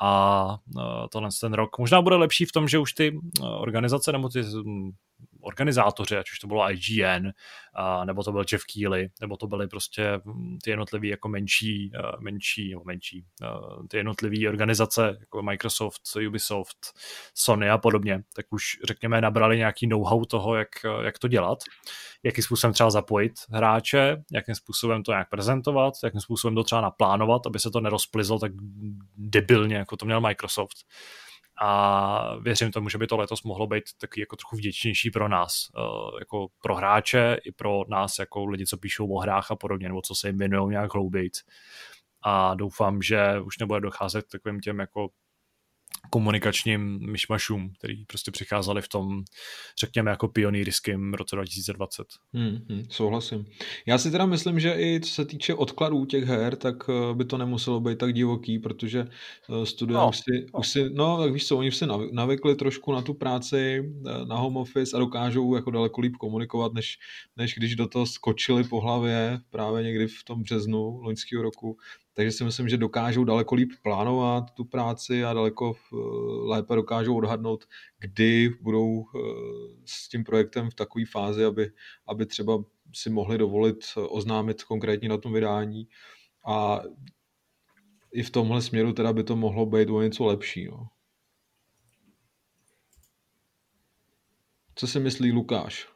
A 0.03 0.57
eh, 0.79 1.07
tohle 1.11 1.29
ten 1.41 1.53
rok 1.53 1.77
možná 1.79 2.01
bude 2.01 2.15
lepší 2.15 2.45
v 2.45 2.51
tom, 2.51 2.67
že 2.67 2.79
už 2.79 2.93
ty 2.93 3.19
organizace 3.41 4.11
nebo 4.11 4.29
ty 4.29 4.43
organizátoři, 5.41 6.17
ať 6.17 6.31
už 6.31 6.39
to 6.39 6.47
bylo 6.47 6.71
IGN, 6.71 7.29
a, 7.73 8.05
nebo 8.05 8.23
to 8.23 8.31
byl 8.31 8.43
Jeff 8.51 8.63
Keighley, 8.73 9.09
nebo 9.21 9.37
to 9.37 9.47
byly 9.47 9.67
prostě 9.67 10.21
hm, 10.25 10.57
ty 10.63 10.69
jednotlivé 10.69 11.07
jako 11.07 11.29
menší, 11.29 11.91
menší, 12.19 12.69
nebo 12.69 12.83
menší, 12.85 13.25
ty 13.87 13.97
jednotlivé 13.97 14.49
organizace, 14.49 15.17
jako 15.19 15.41
Microsoft, 15.41 16.01
Ubisoft, 16.27 16.77
Sony 17.33 17.69
a 17.69 17.77
podobně, 17.77 18.23
tak 18.35 18.45
už 18.49 18.63
řekněme 18.83 19.21
nabrali 19.21 19.57
nějaký 19.57 19.87
know-how 19.87 20.25
toho, 20.25 20.55
jak, 20.55 20.69
jak 21.01 21.19
to 21.19 21.27
dělat, 21.27 21.59
jakým 22.23 22.43
způsobem 22.43 22.73
třeba 22.73 22.89
zapojit 22.89 23.33
hráče, 23.49 24.23
jakým 24.31 24.55
způsobem 24.55 25.03
to 25.03 25.11
nějak 25.11 25.29
prezentovat, 25.29 25.93
jakým 26.03 26.21
způsobem 26.21 26.55
to 26.55 26.63
třeba 26.63 26.81
naplánovat, 26.81 27.47
aby 27.47 27.59
se 27.59 27.71
to 27.71 27.81
nerozplizlo 27.81 28.39
tak 28.39 28.51
debilně, 29.17 29.75
jako 29.75 29.97
to 29.97 30.05
měl 30.05 30.21
Microsoft 30.21 30.77
a 31.61 32.35
věřím 32.35 32.71
tomu, 32.71 32.89
že 32.89 32.97
by 32.97 33.07
to 33.07 33.17
letos 33.17 33.43
mohlo 33.43 33.67
být 33.67 33.83
taky 33.97 34.19
jako 34.19 34.35
trochu 34.35 34.55
vděčnější 34.55 35.11
pro 35.11 35.27
nás, 35.27 35.67
eh, 35.77 36.19
jako 36.19 36.47
pro 36.61 36.75
hráče 36.75 37.37
i 37.45 37.51
pro 37.51 37.83
nás 37.89 38.19
jako 38.19 38.45
lidi, 38.45 38.65
co 38.65 38.77
píšou 38.77 39.07
o 39.07 39.19
hrách 39.19 39.51
a 39.51 39.55
podobně, 39.55 39.87
nebo 39.87 40.01
co 40.01 40.15
se 40.15 40.29
jim 40.29 40.37
věnují 40.37 40.71
nějak 40.71 40.93
hloubějc. 40.93 41.41
A 42.23 42.55
doufám, 42.55 43.01
že 43.01 43.39
už 43.39 43.57
nebude 43.57 43.79
docházet 43.79 44.25
k 44.25 44.31
takovým 44.31 44.59
těm 44.59 44.79
jako 44.79 45.09
komunikačním 46.09 47.11
myšmašům, 47.11 47.73
který 47.77 48.05
prostě 48.05 48.31
přicházeli 48.31 48.81
v 48.81 48.87
tom, 48.87 49.23
řekněme, 49.79 50.11
jako 50.11 50.27
pionýrském 50.27 51.13
roce 51.13 51.35
2020. 51.35 52.07
Hmm, 52.33 52.57
hmm, 52.69 52.83
souhlasím. 52.89 53.45
Já 53.85 53.97
si 53.97 54.11
teda 54.11 54.25
myslím, 54.25 54.59
že 54.59 54.73
i 54.77 54.99
co 55.03 55.11
se 55.11 55.25
týče 55.25 55.53
odkladů 55.53 56.05
těch 56.05 56.23
her, 56.23 56.55
tak 56.55 56.75
eh, 56.89 57.13
by 57.13 57.25
to 57.25 57.37
nemuselo 57.37 57.79
být 57.79 57.97
tak 57.97 58.13
divoký, 58.13 58.59
protože 58.59 59.05
eh, 59.09 59.65
studia 59.65 59.99
no, 59.99 60.09
už, 60.09 60.17
si, 60.17 60.45
no. 60.53 60.59
už 60.59 60.67
si, 60.67 60.89
no 60.89 61.17
tak 61.17 61.33
víš 61.33 61.47
co, 61.47 61.57
oni 61.57 61.67
už 61.67 61.77
si 61.77 61.85
navykli 62.11 62.55
trošku 62.55 62.91
na 62.91 63.01
tu 63.01 63.13
práci, 63.13 63.91
eh, 64.07 64.25
na 64.25 64.35
home 64.35 64.57
office 64.57 64.97
a 64.97 64.99
dokážou 64.99 65.55
jako 65.55 65.71
daleko 65.71 66.01
líp 66.01 66.13
komunikovat, 66.19 66.73
než, 66.73 66.97
než 67.37 67.55
když 67.55 67.75
do 67.75 67.87
toho 67.87 68.05
skočili 68.05 68.63
po 68.63 68.81
hlavě 68.81 69.39
právě 69.49 69.83
někdy 69.83 70.07
v 70.07 70.23
tom 70.23 70.43
březnu 70.43 71.01
loňského 71.01 71.43
roku, 71.43 71.77
takže 72.13 72.31
si 72.31 72.43
myslím, 72.43 72.69
že 72.69 72.77
dokážou 72.77 73.23
daleko 73.23 73.55
líp 73.55 73.71
plánovat 73.83 74.51
tu 74.51 74.63
práci 74.65 75.23
a 75.23 75.33
daleko 75.33 75.73
eh, 75.75 75.95
lépe 76.49 76.75
dokážou 76.75 77.17
odhadnout, 77.17 77.65
kdy 77.99 78.49
budou 78.61 79.03
eh, 79.03 79.19
s 79.85 80.09
tím 80.09 80.23
projektem 80.23 80.69
v 80.69 80.75
takové 80.75 81.05
fázi, 81.05 81.45
aby, 81.45 81.71
aby 82.07 82.25
třeba 82.25 82.63
si 82.93 83.09
mohli 83.09 83.37
dovolit 83.37 83.85
oznámit 83.95 84.63
konkrétní 84.63 85.07
na 85.07 85.17
tom 85.17 85.33
vydání 85.33 85.87
a 86.47 86.81
i 88.13 88.23
v 88.23 88.29
tomhle 88.29 88.61
směru 88.61 88.93
teda 88.93 89.13
by 89.13 89.23
to 89.23 89.35
mohlo 89.35 89.65
být 89.65 89.89
o 89.89 90.01
něco 90.01 90.25
lepší. 90.25 90.65
No. 90.65 90.87
Co 94.75 94.87
si 94.87 94.99
myslí 94.99 95.31
Lukáš? 95.31 95.87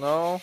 No, 0.00 0.38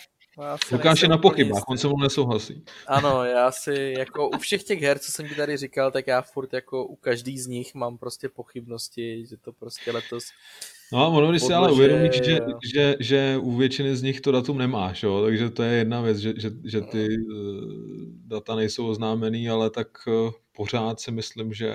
Lukáš 0.72 1.02
je 1.02 1.08
na 1.08 1.18
pochybách, 1.18 1.62
on 1.68 1.78
se 1.78 1.88
mu 1.88 1.96
nesouhlasí. 1.96 2.64
Ano, 2.86 3.24
já 3.24 3.50
si 3.50 3.94
jako 3.98 4.28
u 4.28 4.38
všech 4.38 4.64
těch 4.64 4.82
her, 4.82 4.98
co 4.98 5.12
jsem 5.12 5.28
ti 5.28 5.34
tady 5.34 5.56
říkal, 5.56 5.90
tak 5.90 6.06
já 6.06 6.22
furt 6.22 6.52
jako 6.52 6.84
u 6.84 6.96
každý 6.96 7.38
z 7.38 7.46
nich 7.46 7.74
mám 7.74 7.98
prostě 7.98 8.28
pochybnosti, 8.28 9.26
že 9.26 9.36
to 9.36 9.52
prostě 9.52 9.92
letos 9.92 10.24
No 10.92 10.98
a 10.98 11.08
ono, 11.08 11.30
když 11.30 11.42
si 11.42 11.52
ale 11.52 11.72
uvědomíš, 11.72 12.22
že, 12.24 12.38
že, 12.74 12.96
že 13.00 13.38
u 13.40 13.56
většiny 13.56 13.96
z 13.96 14.02
nich 14.02 14.20
to 14.20 14.32
datum 14.32 14.58
nemáš, 14.58 15.02
jo? 15.02 15.22
takže 15.24 15.50
to 15.50 15.62
je 15.62 15.72
jedna 15.72 16.00
věc, 16.00 16.18
že, 16.18 16.34
že, 16.36 16.50
že 16.64 16.80
ty 16.80 17.08
uh, 17.08 17.36
data 18.26 18.54
nejsou 18.54 18.88
oznámený, 18.88 19.48
ale 19.48 19.70
tak 19.70 19.88
uh, 20.06 20.30
pořád 20.56 21.00
si 21.00 21.10
myslím, 21.10 21.52
že 21.52 21.74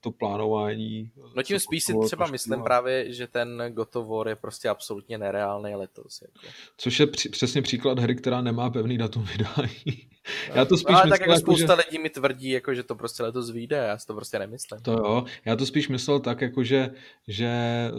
to 0.00 0.10
plánování... 0.10 1.10
No 1.36 1.42
tím 1.42 1.58
spíš 1.58 1.84
si 1.84 1.94
třeba 2.04 2.26
myslím 2.26 2.62
právě, 2.62 3.12
že 3.12 3.26
ten 3.26 3.62
God 3.70 3.96
of 3.96 4.08
War 4.08 4.28
je 4.28 4.36
prostě 4.36 4.68
absolutně 4.68 5.18
nereálný 5.18 5.74
letos. 5.74 6.22
Jako. 6.22 6.46
Což 6.76 7.00
je 7.00 7.06
při, 7.06 7.28
přesně 7.28 7.62
příklad 7.62 7.98
hry, 7.98 8.14
která 8.14 8.40
nemá 8.40 8.70
pevný 8.70 8.98
datum 8.98 9.24
vydání. 9.24 10.08
Já 10.54 10.64
to 10.64 10.76
spíš 10.76 10.94
no, 10.94 11.00
ale 11.00 11.10
tak 11.10 11.20
jako, 11.20 11.32
jako 11.32 11.40
spousta 11.40 11.76
že... 11.76 11.82
lidí 11.86 12.02
mi 12.02 12.10
tvrdí, 12.10 12.50
jako, 12.50 12.74
že 12.74 12.82
to 12.82 12.94
prostě 12.94 13.22
letos 13.22 13.50
vyjde, 13.50 13.76
já 13.76 13.98
si 13.98 14.06
to 14.06 14.14
prostě 14.14 14.38
nemyslím. 14.38 14.80
To 14.80 14.92
jo, 14.92 15.24
já 15.44 15.56
to 15.56 15.66
spíš 15.66 15.88
myslel 15.88 16.20
tak, 16.20 16.40
jako, 16.40 16.64
že, 16.64 16.90
že 17.28 17.46
eh, 17.46 17.90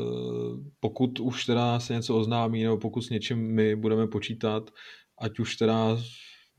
pokud 0.80 1.20
už 1.20 1.46
teda 1.46 1.80
se 1.80 1.94
něco 1.94 2.18
oznámí, 2.18 2.64
nebo 2.64 2.78
pokud 2.78 3.02
s 3.02 3.10
něčím 3.10 3.38
my 3.56 3.76
budeme 3.76 4.08
počítat, 4.08 4.72
ať 5.18 5.40
už 5.40 5.56
teda 5.56 5.98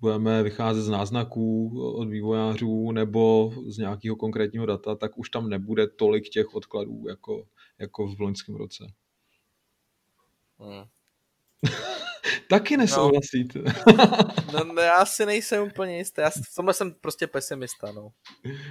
budeme 0.01 0.43
vycházet 0.43 0.82
z 0.82 0.89
náznaků 0.89 1.81
od 1.97 2.09
vývojářů 2.09 2.93
nebo 2.93 3.53
z 3.66 3.78
nějakého 3.78 4.16
konkrétního 4.16 4.66
data, 4.66 4.95
tak 4.95 5.19
už 5.19 5.31
tam 5.31 5.49
nebude 5.49 5.86
tolik 5.86 6.28
těch 6.28 6.55
odkladů 6.55 7.05
jako, 7.09 7.47
jako 7.78 8.07
v 8.07 8.20
loňském 8.20 8.57
roce. 8.57 8.93
Hmm. 10.59 10.85
Taky 12.49 12.77
nesouhlasíte. 12.77 13.61
No, 14.53 14.65
no, 14.65 14.82
já 14.82 15.05
si 15.05 15.27
nejsem 15.27 15.62
úplně 15.62 15.99
jistý. 15.99 16.20
Já 16.20 16.31
v 16.31 16.55
tomhle 16.57 16.74
jsem 16.74 16.95
prostě 17.01 17.27
pesimista, 17.27 17.93
no. 17.93 18.09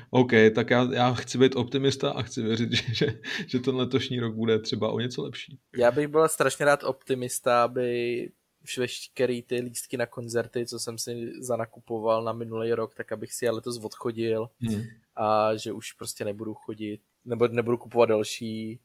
OK, 0.10 0.32
tak 0.56 0.70
já, 0.70 0.88
já 0.94 1.14
chci 1.14 1.38
být 1.38 1.56
optimista 1.56 2.12
a 2.12 2.22
chci 2.22 2.42
věřit, 2.42 2.72
že, 2.74 2.84
že, 2.94 3.20
že 3.48 3.60
ten 3.60 3.76
letošní 3.76 4.20
rok 4.20 4.36
bude 4.36 4.60
třeba 4.60 4.92
o 4.92 5.00
něco 5.00 5.24
lepší. 5.24 5.60
Já 5.78 5.92
bych 5.92 6.08
byl 6.08 6.28
strašně 6.28 6.66
rád 6.66 6.84
optimista, 6.84 7.64
aby 7.64 8.30
veškerý 8.78 9.44
ty 9.44 9.56
lístky 9.62 9.98
na 9.98 10.06
koncerty, 10.06 10.66
co 10.66 10.80
jsem 10.80 10.98
si 10.98 11.32
zanakupoval 11.40 12.24
na 12.24 12.34
minulý 12.34 12.74
rok, 12.74 12.96
tak 12.96 13.12
abych 13.12 13.34
si 13.34 13.46
je 13.46 13.52
letos 13.52 13.78
odchodil 13.78 14.50
hmm. 14.60 14.84
a 15.16 15.56
že 15.56 15.72
už 15.72 15.92
prostě 15.94 16.26
nebudu 16.26 16.54
chodit, 16.54 17.02
nebo 17.26 17.48
nebudu 17.48 17.78
kupovat 17.78 18.10
další, 18.10 18.80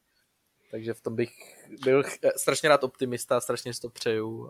takže 0.73 0.93
v 0.93 1.01
tom 1.01 1.15
bych 1.15 1.29
byl 1.83 2.03
strašně 2.37 2.69
rád 2.69 2.83
optimista, 2.83 3.41
strašně 3.41 3.73
si 3.73 3.81
to 3.81 3.89
přeju. 3.89 4.49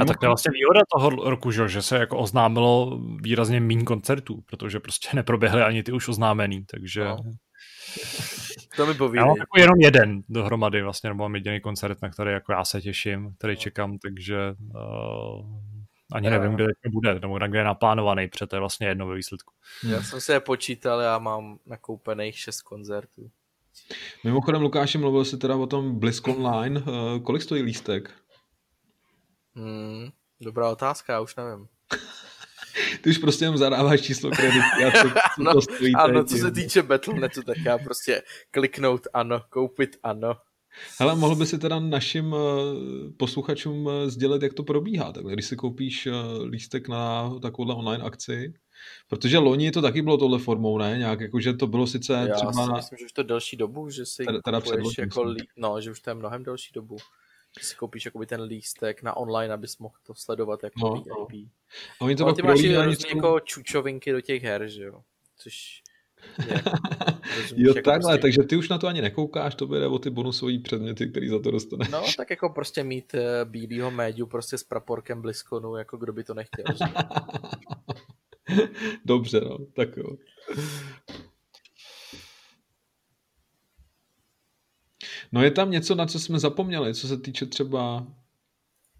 A 0.00 0.04
tak 0.04 0.18
to 0.18 0.26
je 0.26 0.28
vlastně 0.28 0.50
výhoda 0.52 0.80
toho 0.94 1.30
roku, 1.30 1.50
že, 1.50 1.68
že 1.68 1.82
se 1.82 1.96
jako 1.96 2.18
oznámilo 2.18 3.00
výrazně 3.20 3.60
méně 3.60 3.84
koncertů, 3.84 4.42
protože 4.46 4.80
prostě 4.80 5.08
neproběhly 5.14 5.62
ani 5.62 5.82
ty 5.82 5.92
už 5.92 6.08
oznámený, 6.08 6.64
takže... 6.64 7.04
No. 7.04 7.16
To 8.76 8.86
mi 8.86 8.94
povídej. 8.94 9.20
Já 9.22 9.26
mám 9.26 9.36
jako 9.36 9.60
jenom 9.60 9.80
jeden 9.80 10.22
dohromady 10.28 10.82
vlastně, 10.82 11.10
nebo 11.10 11.22
mám 11.22 11.34
jediný 11.34 11.60
koncert, 11.60 12.02
na 12.02 12.10
který 12.10 12.30
jako 12.30 12.52
já 12.52 12.64
se 12.64 12.80
těším, 12.80 13.34
který 13.38 13.52
no. 13.52 13.56
čekám, 13.56 13.98
takže 13.98 14.36
uh, 14.74 15.46
ani 16.12 16.26
já. 16.26 16.38
nevím, 16.38 16.54
kde 16.54 16.64
to 16.64 16.90
bude, 16.90 17.14
nebo 17.14 17.38
kde 17.38 17.58
je 17.58 17.64
naplánovaný, 17.64 18.28
protože 18.28 18.46
to 18.46 18.56
je 18.56 18.60
vlastně 18.60 18.86
jedno 18.86 19.06
ve 19.06 19.14
výsledku. 19.14 19.54
Já 19.88 20.02
jsem 20.02 20.20
se 20.20 20.32
je 20.32 20.40
počítal, 20.40 21.00
já 21.00 21.18
mám 21.18 21.58
nakoupených 21.66 22.38
šest 22.38 22.62
koncertů. 22.62 23.30
Mimochodem, 24.24 24.62
Lukáši, 24.62 24.98
mluvil 24.98 25.24
jsi 25.24 25.38
teda 25.38 25.56
o 25.56 25.66
tom 25.66 25.98
Blisk 25.98 26.28
Online. 26.28 26.80
Uh, 26.80 27.22
kolik 27.22 27.42
stojí 27.42 27.62
lístek? 27.62 28.10
Hmm, 29.54 30.08
dobrá 30.40 30.70
otázka, 30.70 31.12
já 31.12 31.20
už 31.20 31.36
nevím. 31.36 31.66
Ty 33.02 33.10
už 33.10 33.18
prostě 33.18 33.44
jenom 33.44 33.58
zadáváš 33.58 34.00
číslo 34.00 34.30
kreditky 34.30 34.84
a 34.84 34.90
co, 35.02 35.10
co 35.10 35.40
ano, 35.40 35.52
to 35.52 35.62
stojí. 35.62 35.94
Ano, 35.94 36.24
co 36.24 36.36
se 36.36 36.50
týče 36.50 36.82
Battle.netu, 36.82 37.42
tak 37.42 37.56
já 37.64 37.78
prostě 37.78 38.22
kliknout 38.50 39.06
ano, 39.14 39.42
koupit 39.50 39.96
ano. 40.02 40.34
Hele, 40.98 41.14
mohl 41.14 41.36
by 41.36 41.46
si 41.46 41.58
teda 41.58 41.80
našim 41.80 42.34
eh, 42.34 43.12
posluchačům 43.16 43.88
eh, 43.88 44.10
sdělit, 44.10 44.42
jak 44.42 44.54
to 44.54 44.62
probíhá. 44.62 45.12
Tak 45.12 45.24
když 45.24 45.46
si 45.46 45.56
koupíš 45.56 46.08
lístek 46.44 46.88
na 46.88 47.34
takovouhle 47.40 47.74
online 47.74 48.04
akci, 48.04 48.54
protože 49.08 49.38
loni 49.38 49.70
to 49.70 49.82
taky 49.82 50.02
bylo 50.02 50.18
tohle 50.18 50.38
formou, 50.38 50.78
ne? 50.78 50.98
Nějak 50.98 51.20
jako, 51.20 51.40
že 51.40 51.52
to 51.52 51.66
bylo 51.66 51.86
sice 51.86 52.12
Já 52.12 52.34
třeba... 52.34 52.52
Já 52.60 52.66
si 52.66 52.72
myslím, 52.72 52.98
že 52.98 53.04
už 53.04 53.12
to 53.12 53.22
delší 53.22 53.56
dobu, 53.56 53.90
že 53.90 54.06
si 54.06 54.24
teda, 54.24 54.40
teda 54.44 54.60
kupuješ 54.60 54.98
jako... 54.98 55.34
No, 55.56 55.80
že 55.80 55.90
už 55.90 56.00
to 56.00 56.10
je 56.10 56.14
mnohem 56.14 56.42
delší 56.42 56.70
dobu 56.74 56.96
že 57.60 57.66
si 57.66 57.74
koupíš 57.74 58.04
jakoby 58.04 58.26
ten 58.26 58.42
lístek 58.42 59.02
na 59.02 59.16
online, 59.16 59.54
abys 59.54 59.78
mohl 59.78 59.94
to 60.06 60.14
sledovat 60.14 60.64
jako 60.64 60.80
no, 60.80 60.94
VIP. 60.94 61.06
No. 61.06 61.48
A 62.00 62.04
oni 62.04 62.16
to 62.16 62.24
Ale 62.24 62.34
ty 62.34 62.42
máš 62.42 62.60
různě 62.84 63.10
jako 63.14 63.40
čučovinky 63.40 64.12
do 64.12 64.20
těch 64.20 64.42
her, 64.42 64.68
že 64.68 64.84
jo? 64.84 65.02
Což 65.36 65.82
je, 66.48 66.62
jo, 67.56 67.74
jako 67.74 67.90
takhle, 67.90 68.12
prostě... 68.12 68.22
takže 68.22 68.42
ty 68.42 68.56
už 68.56 68.68
na 68.68 68.78
to 68.78 68.86
ani 68.86 69.02
nekoukáš, 69.02 69.54
to 69.54 69.66
bude 69.66 69.86
o 69.86 69.98
ty 69.98 70.10
bonusové 70.10 70.58
předměty, 70.58 71.08
který 71.08 71.28
za 71.28 71.38
to 71.38 71.50
dostane. 71.50 71.88
No, 71.90 72.02
tak 72.16 72.30
jako 72.30 72.48
prostě 72.48 72.84
mít 72.84 73.14
uh, 73.14 73.20
bílýho 73.50 73.90
médiu 73.90 74.26
prostě 74.26 74.58
s 74.58 74.64
praporkem 74.64 75.22
Bliskonu, 75.22 75.76
jako 75.76 75.96
kdo 75.96 76.12
by 76.12 76.24
to 76.24 76.34
nechtěl. 76.34 76.64
Dobře, 79.04 79.40
no, 79.40 79.58
tak 79.58 79.96
jo. 79.96 80.16
No 85.32 85.42
je 85.42 85.50
tam 85.50 85.70
něco, 85.70 85.94
na 85.94 86.06
co 86.06 86.20
jsme 86.20 86.38
zapomněli, 86.38 86.94
co 86.94 87.08
se 87.08 87.18
týče 87.18 87.46
třeba 87.46 88.06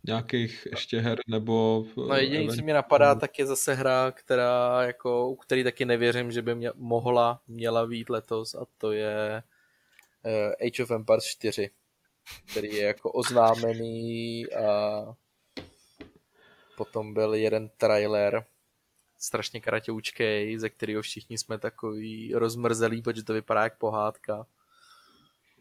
nějakých 0.06 0.69
ještě 0.70 1.01
her 1.01 1.19
nebo... 1.27 1.85
No 1.97 2.14
jediný, 2.14 2.48
co 2.48 2.64
mi 2.64 2.73
napadá, 2.73 3.14
tak 3.14 3.39
je 3.39 3.47
zase 3.47 3.74
hra, 3.74 4.12
která 4.12 4.82
jako, 4.82 5.28
u 5.28 5.36
který 5.36 5.64
taky 5.64 5.85
nevěřím, 5.85 6.32
že 6.32 6.43
by 6.43 6.55
mě, 6.55 6.70
mohla, 6.74 7.40
měla 7.48 7.86
být 7.86 8.10
letos 8.10 8.55
a 8.55 8.66
to 8.78 8.93
je 8.93 9.43
uh, 10.24 10.66
Age 10.66 10.82
of 10.82 10.90
Empires 10.90 11.24
4, 11.24 11.70
který 12.51 12.74
je 12.74 12.85
jako 12.85 13.12
oznámený 13.12 14.47
a 14.52 15.05
potom 16.77 17.14
byl 17.14 17.35
jeden 17.35 17.69
trailer 17.69 18.44
strašně 19.23 19.61
kratěučkej, 19.61 20.59
ze 20.59 20.69
kterého 20.69 21.03
všichni 21.03 21.39
jsme 21.39 21.59
takový 21.59 22.35
rozmrzelí, 22.35 23.03
protože 23.03 23.24
to 23.24 23.32
vypadá 23.32 23.62
jak 23.62 23.78
pohádka. 23.78 24.47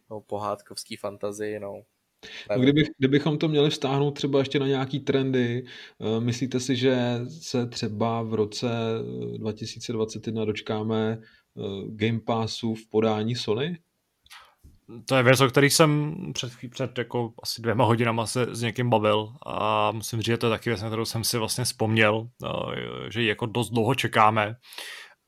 No, 0.09 0.21
pohádkovský 0.21 0.95
fantazii, 0.95 1.59
no. 1.59 1.81
No, 2.49 2.61
kdybych, 2.61 2.87
kdybychom 2.97 3.37
to 3.37 3.47
měli 3.47 3.69
vztáhnout 3.69 4.11
třeba 4.11 4.39
ještě 4.39 4.59
na 4.59 4.67
nějaký 4.67 4.99
trendy, 4.99 5.65
eh, 5.65 6.19
myslíte 6.19 6.59
si, 6.59 6.75
že 6.75 7.19
se 7.41 7.67
třeba 7.67 8.21
v 8.21 8.33
roce 8.33 8.67
2021 9.37 10.45
dočkáme 10.45 11.21
Game 11.87 12.19
Passu 12.19 12.75
v 12.75 12.87
podání 12.89 13.35
Sony? 13.35 13.77
To 15.05 15.15
je 15.15 15.23
věc, 15.23 15.41
o 15.41 15.47
který 15.47 15.69
jsem 15.69 16.15
před, 16.33 16.53
před 16.69 16.97
jako 16.97 17.33
asi 17.43 17.61
dvěma 17.61 17.85
hodinama 17.85 18.27
se 18.27 18.55
s 18.55 18.61
někým 18.61 18.89
bavil 18.89 19.33
a 19.45 19.91
musím 19.91 20.19
říct, 20.19 20.25
že 20.25 20.37
to 20.37 20.47
je 20.47 20.49
taky 20.49 20.69
věc, 20.69 20.81
na 20.81 20.87
kterou 20.87 21.05
jsem 21.05 21.23
si 21.23 21.37
vlastně 21.37 21.63
vzpomněl, 21.63 22.27
že 23.09 23.21
ji 23.21 23.27
jako 23.27 23.45
dost 23.45 23.69
dlouho 23.69 23.95
čekáme 23.95 24.55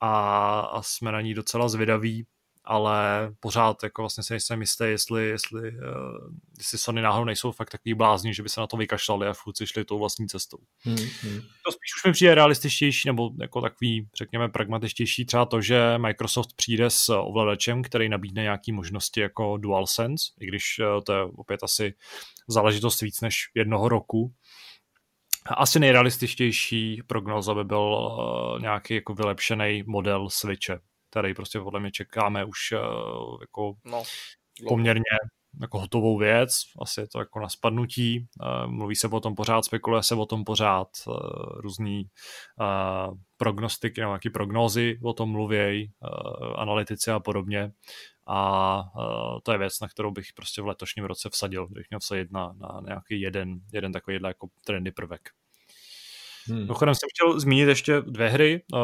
a, 0.02 0.60
a 0.60 0.82
jsme 0.82 1.12
na 1.12 1.22
ní 1.22 1.34
docela 1.34 1.70
zvědaví 1.70 2.26
ale 2.65 3.31
pořád 3.40 3.84
jako 3.84 4.02
vlastně 4.02 4.23
si 4.23 4.34
nejsem 4.34 4.61
jistý, 4.61 4.84
jestli, 4.84 5.27
jestli, 5.27 5.61
uh, 5.61 6.34
jestli 6.57 6.77
Sony 6.77 7.02
náhodou 7.02 7.26
nejsou 7.26 7.52
fakt 7.52 7.69
takový 7.69 7.94
blázni, 7.94 8.34
že 8.34 8.44
by 8.44 8.49
se 8.49 8.61
na 8.61 8.68
to 8.68 8.77
vykašlali 8.77 9.27
a 9.27 9.34
furt 9.34 9.56
šli 9.65 9.85
tou 9.85 9.99
vlastní 9.99 10.27
cestou. 10.27 10.57
Hmm, 10.84 10.95
hmm. 10.95 11.41
To 11.65 11.72
spíš 11.72 11.95
už 11.98 12.06
mi 12.06 12.11
přijde 12.11 12.35
realističtější, 12.35 13.10
nebo 13.10 13.31
jako 13.41 13.61
takový, 13.61 14.07
řekněme, 14.18 14.49
pragmatičtější 14.49 15.26
třeba 15.26 15.45
to, 15.45 15.61
že 15.61 15.98
Microsoft 15.98 16.53
přijde 16.56 16.90
s 16.90 17.10
ovladačem, 17.10 17.84
který 17.84 18.10
nabídne 18.10 18.41
nějaké 18.41 18.73
možnosti 18.73 19.22
jako 19.22 19.57
DualSense, 19.57 20.26
i 20.40 20.45
když 20.45 20.80
uh, 20.80 21.02
to 21.03 21.14
je 21.14 21.23
opět 21.23 21.64
asi 21.64 21.94
záležitost 22.48 23.02
víc 23.02 23.22
než 23.22 23.35
jednoho 23.56 23.90
roku. 23.90 24.34
Asi 25.45 25.80
nejrealističtější 25.80 27.02
prognoza 27.07 27.53
by 27.53 27.64
byl 27.64 27.80
uh, 27.80 28.61
nějaký 28.61 28.95
jako 28.95 29.14
vylepšený 29.14 29.84
model 29.88 30.30
Switche, 30.30 30.80
který 31.14 31.34
prostě 31.34 31.60
podle 31.60 31.80
mě 31.80 31.91
čekáme 31.91 32.45
už 32.45 32.72
uh, 32.72 33.38
jako 33.41 33.73
no, 33.85 34.03
poměrně 34.68 35.03
jako 35.61 35.80
hotovou 35.80 36.18
věc, 36.18 36.61
asi 36.81 37.02
je 37.02 37.07
to 37.07 37.19
jako 37.19 37.40
na 37.40 37.49
spadnutí, 37.49 38.27
uh, 38.41 38.72
mluví 38.72 38.95
se 38.95 39.07
o 39.07 39.19
tom 39.19 39.35
pořád, 39.35 39.65
spekuluje 39.65 40.03
se 40.03 40.15
o 40.15 40.26
tom 40.26 40.44
pořád, 40.44 40.88
uh, 41.07 41.15
různý 41.61 42.06
uh, 42.60 43.18
prognostiky, 43.38 44.02
nebo 44.02 44.11
nějaký 44.11 44.30
prognózy 44.30 44.99
o 45.03 45.14
tom 45.14 45.30
mluvějí, 45.30 45.91
uh, 46.02 46.60
analytici 46.61 47.11
a 47.11 47.19
podobně. 47.19 47.72
A 48.27 48.80
uh, 48.95 49.40
to 49.44 49.52
je 49.52 49.57
věc, 49.57 49.80
na 49.80 49.88
kterou 49.88 50.11
bych 50.11 50.26
prostě 50.35 50.61
v 50.61 50.68
letošním 50.68 51.06
roce 51.06 51.30
vsadil, 51.30 51.68
kdybych 51.68 51.90
měl 51.90 51.99
vsadit 51.99 52.31
na, 52.31 52.53
na 52.57 52.81
nějaký 52.85 53.22
jeden, 53.22 53.60
jeden 53.73 53.91
takový 53.91 54.19
jako 54.23 54.48
trendy 54.65 54.91
prvek. 54.91 55.30
Hmm. 56.48 56.60
Mimochodem 56.60 56.95
jsem 56.95 57.10
chtěl 57.10 57.40
zmínit 57.40 57.68
ještě 57.68 58.02
dvě 58.02 58.30
hry. 58.30 58.64
Uh, 58.74 58.80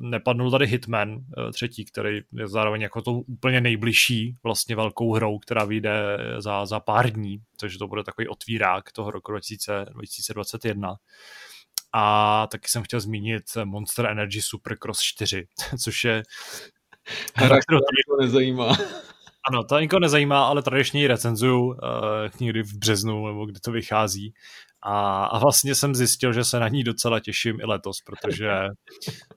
nepadnul 0.00 0.50
tady 0.50 0.66
Hitman 0.66 1.10
uh, 1.10 1.50
třetí, 1.52 1.84
který 1.84 2.20
je 2.32 2.48
zároveň 2.48 2.80
jako 2.80 3.02
to 3.02 3.12
úplně 3.12 3.60
nejbližší 3.60 4.36
vlastně 4.42 4.76
velkou 4.76 5.14
hrou, 5.14 5.38
která 5.38 5.64
vyjde 5.64 6.18
za, 6.38 6.66
za 6.66 6.80
pár 6.80 7.10
dní, 7.10 7.38
takže 7.60 7.78
to 7.78 7.88
bude 7.88 8.04
takový 8.04 8.28
otvírák 8.28 8.92
toho 8.92 9.10
roku 9.10 9.32
2000, 9.32 9.86
2021. 9.92 10.94
A 11.92 12.46
taky 12.46 12.68
jsem 12.68 12.82
chtěl 12.82 13.00
zmínit 13.00 13.42
Monster 13.64 14.06
Energy 14.06 14.42
Supercross 14.42 15.00
4, 15.00 15.46
což 15.82 16.04
je 16.04 16.22
hra, 17.34 17.60
kterou 17.60 17.78
to 17.78 18.22
nezajímá. 18.22 18.76
Ano, 19.48 19.64
to 19.64 19.80
nikoho 19.80 20.00
nezajímá, 20.00 20.46
ale 20.46 20.62
tradičně 20.62 21.00
ji 21.00 21.06
recenzuju 21.06 21.66
uh, 21.66 21.76
někdy 22.40 22.62
v 22.62 22.74
březnu, 22.74 23.26
nebo 23.26 23.46
kdy 23.46 23.60
to 23.60 23.72
vychází. 23.72 24.34
A, 24.82 25.24
a 25.24 25.38
vlastně 25.38 25.74
jsem 25.74 25.94
zjistil, 25.94 26.32
že 26.32 26.44
se 26.44 26.60
na 26.60 26.68
ní 26.68 26.84
docela 26.84 27.20
těším 27.20 27.60
i 27.60 27.64
letos, 27.64 28.00
protože 28.00 28.50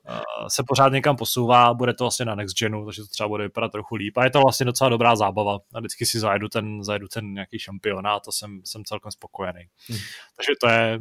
uh, 0.10 0.48
se 0.48 0.64
pořád 0.68 0.94
někam 0.94 1.16
posouvá, 1.16 1.74
bude 1.74 1.94
to 1.94 2.04
vlastně 2.04 2.26
na 2.26 2.36
Next 2.36 2.58
Genu, 2.58 2.86
takže 2.86 3.02
to 3.02 3.08
třeba 3.08 3.28
bude 3.28 3.44
vypadat 3.44 3.72
trochu 3.72 3.96
líp. 3.96 4.18
A 4.18 4.24
je 4.24 4.30
to 4.30 4.42
vlastně 4.42 4.66
docela 4.66 4.90
dobrá 4.90 5.16
zábava. 5.16 5.58
A 5.74 5.80
vždycky 5.80 6.06
si 6.06 6.20
zajedu 6.20 6.50
ten, 6.50 6.84
zajedu 6.84 7.08
ten 7.08 7.34
nějaký 7.34 7.60
šampionát 7.60 8.28
a 8.28 8.32
jsem, 8.32 8.62
jsem 8.64 8.84
celkem 8.86 9.12
spokojený. 9.12 9.62
Hmm. 9.88 10.00
Takže 10.36 10.52
to 10.62 10.70
je 10.70 11.00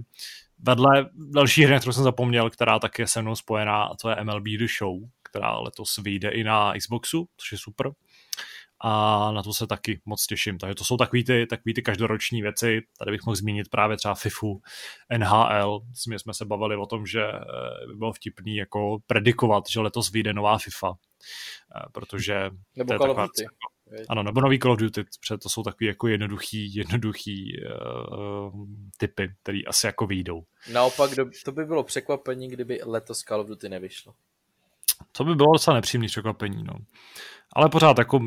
vedle 0.59 1.11
další 1.15 1.65
hry, 1.65 1.79
kterou 1.79 1.93
jsem 1.93 2.05
zapomněl, 2.05 2.51
která 2.51 2.79
taky 2.79 3.03
je 3.03 3.07
se 3.07 3.23
mnou 3.23 3.37
spojená, 3.37 3.83
a 3.83 3.95
to 3.95 4.11
je 4.11 4.25
MLB 4.25 4.45
The 4.45 4.67
Show, 4.79 4.97
která 5.23 5.59
letos 5.59 5.99
vyjde 5.99 6.29
i 6.29 6.45
na 6.45 6.73
Xboxu, 6.79 7.29
což 7.37 7.53
je 7.53 7.59
super 7.59 7.91
a 8.85 9.33
na 9.33 9.43
to 9.43 9.53
se 9.53 9.67
taky 9.67 10.01
moc 10.05 10.27
těším. 10.27 10.59
Takže 10.59 10.75
to 10.75 10.85
jsou 10.85 10.97
takový 10.97 11.25
ty, 11.25 11.47
takový 11.47 11.75
ty 11.75 11.83
každoroční 11.83 12.43
věci. 12.43 12.81
Tady 12.99 13.11
bych 13.11 13.27
mohl 13.27 13.37
zmínit 13.37 13.69
právě 13.69 13.97
třeba 13.97 14.15
FIFU, 14.15 14.63
NHL. 15.19 15.81
My 16.09 16.19
jsme 16.19 16.35
se 16.35 16.45
bavili 16.45 16.77
o 16.77 16.87
tom, 16.87 17.07
že 17.07 17.23
eh, 17.23 17.87
by 17.87 17.95
bylo 17.95 18.13
vtipný 18.13 18.57
jako 18.57 18.99
predikovat, 19.07 19.65
že 19.71 19.81
letos 19.81 20.11
vyjde 20.11 20.33
nová 20.33 20.59
FIFA, 20.59 20.93
eh, 20.93 21.81
protože 21.93 22.51
nebo 22.77 22.89
to 22.89 22.95
je 22.95 22.99
taková, 22.99 23.29
ano, 24.09 24.23
nebo 24.23 24.41
nový 24.41 24.59
Call 24.59 24.73
of 24.73 24.79
Duty, 24.79 25.05
protože 25.05 25.39
to 25.39 25.49
jsou 25.49 25.63
takový 25.63 25.87
jako 25.87 26.09
jednoduchý, 26.09 26.75
jednoduchý 26.75 27.57
uh, 27.57 28.67
typy, 28.97 29.35
které 29.43 29.61
asi 29.67 29.87
jako 29.87 30.07
vyjdou. 30.07 30.43
Naopak, 30.73 31.11
to 31.45 31.53
by 31.53 31.65
bylo 31.65 31.85
překvapení, 31.85 32.49
kdyby 32.49 32.81
letos 32.85 33.19
Call 33.19 33.41
of 33.41 33.47
Duty 33.47 33.69
nevyšlo. 33.69 34.15
To 35.13 35.25
by 35.25 35.35
bylo 35.35 35.53
docela 35.53 35.77
nepříjemný 35.77 36.09
překvapení, 36.09 36.65
no. 36.65 36.75
Ale 37.57 37.69
pořád, 37.69 37.99
jako 37.99 38.21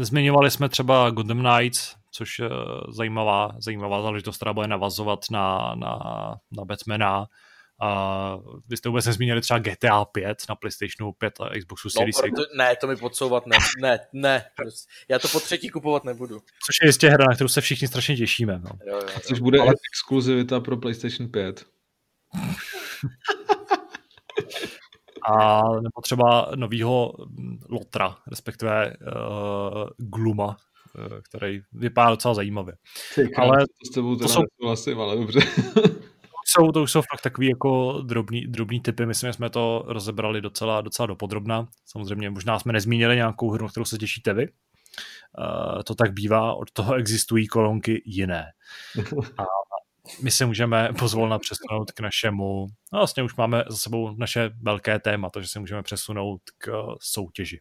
zmiňovali 0.00 0.50
jsme 0.50 0.68
třeba 0.68 1.10
Gotham 1.10 1.44
Knights, 1.44 1.94
což 2.10 2.38
je 2.38 2.48
zajímavá, 2.88 3.50
zajímavá 3.58 4.02
záležitost, 4.02 4.36
která 4.36 4.52
bude 4.52 4.66
navazovat 4.66 5.20
na, 5.30 5.74
na, 5.74 5.98
na 6.56 6.64
Batmana. 6.64 7.26
A 7.80 8.38
vy 8.68 8.76
jste 8.76 8.88
vůbec 8.88 9.06
nezmínili 9.06 9.40
třeba 9.40 9.58
GTA 9.58 10.04
5 10.04 10.38
na 10.48 10.54
PlayStationu 10.54 11.12
5 11.12 11.40
a 11.40 11.58
Xboxu 11.58 11.90
Series 11.90 12.16
no, 12.16 12.22
proto, 12.22 12.42
Ne, 12.56 12.76
to 12.76 12.86
mi 12.86 12.96
podsouvat 12.96 13.46
ne, 13.46 13.56
ne, 13.82 13.98
ne. 14.12 14.44
Já 15.08 15.18
to 15.18 15.28
po 15.28 15.40
třetí 15.40 15.68
kupovat 15.68 16.04
nebudu. 16.04 16.38
Což 16.38 16.76
je 16.82 16.88
jistě 16.88 17.08
hra, 17.08 17.24
na 17.28 17.34
kterou 17.34 17.48
se 17.48 17.60
všichni 17.60 17.88
strašně 17.88 18.16
těšíme. 18.16 18.58
No. 18.58 18.70
Jo, 18.86 18.94
jo, 18.94 19.08
jo. 19.14 19.20
Což 19.28 19.40
bude 19.40 19.60
Ale... 19.60 19.72
exkluzivita 19.92 20.60
pro 20.60 20.76
PlayStation 20.76 21.28
5. 21.28 21.64
a 25.26 25.62
nebo 25.74 26.00
třeba 26.02 26.50
novýho 26.54 27.12
mm, 27.28 27.58
Lotra, 27.68 28.16
respektive 28.30 28.92
uh, 28.96 29.88
Gluma, 29.98 30.46
uh, 30.46 31.18
který 31.30 31.60
vypadá 31.72 32.10
docela 32.10 32.34
zajímavě. 32.34 32.74
Ale 33.36 33.58
to 33.58 33.90
s 33.90 33.94
tebou 33.94 34.16
to 34.16 34.28
jsou, 34.28 34.42
souhlasím, 34.60 35.00
ale 35.00 35.16
dobře. 35.16 35.40
jsou, 36.48 36.72
to 36.72 36.82
už 36.82 36.92
jsou 36.92 37.02
fakt 37.02 37.22
takový 37.22 37.48
jako 37.48 38.00
drobný, 38.02 38.46
drobný 38.46 38.80
typy, 38.80 39.06
myslím, 39.06 39.28
že 39.28 39.32
jsme 39.32 39.50
to 39.50 39.84
rozebrali 39.86 40.40
docela, 40.40 40.80
docela 40.80 41.06
dopodrobna. 41.06 41.68
Samozřejmě 41.86 42.30
možná 42.30 42.58
jsme 42.58 42.72
nezmínili 42.72 43.16
nějakou 43.16 43.50
hru, 43.50 43.68
kterou 43.68 43.84
se 43.84 43.98
těšíte 43.98 44.34
vy. 44.34 44.48
Uh, 44.48 45.82
to 45.82 45.94
tak 45.94 46.12
bývá, 46.12 46.54
od 46.54 46.70
toho 46.70 46.94
existují 46.94 47.46
kolonky 47.46 48.02
jiné. 48.06 48.46
A 49.38 49.42
my 50.22 50.30
se 50.30 50.46
můžeme 50.46 50.88
pozvolna 50.98 51.38
přesunout 51.38 51.92
k 51.92 52.00
našemu, 52.00 52.66
no 52.92 52.98
vlastně 52.98 53.22
už 53.22 53.36
máme 53.36 53.64
za 53.68 53.76
sebou 53.76 54.16
naše 54.16 54.50
velké 54.62 54.98
téma, 54.98 55.30
takže 55.30 55.48
se 55.48 55.60
můžeme 55.60 55.82
přesunout 55.82 56.40
k 56.58 56.72
soutěži. 57.00 57.60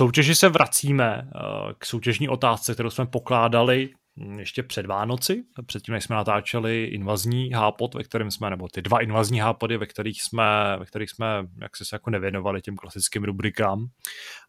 soutěži 0.00 0.34
se 0.34 0.48
vracíme 0.48 1.22
eh, 1.22 1.40
k 1.78 1.84
soutěžní 1.84 2.28
otázce, 2.28 2.74
kterou 2.74 2.90
jsme 2.90 3.06
pokládali 3.06 3.90
ještě 4.38 4.62
před 4.62 4.86
Vánoci, 4.86 5.42
předtím, 5.66 5.94
než 5.94 6.04
jsme 6.04 6.16
natáčeli 6.16 6.84
invazní 6.84 7.50
hápot, 7.50 7.94
ve 7.94 8.04
kterém 8.04 8.30
jsme, 8.30 8.50
nebo 8.50 8.68
ty 8.68 8.82
dva 8.82 9.00
invazní 9.00 9.40
hápody, 9.40 9.76
ve 9.76 9.86
kterých 9.86 10.22
jsme, 10.22 10.76
ve 10.78 10.86
kterých 10.86 11.10
jsme 11.10 11.26
jak 11.62 11.76
se 11.76 11.84
jako 11.92 12.10
nevěnovali 12.10 12.60
těm 12.60 12.76
klasickým 12.76 13.24
rubrikám. 13.24 13.86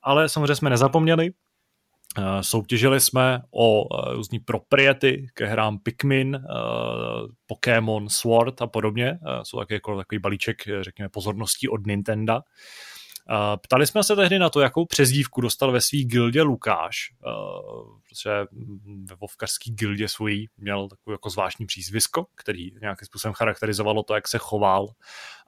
Ale 0.04 0.30
samozřejmě 0.30 0.56
jsme 0.56 0.70
nezapomněli, 0.70 1.30
eh, 2.18 2.44
Soutěžili 2.44 3.00
jsme 3.00 3.42
o 3.52 3.84
eh, 3.84 4.14
různý 4.14 4.40
propriety 4.40 5.28
ke 5.34 5.46
hrám 5.46 5.80
Pikmin, 5.80 6.40
Pokémon, 7.48 8.10
Sword 8.10 8.62
a 8.62 8.68
podobně. 8.68 9.20
Jsou 9.44 9.60
taky 9.60 9.74
jako 9.74 9.98
takový 9.98 10.20
balíček, 10.20 10.58
řekněme, 10.82 11.10
pozorností 11.10 11.70
od 11.70 11.88
Nintendo. 11.88 12.40
Ptali 13.62 13.88
jsme 13.88 14.04
se 14.04 14.16
tehdy 14.16 14.40
na 14.40 14.50
to, 14.50 14.62
jakou 14.62 14.86
přezdívku 14.86 15.42
dostal 15.42 15.72
ve 15.72 15.82
svý 15.82 16.06
gildě 16.06 16.42
Lukáš, 16.42 16.96
protože 18.08 18.46
ve 19.04 19.16
Vovkařský 19.16 19.72
gildě 19.72 20.08
svojí 20.08 20.50
měl 20.58 20.90
takový 20.90 21.14
jako 21.14 21.30
zvláštní 21.30 21.66
přízvisko, 21.66 22.26
který 22.36 22.72
nějakým 22.82 23.06
způsobem 23.06 23.34
charakterizovalo 23.34 24.04
to, 24.04 24.16
jak 24.16 24.28
se 24.28 24.38
choval 24.38 24.88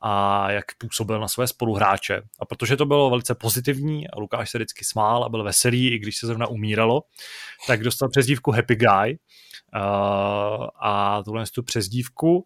a 0.02 0.52
jak 0.52 0.66
působil 0.78 1.20
na 1.20 1.28
své 1.28 1.48
spoluhráče. 1.48 2.22
A 2.40 2.46
protože 2.46 2.78
to 2.78 2.86
bylo 2.86 3.10
velice 3.10 3.36
pozitivní 3.36 4.10
a 4.10 4.20
Lukáš 4.20 4.52
se 4.52 4.58
vždycky 4.58 4.86
smál 4.86 5.24
a 5.24 5.30
byl 5.30 5.44
veselý, 5.44 5.88
i 5.88 6.00
když 6.00 6.18
se 6.18 6.28
zrovna 6.28 6.48
umíralo, 6.48 7.02
tak 7.68 7.84
dostal 7.84 8.10
přezdívku 8.10 8.52
Happy 8.52 8.76
Guy, 8.76 9.20
a 10.82 11.22
tuhle 11.26 11.46
tu 11.56 11.64
přezdívku 11.64 12.46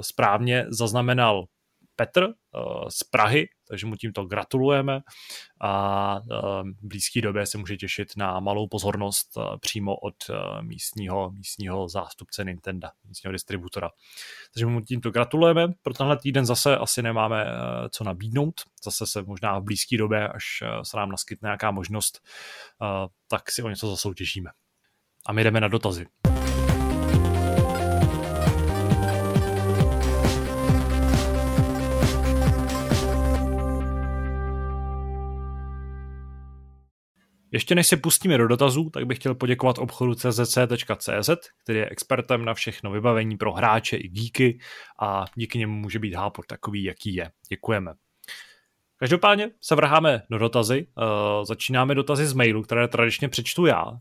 správně 0.00 0.66
zaznamenal 0.68 1.44
Petr 1.96 2.28
z 2.88 3.04
Prahy, 3.04 3.48
takže 3.68 3.86
mu 3.86 3.96
tímto 3.96 4.24
gratulujeme 4.24 5.00
a 5.60 6.20
v 6.82 6.86
blízké 6.86 7.20
době 7.20 7.46
se 7.46 7.58
může 7.58 7.76
těšit 7.76 8.08
na 8.16 8.40
malou 8.40 8.68
pozornost 8.68 9.38
přímo 9.60 9.96
od 9.96 10.14
místního, 10.60 11.30
místního 11.30 11.88
zástupce 11.88 12.44
Nintendo, 12.44 12.88
místního 13.04 13.32
distributora. 13.32 13.90
Takže 14.54 14.66
mu 14.66 14.80
tímto 14.80 15.10
gratulujeme. 15.10 15.68
Pro 15.82 15.94
tenhle 15.94 16.18
týden 16.18 16.46
zase 16.46 16.76
asi 16.76 17.02
nemáme 17.02 17.46
co 17.90 18.04
nabídnout. 18.04 18.60
Zase 18.84 19.06
se 19.06 19.22
možná 19.22 19.58
v 19.58 19.62
blízké 19.62 19.98
době, 19.98 20.28
až 20.28 20.44
se 20.82 20.96
nám 20.96 21.10
naskytne 21.10 21.46
nějaká 21.46 21.70
možnost, 21.70 22.20
tak 23.28 23.50
si 23.50 23.62
o 23.62 23.68
něco 23.68 23.90
zasoutěžíme. 23.90 24.50
A 25.26 25.32
my 25.32 25.44
jdeme 25.44 25.60
na 25.60 25.68
dotazy. 25.68 26.06
Ještě 37.52 37.74
než 37.74 37.86
se 37.86 37.96
pustíme 37.96 38.38
do 38.38 38.48
dotazů, 38.48 38.90
tak 38.90 39.06
bych 39.06 39.18
chtěl 39.18 39.34
poděkovat 39.34 39.78
obchodu 39.78 40.14
czc.cz, 40.14 41.30
který 41.62 41.78
je 41.78 41.88
expertem 41.88 42.44
na 42.44 42.54
všechno 42.54 42.90
vybavení 42.90 43.36
pro 43.36 43.52
hráče 43.52 43.96
i 43.96 44.08
díky 44.08 44.58
a 45.00 45.24
díky 45.34 45.58
němu 45.58 45.74
může 45.74 45.98
být 45.98 46.14
hápor 46.14 46.44
takový, 46.48 46.84
jaký 46.84 47.14
je. 47.14 47.30
Děkujeme. 47.48 47.92
Každopádně 48.98 49.50
se 49.60 49.74
vrháme 49.74 50.22
do 50.30 50.38
dotazy. 50.38 50.86
Uh, 50.98 51.44
začínáme 51.44 51.94
dotazy 51.94 52.26
z 52.26 52.32
mailu, 52.32 52.62
které 52.62 52.88
tradičně 52.88 53.28
přečtu 53.28 53.66
já. 53.66 53.84
Uh, 53.84 53.98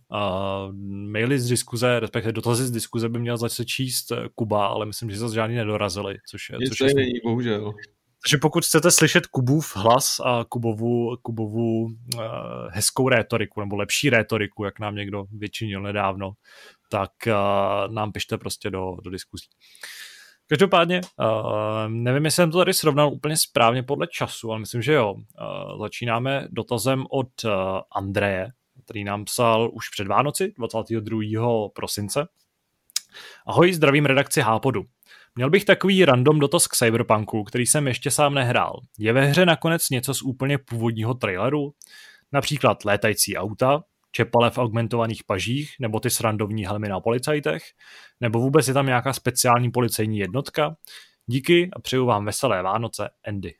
maily 1.11 1.39
z 1.39 1.49
diskuze, 1.49 1.99
respektive 1.99 2.31
dotazy 2.31 2.65
z 2.65 2.71
diskuze 2.71 3.09
by 3.09 3.19
měl 3.19 3.37
začít 3.37 3.65
číst 3.65 4.11
Kuba, 4.35 4.67
ale 4.67 4.85
myslím, 4.85 5.09
že 5.09 5.17
zase 5.17 5.35
žádný 5.35 5.55
nedorazili, 5.55 6.17
což 6.29 6.49
je... 6.49 6.57
což 6.69 6.79
je 6.79 7.05
bohužel. 7.23 7.73
Takže 8.25 8.37
pokud 8.37 8.65
chcete 8.65 8.91
slyšet 8.91 9.27
Kubův 9.27 9.75
hlas 9.75 10.19
a 10.23 10.45
Kubovu, 10.49 11.17
Kubovu 11.21 11.83
uh, 11.83 11.91
hezkou 12.69 13.09
rétoriku, 13.09 13.59
nebo 13.59 13.75
lepší 13.75 14.09
rétoriku, 14.09 14.63
jak 14.63 14.79
nám 14.79 14.95
někdo 14.95 15.25
většinil 15.31 15.81
nedávno, 15.81 16.31
tak 16.91 17.11
uh, 17.27 17.93
nám 17.93 18.11
pište 18.11 18.37
prostě 18.37 18.69
do, 18.69 18.95
do 19.03 19.09
diskuzí. 19.09 19.45
Každopádně, 20.47 21.01
uh, 21.19 21.27
nevím, 21.87 22.25
jestli 22.25 22.35
jsem 22.35 22.51
to 22.51 22.57
tady 22.57 22.73
srovnal 22.73 23.13
úplně 23.13 23.37
správně 23.37 23.83
podle 23.83 24.07
času, 24.07 24.51
ale 24.51 24.59
myslím, 24.59 24.81
že 24.81 24.93
jo. 24.93 25.13
Uh, 25.13 25.81
začínáme 25.81 26.47
dotazem 26.51 27.05
od 27.09 27.43
uh, 27.43 27.51
Andreje, 27.95 28.47
který 28.85 29.03
nám 29.03 29.25
psal 29.25 29.69
už 29.73 29.89
před 29.89 30.07
Vánoci, 30.07 30.53
22. 30.57 31.69
prosince. 31.75 32.27
Ahoj, 33.45 33.73
zdravím 33.73 34.05
redakci 34.05 34.41
Hápodu. 34.41 34.85
Měl 35.37 35.49
bych 35.49 35.65
takový 35.65 36.05
random 36.05 36.39
dotaz 36.39 36.67
k 36.67 36.75
Cyberpunku, 36.75 37.43
který 37.43 37.65
jsem 37.65 37.87
ještě 37.87 38.11
sám 38.11 38.33
nehrál. 38.33 38.79
Je 38.99 39.13
ve 39.13 39.25
hře 39.25 39.45
nakonec 39.45 39.89
něco 39.89 40.13
z 40.13 40.21
úplně 40.21 40.57
původního 40.57 41.13
traileru? 41.13 41.71
Například 42.31 42.85
létající 42.85 43.37
auta, 43.37 43.83
čepale 44.11 44.51
v 44.51 44.57
augmentovaných 44.57 45.23
pažích, 45.23 45.75
nebo 45.79 45.99
ty 45.99 46.09
srandovní 46.09 46.65
helmy 46.65 46.89
na 46.89 46.99
policajtech, 46.99 47.63
nebo 48.21 48.39
vůbec 48.39 48.67
je 48.67 48.73
tam 48.73 48.85
nějaká 48.85 49.13
speciální 49.13 49.71
policejní 49.71 50.17
jednotka? 50.17 50.75
Díky 51.25 51.69
a 51.73 51.79
přeju 51.79 52.05
vám 52.05 52.25
veselé 52.25 52.61
Vánoce, 52.61 53.09
Andy. 53.27 53.53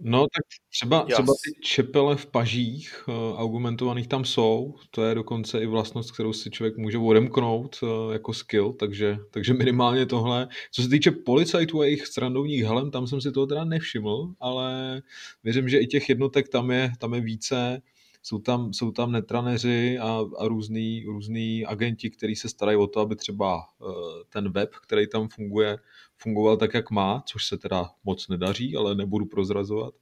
No 0.00 0.20
tak 0.20 0.44
třeba, 0.70 1.04
yes. 1.08 1.14
třeba 1.14 1.32
ty 1.44 1.60
čepele 1.62 2.16
v 2.16 2.26
pažích 2.26 3.04
uh, 3.08 3.40
argumentovaných 3.40 4.08
tam 4.08 4.24
jsou, 4.24 4.74
to 4.90 5.04
je 5.04 5.14
dokonce 5.14 5.60
i 5.62 5.66
vlastnost, 5.66 6.12
kterou 6.12 6.32
si 6.32 6.50
člověk 6.50 6.76
může 6.76 6.98
odemknout 6.98 7.76
uh, 7.82 8.12
jako 8.12 8.34
skill, 8.34 8.72
takže, 8.72 9.18
takže 9.30 9.54
minimálně 9.54 10.06
tohle. 10.06 10.48
Co 10.72 10.82
se 10.82 10.88
týče 10.88 11.10
policajtů 11.10 11.80
a 11.80 11.84
jejich 11.84 12.06
strandovních 12.06 12.64
helem, 12.64 12.90
tam 12.90 13.06
jsem 13.06 13.20
si 13.20 13.32
toho 13.32 13.46
teda 13.46 13.64
nevšiml, 13.64 14.34
ale 14.40 15.02
věřím, 15.44 15.68
že 15.68 15.78
i 15.78 15.86
těch 15.86 16.08
jednotek 16.08 16.48
tam 16.48 16.70
je, 16.70 16.92
tam 16.98 17.14
je 17.14 17.20
více 17.20 17.82
jsou 18.22 18.38
tam, 18.38 18.72
jsou 18.72 18.90
tam 18.90 19.12
netraneři 19.12 19.98
a, 19.98 20.20
a 20.38 20.48
různý, 20.48 21.04
různý 21.04 21.66
agenti, 21.66 22.10
kteří 22.10 22.36
se 22.36 22.48
starají 22.48 22.78
o 22.78 22.86
to, 22.86 23.00
aby 23.00 23.16
třeba 23.16 23.56
uh, 23.56 23.88
ten 24.28 24.52
web, 24.52 24.70
který 24.86 25.08
tam 25.08 25.28
funguje, 25.28 25.78
fungoval 26.16 26.56
tak, 26.56 26.74
jak 26.74 26.90
má, 26.90 27.22
což 27.26 27.46
se 27.46 27.58
teda 27.58 27.90
moc 28.04 28.28
nedaří, 28.28 28.76
ale 28.76 28.94
nebudu 28.94 29.26
prozrazovat. 29.26 29.94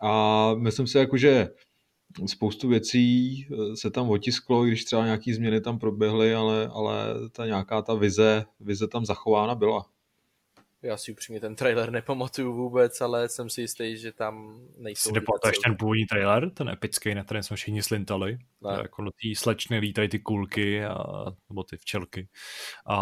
A 0.00 0.54
myslím 0.54 0.86
si, 0.86 0.98
jako, 0.98 1.16
že 1.16 1.48
spoustu 2.26 2.68
věcí 2.68 3.46
eh, 3.46 3.76
se 3.76 3.90
tam 3.90 4.10
otisklo, 4.10 4.64
když 4.64 4.84
třeba 4.84 5.04
nějaké 5.04 5.34
změny 5.34 5.60
tam 5.60 5.78
proběhly, 5.78 6.34
ale, 6.34 6.68
ale 6.68 7.06
ta 7.32 7.46
nějaká 7.46 7.82
ta 7.82 7.94
vize, 7.94 8.44
vize 8.60 8.88
tam 8.88 9.04
zachována 9.04 9.54
byla. 9.54 9.86
Já 10.84 10.96
si 10.96 11.12
upřímně 11.12 11.40
ten 11.40 11.56
trailer 11.56 11.90
nepamatuju 11.90 12.52
vůbec, 12.52 13.00
ale 13.00 13.28
jsem 13.28 13.50
si 13.50 13.60
jistý, 13.60 13.96
že 13.96 14.12
tam 14.12 14.60
nejsou... 14.76 15.08
Si 15.08 15.12
nepamatuješ 15.12 15.58
ten 15.58 15.76
původní 15.76 16.06
trailer, 16.06 16.50
ten 16.50 16.68
epický, 16.68 17.14
na 17.14 17.24
kterém 17.24 17.42
jsme 17.42 17.56
všichni 17.56 17.82
slintali? 17.82 18.38
Ne. 18.60 18.78
Jako 18.82 19.02
do 19.02 19.10
té 19.10 19.36
slečny 19.36 19.78
lítají 19.78 20.08
ty 20.08 20.18
kulky, 20.18 20.84
a, 20.84 21.24
nebo 21.48 21.64
ty 21.64 21.76
včelky. 21.76 22.28
A... 22.86 22.96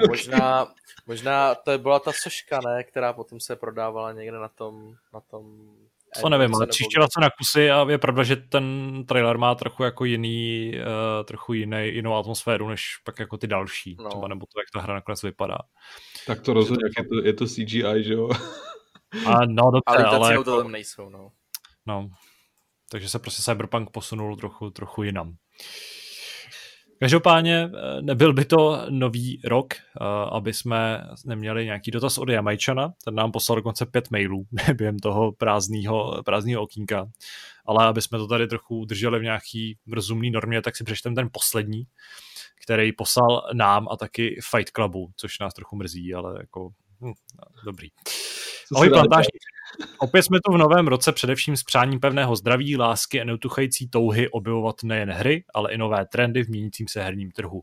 No, 0.00 0.06
možná, 0.08 0.72
možná 1.06 1.54
to 1.54 1.78
byla 1.78 1.98
ta 1.98 2.12
soška, 2.12 2.60
ne, 2.60 2.84
která 2.84 3.12
potom 3.12 3.40
se 3.40 3.56
prodávala 3.56 4.12
někde 4.12 4.38
na 4.38 4.48
tom, 4.48 4.94
na 5.14 5.20
tom 5.20 5.74
to 6.20 6.28
nevím, 6.28 6.54
ale 6.54 6.66
čistila 6.66 7.06
se 7.12 7.20
na 7.20 7.30
kusy 7.30 7.70
a 7.70 7.86
je 7.90 7.98
pravda, 7.98 8.22
že 8.22 8.36
ten 8.36 9.04
trailer 9.08 9.38
má 9.38 9.54
trochu 9.54 9.82
jako 9.82 10.04
jiný, 10.04 10.72
uh, 10.74 11.24
trochu 11.24 11.52
jiný, 11.52 11.94
jinou 11.94 12.14
atmosféru, 12.14 12.68
než 12.68 12.96
pak 13.04 13.18
jako 13.18 13.36
ty 13.36 13.46
další, 13.46 13.96
no. 14.00 14.08
třeba 14.08 14.28
nebo 14.28 14.46
to, 14.46 14.60
jak 14.60 14.70
ta 14.74 14.80
hra 14.80 14.94
nakonec 14.94 15.22
vypadá. 15.22 15.58
Tak 16.26 16.40
to 16.40 16.52
rozhodně, 16.52 16.84
to... 16.96 17.02
je, 17.02 17.08
to, 17.08 17.26
je 17.26 17.32
to 17.32 17.46
CGI, 17.46 18.04
že 18.04 18.12
jo? 18.12 18.30
A 19.26 19.46
no, 19.46 19.70
dobře, 19.72 20.04
ale... 20.04 20.16
ale 20.16 20.32
jako... 20.32 20.62
tam 20.62 20.72
nejsou, 20.72 21.08
no. 21.08 21.30
No, 21.86 22.10
takže 22.90 23.08
se 23.08 23.18
prostě 23.18 23.42
Cyberpunk 23.42 23.90
posunul 23.90 24.36
trochu, 24.36 24.70
trochu 24.70 25.02
jinam. 25.02 25.36
Každopádně 27.00 27.70
eh, 27.74 28.02
nebyl 28.02 28.32
by 28.32 28.44
to 28.44 28.86
nový 28.90 29.40
rok, 29.44 29.74
eh, 29.74 30.04
aby 30.30 30.52
jsme 30.52 31.04
neměli 31.26 31.64
nějaký 31.64 31.90
dotaz 31.90 32.18
od 32.18 32.28
Jamajčana, 32.28 32.92
ten 33.04 33.14
nám 33.14 33.32
poslal 33.32 33.56
dokonce 33.56 33.86
pět 33.86 34.10
mailů 34.10 34.46
během 34.74 34.98
toho 34.98 35.32
prázdného, 35.32 36.22
prázdného 36.24 36.62
okýnka, 36.62 37.06
ale 37.66 37.86
aby 37.86 38.02
jsme 38.02 38.18
to 38.18 38.26
tady 38.26 38.46
trochu 38.46 38.78
udrželi 38.78 39.18
v 39.18 39.22
nějaký 39.22 39.78
rozumný 39.92 40.30
normě, 40.30 40.62
tak 40.62 40.76
si 40.76 40.84
přečtem 40.84 41.14
ten 41.14 41.28
poslední, 41.32 41.84
který 42.64 42.92
poslal 42.92 43.42
nám 43.54 43.86
a 43.90 43.96
taky 43.96 44.38
Fight 44.50 44.70
Clubu, 44.70 45.10
což 45.16 45.38
nás 45.38 45.54
trochu 45.54 45.76
mrzí, 45.76 46.14
ale 46.14 46.34
jako 46.40 46.70
hm, 47.00 47.12
dobrý. 47.64 47.88
Ahoj 48.74 48.88
plantážníci. 48.88 49.38
Opět 49.98 50.22
jsme 50.22 50.38
tu 50.46 50.52
v 50.52 50.58
novém 50.58 50.88
roce 50.88 51.12
především 51.12 51.56
s 51.56 51.62
přáním 51.62 52.00
pevného 52.00 52.36
zdraví, 52.36 52.76
lásky 52.76 53.20
a 53.20 53.24
neutuchající 53.24 53.88
touhy 53.88 54.28
objevovat 54.28 54.82
nejen 54.82 55.10
hry, 55.10 55.44
ale 55.54 55.72
i 55.72 55.78
nové 55.78 56.06
trendy 56.06 56.44
v 56.44 56.48
měnícím 56.48 56.88
se 56.88 57.02
herním 57.02 57.30
trhu. 57.30 57.62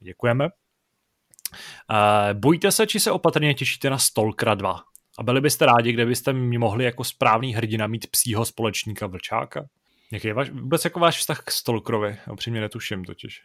Děkujeme. 0.00 0.44
Uh, 0.44 2.40
bojíte 2.40 2.72
se, 2.72 2.86
či 2.86 3.00
se 3.00 3.10
opatrně 3.10 3.54
těšíte 3.54 3.90
na 3.90 3.98
Stalkera 3.98 4.54
2? 4.54 4.82
A 5.18 5.22
byli 5.22 5.40
byste 5.40 5.66
rádi, 5.66 5.92
kdybyste 5.92 6.32
mi 6.32 6.58
mohli 6.58 6.84
jako 6.84 7.04
správný 7.04 7.54
hrdina 7.54 7.86
mít 7.86 8.06
psího 8.10 8.44
společníka 8.44 9.06
vlčáka? 9.06 9.66
Jaký 10.12 10.26
je 10.26 10.34
váš, 10.34 10.50
vůbec 10.50 10.84
jako 10.84 11.00
váš 11.00 11.18
vztah 11.18 11.42
k 11.44 11.50
Stalkerovi? 11.50 12.18
Upřímně 12.32 12.60
netuším 12.60 13.04
totiž. 13.04 13.42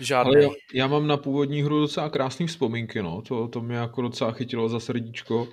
Žádný. 0.00 0.34
Ale 0.34 0.42
já, 0.42 0.50
já, 0.74 0.86
mám 0.86 1.06
na 1.06 1.16
původní 1.16 1.62
hru 1.62 1.80
docela 1.80 2.08
krásné 2.08 2.46
vzpomínky, 2.46 3.02
no. 3.02 3.22
To, 3.22 3.48
to 3.48 3.60
mě 3.60 3.76
jako 3.76 4.02
docela 4.02 4.32
chytilo 4.32 4.68
za 4.68 4.80
srdíčko 4.80 5.48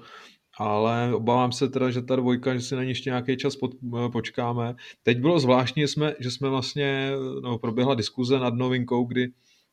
ale 0.58 1.16
obávám 1.16 1.52
se 1.52 1.70
teda, 1.70 1.90
že 1.90 2.02
ta 2.02 2.16
dvojka, 2.16 2.54
že 2.54 2.62
si 2.62 2.76
na 2.76 2.84
ní 2.84 2.90
ještě 2.90 3.10
nějaký 3.10 3.38
čas 3.38 3.56
pod, 3.56 3.72
eh, 3.74 4.10
počkáme. 4.10 4.76
Teď 5.04 5.20
bylo 5.20 5.40
zvláštní, 5.40 5.82
že 5.82 5.88
jsme, 5.88 6.16
že 6.20 6.32
jsme 6.32 6.50
vlastně, 6.50 7.12
no, 7.44 7.60
proběhla 7.60 7.96
diskuze 7.96 8.40
nad 8.40 8.54
novinkou, 8.54 9.06
kdy, 9.06 9.28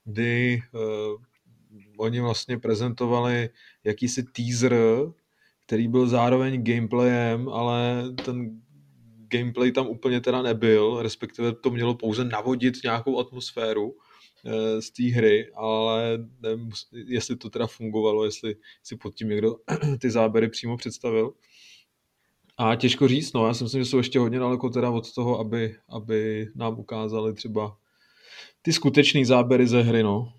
kdy 0.05 0.63
uh, 0.73 1.23
oni 1.99 2.21
vlastně 2.21 2.59
prezentovali 2.59 3.51
jakýsi 3.85 4.23
teaser, 4.23 4.77
který 5.67 5.89
byl 5.89 6.09
zároveň 6.09 6.65
gameplayem, 6.65 7.49
ale 7.49 8.05
ten 8.25 8.61
gameplay 9.29 9.73
tam 9.73 9.87
úplně 9.87 10.21
teda 10.21 10.43
nebyl, 10.43 11.03
respektive 11.03 11.53
to 11.53 11.71
mělo 11.71 11.95
pouze 11.95 12.25
navodit 12.25 12.75
nějakou 12.85 13.19
atmosféru 13.19 13.95
z 14.81 14.91
té 14.91 15.03
hry, 15.03 15.53
ale 15.55 16.19
nevím, 16.41 16.71
jestli 16.93 17.37
to 17.37 17.51
teda 17.51 17.67
fungovalo, 17.67 18.25
jestli 18.25 18.57
si 18.83 18.97
pod 18.97 19.15
tím 19.15 19.29
někdo 19.29 19.57
ty 20.01 20.11
záběry 20.11 20.49
přímo 20.49 20.77
představil. 20.77 21.33
A 22.59 22.75
těžko 22.77 23.09
říct, 23.09 23.33
no, 23.33 23.47
já 23.47 23.55
si 23.55 23.65
myslím, 23.65 23.83
že 23.83 23.91
jsou 23.91 23.99
ještě 23.99 24.19
hodně 24.19 24.39
daleko 24.39 24.71
teda 24.71 24.91
od 24.91 25.15
toho, 25.15 25.39
aby, 25.39 25.77
aby 25.89 26.49
nám 26.55 26.79
ukázali 26.79 27.35
třeba 27.35 27.77
ty 28.63 28.73
skutečné 28.73 29.25
záběry 29.25 29.67
ze 29.67 29.83
hry, 29.83 30.03
no. 30.03 30.33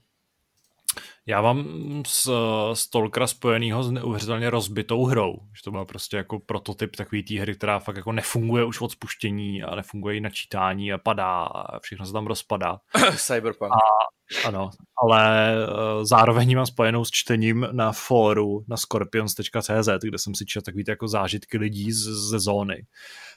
Já 1.25 1.41
mám 1.41 1.65
s 2.07 2.31
Stalkera 2.73 3.27
spojenýho 3.27 3.83
s 3.83 3.91
neuvěřitelně 3.91 4.49
rozbitou 4.49 5.05
hrou, 5.05 5.35
že 5.57 5.63
to 5.63 5.71
byl 5.71 5.85
prostě 5.85 6.17
jako 6.17 6.39
prototyp 6.39 6.95
takový 6.95 7.23
té 7.23 7.39
hry, 7.39 7.55
která 7.55 7.79
fakt 7.79 7.95
jako 7.95 8.11
nefunguje 8.11 8.65
už 8.65 8.81
od 8.81 8.91
spuštění 8.91 9.63
a 9.63 9.75
nefunguje 9.75 10.17
i 10.17 10.21
načítání 10.21 10.93
a 10.93 10.97
padá 10.97 11.43
a 11.43 11.79
všechno 11.79 12.05
se 12.05 12.13
tam 12.13 12.27
rozpadá. 12.27 12.79
Cyberpunk. 13.17 13.71
A, 13.71 13.77
ano, 14.47 14.69
ale 15.03 15.55
uh, 15.57 16.03
zároveň 16.03 16.55
mám 16.55 16.65
spojenou 16.65 17.05
s 17.05 17.09
čtením 17.11 17.67
na 17.71 17.91
fóru 17.91 18.65
na 18.67 18.77
scorpions.cz, 18.77 19.89
kde 20.03 20.17
jsem 20.17 20.35
si 20.35 20.45
četl 20.45 20.65
takový 20.65 20.83
jako 20.87 21.07
zážitky 21.07 21.57
lidí 21.57 21.91
z, 21.91 22.07
ze 22.07 22.39
zóny. 22.39 22.85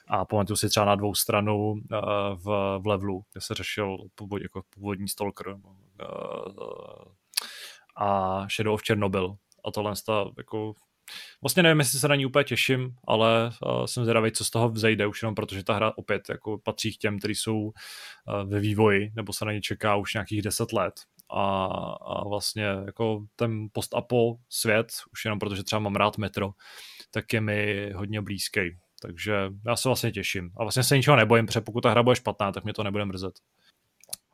A 0.07 0.25
pamatuju 0.25 0.57
si 0.57 0.69
třeba 0.69 0.85
na 0.85 0.95
dvou 0.95 1.15
stranu 1.15 1.71
uh, 1.71 1.77
v, 2.35 2.79
v 2.79 2.87
levelu, 2.87 3.23
kde 3.33 3.41
se 3.41 3.53
řešil 3.53 3.97
původ, 4.15 4.41
jako 4.41 4.61
původní 4.69 5.07
stalker 5.07 5.47
uh, 5.47 5.63
a 7.95 8.39
Shadow 8.49 8.73
of 8.73 8.81
Chernobyl. 8.87 9.35
A 9.65 9.71
tohle 9.71 9.95
sta, 9.95 10.25
jako 10.37 10.73
Vlastně 11.41 11.63
nevím, 11.63 11.79
jestli 11.79 11.99
se 11.99 12.07
na 12.07 12.15
ní 12.15 12.25
úplně 12.25 12.43
těším, 12.43 12.95
ale 13.07 13.51
uh, 13.65 13.85
jsem 13.85 14.03
zvědavý, 14.03 14.31
co 14.31 14.45
z 14.45 14.49
toho 14.49 14.69
vzejde, 14.69 15.07
už 15.07 15.21
jenom 15.21 15.35
protože 15.35 15.63
ta 15.63 15.73
hra 15.73 15.93
opět 15.97 16.29
jako 16.29 16.57
patří 16.57 16.93
k 16.93 16.97
těm, 16.97 17.19
kteří 17.19 17.35
jsou 17.35 17.59
uh, 17.59 17.71
ve 18.45 18.59
vývoji, 18.59 19.11
nebo 19.15 19.33
se 19.33 19.45
na 19.45 19.51
ně 19.51 19.61
čeká 19.61 19.95
už 19.95 20.13
nějakých 20.13 20.41
deset 20.41 20.73
let. 20.73 20.93
A, 21.29 21.65
a 22.01 22.27
vlastně 22.27 22.63
jako 22.63 23.25
ten 23.35 23.67
post-apo 23.71 24.35
svět, 24.49 24.87
už 25.11 25.25
jenom 25.25 25.39
protože 25.39 25.63
třeba 25.63 25.79
mám 25.79 25.95
rád 25.95 26.17
metro, 26.17 26.51
tak 27.11 27.33
je 27.33 27.41
mi 27.41 27.91
hodně 27.95 28.21
blízký. 28.21 28.61
Takže 29.01 29.35
já 29.65 29.75
se 29.75 29.89
vlastně 29.89 30.11
těším. 30.11 30.51
A 30.57 30.63
vlastně 30.63 30.83
se 30.83 30.97
ničeho 30.97 31.17
nebojím, 31.17 31.45
protože 31.45 31.61
pokud 31.61 31.81
ta 31.81 31.89
hra 31.89 32.03
bude 32.03 32.15
špatná, 32.15 32.51
tak 32.51 32.63
mě 32.63 32.73
to 32.73 32.83
nebude 32.83 33.05
mrzet. 33.05 33.33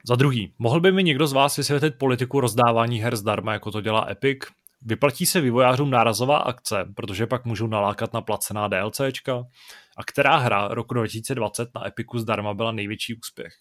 Za 0.07 0.15
druhý, 0.15 0.53
mohl 0.59 0.79
by 0.79 0.91
mi 0.91 1.03
někdo 1.03 1.27
z 1.27 1.33
vás 1.33 1.57
vysvětlit 1.57 1.91
politiku 1.97 2.39
rozdávání 2.39 2.99
her 2.99 3.15
zdarma, 3.15 3.53
jako 3.53 3.71
to 3.71 3.81
dělá 3.81 4.07
Epic? 4.09 4.37
Vyplatí 4.81 5.25
se 5.25 5.41
vývojářům 5.41 5.89
nárazová 5.89 6.37
akce, 6.37 6.85
protože 6.95 7.27
pak 7.27 7.45
můžou 7.45 7.67
nalákat 7.67 8.13
na 8.13 8.21
placená 8.21 8.67
DLCčka? 8.67 9.43
A 9.97 10.03
která 10.03 10.37
hra 10.37 10.67
roku 10.67 10.93
2020 10.93 11.69
na 11.75 11.87
Epiku 11.87 12.19
zdarma 12.19 12.53
byla 12.53 12.71
největší 12.71 13.15
úspěch? 13.15 13.53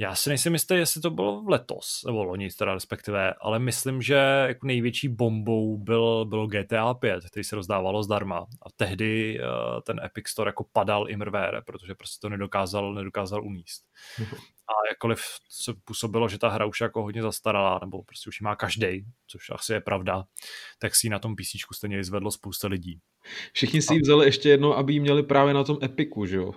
Já 0.00 0.14
si 0.14 0.28
nejsem 0.28 0.52
jistý, 0.52 0.74
jestli 0.74 1.00
to 1.00 1.10
bylo 1.10 1.42
v 1.42 1.48
letos, 1.48 2.02
nebo 2.06 2.24
loni 2.24 2.48
teda 2.50 2.74
respektive, 2.74 3.34
ale 3.40 3.58
myslím, 3.58 4.02
že 4.02 4.14
jako 4.48 4.66
největší 4.66 5.08
bombou 5.08 5.78
byl, 5.78 6.24
byl 6.24 6.46
GTA 6.46 6.94
5, 6.94 7.24
který 7.30 7.44
se 7.44 7.56
rozdávalo 7.56 8.02
zdarma. 8.02 8.38
A 8.38 8.70
tehdy 8.76 9.40
uh, 9.40 9.80
ten 9.86 10.00
Epic 10.04 10.28
Store 10.28 10.48
jako 10.48 10.64
padal 10.72 11.10
imrvére, 11.10 11.62
protože 11.62 11.94
prostě 11.94 12.18
to 12.20 12.28
nedokázal, 12.28 12.94
nedokázal 12.94 13.44
uníst. 13.44 13.84
A 14.68 14.72
jakkoliv 14.90 15.20
se 15.48 15.74
působilo, 15.84 16.28
že 16.28 16.38
ta 16.38 16.48
hra 16.48 16.66
už 16.66 16.80
je 16.80 16.84
jako 16.84 17.02
hodně 17.02 17.22
zastaralá, 17.22 17.78
nebo 17.82 18.02
prostě 18.02 18.28
už 18.28 18.40
ji 18.40 18.44
má 18.44 18.56
každý, 18.56 19.04
což 19.26 19.50
asi 19.50 19.72
je 19.72 19.80
pravda, 19.80 20.24
tak 20.78 20.94
si 20.94 21.06
ji 21.06 21.10
na 21.10 21.18
tom 21.18 21.36
PC 21.36 21.76
stejně 21.76 22.04
zvedlo 22.04 22.30
spousta 22.30 22.68
lidí. 22.68 23.00
Všichni 23.52 23.82
si 23.82 23.94
ji 23.94 24.00
vzali 24.00 24.26
ještě 24.26 24.48
jedno, 24.48 24.76
aby 24.76 24.92
ji 24.92 25.00
měli 25.00 25.22
právě 25.22 25.54
na 25.54 25.64
tom 25.64 25.78
Epiku, 25.82 26.26
že 26.26 26.36
jo? 26.36 26.52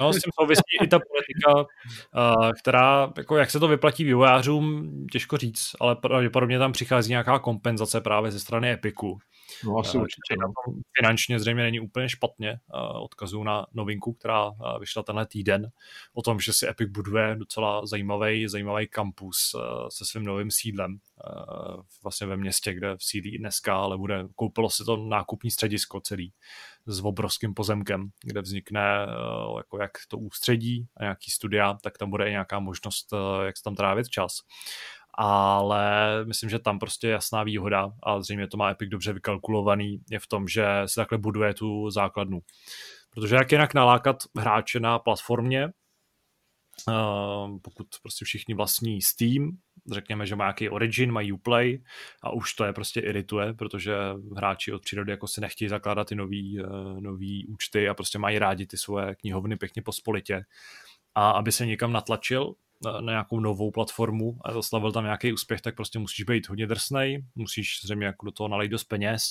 No, 0.00 0.12
s 0.12 0.16
tím 0.16 0.30
souvisí 0.40 0.62
i 0.82 0.86
ta 0.88 0.98
politika, 0.98 1.54
uh, 1.54 2.50
která, 2.62 3.12
jako 3.16 3.36
jak 3.36 3.50
se 3.50 3.60
to 3.60 3.68
vyplatí 3.68 4.04
vývojářům, 4.04 4.90
těžko 5.12 5.36
říct, 5.36 5.70
ale 5.80 5.96
pravděpodobně 5.96 6.58
tam 6.58 6.72
přichází 6.72 7.10
nějaká 7.10 7.38
kompenzace 7.38 8.00
právě 8.00 8.30
ze 8.30 8.40
strany 8.40 8.70
Epiku. 8.70 9.18
No 9.64 9.78
asi 9.78 9.96
uh, 9.96 10.02
určitě. 10.02 10.36
No. 10.40 10.74
Finančně 10.98 11.40
zřejmě 11.40 11.62
není 11.62 11.80
úplně 11.80 12.08
špatně. 12.08 12.60
Uh, 12.74 13.02
odkazu 13.02 13.42
na 13.42 13.66
novinku, 13.72 14.12
která 14.12 14.48
uh, 14.48 14.56
vyšla 14.80 15.02
tenhle 15.02 15.26
týden, 15.26 15.70
o 16.14 16.22
tom, 16.22 16.40
že 16.40 16.52
si 16.52 16.68
Epic 16.68 16.90
buduje 16.90 17.36
docela 17.36 17.86
zajímavý, 17.86 18.48
zajímavý 18.48 18.88
kampus 18.88 19.54
uh, 19.54 19.62
se 19.88 20.04
svým 20.04 20.24
novým 20.24 20.50
sídlem 20.50 20.92
uh, 20.92 21.82
vlastně 22.02 22.26
ve 22.26 22.36
městě, 22.36 22.74
kde 22.74 22.96
sídlí 23.00 23.38
dneska, 23.38 23.76
ale 23.76 23.98
bude, 23.98 24.24
koupilo 24.34 24.70
si 24.70 24.84
to 24.84 24.96
nákupní 24.96 25.50
středisko 25.50 26.00
celý 26.00 26.32
s 26.86 27.00
obrovským 27.00 27.54
pozemkem, 27.54 28.10
kde 28.24 28.40
vznikne 28.40 29.06
uh, 29.06 29.56
jako 29.56 29.78
jak 29.78 29.90
to 30.08 30.18
ústředí 30.18 30.86
a 30.96 31.02
nějaký 31.02 31.30
studia, 31.30 31.78
tak 31.82 31.98
tam 31.98 32.10
bude 32.10 32.28
i 32.28 32.30
nějaká 32.30 32.58
možnost, 32.60 33.12
uh, 33.12 33.18
jak 33.44 33.56
se 33.56 33.62
tam 33.62 33.74
trávit 33.74 34.08
čas 34.08 34.38
ale 35.14 36.24
myslím, 36.24 36.50
že 36.50 36.58
tam 36.58 36.78
prostě 36.78 37.08
jasná 37.08 37.42
výhoda 37.42 37.90
a 38.02 38.22
zřejmě 38.22 38.46
to 38.46 38.56
má 38.56 38.70
Epic 38.70 38.90
dobře 38.90 39.12
vykalkulovaný, 39.12 40.00
je 40.10 40.18
v 40.18 40.26
tom, 40.26 40.48
že 40.48 40.66
se 40.86 40.94
takhle 40.94 41.18
buduje 41.18 41.54
tu 41.54 41.90
základnu. 41.90 42.40
Protože 43.10 43.36
jak 43.36 43.52
jinak 43.52 43.74
nalákat 43.74 44.16
hráče 44.38 44.80
na 44.80 44.98
platformě, 44.98 45.68
Uh, 46.88 47.58
pokud 47.62 47.86
prostě 48.02 48.24
všichni 48.24 48.54
vlastní 48.54 49.02
Steam, 49.02 49.50
řekněme, 49.92 50.26
že 50.26 50.36
má 50.36 50.44
nějaký 50.44 50.68
Origin, 50.68 51.12
mají 51.12 51.32
Uplay 51.32 51.82
a 52.22 52.30
už 52.30 52.54
to 52.54 52.64
je 52.64 52.72
prostě 52.72 53.00
irituje, 53.00 53.54
protože 53.54 53.94
hráči 54.36 54.72
od 54.72 54.82
přírody 54.82 55.10
jako 55.10 55.28
si 55.28 55.40
nechtějí 55.40 55.68
zakládat 55.68 56.08
ty 56.08 56.14
nový, 56.14 56.60
uh, 56.60 57.00
nový 57.00 57.46
účty 57.46 57.88
a 57.88 57.94
prostě 57.94 58.18
mají 58.18 58.38
rádi 58.38 58.66
ty 58.66 58.76
svoje 58.76 59.14
knihovny 59.14 59.56
pěkně 59.56 59.82
pospolitě. 59.82 60.42
A 61.14 61.30
aby 61.30 61.52
se 61.52 61.66
někam 61.66 61.92
natlačil, 61.92 62.54
na, 62.84 63.00
nějakou 63.12 63.40
novou 63.40 63.70
platformu 63.70 64.38
a 64.44 64.52
zaslavil 64.52 64.92
tam 64.92 65.04
nějaký 65.04 65.32
úspěch, 65.32 65.60
tak 65.60 65.76
prostě 65.76 65.98
musíš 65.98 66.24
být 66.24 66.48
hodně 66.48 66.66
drsnej, 66.66 67.24
musíš 67.34 67.80
zřejmě 67.84 68.06
jako 68.06 68.26
do 68.26 68.32
toho 68.32 68.48
nalejt 68.48 68.70
dost 68.70 68.84
peněz. 68.84 69.22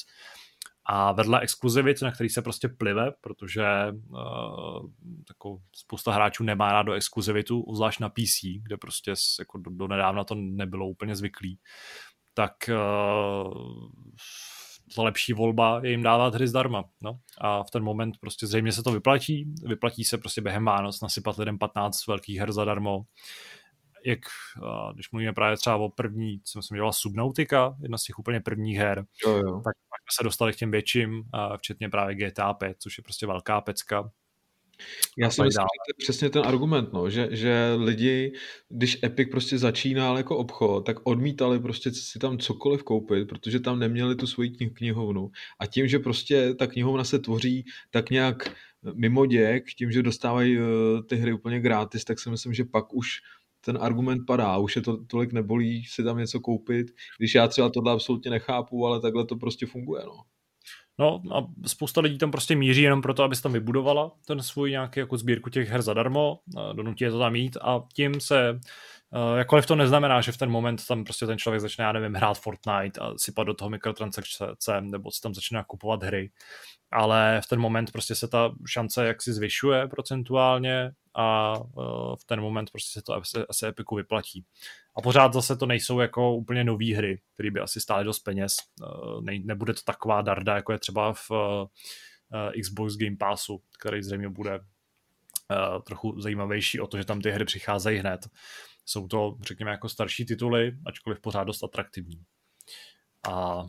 A 0.86 1.12
vedle 1.12 1.40
exkluzivit, 1.40 2.02
na 2.02 2.12
který 2.12 2.30
se 2.30 2.42
prostě 2.42 2.68
plive, 2.68 3.12
protože 3.22 3.64
uh, 4.10 4.90
jako 5.30 5.62
spousta 5.76 6.14
hráčů 6.14 6.44
nemá 6.44 6.72
rád 6.72 6.84
do 6.84 6.94
exkluzivitu, 6.94 7.66
zvlášť 7.74 8.00
na 8.00 8.10
PC, 8.10 8.42
kde 8.64 8.78
prostě 8.78 9.14
jako 9.40 9.58
do, 9.58 9.72
do 9.72 9.88
nedávna 9.88 10.24
to 10.24 10.36
nebylo 10.36 10.88
úplně 10.88 11.16
zvyklý, 11.16 11.60
tak 12.34 12.54
uh, 12.70 13.54
ta 14.96 15.04
lepší 15.04 15.34
volba 15.34 15.80
je 15.84 15.92
jim 15.92 16.04
dávat 16.04 16.36
hry 16.36 16.48
zdarma. 16.48 16.84
No. 17.02 17.20
A 17.38 17.64
v 17.64 17.72
ten 17.72 17.84
moment 17.84 18.18
prostě 18.20 18.48
zřejmě 18.48 18.72
se 18.72 18.84
to 18.84 18.92
vyplatí. 18.92 19.54
Vyplatí 19.64 20.04
se 20.04 20.18
prostě 20.18 20.42
během 20.42 20.66
Vánoc 20.66 21.02
nasypat 21.02 21.38
lidem 21.38 21.58
15 21.58 22.08
velkých 22.08 22.40
her 22.40 22.52
zadarmo. 22.52 23.06
Jak, 24.06 24.20
když 24.94 25.12
mluvíme 25.12 25.34
právě 25.34 25.58
třeba 25.58 25.76
o 25.76 25.90
první, 25.90 26.42
co 26.44 26.62
že 26.62 26.76
byla 26.76 26.92
Subnautica, 26.92 27.76
jedna 27.82 27.98
z 27.98 28.04
těch 28.04 28.20
úplně 28.20 28.40
prvních 28.40 28.78
her, 28.78 29.06
jo, 29.26 29.32
jo. 29.32 29.62
tak 29.64 29.74
jsme 29.76 30.16
se 30.20 30.24
dostali 30.24 30.54
k 30.54 30.56
těm 30.56 30.72
větším, 30.72 31.24
včetně 31.58 31.90
právě 31.90 32.16
GTA 32.16 32.54
5, 32.54 32.78
což 32.80 32.98
je 32.98 33.04
prostě 33.04 33.28
velká 33.28 33.62
pecka. 33.62 34.12
Já 35.18 35.30
si 35.30 35.42
myslím, 35.42 35.52
že 35.52 35.58
to 35.58 35.90
je 35.90 36.04
přesně 36.04 36.30
ten 36.30 36.42
argument, 36.46 36.94
no, 36.94 37.10
že, 37.10 37.28
že 37.32 37.74
lidi, 37.78 38.34
když 38.70 39.04
Epic 39.04 39.30
prostě 39.32 39.58
začínal 39.58 40.18
jako 40.18 40.38
obchod, 40.38 40.86
tak 40.86 40.98
odmítali 41.04 41.60
prostě 41.60 41.92
si 41.92 42.20
tam 42.20 42.38
cokoliv 42.38 42.84
koupit, 42.84 43.28
protože 43.28 43.60
tam 43.60 43.80
neměli 43.80 44.16
tu 44.16 44.28
svoji 44.28 44.50
knihovnu. 44.50 45.32
A 45.60 45.66
tím, 45.66 45.88
že 45.88 46.00
prostě 46.00 46.54
ta 46.54 46.68
knihovna 46.68 47.04
se 47.04 47.20
tvoří 47.20 47.66
tak 47.90 48.10
nějak 48.10 48.56
mimo 48.94 49.26
děk, 49.26 49.64
tím, 49.78 49.92
že 49.92 50.04
dostávají 50.04 50.58
uh, 50.60 50.66
ty 51.10 51.16
hry 51.16 51.34
úplně 51.34 51.60
gratis, 51.60 52.06
tak 52.06 52.20
si 52.20 52.30
myslím, 52.30 52.54
že 52.54 52.66
pak 52.66 52.94
už 52.94 53.22
ten 53.62 53.78
argument 53.82 54.26
padá, 54.26 54.58
už 54.58 54.76
je 54.76 54.82
to 54.82 55.06
tolik 55.06 55.34
nebolí 55.34 55.86
si 55.86 56.04
tam 56.04 56.18
něco 56.18 56.40
koupit, 56.40 56.88
když 57.18 57.36
já 57.36 57.48
třeba 57.48 57.70
tohle 57.70 57.94
absolutně 57.94 58.32
nechápu, 58.32 58.86
ale 58.86 59.02
takhle 59.02 59.26
to 59.26 59.36
prostě 59.36 59.66
funguje, 59.66 60.04
no. 60.06 60.22
No 61.00 61.22
a 61.36 61.48
spousta 61.68 62.02
lidí 62.02 62.18
tam 62.18 62.32
prostě 62.32 62.56
míří 62.56 62.82
jenom 62.82 63.02
proto, 63.02 63.24
aby 63.24 63.36
se 63.36 63.42
tam 63.42 63.54
vybudovala 63.54 64.12
ten 64.28 64.42
svůj 64.44 64.72
nějaký 64.72 65.00
jako 65.00 65.18
sbírku 65.18 65.50
těch 65.50 65.70
her 65.70 65.82
zadarmo, 65.82 66.40
donutí 66.74 67.04
je 67.04 67.12
to 67.12 67.20
tam 67.20 67.34
mít 67.34 67.58
a 67.62 67.84
tím 67.94 68.20
se 68.20 68.60
Uh, 69.14 69.38
jakkoliv 69.38 69.66
to 69.66 69.76
neznamená, 69.76 70.22
že 70.22 70.32
v 70.32 70.38
ten 70.38 70.50
moment 70.50 70.88
tam 70.88 71.04
prostě 71.04 71.26
ten 71.26 71.38
člověk 71.38 71.62
začne, 71.62 71.86
já 71.86 71.92
nevím, 71.92 72.14
hrát 72.14 72.40
Fortnite 72.40 73.00
a 73.02 73.14
sypat 73.18 73.48
do 73.48 73.54
toho 73.54 73.70
mikrotransakce, 73.70 74.82
nebo 74.82 75.12
si 75.12 75.22
tam 75.22 75.34
začne 75.34 75.64
kupovat 75.68 76.04
hry, 76.04 76.32
ale 76.92 77.42
v 77.44 77.48
ten 77.48 77.60
moment 77.60 77.92
prostě 77.92 78.16
se 78.16 78.28
ta 78.28 78.52
šance 78.68 79.08
jaksi 79.08 79.34
zvyšuje 79.34 79.88
procentuálně 79.88 80.92
a 81.14 81.54
uh, 81.60 82.16
v 82.16 82.26
ten 82.26 82.42
moment 82.42 82.72
prostě 82.72 83.00
se 83.00 83.02
to 83.02 83.14
asi, 83.14 83.38
asi 83.50 83.68
Epiku 83.68 83.96
vyplatí. 83.96 84.46
A 84.96 85.02
pořád 85.02 85.34
zase 85.34 85.56
to 85.56 85.66
nejsou 85.66 86.00
jako 86.00 86.36
úplně 86.36 86.64
nové 86.64 86.96
hry, 86.96 87.22
které 87.34 87.52
by 87.52 87.60
asi 87.60 87.82
stály 87.82 88.04
dost 88.06 88.20
peněz. 88.20 88.56
Uh, 88.82 89.22
ne, 89.22 89.40
nebude 89.40 89.74
to 89.74 89.82
taková 89.86 90.22
darda, 90.22 90.56
jako 90.56 90.72
je 90.72 90.80
třeba 90.80 91.14
v 91.14 91.32
uh, 91.32 91.68
Xbox 92.62 92.98
Game 92.98 93.18
Passu, 93.18 93.62
který 93.80 94.04
zřejmě 94.04 94.30
bude 94.30 94.60
trochu 95.86 96.22
zajímavější 96.22 96.80
o 96.80 96.88
to, 96.88 96.98
že 96.98 97.06
tam 97.06 97.22
ty 97.22 97.32
hry 97.32 97.46
přicházejí 97.46 98.00
hned. 98.00 98.28
Jsou 98.86 99.08
to, 99.08 99.38
řekněme, 99.42 99.72
jako 99.72 99.90
starší 99.90 100.26
tituly, 100.26 100.78
ačkoliv 100.86 101.20
pořád 101.20 101.44
dost 101.44 101.64
atraktivní. 101.64 102.24
A 103.32 103.64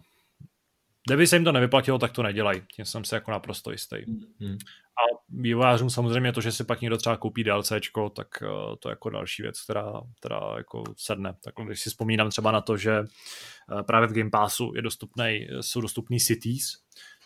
Kdyby 1.06 1.26
se 1.26 1.36
jim 1.36 1.44
to 1.44 1.52
nevyplatilo, 1.52 1.98
tak 1.98 2.12
to 2.12 2.22
nedělají. 2.22 2.62
Tím 2.74 2.84
jsem 2.84 3.04
se 3.04 3.16
jako 3.16 3.30
naprosto 3.30 3.70
jistý. 3.70 3.96
Hmm. 4.40 4.58
A 4.92 5.22
vývojářům 5.28 5.90
samozřejmě 5.90 6.32
to, 6.32 6.40
že 6.40 6.52
si 6.52 6.64
pak 6.64 6.80
někdo 6.80 6.96
třeba 6.96 7.16
koupí 7.16 7.44
DLCčko, 7.44 8.10
tak 8.10 8.28
uh, 8.42 8.76
to 8.78 8.88
je 8.88 8.92
jako 8.92 9.10
další 9.10 9.42
věc, 9.42 9.62
která, 9.62 9.92
která 10.18 10.40
jako 10.56 10.84
sedne. 10.96 11.34
Tak 11.44 11.54
když 11.64 11.80
si 11.80 11.90
vzpomínám 11.90 12.30
třeba 12.30 12.52
na 12.52 12.60
to, 12.60 12.76
že 12.76 13.00
uh, 13.00 13.82
právě 13.82 14.08
v 14.08 14.12
Game 14.12 14.30
Passu 14.30 14.72
je 14.74 14.82
dostupný, 14.82 15.46
jsou 15.60 15.80
dostupný 15.80 16.20
Cities, 16.20 16.64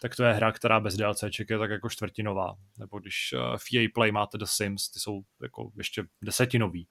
tak 0.03 0.17
to 0.17 0.25
je 0.25 0.33
hra, 0.33 0.53
která 0.53 0.81
bez 0.81 0.97
DLCček 0.97 1.51
je 1.51 1.59
tak 1.59 1.71
jako 1.71 1.89
čtvrtinová. 1.89 2.55
Nebo 2.79 2.99
když 2.99 3.35
uh, 3.35 3.57
v 3.57 3.77
EA 3.77 3.89
Play 3.95 4.13
máte 4.13 4.39
The 4.39 4.45
Sims, 4.49 4.91
ty 4.91 5.01
jsou 5.01 5.23
jako 5.43 5.71
ještě 5.77 6.05
desetinový 6.23 6.89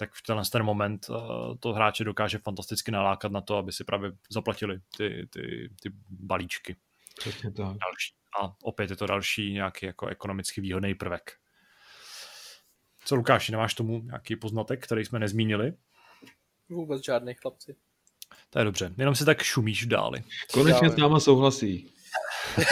tak 0.00 0.12
v 0.12 0.22
tenhle 0.22 0.44
ten 0.52 0.62
moment 0.62 1.08
uh, 1.08 1.16
to 1.60 1.72
hráče 1.72 2.04
dokáže 2.04 2.38
fantasticky 2.38 2.90
nalákat 2.90 3.32
na 3.32 3.40
to, 3.40 3.56
aby 3.56 3.72
si 3.72 3.84
právě 3.84 4.12
zaplatili 4.30 4.80
ty, 4.96 5.28
ty, 5.30 5.70
ty 5.82 5.90
balíčky. 6.10 6.76
Přesně 7.18 7.50
tak. 7.50 7.66
Další. 7.66 8.14
A 8.40 8.54
opět 8.62 8.90
je 8.90 8.96
to 8.96 9.06
další 9.06 9.52
nějaký 9.52 9.86
jako 9.86 10.06
ekonomicky 10.06 10.60
výhodný 10.60 10.94
prvek. 10.94 11.32
Co 13.04 13.16
Lukáši, 13.16 13.52
nemáš 13.52 13.74
tomu 13.74 14.02
nějaký 14.02 14.36
poznatek, 14.36 14.84
který 14.84 15.04
jsme 15.04 15.18
nezmínili? 15.18 15.72
Vůbec 16.68 17.04
žádný 17.04 17.34
chlapci. 17.34 17.76
To 18.50 18.58
je 18.58 18.64
dobře, 18.64 18.94
jenom 18.98 19.14
si 19.14 19.24
tak 19.24 19.42
šumíš 19.42 19.84
v 19.84 19.88
dáli. 19.88 20.24
Konečně 20.52 20.90
s 20.90 20.96
náma 20.96 21.20
souhlasí. 21.20 21.92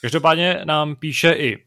Každopádně 0.00 0.60
nám 0.64 0.96
píše 0.96 1.32
i 1.32 1.66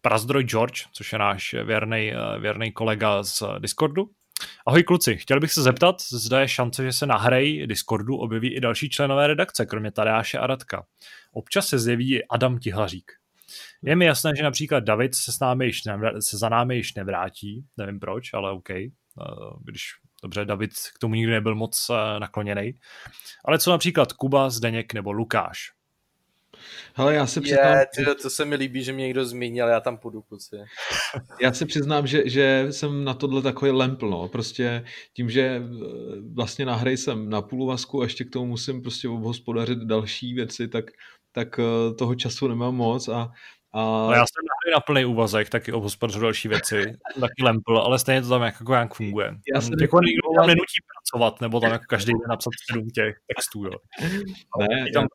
Prazdroj 0.00 0.44
George, 0.44 0.84
což 0.92 1.12
je 1.12 1.18
náš 1.18 1.54
věrný, 1.64 2.12
uh, 2.12 2.42
věrný 2.42 2.72
kolega 2.72 3.22
z 3.22 3.42
Discordu. 3.58 4.10
Ahoj 4.66 4.82
kluci, 4.82 5.16
chtěl 5.16 5.40
bych 5.40 5.52
se 5.52 5.62
zeptat, 5.62 6.02
zda 6.02 6.40
je 6.40 6.48
šance, 6.48 6.84
že 6.84 6.92
se 6.92 7.06
na 7.06 7.16
hrej 7.16 7.66
Discordu 7.66 8.16
objeví 8.16 8.54
i 8.54 8.60
další 8.60 8.90
členové 8.90 9.26
redakce, 9.26 9.66
kromě 9.66 9.92
Tadeáše 9.92 10.38
a 10.38 10.46
Radka. 10.46 10.86
Občas 11.32 11.66
se 11.66 11.78
zjeví 11.78 12.14
i 12.14 12.24
Adam 12.24 12.58
Tihlařík. 12.58 13.12
Je 13.82 13.96
mi 13.96 14.04
jasné, 14.04 14.32
že 14.36 14.42
například 14.42 14.84
David 14.84 15.14
se, 15.14 15.32
s 15.32 15.40
námi 15.40 15.66
již 15.66 15.84
nevrátí, 15.84 16.16
se 16.20 16.38
za 16.38 16.48
námi 16.48 16.76
již 16.76 16.94
nevrátí, 16.94 17.64
nevím 17.76 18.00
proč, 18.00 18.34
ale 18.34 18.52
OK. 18.52 18.68
Uh, 18.70 19.62
když 19.64 19.82
dobře, 20.22 20.44
David 20.44 20.70
k 20.94 20.98
tomu 20.98 21.14
nikdy 21.14 21.32
nebyl 21.32 21.54
moc 21.54 21.90
nakloněný. 22.18 22.74
Ale 23.44 23.58
co 23.58 23.70
například 23.70 24.12
Kuba, 24.12 24.50
Zdeněk 24.50 24.94
nebo 24.94 25.12
Lukáš? 25.12 25.75
Hele, 26.94 27.14
já 27.14 27.26
se 27.26 27.40
přiznám... 27.40 27.78
Je, 27.78 27.86
tyjo, 27.96 28.14
to 28.14 28.30
se 28.30 28.44
mi 28.44 28.56
líbí, 28.56 28.84
že 28.84 28.92
mě 28.92 29.04
někdo 29.04 29.24
zmínil, 29.24 29.68
já 29.68 29.80
tam 29.80 29.96
půjdu, 29.98 30.22
kluci. 30.22 30.56
Já 31.40 31.52
se 31.52 31.66
přiznám, 31.66 32.06
že, 32.06 32.28
že 32.28 32.66
jsem 32.70 33.04
na 33.04 33.14
tohle 33.14 33.42
takový 33.42 33.70
lempl, 33.70 34.10
no. 34.10 34.28
Prostě 34.28 34.84
tím, 35.12 35.30
že 35.30 35.62
vlastně 36.34 36.66
na 36.66 36.74
hry 36.74 36.96
jsem 36.96 37.30
na 37.30 37.42
půl 37.42 37.72
a 37.72 37.76
ještě 38.02 38.24
k 38.24 38.30
tomu 38.30 38.46
musím 38.46 38.82
prostě 38.82 39.08
obhospodařit 39.08 39.78
další 39.78 40.34
věci, 40.34 40.68
tak, 40.68 40.84
tak 41.32 41.60
toho 41.98 42.14
času 42.14 42.48
nemám 42.48 42.74
moc 42.74 43.08
a 43.08 43.32
a... 43.76 44.06
No 44.06 44.12
já 44.12 44.24
jsem 44.26 44.42
na, 44.72 44.76
na 44.76 44.80
plný 44.80 45.04
úvazek, 45.04 45.50
taky 45.50 45.72
obhospodařu 45.72 46.20
další 46.20 46.48
věci, 46.48 46.92
taky 47.20 47.42
lempl, 47.42 47.78
ale 47.78 47.98
stejně 47.98 48.22
to 48.22 48.28
tam 48.28 48.42
jako 48.42 48.72
nějak 48.72 48.94
funguje. 48.94 49.34
Já 49.54 49.60
jsem 49.60 49.72
jako 49.80 50.00
nikdo 50.00 50.28
tam 50.36 50.46
nenutí 50.46 50.80
pracovat, 50.92 51.40
nebo 51.40 51.60
tam 51.60 51.72
jako 51.72 51.84
každý 51.88 52.12
den 52.12 52.28
napsat 52.28 52.50
sedm 52.70 52.88
těch 52.90 53.14
textů, 53.34 53.64
jo. 53.64 53.78
Ne, 54.58 54.86
tam 54.94 55.06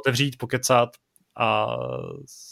otevřít, 0.00 0.38
pokecat 0.38 0.90
a 1.36 1.76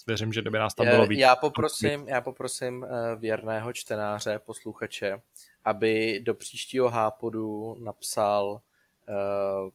věřím, 0.06 0.32
že 0.32 0.40
kdyby 0.40 0.58
nás 0.58 0.74
tam 0.74 0.86
bylo 0.86 1.06
víc. 1.06 1.18
Já 1.18 1.36
poprosím, 1.36 2.08
já 2.08 2.20
poprosím 2.20 2.84
eh, 2.84 3.16
věrného 3.16 3.72
čtenáře, 3.72 4.38
posluchače, 4.38 5.20
aby 5.64 6.20
do 6.24 6.34
příštího 6.34 6.88
hápodu 6.88 7.76
napsal 7.80 8.60
uh, 9.08 9.70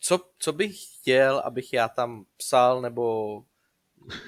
co, 0.00 0.20
co 0.38 0.52
bych 0.52 0.76
chtěl, 0.94 1.42
abych 1.44 1.72
já 1.72 1.88
tam 1.88 2.24
psal, 2.36 2.80
nebo 2.80 3.42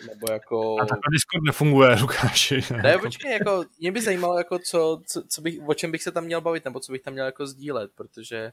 nebo 0.09 0.33
jako... 0.33 0.77
A 0.81 0.87
takhle 0.87 1.11
Discord 1.13 1.45
nefunguje, 1.47 1.97
Lukáši. 2.01 2.61
Ne, 2.83 2.99
počkej, 2.99 3.33
jako, 3.33 3.65
mě 3.81 3.93
by 3.93 4.01
zajímalo, 4.01 4.39
jako 4.39 4.59
co, 4.59 5.03
co, 5.07 5.23
co 5.29 5.41
bych, 5.41 5.61
o 5.69 5.75
čem 5.75 5.93
bych 5.93 6.03
se 6.03 6.13
tam 6.13 6.25
měl 6.25 6.41
bavit, 6.41 6.65
nebo 6.65 6.81
co 6.81 6.93
bych 6.93 7.03
tam 7.03 7.13
měl 7.13 7.27
jako 7.27 7.47
sdílet, 7.47 7.91
protože 7.95 8.53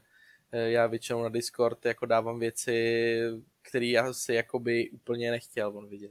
eh, 0.52 0.70
já 0.70 0.86
většinou 0.86 1.22
na 1.22 1.28
Discord 1.28 1.86
jako 1.86 2.06
dávám 2.06 2.38
věci, 2.38 3.20
které 3.68 3.86
já 3.86 4.12
si 4.12 4.34
jakoby 4.34 4.90
úplně 4.90 5.30
nechtěl 5.30 5.76
on 5.76 5.88
vidět. 5.88 6.10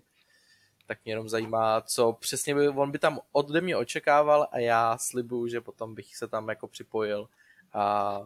Tak 0.87 0.99
mě 1.05 1.11
jenom 1.13 1.29
zajímá, 1.29 1.81
co 1.81 2.13
přesně 2.13 2.55
by, 2.55 2.67
on 2.67 2.91
by 2.91 2.99
tam 2.99 3.19
ode 3.31 3.61
mě 3.61 3.77
očekával 3.77 4.47
a 4.51 4.59
já 4.59 4.97
slibuju, 4.97 5.47
že 5.47 5.61
potom 5.61 5.95
bych 5.95 6.15
se 6.15 6.27
tam 6.27 6.49
jako 6.49 6.67
připojil 6.67 7.27
a 7.73 8.19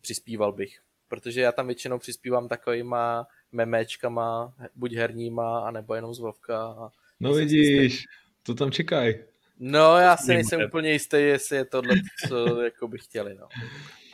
přispíval 0.00 0.52
bych. 0.52 0.80
Protože 1.08 1.40
já 1.40 1.52
tam 1.52 1.66
většinou 1.66 1.98
přispívám 1.98 2.48
takovýma 2.48 3.26
memečkama, 3.52 4.54
buď 4.74 4.92
herníma, 4.92 5.60
anebo 5.60 5.94
jenom 5.94 6.14
z 6.14 6.18
Vovka. 6.18 6.62
A 6.62 6.90
no 7.20 7.32
vidíš, 7.32 8.04
to 8.42 8.54
tam 8.54 8.70
čekaj. 8.70 9.24
No, 9.58 9.96
já 9.98 10.16
si 10.16 10.34
nejsem 10.34 10.60
úplně 10.68 10.92
jistý, 10.92 11.16
jestli 11.16 11.56
je 11.56 11.64
tohle, 11.64 11.94
co 12.28 12.62
jako 12.62 12.88
by 12.88 12.98
chtěli. 12.98 13.34
No. 13.34 13.48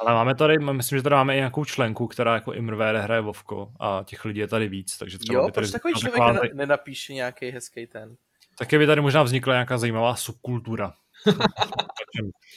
Ale 0.01 0.15
máme 0.15 0.35
tady, 0.35 0.59
myslím, 0.59 0.99
že 0.99 1.03
tady 1.03 1.15
máme 1.15 1.35
i 1.35 1.37
nějakou 1.37 1.65
členku, 1.65 2.07
která 2.07 2.35
jako 2.35 2.53
Imrvére 2.53 3.01
hraje 3.01 3.21
Vovko 3.21 3.73
a 3.81 4.03
těch 4.05 4.25
lidí 4.25 4.41
je 4.41 4.49
tady 4.49 4.69
víc, 4.69 4.99
takže 4.99 5.19
třeba 5.19 5.41
jo, 5.41 5.47
by 5.47 5.53
tady 5.53 5.65
proč 5.65 5.73
takový 5.73 5.95
člověk 5.95 6.15
taková... 6.15 6.41
nenapíše 6.55 7.15
nějaký 7.15 7.51
hezký 7.51 7.87
ten? 7.87 8.17
Taky 8.59 8.79
by 8.79 8.87
tady 8.87 9.01
možná 9.01 9.23
vznikla 9.23 9.55
nějaká 9.55 9.79
zajímavá 9.79 10.17
subkultura. 10.17 10.93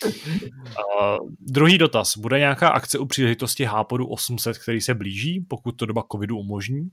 uh, 0.06 1.18
druhý 1.40 1.78
dotaz. 1.78 2.18
Bude 2.18 2.40
nějaká 2.40 2.70
akce 2.70 3.00
u 3.00 3.06
příležitosti 3.06 3.66
Hápodu 3.66 4.08
800, 4.08 4.58
který 4.58 4.82
se 4.82 4.94
blíží, 4.94 5.40
pokud 5.40 5.72
to 5.72 5.86
doba 5.86 6.04
covidu 6.12 6.38
umožní? 6.38 6.90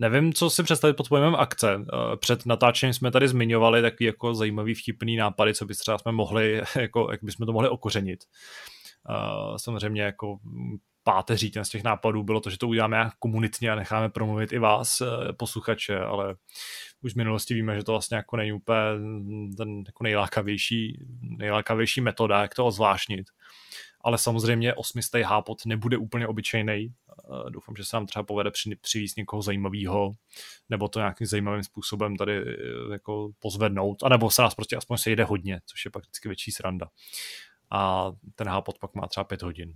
Nevím, 0.00 0.32
co 0.32 0.50
si 0.50 0.62
představit 0.62 0.94
pod 0.94 1.08
pojmem 1.08 1.34
akce. 1.34 1.84
Před 2.16 2.46
natáčením 2.46 2.94
jsme 2.94 3.10
tady 3.10 3.28
zmiňovali 3.28 3.82
takový 3.82 4.04
jako 4.06 4.34
zajímavý 4.34 4.74
vtipný 4.74 5.16
nápady, 5.16 5.54
co 5.54 5.64
by 5.64 5.74
třeba 5.74 5.98
jsme 5.98 6.12
mohli, 6.12 6.62
jako, 6.76 7.08
jak 7.10 7.24
bychom 7.24 7.46
to 7.46 7.52
mohli 7.52 7.68
okořenit. 7.68 8.24
Samozřejmě 9.56 10.02
jako 10.02 10.38
páteří 11.02 11.52
z 11.62 11.68
těch 11.68 11.84
nápadů 11.84 12.22
bylo 12.22 12.40
to, 12.40 12.50
že 12.50 12.58
to 12.58 12.68
uděláme 12.68 12.96
jak 12.96 13.14
komunitně 13.18 13.70
a 13.70 13.74
necháme 13.74 14.08
promluvit 14.08 14.52
i 14.52 14.58
vás, 14.58 15.00
eh, 15.00 15.32
posluchače, 15.32 15.98
ale 15.98 16.34
už 17.02 17.12
v 17.12 17.16
minulosti 17.16 17.54
víme, 17.54 17.76
že 17.76 17.84
to 17.84 17.92
vlastně 17.92 18.16
jako 18.16 18.36
není 18.36 18.52
úplně 18.52 18.78
ten 19.56 19.78
jako 19.86 20.04
nejlákavější, 20.04 20.98
nejlákavější 21.20 22.00
metoda, 22.00 22.42
jak 22.42 22.54
to 22.54 22.66
ozvláštnit. 22.66 23.26
Ale 24.00 24.18
samozřejmě 24.18 24.74
osmistý 24.74 25.22
hápot 25.22 25.66
nebude 25.66 25.96
úplně 25.96 26.26
obyčejný. 26.26 26.94
Eh, 27.30 27.50
doufám, 27.50 27.76
že 27.76 27.84
se 27.84 27.96
nám 27.96 28.06
třeba 28.06 28.22
povede 28.22 28.50
při, 28.50 28.76
přivízt 28.76 29.16
někoho 29.16 29.42
zajímavého, 29.42 30.12
nebo 30.68 30.88
to 30.88 30.98
nějakým 30.98 31.26
zajímavým 31.26 31.62
způsobem 31.62 32.16
tady 32.16 32.36
eh, 32.38 32.92
jako 32.92 33.30
pozvednout, 33.38 34.02
anebo 34.02 34.30
se 34.30 34.42
nás 34.42 34.54
prostě 34.54 34.76
aspoň 34.76 34.98
se 34.98 35.10
jede 35.10 35.24
hodně, 35.24 35.60
což 35.66 35.84
je 35.84 35.90
pak 35.90 36.02
vždycky 36.02 36.28
větší 36.28 36.52
sranda. 36.52 36.88
A 37.70 38.12
ten 38.34 38.48
hápot 38.48 38.78
pak 38.78 38.94
má 38.94 39.06
třeba 39.06 39.24
pět 39.24 39.42
hodin. 39.42 39.74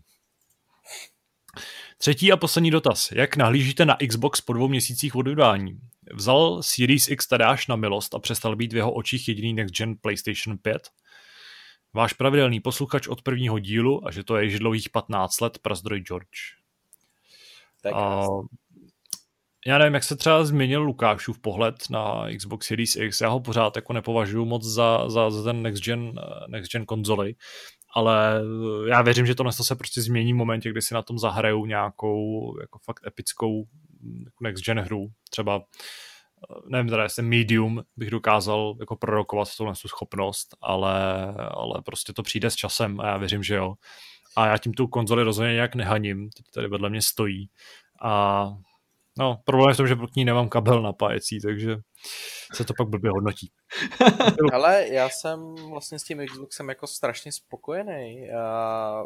Třetí 1.98 2.32
a 2.32 2.36
poslední 2.36 2.70
dotaz. 2.70 3.12
Jak 3.12 3.36
nahlížíte 3.36 3.84
na 3.84 3.96
Xbox 4.08 4.40
po 4.40 4.52
dvou 4.52 4.68
měsících 4.68 5.16
od 5.16 5.28
vydání? 5.28 5.78
Vzal 6.12 6.62
Series 6.62 7.08
X 7.08 7.32
až 7.32 7.66
na 7.66 7.76
milost 7.76 8.14
a 8.14 8.18
přestal 8.18 8.56
být 8.56 8.72
v 8.72 8.76
jeho 8.76 8.92
očích 8.92 9.28
jediný 9.28 9.54
next 9.54 9.74
gen 9.74 9.96
PlayStation 9.96 10.58
5? 10.58 10.88
Váš 11.94 12.12
pravidelný 12.12 12.60
posluchač 12.60 13.08
od 13.08 13.22
prvního 13.22 13.58
dílu 13.58 14.06
a 14.06 14.10
že 14.10 14.24
to 14.24 14.36
je 14.36 14.44
již 14.44 14.58
dlouhých 14.58 14.90
15 14.90 15.40
let 15.40 15.58
prazdroj 15.58 16.00
George. 16.00 16.38
Tak 17.82 17.92
a, 17.94 18.26
já 19.66 19.78
nevím, 19.78 19.94
jak 19.94 20.04
se 20.04 20.16
třeba 20.16 20.44
změnil 20.44 20.82
Lukášův 20.82 21.38
pohled 21.38 21.74
na 21.90 22.24
Xbox 22.36 22.66
Series 22.66 22.96
X. 22.96 23.20
Já 23.20 23.28
ho 23.28 23.40
pořád 23.40 23.76
jako 23.76 23.92
nepovažuji 23.92 24.44
moc 24.44 24.64
za, 24.64 25.08
za, 25.08 25.30
za 25.30 25.42
ten 25.42 25.62
next 25.62 25.84
gen, 25.84 26.12
next 26.48 26.72
gen 26.72 26.86
konzoli 26.86 27.34
ale 27.94 28.40
já 28.88 29.02
věřím, 29.02 29.26
že 29.26 29.34
tohle 29.34 29.52
se 29.52 29.76
prostě 29.76 30.02
změní 30.02 30.32
v 30.32 30.36
momentě, 30.36 30.70
kdy 30.70 30.82
si 30.82 30.94
na 30.94 31.02
tom 31.02 31.18
zahrajou 31.18 31.66
nějakou 31.66 32.54
jako 32.60 32.78
fakt 32.78 33.06
epickou 33.06 33.64
jako 34.24 34.44
next 34.44 34.64
gen 34.64 34.78
hru, 34.78 35.08
třeba 35.30 35.62
nevím 36.68 36.90
teda, 36.90 37.02
jestli 37.02 37.22
medium 37.22 37.82
bych 37.96 38.10
dokázal 38.10 38.76
jako 38.80 38.96
prorokovat 38.96 39.56
tuhle 39.56 39.74
schopnost, 39.74 40.56
ale, 40.60 41.24
ale 41.50 41.82
prostě 41.84 42.12
to 42.12 42.22
přijde 42.22 42.50
s 42.50 42.54
časem 42.54 43.00
a 43.00 43.06
já 43.06 43.16
věřím, 43.16 43.42
že 43.42 43.54
jo. 43.54 43.74
A 44.36 44.46
já 44.46 44.58
tím 44.58 44.74
tu 44.74 44.88
konzoli 44.88 45.22
rozhodně 45.22 45.52
nějak 45.52 45.74
nehaním, 45.74 46.30
teď 46.30 46.46
tady 46.54 46.68
vedle 46.68 46.90
mě 46.90 47.02
stojí 47.02 47.48
a 48.02 48.46
no, 49.18 49.40
problém 49.44 49.68
je 49.68 49.74
v 49.74 49.76
tom, 49.76 49.86
že 49.86 49.96
proti 49.96 50.20
ní 50.20 50.24
nemám 50.24 50.48
kabel 50.48 50.82
napájecí, 50.82 51.40
takže 51.40 51.76
se 52.54 52.64
to 52.64 52.74
pak 52.78 52.88
blbě 52.88 53.10
hodnotí. 53.10 53.52
Ale 54.52 54.88
já 54.88 55.08
jsem 55.08 55.54
vlastně 55.70 55.98
s 55.98 56.02
tím 56.02 56.26
Xboxem 56.26 56.68
jako 56.68 56.86
strašně 56.86 57.32
spokojený. 57.32 58.26
Já 58.26 59.04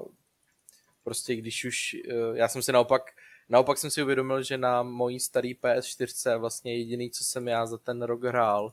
prostě 1.05 1.37
když 1.37 1.65
už, 1.65 1.79
eh, 1.95 2.39
já 2.39 2.49
jsem 2.49 2.63
si 2.63 2.73
naopak, 2.73 3.03
naopak 3.49 3.79
jsem 3.79 3.91
si 3.91 4.03
uvědomil, 4.03 4.43
že 4.43 4.59
na 4.59 4.83
mojí 4.83 5.21
starý 5.21 5.55
PS4 5.55 6.39
vlastně 6.39 6.77
jediný, 6.77 7.11
co 7.11 7.25
jsem 7.25 7.49
já 7.49 7.67
za 7.67 7.79
ten 7.79 8.03
rok 8.03 8.25
hrál, 8.25 8.73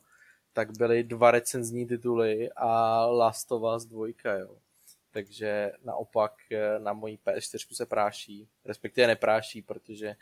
tak 0.53 0.77
byly 0.77 1.03
dva 1.03 1.31
recenzní 1.31 1.87
tituly 1.87 2.49
a 2.55 3.05
Last 3.05 3.51
of 3.51 3.75
Us 3.75 3.85
2, 3.85 4.07
jo. 4.39 4.57
Takže 5.11 5.71
naopak 5.83 6.33
eh, 6.51 6.79
na 6.79 6.93
mojí 6.93 7.19
PS4 7.25 7.73
se 7.73 7.85
práší, 7.85 8.47
respektive 8.65 9.07
nepráší, 9.07 9.61
protože 9.61 10.15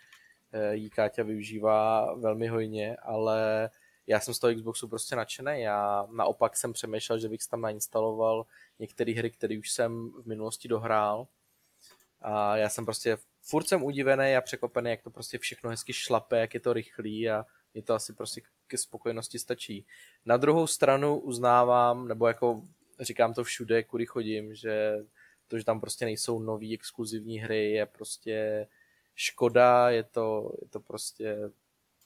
eh, 0.51 0.75
jí 0.75 0.89
Káťa 0.89 1.23
využívá 1.23 2.13
velmi 2.13 2.47
hojně, 2.47 2.95
ale 2.95 3.69
já 4.07 4.19
jsem 4.19 4.33
z 4.33 4.39
toho 4.39 4.53
Xboxu 4.53 4.87
prostě 4.87 5.15
nadšený. 5.15 5.61
Já 5.61 6.07
naopak 6.11 6.57
jsem 6.57 6.73
přemýšlel, 6.73 7.19
že 7.19 7.29
bych 7.29 7.47
tam 7.47 7.61
nainstaloval 7.61 8.45
některé 8.79 9.13
hry, 9.13 9.31
které 9.31 9.59
už 9.59 9.71
jsem 9.71 10.09
v 10.09 10.25
minulosti 10.25 10.67
dohrál. 10.67 11.27
A 12.21 12.57
já 12.57 12.69
jsem 12.69 12.85
prostě 12.85 13.17
furt 13.43 13.67
jsem 13.67 13.83
udivený 13.83 14.35
a 14.35 14.41
překvapený, 14.41 14.89
jak 14.89 15.01
to 15.01 15.09
prostě 15.09 15.37
všechno 15.37 15.69
hezky 15.69 15.93
šlape, 15.93 16.39
jak 16.39 16.53
je 16.53 16.59
to 16.59 16.73
rychlý 16.73 17.29
a 17.29 17.45
mě 17.73 17.83
to 17.83 17.93
asi 17.93 18.13
prostě 18.13 18.41
ke 18.67 18.77
spokojenosti 18.77 19.39
stačí. 19.39 19.85
Na 20.25 20.37
druhou 20.37 20.67
stranu 20.67 21.19
uznávám, 21.19 22.07
nebo 22.07 22.27
jako 22.27 22.63
říkám 22.99 23.33
to 23.33 23.43
všude, 23.43 23.83
kudy 23.83 24.05
chodím, 24.05 24.55
že 24.55 25.05
to, 25.47 25.57
že 25.57 25.65
tam 25.65 25.79
prostě 25.79 26.05
nejsou 26.05 26.39
nové 26.39 26.73
exkluzivní 26.73 27.39
hry, 27.39 27.71
je 27.71 27.85
prostě 27.85 28.67
škoda, 29.15 29.89
je 29.89 30.03
to, 30.03 30.53
je 30.61 30.67
to 30.67 30.79
prostě 30.79 31.51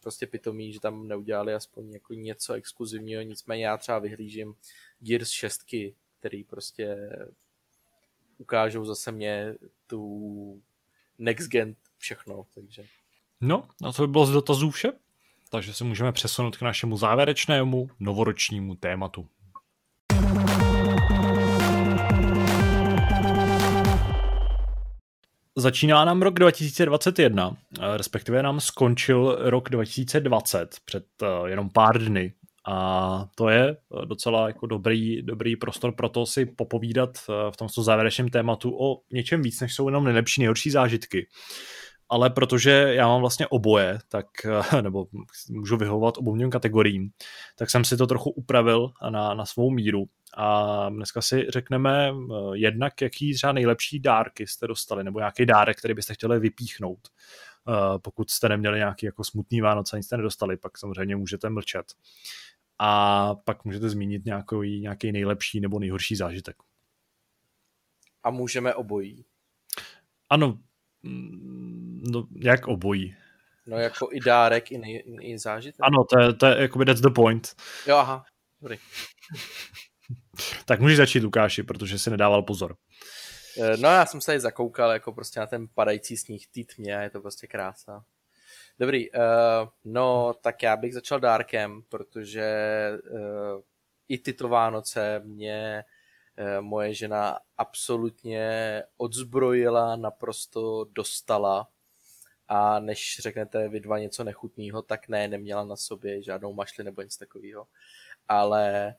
prostě 0.02 0.28
pitomý, 0.28 0.74
že 0.74 0.80
tam 0.80 1.08
neudělali 1.08 1.54
aspoň 1.54 1.94
jako 1.94 2.14
něco 2.14 2.54
exkluzivního, 2.54 3.22
nicméně 3.22 3.66
já 3.66 3.78
třeba 3.78 4.00
vyhlížím 4.00 4.56
Gears 5.00 5.30
6, 5.30 5.62
který 6.20 6.44
prostě 6.44 7.10
ukážou 8.38 8.86
zase 8.86 9.12
mě 9.12 9.56
tu 9.88 10.62
next 11.18 11.48
gen 11.48 11.76
všechno, 11.98 12.46
takže. 12.56 12.84
No, 13.42 13.64
a 13.84 13.92
to 13.92 14.08
by 14.08 14.12
bylo 14.12 14.26
z 14.26 14.32
dotazů 14.32 14.70
vše, 14.70 14.92
takže 15.50 15.74
se 15.74 15.84
můžeme 15.84 16.12
přesunout 16.12 16.58
k 16.58 16.62
našemu 16.62 16.98
závěrečnému 16.98 17.90
novoročnímu 18.00 18.76
tématu. 18.76 19.28
Začíná 25.60 26.06
nám 26.06 26.22
rok 26.22 26.34
2021, 26.34 27.58
eh, 27.80 27.98
respektive 27.98 28.44
nám 28.44 28.60
skončil 28.60 29.38
rok 29.40 29.70
2020 29.70 30.78
před 30.86 31.06
eh, 31.24 31.50
jenom 31.50 31.70
pár 31.70 32.00
dny. 32.00 32.34
A 32.68 33.26
to 33.36 33.50
je 33.50 33.70
eh, 33.70 34.06
docela 34.06 34.48
jako 34.48 34.68
dobrý, 34.68 35.22
dobrý 35.22 35.56
prostor 35.56 35.92
pro 35.92 36.10
to 36.10 36.26
si 36.26 36.46
popovídat 36.46 37.18
v 37.52 37.58
tomto 37.58 37.84
závěrečném 37.84 38.30
tématu 38.30 38.78
o 38.80 39.02
něčem 39.12 39.42
víc, 39.42 39.62
než 39.62 39.76
jsou 39.76 39.88
jenom 39.88 40.04
nejlepší, 40.04 40.42
nejhorší 40.42 40.72
zážitky. 40.72 41.28
Ale 42.10 42.30
protože 42.30 42.72
já 42.72 43.08
mám 43.08 43.22
vlastně 43.22 43.48
oboje, 43.48 44.00
tak, 44.10 44.26
nebo 44.82 45.08
můžu 45.50 45.78
vyhovovat 45.78 46.18
obou 46.18 46.50
kategoriím, 46.50 47.10
tak 47.58 47.70
jsem 47.70 47.86
si 47.86 47.98
to 47.98 48.08
trochu 48.08 48.30
upravil 48.30 48.92
na, 49.10 49.34
na 49.34 49.46
svou 49.46 49.72
míru 49.72 50.06
a 50.38 50.90
dneska 50.90 51.22
si 51.22 51.46
řekneme 51.50 52.10
eh, 52.10 52.34
jednak, 52.54 53.02
jaký 53.02 53.34
třeba 53.34 53.54
nejlepší 53.54 54.00
dárky 54.00 54.48
jste 54.48 54.68
dostali, 54.68 55.04
nebo 55.04 55.20
nějaký 55.20 55.46
dárek, 55.46 55.78
který 55.78 55.94
byste 55.94 56.14
chtěli 56.14 56.40
vypíchnout. 56.40 57.00
Eh, 57.70 58.00
pokud 58.00 58.30
jste 58.30 58.50
neměli 58.50 58.78
nějaký 58.78 59.06
jako 59.06 59.24
smutný 59.24 59.62
Vánoce 59.62 59.98
nic 59.98 60.06
jste 60.06 60.18
nedostali, 60.18 60.58
pak 60.58 60.78
samozřejmě 60.78 61.16
můžete 61.16 61.50
mlčet. 61.50 61.94
A 62.80 63.36
pak 63.36 63.66
můžete 63.66 63.90
zmínit 63.90 64.26
nějaký, 64.26 64.80
nějaký 64.80 65.12
nejlepší 65.12 65.60
nebo 65.60 65.80
nejhorší 65.80 66.16
zážitek. 66.16 66.56
A 68.24 68.30
můžeme 68.30 68.74
obojí. 68.74 69.26
Ano, 70.30 70.60
mm, 71.04 72.04
no, 72.12 72.28
jak 72.36 72.68
obojí? 72.68 73.16
No 73.68 73.78
jako 73.78 74.10
i 74.12 74.20
dárek, 74.20 74.72
i, 74.72 74.78
nej, 74.78 75.04
i 75.22 75.40
zážitek. 75.40 75.80
Ano, 75.82 76.04
to 76.04 76.20
je, 76.20 76.34
to 76.34 76.46
je 76.46 76.62
jakoby 76.62 76.86
that's 76.86 77.02
the 77.02 77.10
point. 77.10 77.56
Jo, 77.88 77.96
aha, 77.96 78.26
dobrý. 78.62 78.78
tak 80.66 80.80
můžeš 80.80 80.98
začít, 80.98 81.24
Lukáši, 81.24 81.64
protože 81.64 82.00
si 82.00 82.10
nedával 82.10 82.44
pozor. 82.44 82.76
Eh, 83.62 83.78
no 83.78 83.90
já 83.90 84.06
jsem 84.06 84.22
se 84.22 84.26
tady 84.26 84.40
zakoukal 84.40 84.92
jako 84.92 85.12
prostě 85.14 85.40
na 85.40 85.48
ten 85.48 85.68
padající 85.74 86.18
sníh 86.18 86.48
té 86.48 86.62
tmě 86.76 86.98
a 86.98 87.02
je 87.02 87.10
to 87.10 87.22
prostě 87.22 87.48
krása. 87.48 88.06
Dobrý, 88.80 89.12
uh, 89.12 89.22
no 89.84 90.34
tak 90.42 90.64
já 90.64 90.78
bych 90.78 90.94
začal 90.94 91.20
dárkem, 91.20 91.82
protože 91.90 92.46
uh, 93.12 93.62
i 94.08 94.18
tyto 94.18 94.50
Vánoce 94.50 95.22
mě 95.26 95.84
uh, 96.40 96.62
moje 96.62 96.94
žena 96.94 97.40
absolutně 97.58 98.84
odzbrojila, 98.98 99.96
naprosto 99.96 100.86
dostala 100.92 101.68
a 102.48 102.80
než 102.80 103.20
řeknete 103.20 103.70
vy 103.70 103.80
dva 103.80 104.00
něco 104.00 104.24
nechutného, 104.24 104.82
tak 104.82 105.08
ne, 105.08 105.28
neměla 105.28 105.64
na 105.64 105.76
sobě 105.76 106.24
žádnou 106.24 106.54
mašli 106.54 106.84
nebo 106.84 107.02
nic 107.02 107.18
takového. 107.18 107.68
Ale 108.28 108.96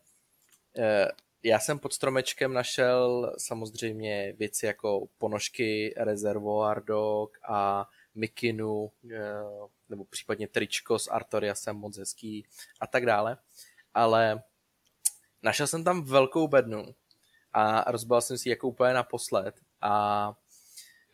já 1.43 1.59
jsem 1.59 1.79
pod 1.79 1.93
stromečkem 1.93 2.53
našel 2.53 3.35
samozřejmě 3.39 4.33
věci 4.39 4.67
jako 4.67 5.07
ponožky 5.19 5.95
Reservoir 5.97 6.85
Dog 6.85 7.39
a 7.49 7.89
Mikinu, 8.15 8.93
eh, 9.15 9.69
nebo 9.89 10.05
případně 10.05 10.49
tričko 10.49 10.99
s 10.99 11.09
Artoriasem, 11.09 11.77
moc 11.77 11.99
hezký 11.99 12.47
a 12.81 12.87
tak 12.87 13.07
dále. 13.07 13.39
Ale 13.95 14.43
našel 15.43 15.67
jsem 15.67 15.85
tam 15.85 16.05
velkou 16.05 16.49
bednu 16.49 16.95
a 17.53 17.91
rozbal 17.91 18.21
jsem 18.21 18.39
si 18.39 18.49
jako 18.49 18.69
úplně 18.69 18.95
naposled 18.95 19.61
a 19.81 20.33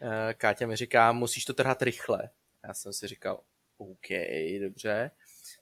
eh, 0.00 0.34
Káťa 0.34 0.66
mi 0.66 0.76
říká, 0.76 1.12
musíš 1.12 1.44
to 1.44 1.54
trhat 1.54 1.82
rychle. 1.82 2.30
Já 2.64 2.74
jsem 2.74 2.92
si 2.92 3.06
říkal, 3.08 3.40
OK, 3.78 4.08
dobře 4.60 5.10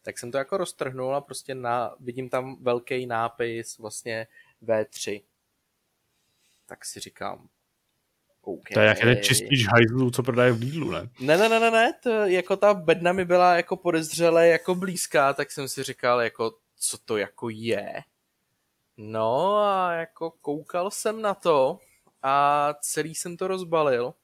tak 0.02 0.18
jsem 0.18 0.30
to 0.30 0.38
jako 0.38 0.56
roztrhnul 0.56 1.16
a 1.16 1.20
prostě 1.20 1.54
na, 1.54 1.94
vidím 2.00 2.28
tam 2.28 2.62
velký 2.62 3.06
nápis 3.06 3.78
vlastně 3.78 4.26
V3. 4.62 5.22
Tak 6.66 6.84
si 6.84 7.00
říkám, 7.00 7.48
Okay. 8.44 8.74
To 8.74 8.80
je 8.80 8.86
jak 8.86 9.22
čistíš 9.22 9.68
hajzlu, 9.68 10.10
co 10.10 10.22
prodaje 10.22 10.52
v 10.52 10.60
Lidlu, 10.60 10.90
ne? 10.90 11.08
Ne, 11.20 11.36
ne, 11.36 11.48
ne, 11.48 11.60
ne, 11.60 11.70
ne, 11.70 11.92
to 12.02 12.10
jako 12.10 12.56
ta 12.56 12.74
bedna 12.74 13.12
mi 13.12 13.24
byla 13.24 13.56
jako 13.56 13.76
podezřele 13.76 14.48
jako 14.48 14.74
blízká, 14.74 15.32
tak 15.32 15.50
jsem 15.50 15.68
si 15.68 15.82
říkal, 15.82 16.20
jako, 16.20 16.54
co 16.76 16.98
to 16.98 17.16
jako 17.16 17.48
je. 17.48 18.02
No 18.96 19.56
a 19.56 19.92
jako 19.92 20.30
koukal 20.30 20.90
jsem 20.90 21.22
na 21.22 21.34
to 21.34 21.78
a 22.22 22.74
celý 22.80 23.14
jsem 23.14 23.36
to 23.36 23.48
rozbalil 23.48 24.14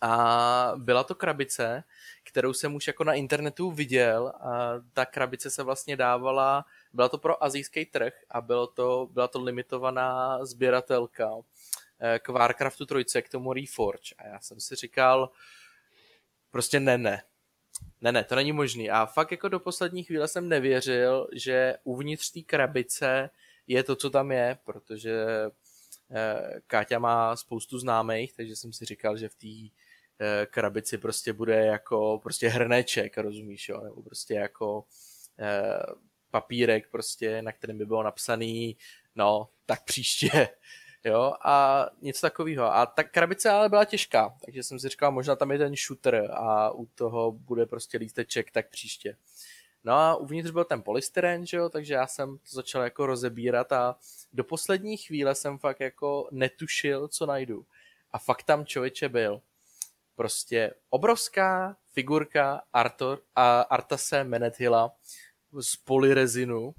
a 0.00 0.72
byla 0.76 1.04
to 1.04 1.14
krabice, 1.14 1.84
kterou 2.24 2.52
jsem 2.52 2.74
už 2.74 2.86
jako 2.86 3.04
na 3.04 3.14
internetu 3.14 3.70
viděl 3.70 4.28
a 4.40 4.72
ta 4.92 5.06
krabice 5.06 5.50
se 5.50 5.62
vlastně 5.62 5.96
dávala, 5.96 6.64
byla 6.92 7.08
to 7.08 7.18
pro 7.18 7.44
azijský 7.44 7.86
trh 7.86 8.14
a 8.30 8.40
bylo 8.40 8.66
to, 8.66 9.08
byla 9.10 9.28
to 9.28 9.42
limitovaná 9.42 10.44
sběratelka 10.44 11.30
k 12.18 12.28
Warcraftu 12.28 12.86
3, 12.86 13.22
k 13.22 13.28
tomu 13.28 13.52
Reforge 13.52 14.14
a 14.18 14.26
já 14.26 14.40
jsem 14.40 14.60
si 14.60 14.76
říkal, 14.76 15.30
prostě 16.50 16.80
ne, 16.80 16.98
ne, 16.98 17.22
ne, 18.00 18.12
ne, 18.12 18.24
to 18.24 18.34
není 18.34 18.52
možný. 18.52 18.90
A 18.90 19.06
fakt 19.06 19.30
jako 19.30 19.48
do 19.48 19.60
poslední 19.60 20.04
chvíle 20.04 20.28
jsem 20.28 20.48
nevěřil, 20.48 21.28
že 21.32 21.74
uvnitř 21.84 22.30
té 22.30 22.40
krabice 22.40 23.30
je 23.66 23.82
to, 23.82 23.96
co 23.96 24.10
tam 24.10 24.32
je, 24.32 24.58
protože 24.64 25.26
eh, 26.10 26.60
Káťa 26.66 26.98
má 26.98 27.36
spoustu 27.36 27.78
známých, 27.78 28.32
takže 28.32 28.56
jsem 28.56 28.72
si 28.72 28.84
říkal, 28.84 29.16
že 29.16 29.28
v 29.28 29.34
té 29.34 29.78
Eh, 30.20 30.46
krabici 30.46 30.98
prostě 30.98 31.32
bude 31.32 31.66
jako 31.66 32.20
prostě 32.22 32.48
hrneček, 32.48 33.18
rozumíš, 33.18 33.68
jo? 33.68 33.80
nebo 33.80 34.02
prostě 34.02 34.34
jako 34.34 34.84
eh, 35.38 35.82
papírek 36.30 36.90
prostě, 36.90 37.42
na 37.42 37.52
kterém 37.52 37.78
by 37.78 37.86
bylo 37.86 38.02
napsaný, 38.02 38.76
no, 39.14 39.48
tak 39.66 39.84
příště, 39.84 40.48
jo, 41.08 41.34
a 41.44 41.86
něco 42.00 42.20
takového. 42.20 42.74
A 42.74 42.86
ta 42.86 43.04
krabice 43.04 43.50
ale 43.50 43.68
byla 43.68 43.84
těžká, 43.84 44.34
takže 44.44 44.62
jsem 44.62 44.78
si 44.78 44.88
říkal, 44.88 45.12
možná 45.12 45.36
tam 45.36 45.50
je 45.50 45.58
ten 45.58 45.76
shooter 45.76 46.30
a 46.34 46.70
u 46.70 46.86
toho 46.86 47.32
bude 47.32 47.66
prostě 47.66 47.98
lísteček, 47.98 48.50
tak 48.50 48.68
příště. 48.68 49.16
No 49.84 49.92
a 49.92 50.16
uvnitř 50.16 50.50
byl 50.50 50.64
ten 50.64 50.82
polystyren, 50.82 51.46
že 51.46 51.56
jo, 51.56 51.68
takže 51.68 51.94
já 51.94 52.06
jsem 52.06 52.38
to 52.38 52.56
začal 52.56 52.82
jako 52.82 53.06
rozebírat 53.06 53.72
a 53.72 53.96
do 54.32 54.44
poslední 54.44 54.96
chvíle 54.96 55.34
jsem 55.34 55.58
fakt 55.58 55.80
jako 55.80 56.28
netušil, 56.30 57.08
co 57.08 57.26
najdu. 57.26 57.66
A 58.10 58.18
fakt 58.18 58.42
tam 58.42 58.66
člověče 58.66 59.08
byl 59.08 59.40
prostě 60.16 60.74
obrovská 60.90 61.76
figurka 61.92 62.62
Arthur, 62.72 63.22
a 63.34 63.60
Artase 63.60 64.24
Menethila 64.24 64.92
z 65.60 65.76
polyrezinu 65.76 66.74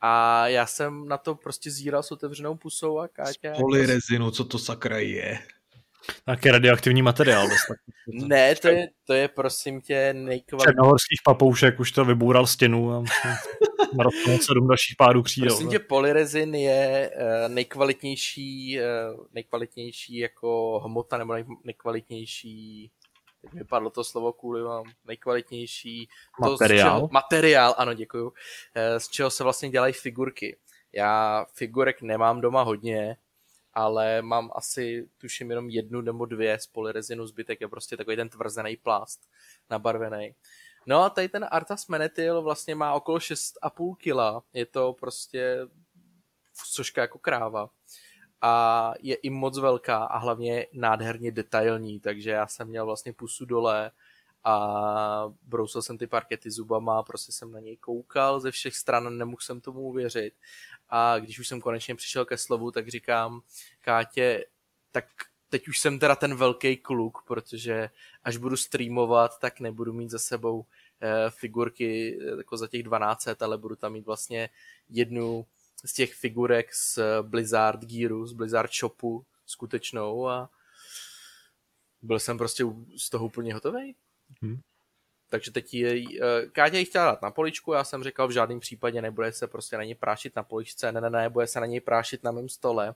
a 0.00 0.46
já 0.48 0.66
jsem 0.66 1.08
na 1.08 1.18
to 1.18 1.34
prostě 1.34 1.70
zíral 1.70 2.02
s 2.02 2.12
otevřenou 2.12 2.54
pusou 2.54 2.98
a 2.98 3.08
Káťa... 3.08 3.54
Polyrezinu, 3.56 4.30
co 4.30 4.44
to 4.44 4.58
sakra 4.58 4.98
je? 4.98 5.38
Taky 6.24 6.50
radioaktivní 6.50 7.02
materiál. 7.02 7.48
ne, 8.08 8.54
to 8.54 8.68
je, 8.68 8.88
to 9.04 9.12
je 9.12 9.28
prosím 9.28 9.80
tě 9.80 10.12
nejkvalitnější. 10.12 10.66
Černohorských 10.66 11.20
papoušek 11.24 11.80
už 11.80 11.92
to 11.92 12.04
vyboural 12.04 12.46
stěnu 12.46 12.92
a 12.92 13.04
narostlo 13.96 14.38
sedm 14.38 14.68
dalších 14.68 14.96
pádů 14.96 15.22
křídel. 15.22 15.48
Prosím 15.48 15.70
tě, 15.70 15.78
polyrezin 15.78 16.54
je 16.54 17.10
eh, 17.14 17.48
nejkvalitnější, 17.48 18.80
eh, 18.80 18.84
nejkvalitnější 19.32 20.18
jako 20.18 20.80
hmota 20.84 21.18
nebo 21.18 21.34
nejkvalitnější 21.64 22.90
teď 23.46 23.54
mi 23.54 23.64
padlo 23.64 23.90
to 23.90 24.04
slovo 24.04 24.32
kvůli 24.32 24.62
vám, 24.62 24.84
nejkvalitnější 25.04 26.08
materiál. 26.40 26.90
To, 26.90 26.98
čeho, 26.98 27.08
materiál, 27.12 27.74
ano, 27.78 27.94
děkuju, 27.94 28.32
eh, 28.74 29.00
z 29.00 29.08
čeho 29.08 29.30
se 29.30 29.44
vlastně 29.44 29.70
dělají 29.70 29.92
figurky. 29.92 30.58
Já 30.92 31.46
figurek 31.52 32.02
nemám 32.02 32.40
doma 32.40 32.62
hodně, 32.62 33.16
ale 33.74 34.22
mám 34.22 34.50
asi, 34.54 35.08
tuším, 35.18 35.50
jenom 35.50 35.70
jednu 35.70 36.00
nebo 36.00 36.26
dvě 36.26 36.58
z 36.58 36.66
polyrezinu, 36.66 37.26
zbytek 37.26 37.60
je 37.60 37.68
prostě 37.68 37.96
takový 37.96 38.16
ten 38.16 38.28
tvrzený 38.28 38.76
plast 38.76 39.20
nabarvený. 39.70 40.34
No 40.86 41.02
a 41.02 41.10
tady 41.10 41.28
ten 41.28 41.46
Artas 41.50 41.86
Menetil 41.86 42.42
vlastně 42.42 42.74
má 42.74 42.94
okolo 42.94 43.18
6,5 43.18 43.96
kg. 43.96 44.46
Je 44.52 44.66
to 44.66 44.92
prostě 44.92 45.58
cožka 46.74 47.00
jako 47.00 47.18
kráva. 47.18 47.70
A 48.42 48.92
je 49.00 49.14
i 49.14 49.30
moc 49.30 49.58
velká 49.58 50.04
a 50.04 50.18
hlavně 50.18 50.66
nádherně 50.72 51.30
detailní, 51.30 52.00
takže 52.00 52.30
já 52.30 52.46
jsem 52.46 52.68
měl 52.68 52.86
vlastně 52.86 53.12
pusu 53.12 53.44
dole 53.44 53.90
a 54.44 55.32
brousil 55.42 55.82
jsem 55.82 55.98
ty 55.98 56.06
parkety 56.06 56.50
zubama, 56.50 57.02
prostě 57.02 57.32
jsem 57.32 57.52
na 57.52 57.60
něj 57.60 57.76
koukal 57.76 58.40
ze 58.40 58.50
všech 58.50 58.76
stran, 58.76 59.18
nemohl 59.18 59.40
jsem 59.40 59.60
tomu 59.60 59.80
uvěřit. 59.80 60.34
A 60.88 61.18
když 61.18 61.38
už 61.38 61.48
jsem 61.48 61.60
konečně 61.60 61.94
přišel 61.94 62.24
ke 62.24 62.38
slovu, 62.38 62.70
tak 62.70 62.88
říkám, 62.88 63.40
Kátě, 63.80 64.46
tak 64.92 65.04
teď 65.48 65.68
už 65.68 65.78
jsem 65.78 65.98
teda 65.98 66.16
ten 66.16 66.34
velký 66.34 66.76
kluk, 66.76 67.18
protože 67.26 67.90
až 68.24 68.36
budu 68.36 68.56
streamovat, 68.56 69.38
tak 69.38 69.60
nebudu 69.60 69.92
mít 69.92 70.10
za 70.10 70.18
sebou 70.18 70.64
eh, 71.00 71.30
figurky 71.30 72.18
eh, 72.20 72.36
jako 72.36 72.56
za 72.56 72.66
těch 72.66 72.82
12, 72.82 73.28
ale 73.42 73.58
budu 73.58 73.76
tam 73.76 73.92
mít 73.92 74.06
vlastně 74.06 74.50
jednu 74.88 75.46
z 75.86 75.92
těch 75.92 76.14
figurek 76.14 76.74
z 76.74 76.98
Blizzard 77.22 77.80
Gearu, 77.80 78.26
z 78.26 78.32
Blizzard 78.32 78.72
Shopu 78.72 79.24
skutečnou 79.46 80.28
a 80.28 80.50
byl 82.02 82.18
jsem 82.18 82.38
prostě 82.38 82.64
z 82.96 83.10
toho 83.10 83.26
úplně 83.26 83.54
hotový. 83.54 83.96
Hmm. 84.42 84.60
Takže 85.30 85.50
teď 85.50 85.74
je, 85.74 86.04
eh, 86.22 86.46
Káťa 86.52 86.78
ji 86.78 86.84
chtěla 86.84 87.04
dát 87.04 87.22
na 87.22 87.30
poličku, 87.30 87.72
já 87.72 87.84
jsem 87.84 88.04
říkal, 88.04 88.28
v 88.28 88.32
žádném 88.32 88.60
případě 88.60 89.02
nebude 89.02 89.32
se 89.32 89.46
prostě 89.46 89.76
na 89.76 89.84
něj 89.84 89.94
prášit 89.94 90.36
na 90.36 90.42
poličce, 90.42 90.92
ne, 90.92 91.00
ne, 91.00 91.10
ne, 91.10 91.30
bude 91.30 91.46
se 91.46 91.60
na 91.60 91.66
něj 91.66 91.80
prášit 91.80 92.24
na 92.24 92.32
mém 92.32 92.48
stole 92.48 92.94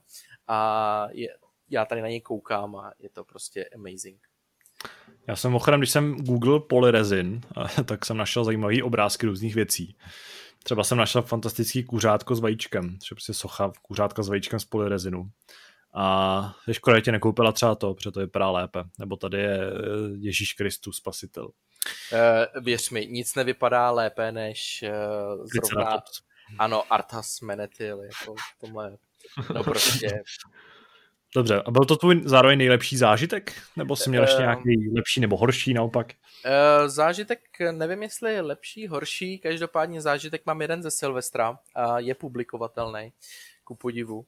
a 0.49 1.09
je, 1.11 1.37
já 1.71 1.85
tady 1.85 2.03
na 2.03 2.09
něj 2.09 2.21
koukám 2.21 2.77
a 2.77 2.93
je 2.99 3.09
to 3.09 3.25
prostě 3.25 3.65
amazing. 3.65 4.21
Já 5.27 5.37
jsem 5.37 5.51
mimochodem, 5.51 5.81
když 5.81 5.91
jsem 5.91 6.17
Google 6.17 6.61
polyresin, 6.61 7.41
tak 7.85 8.07
jsem 8.07 8.17
našel 8.17 8.45
zajímavý 8.45 8.83
obrázky 8.83 9.27
různých 9.27 9.55
věcí. 9.55 9.97
Třeba 10.65 10.85
jsem 10.85 10.99
našel 10.99 11.23
fantastický 11.23 11.85
kuřátko 11.85 12.35
s 12.35 12.41
vajíčkem, 12.41 12.99
třeba 12.99 13.16
prostě 13.16 13.35
socha 13.35 13.73
kuřátka 13.82 14.23
s 14.23 14.28
vajíčkem 14.28 14.61
z 14.61 14.65
polyrezinu. 14.65 15.31
A 15.95 16.55
je 16.66 16.74
škoda, 16.74 16.97
že 16.97 17.03
tě 17.03 17.12
nekoupila 17.12 17.53
třeba 17.53 17.74
to, 17.74 17.95
protože 17.95 18.11
to 18.11 18.20
vypadá 18.20 18.51
lépe. 18.51 18.85
Nebo 18.99 19.16
tady 19.16 19.39
je 19.39 19.61
eh, 19.61 19.73
Ježíš 20.19 20.53
Kristus, 20.53 20.97
spasitel. 20.97 21.45
Uh, 22.12 22.62
věř 22.62 22.91
mi, 22.91 23.07
nic 23.07 23.35
nevypadá 23.35 23.91
lépe 23.91 24.32
než 24.32 24.85
uh, 25.37 25.45
zrovna, 25.55 26.03
ano, 26.59 26.93
Arthas 26.93 27.41
Menetil, 27.41 28.03
jako 28.03 28.35
tomhle, 28.61 28.97
no 29.55 29.65
prostě. 29.65 30.23
Dobře, 31.35 31.62
a 31.62 31.70
byl 31.70 31.85
to 31.85 31.97
tvůj 31.97 32.23
zároveň 32.24 32.59
nejlepší 32.59 32.97
zážitek? 32.97 33.52
Nebo 33.77 33.97
jsi 33.97 34.11
měl 34.11 34.23
ještě 34.23 34.43
nějaký 34.43 34.93
lepší 34.97 35.20
nebo 35.20 35.36
horší 35.36 35.74
naopak? 35.74 36.07
Uh, 36.12 36.89
zážitek, 36.89 37.40
nevím 37.70 38.02
jestli 38.02 38.32
je 38.32 38.40
lepší, 38.40 38.86
horší, 38.86 39.39
každopádně 39.39 40.01
zážitek 40.01 40.47
mám 40.47 40.62
jeden 40.62 40.82
ze 40.82 40.90
Silvestra 40.90 41.59
a 41.74 41.98
je 41.98 42.15
publikovatelný, 42.15 43.12
ku 43.65 43.74
podivu. 43.74 44.19
Uh, 44.19 44.24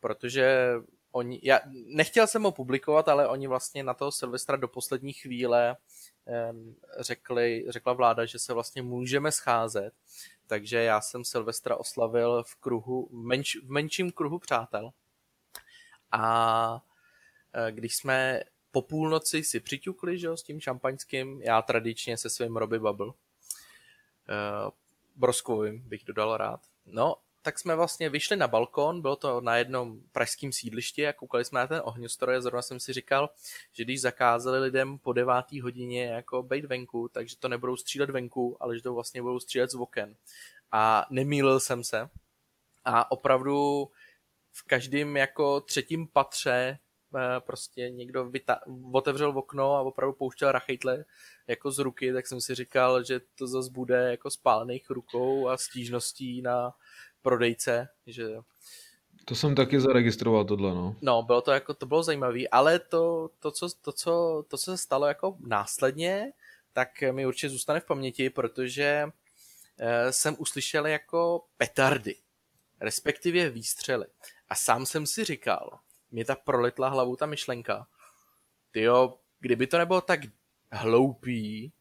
protože 0.00 0.74
oni, 1.12 1.40
já 1.42 1.60
nechtěl 1.94 2.26
jsem 2.26 2.42
ho 2.42 2.52
publikovat, 2.52 3.08
ale 3.08 3.28
oni 3.28 3.46
vlastně 3.46 3.82
na 3.82 3.94
toho 3.94 4.12
Silvestra 4.12 4.56
do 4.56 4.68
poslední 4.68 5.12
chvíle 5.12 5.76
řekli, 7.00 7.64
řekla 7.68 7.92
vláda, 7.92 8.24
že 8.24 8.38
se 8.38 8.52
vlastně 8.52 8.82
můžeme 8.82 9.32
scházet, 9.32 9.92
takže 10.46 10.82
já 10.82 11.00
jsem 11.00 11.24
Silvestra 11.24 11.76
oslavil 11.76 12.42
v 12.46 12.56
kruhu, 12.56 13.08
menš, 13.12 13.56
v 13.64 13.70
menším 13.70 14.12
kruhu 14.12 14.38
přátel. 14.38 14.90
A 16.12 16.84
e, 17.52 17.72
když 17.72 17.96
jsme 17.96 18.40
po 18.70 18.82
půlnoci 18.82 19.44
si 19.44 19.60
přiťukli, 19.60 20.18
že, 20.18 20.36
s 20.36 20.42
tím 20.42 20.60
šampaňským, 20.60 21.42
já 21.42 21.62
tradičně 21.62 22.16
se 22.16 22.30
svým 22.30 22.56
Robbie 22.56 22.80
Bubble, 22.80 23.06
uh, 23.06 23.14
broskovým 25.16 25.82
bych 25.88 26.04
dodal 26.04 26.36
rád. 26.36 26.60
No 26.86 27.16
tak 27.42 27.58
jsme 27.58 27.74
vlastně 27.76 28.08
vyšli 28.08 28.36
na 28.36 28.48
balkon, 28.48 29.02
bylo 29.02 29.16
to 29.16 29.40
na 29.40 29.56
jednom 29.56 30.00
pražském 30.12 30.52
sídlišti 30.52 31.08
a 31.08 31.12
koukali 31.12 31.44
jsme 31.44 31.60
na 31.60 31.66
ten 31.66 31.80
ohňostroj 31.84 32.36
a 32.36 32.40
zrovna 32.40 32.62
jsem 32.62 32.80
si 32.80 32.92
říkal, 32.92 33.30
že 33.72 33.84
když 33.84 34.00
zakázali 34.00 34.58
lidem 34.58 34.98
po 34.98 35.12
devátý 35.12 35.60
hodině 35.60 36.04
jako 36.04 36.42
bejt 36.42 36.64
venku, 36.64 37.08
takže 37.12 37.36
to 37.36 37.48
nebudou 37.48 37.76
střílet 37.76 38.10
venku, 38.10 38.56
ale 38.60 38.76
že 38.76 38.82
to 38.82 38.94
vlastně 38.94 39.22
budou 39.22 39.40
střílet 39.40 39.70
z 39.70 39.74
oken. 39.74 40.16
A 40.72 41.06
nemýlil 41.10 41.60
jsem 41.60 41.84
se. 41.84 42.08
A 42.84 43.10
opravdu 43.10 43.88
v 44.52 44.62
každém 44.66 45.16
jako 45.16 45.60
třetím 45.60 46.06
patře 46.06 46.78
eh, 47.16 47.40
prostě 47.40 47.90
někdo 47.90 48.24
vyta- 48.24 48.60
otevřel 48.92 49.38
okno 49.38 49.74
a 49.74 49.80
opravdu 49.80 50.12
pouštěl 50.12 50.52
rachejtle 50.52 51.04
jako 51.46 51.70
z 51.70 51.78
ruky, 51.78 52.12
tak 52.12 52.26
jsem 52.26 52.40
si 52.40 52.54
říkal, 52.54 53.04
že 53.04 53.20
to 53.38 53.46
zase 53.46 53.70
bude 53.70 54.10
jako 54.10 54.30
spálených 54.30 54.90
rukou 54.90 55.48
a 55.48 55.56
stížností 55.56 56.42
na 56.42 56.74
prodejce, 57.22 57.88
že 58.06 58.24
to 59.24 59.34
jsem 59.34 59.54
taky 59.54 59.80
zaregistroval 59.80 60.44
tohle, 60.44 60.74
no. 60.74 60.96
No, 61.02 61.22
bylo 61.22 61.40
to 61.40 61.50
jako, 61.52 61.74
to 61.74 61.86
bylo 61.86 62.02
zajímavé, 62.02 62.48
ale 62.52 62.78
to, 62.78 63.30
to, 63.38 63.50
co, 63.50 63.68
to, 63.80 63.92
co, 63.92 64.44
to, 64.48 64.56
co 64.58 64.70
se 64.70 64.78
stalo 64.78 65.06
jako 65.06 65.36
následně, 65.46 66.32
tak 66.72 66.88
mi 67.10 67.26
určitě 67.26 67.48
zůstane 67.48 67.80
v 67.80 67.84
paměti, 67.84 68.30
protože 68.30 69.06
eh, 69.78 70.12
jsem 70.12 70.36
uslyšel 70.38 70.86
jako 70.86 71.44
petardy, 71.56 72.14
respektive 72.82 73.50
výstřely. 73.50 74.06
A 74.48 74.54
sám 74.54 74.86
jsem 74.86 75.06
si 75.06 75.24
říkal, 75.24 75.78
mě 76.10 76.24
ta 76.24 76.34
prolitla 76.34 76.88
hlavu 76.88 77.16
ta 77.16 77.26
myšlenka, 77.26 77.86
tyjo, 78.70 79.18
kdyby 79.40 79.66
to 79.66 79.78
nebylo 79.78 80.00
tak 80.00 80.20
hloupý, 80.72 81.72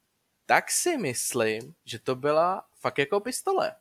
tak 0.46 0.72
si 0.72 0.98
myslím, 0.98 1.76
že 1.86 2.00
to 2.00 2.16
byla 2.16 2.66
fakt 2.76 2.98
jako 2.98 3.20
pistole. 3.20 3.76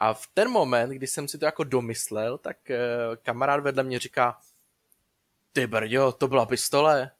A 0.00 0.14
v 0.14 0.26
ten 0.34 0.50
moment, 0.50 0.90
kdy 0.90 1.06
jsem 1.06 1.28
si 1.28 1.38
to 1.38 1.44
jako 1.44 1.64
domyslel, 1.64 2.38
tak 2.38 2.56
uh, 2.70 3.16
kamarád 3.16 3.60
vedle 3.60 3.82
mě 3.82 3.98
říká, 3.98 4.40
ty 5.52 5.66
brďo, 5.66 6.12
to 6.12 6.28
byla 6.28 6.46
pistole. 6.46 7.10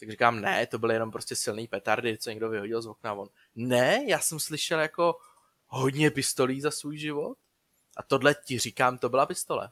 Tak 0.00 0.10
říkám, 0.10 0.40
ne, 0.40 0.66
to 0.66 0.78
byly 0.78 0.94
jenom 0.94 1.10
prostě 1.10 1.36
silný 1.36 1.66
petardy, 1.66 2.18
co 2.18 2.30
někdo 2.30 2.48
vyhodil 2.48 2.82
z 2.82 2.86
okna. 2.86 3.12
On, 3.12 3.28
ne, 3.54 4.04
já 4.06 4.18
jsem 4.18 4.40
slyšel 4.40 4.80
jako 4.80 5.16
hodně 5.74 6.10
pistolí 6.10 6.60
za 6.60 6.70
svůj 6.70 6.98
život 6.98 7.38
a 7.96 8.02
tohle 8.02 8.34
ti 8.44 8.58
říkám, 8.58 8.98
to 8.98 9.08
byla 9.08 9.26
pistole. 9.26 9.70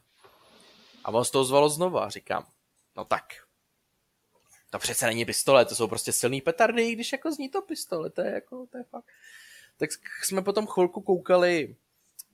A 1.03 1.11
on 1.11 1.25
toho 1.31 1.45
zvalo 1.45 1.69
znova 1.69 2.05
a 2.05 2.09
říkám, 2.09 2.47
no 2.95 3.05
tak, 3.05 3.23
to 4.69 4.79
přece 4.79 5.05
není 5.05 5.25
pistole, 5.25 5.65
to 5.65 5.75
jsou 5.75 5.87
prostě 5.87 6.13
silný 6.13 6.41
petardy, 6.41 6.95
když 6.95 7.11
jako 7.11 7.31
zní 7.31 7.49
to 7.49 7.61
pistole, 7.61 8.09
to 8.09 8.21
je 8.21 8.31
jako, 8.31 8.67
to 8.71 8.77
je 8.77 8.83
fakt. 8.83 9.05
Tak 9.77 9.89
jsme 10.23 10.41
potom 10.41 10.67
chvilku 10.67 11.01
koukali 11.01 11.75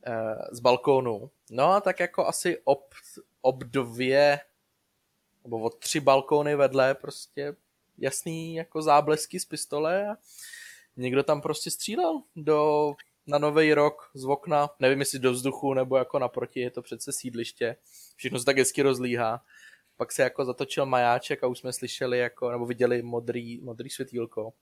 Eh, 0.06 0.48
z 0.52 0.60
balkónu. 0.60 1.32
No 1.52 1.72
a 1.72 1.82
tak 1.82 2.00
jako 2.00 2.28
asi 2.28 2.62
ob, 2.64 2.94
ob 3.42 3.64
dvě 3.64 4.40
nebo 5.44 5.60
o 5.60 5.70
tři 5.70 6.00
balkóny 6.00 6.56
vedle 6.56 6.96
prostě 6.96 7.56
jasný 7.98 8.56
jako 8.56 8.82
záblesky 8.82 9.40
z 9.40 9.46
pistole 9.46 10.10
a 10.10 10.18
někdo 10.98 11.24
tam 11.24 11.42
prostě 11.42 11.72
střílel 11.72 12.22
do, 12.36 12.94
na 13.30 13.38
nový 13.38 13.74
rok 13.74 14.12
z 14.14 14.26
okna, 14.26 14.70
nevím 14.80 15.00
jestli 15.00 15.20
do 15.20 15.32
vzduchu 15.32 15.74
nebo 15.74 15.98
jako 15.98 16.20
naproti, 16.20 16.60
je 16.60 16.72
to 16.72 16.82
přece 16.82 17.12
sídliště, 17.12 17.76
všechno 18.16 18.40
se 18.40 18.46
tak 18.46 18.58
hezky 18.58 18.82
rozlíhá. 18.82 19.42
Pak 19.98 20.12
se 20.12 20.22
jako 20.22 20.46
zatočil 20.46 20.86
majáček 20.86 21.44
a 21.44 21.48
už 21.48 21.60
jsme 21.60 21.74
slyšeli 21.74 22.20
jako, 22.20 22.52
nebo 22.52 22.66
viděli 22.66 23.02
modrý, 23.02 23.62
modrý 23.62 23.90
světýlko. 23.90 24.54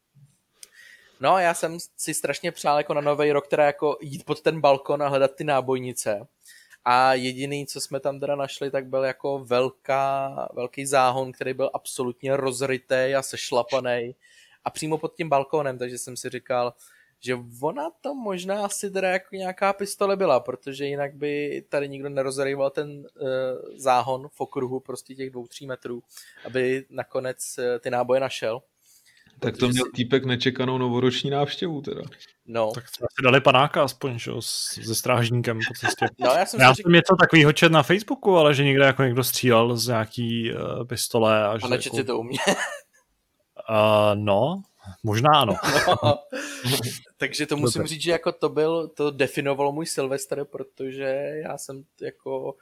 No, 1.19 1.37
já 1.37 1.53
jsem 1.53 1.77
si 1.97 2.13
strašně 2.13 2.51
přál 2.51 2.77
jako 2.77 2.93
na 2.93 3.01
nový 3.01 3.31
rok 3.31 3.47
teda 3.47 3.65
jako 3.65 3.97
jít 4.01 4.25
pod 4.25 4.41
ten 4.41 4.61
balkon 4.61 5.03
a 5.03 5.07
hledat 5.07 5.35
ty 5.35 5.43
nábojnice. 5.43 6.27
A 6.85 7.13
jediný, 7.13 7.65
co 7.65 7.81
jsme 7.81 7.99
tam 7.99 8.19
teda 8.19 8.35
našli, 8.35 8.71
tak 8.71 8.85
byl 8.85 9.03
jako 9.03 9.39
velká, 9.39 10.49
velký 10.53 10.85
záhon, 10.85 11.31
který 11.31 11.53
byl 11.53 11.69
absolutně 11.73 12.37
rozrytý 12.37 13.15
a 13.17 13.21
sešlapaný. 13.21 14.15
A 14.65 14.69
přímo 14.69 14.97
pod 14.97 15.15
tím 15.15 15.29
balkonem, 15.29 15.77
takže 15.77 15.97
jsem 15.97 16.17
si 16.17 16.29
říkal, 16.29 16.73
že 17.19 17.37
ona 17.61 17.89
to 18.01 18.15
možná 18.15 18.65
asi 18.65 18.91
teda 18.91 19.09
jako 19.09 19.35
nějaká 19.35 19.73
pistole 19.73 20.15
byla, 20.15 20.39
protože 20.39 20.85
jinak 20.85 21.15
by 21.15 21.63
tady 21.69 21.89
nikdo 21.89 22.09
nerozrýval 22.09 22.69
ten 22.69 22.89
uh, 22.89 23.27
záhon 23.75 24.27
v 24.31 24.41
okruhu 24.41 24.79
prostě 24.79 25.15
těch 25.15 25.29
dvou, 25.29 25.47
tří 25.47 25.67
metrů, 25.67 26.03
aby 26.45 26.85
nakonec 26.89 27.55
uh, 27.57 27.79
ty 27.79 27.89
náboje 27.89 28.19
našel. 28.19 28.61
Tak 29.39 29.57
to 29.57 29.67
měl 29.69 29.85
si... 29.85 29.91
týpek 29.91 30.25
nečekanou 30.25 30.77
novoroční 30.77 31.29
návštěvu 31.29 31.81
teda. 31.81 32.01
No. 32.45 32.71
Tak 32.75 32.91
třeba 32.91 33.07
si 33.19 33.23
dali 33.23 33.41
panáka 33.41 33.83
aspoň, 33.83 34.19
že, 34.19 34.31
se 34.41 34.95
strážníkem 34.95 35.59
po 35.67 35.73
cestě. 35.73 36.05
No, 36.19 36.27
já 36.27 36.45
jsem, 36.45 36.61
já 36.61 36.75
jsem 36.75 36.91
něco 36.91 37.15
takového 37.15 37.53
čet 37.53 37.71
na 37.71 37.83
Facebooku, 37.83 38.37
ale 38.37 38.53
že 38.53 38.63
někde 38.63 38.85
jako 38.85 39.03
někdo 39.03 39.23
střílel 39.23 39.77
z 39.77 39.87
nějaký 39.87 40.53
uh, 40.53 40.87
pistole. 40.87 41.47
A, 41.47 41.57
že 41.57 41.67
a 41.67 41.73
jako... 41.73 42.03
to 42.03 42.17
u 42.17 42.23
mě. 42.23 42.39
uh, 42.49 42.55
no, 44.15 44.61
možná 45.03 45.29
ano. 45.35 45.53
no. 46.03 46.19
Takže 47.17 47.45
to 47.45 47.57
musím 47.57 47.79
Dobře. 47.79 47.93
říct, 47.93 48.01
že 48.01 48.11
jako 48.11 48.31
to 48.31 48.49
byl, 48.49 48.87
to 48.87 49.11
definovalo 49.11 49.71
můj 49.71 49.85
Silvestr, 49.85 50.45
protože 50.45 51.03
já 51.43 51.57
jsem 51.57 51.83
jako 52.01 52.55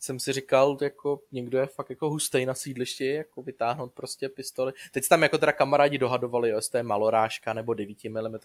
jsem 0.00 0.20
si 0.20 0.32
říkal, 0.32 0.78
jako 0.82 1.20
někdo 1.32 1.58
je 1.58 1.66
fakt 1.66 1.90
jako 1.90 2.10
hustej 2.10 2.46
na 2.46 2.54
sídlišti, 2.54 3.06
jako 3.06 3.42
vytáhnout 3.42 3.92
prostě 3.92 4.28
pistoli. 4.28 4.72
Teď 4.92 5.08
tam 5.08 5.22
jako 5.22 5.38
teda 5.38 5.52
kamarádi 5.52 5.98
dohadovali, 5.98 6.48
jestli 6.48 6.70
to 6.70 6.76
je 6.76 6.82
malorážka 6.82 7.52
nebo 7.52 7.74
9 7.74 8.04
mm. 8.04 8.38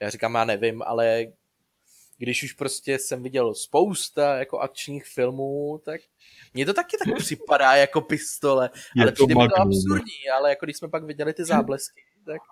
Já 0.00 0.10
říkám, 0.10 0.34
já 0.34 0.44
nevím, 0.44 0.82
ale 0.82 1.26
když 2.18 2.42
už 2.42 2.52
prostě 2.52 2.98
jsem 2.98 3.22
viděl 3.22 3.54
spousta 3.54 4.38
jako 4.38 4.58
akčních 4.58 5.06
filmů, 5.06 5.80
tak 5.84 6.00
mně 6.54 6.66
to 6.66 6.74
taky 6.74 6.96
tak 7.04 7.16
připadá 7.18 7.76
jako 7.76 8.00
pistole, 8.00 8.70
je 8.96 9.02
ale 9.02 9.12
přijde 9.12 9.34
mi 9.34 9.48
to 9.48 9.60
absurdní, 9.60 10.30
ale 10.36 10.50
jako 10.50 10.66
když 10.66 10.76
jsme 10.76 10.88
pak 10.88 11.04
viděli 11.04 11.34
ty 11.34 11.44
záblesky, 11.44 12.02
tak, 12.24 12.42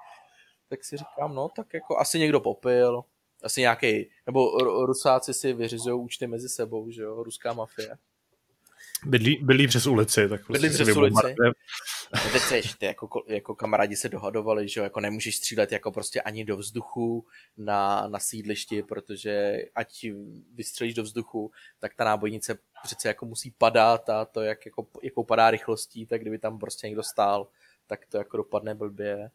tak 0.69 0.85
si 0.85 0.97
říkám, 0.97 1.35
no 1.35 1.49
tak 1.49 1.75
jako 1.75 1.99
asi 1.99 2.19
někdo 2.19 2.41
popil, 2.41 3.05
asi 3.43 3.61
nějaký, 3.61 4.11
nebo 4.27 4.59
Rusáci 4.87 5.35
si 5.35 5.53
vyřizují 5.53 6.01
účty 6.01 6.27
mezi 6.27 6.49
sebou, 6.49 6.91
že 6.91 7.03
jo, 7.03 7.23
ruská 7.23 7.53
mafie. 7.53 7.99
Bydlí, 9.05 9.39
bydlí 9.43 9.67
přes 9.67 9.87
ulici, 9.87 10.29
tak 10.29 10.41
bydlí 10.51 10.71
přes 10.71 10.97
ulici. 10.97 11.35
No 12.15 12.31
teď 12.33 12.43
se 12.43 12.57
ještě 12.57 12.87
jako, 12.87 13.25
jako 13.27 13.55
kamarádi 13.55 13.97
se 13.97 14.09
dohadovali, 14.09 14.69
že 14.69 14.81
jako 14.81 15.01
nemůžeš 15.01 15.37
střílet 15.37 15.73
jako 15.73 15.93
prostě 15.93 16.23
ani 16.23 16.45
do 16.45 16.57
vzduchu 16.57 17.27
na, 17.57 18.09
na 18.09 18.19
sídlišti, 18.19 18.83
protože 18.83 19.63
ať 19.75 20.07
vystřelíš 20.55 20.95
do 20.95 21.03
vzduchu, 21.03 21.51
tak 21.79 21.95
ta 21.95 22.05
nábojnice 22.05 22.59
přece 22.83 23.09
jako 23.09 23.27
musí 23.27 23.51
padat 23.51 24.09
a 24.09 24.25
to, 24.25 24.43
jak, 24.43 24.67
jako, 24.67 24.87
jakou 25.03 25.25
padá 25.25 25.51
rychlostí, 25.51 26.07
tak 26.07 26.21
kdyby 26.21 26.39
tam 26.39 26.59
prostě 26.59 26.87
někdo 26.87 27.03
stál, 27.03 27.49
tak 27.87 28.07
to 28.07 28.19
jako 28.19 28.37
dopadne 28.37 28.75
blbě 28.75 29.31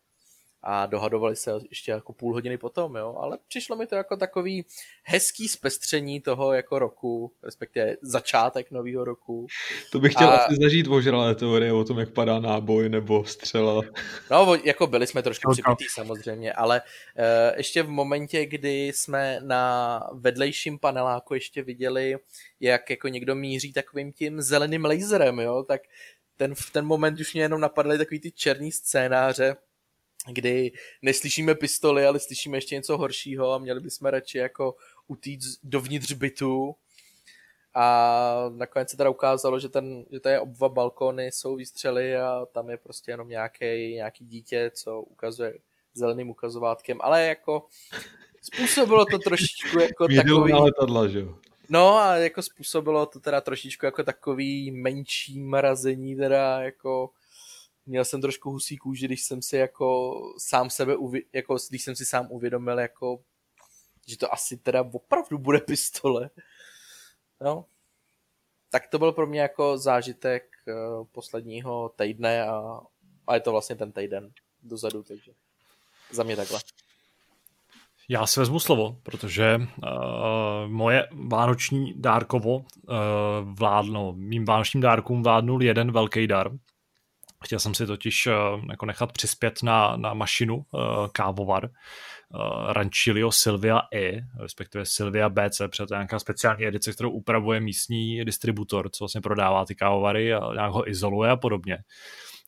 a 0.64 0.86
dohadovali 0.86 1.36
se 1.36 1.52
ještě 1.70 1.92
jako 1.92 2.14
půl 2.14 2.34
hodiny 2.34 2.58
potom, 2.58 2.96
jo, 2.96 3.16
ale 3.20 3.38
přišlo 3.48 3.76
mi 3.76 3.88
to 3.88 3.96
jako 3.96 4.18
takový 4.18 4.66
hezký 5.04 5.48
zpestření 5.48 6.22
toho 6.22 6.54
jako 6.54 6.80
roku, 6.80 7.32
respektive 7.44 7.96
začátek 8.02 8.72
nového 8.72 9.04
roku. 9.04 9.48
To 9.92 10.00
bych 10.00 10.14
chtěl 10.14 10.30
a... 10.30 10.36
asi 10.36 10.56
zažít 10.62 10.88
ožralé 10.88 11.36
teorie 11.36 11.74
o 11.74 11.84
tom, 11.84 12.00
jak 12.00 12.10
padá 12.10 12.40
náboj 12.40 12.90
nebo 12.90 13.26
střela. 13.26 13.82
No, 14.32 14.56
jako 14.64 14.88
byli 14.88 15.08
jsme 15.08 15.24
trošku 15.24 15.50
no, 15.50 15.54
připitý 15.54 15.86
samozřejmě, 15.94 16.54
ale 16.54 16.82
uh, 16.82 17.58
ještě 17.58 17.84
v 17.84 17.90
momentě, 17.90 18.46
kdy 18.46 18.88
jsme 18.88 19.40
na 19.44 20.00
vedlejším 20.14 20.80
paneláku 20.80 21.34
ještě 21.34 21.64
viděli, 21.64 22.16
jak 22.60 22.90
jako 22.90 23.08
někdo 23.08 23.36
míří 23.36 23.74
takovým 23.74 24.14
tím 24.14 24.42
zeleným 24.42 24.86
laserem, 24.86 25.40
jo, 25.40 25.64
tak 25.64 25.82
ten, 26.38 26.56
v 26.56 26.72
ten 26.72 26.86
moment 26.86 27.20
už 27.20 27.34
mě 27.34 27.44
jenom 27.44 27.62
napadly 27.62 27.98
takový 27.98 28.20
ty 28.20 28.32
černý 28.32 28.72
scénáře, 28.72 29.56
kdy 30.32 30.72
neslyšíme 31.02 31.56
pistoli, 31.56 32.06
ale 32.06 32.20
slyšíme 32.20 32.58
ještě 32.58 32.76
něco 32.76 32.98
horšího 32.98 33.52
a 33.52 33.58
měli 33.58 33.80
bychom 33.80 34.06
radši 34.08 34.38
jako 34.38 34.76
utíct 35.08 35.60
dovnitř 35.64 36.12
bytu. 36.12 36.76
A 37.76 38.50
nakonec 38.56 38.90
se 38.90 38.98
teda 38.98 39.10
ukázalo, 39.10 39.60
že, 39.60 39.70
ten, 39.70 40.06
že 40.12 40.20
tady 40.20 40.40
oba 40.40 40.70
balkony 40.70 41.26
jsou 41.26 41.56
výstřely 41.56 42.18
a 42.18 42.46
tam 42.52 42.70
je 42.70 42.78
prostě 42.78 43.12
jenom 43.12 43.30
nějaký, 43.30 43.94
nějaký 43.94 44.26
dítě, 44.26 44.72
co 44.74 45.02
ukazuje 45.02 45.54
zeleným 45.94 46.30
ukazovátkem, 46.30 46.98
ale 47.02 47.26
jako 47.26 47.66
způsobilo 48.42 49.06
to 49.06 49.20
trošičku 49.20 49.80
jako 49.80 50.08
takový... 50.16 50.54
letadla, 50.54 51.08
že 51.08 51.20
jo? 51.20 51.36
No 51.70 51.98
a 51.98 52.16
jako 52.16 52.42
způsobilo 52.42 53.06
to 53.06 53.20
teda 53.20 53.42
trošičku 53.42 53.86
jako 53.86 54.04
takový 54.04 54.72
menší 54.72 55.40
mrazení 55.40 56.16
teda 56.16 56.62
jako 56.62 57.10
měl 57.86 58.06
jsem 58.06 58.22
trošku 58.22 58.50
husí 58.50 58.78
kůži, 58.78 59.06
když 59.06 59.24
jsem 59.24 59.42
si 59.42 59.58
jako 59.58 60.14
sám 60.38 60.70
sebe, 60.70 60.96
uvi, 60.96 61.26
jako 61.34 61.58
když 61.70 61.84
jsem 61.84 61.96
si 61.96 62.06
sám 62.06 62.28
uvědomil, 62.30 62.80
jako, 62.80 63.20
že 64.08 64.18
to 64.18 64.34
asi 64.34 64.58
teda 64.58 64.82
opravdu 64.82 65.38
bude 65.38 65.60
pistole. 65.60 66.30
No. 67.42 67.66
Tak 68.70 68.88
to 68.88 69.00
byl 69.00 69.12
pro 69.12 69.28
mě 69.28 69.42
jako 69.42 69.78
zážitek 69.78 70.44
uh, 70.68 71.06
posledního 71.12 71.90
týdne 71.90 72.44
a, 72.44 72.80
a 73.28 73.34
je 73.36 73.40
to 73.40 73.52
vlastně 73.52 73.76
ten 73.76 73.92
týden 73.92 74.32
dozadu, 74.64 75.04
takže 75.04 75.32
za 76.12 76.24
mě 76.24 76.36
takhle. 76.36 76.60
Já 78.10 78.28
si 78.28 78.40
vezmu 78.40 78.60
slovo, 78.60 78.98
protože 79.04 79.58
uh, 79.58 79.64
moje 80.68 81.08
vánoční 81.12 81.94
dárkovo 81.96 82.58
uh, 82.58 82.66
vládlo, 83.44 84.14
mým 84.14 84.46
vánočním 84.46 84.82
dárkům 84.82 85.24
vládnul 85.24 85.64
jeden 85.64 85.92
velký 85.92 86.28
dar, 86.28 86.52
Chtěl 87.44 87.60
jsem 87.60 87.74
si 87.74 87.88
totiž 87.88 88.28
uh, 88.28 88.34
jako 88.70 88.86
nechat 88.86 89.12
přispět 89.12 89.64
na, 89.64 89.96
na 89.96 90.14
mašinu 90.14 90.56
uh, 90.56 90.82
kávovar 91.12 91.66
uh, 91.66 92.72
Ranchilio 92.72 93.32
Silvia 93.32 93.82
E, 93.96 94.22
respektive 94.40 94.86
Silvia 94.86 95.30
BC, 95.30 95.58
protože 95.58 95.86
to 95.86 95.94
je 95.94 95.98
nějaká 95.98 96.20
speciální 96.20 96.66
edice, 96.66 96.94
kterou 96.94 97.10
upravuje 97.10 97.60
místní 97.60 98.26
distributor, 98.26 98.90
co 98.90 99.04
vlastně 99.04 99.22
prodává 99.22 99.66
ty 99.66 99.76
kávovary 99.76 100.34
a 100.34 100.54
nějak 100.54 100.72
ho 100.72 100.90
izoluje 100.90 101.32
a 101.32 101.36
podobně. 101.36 101.78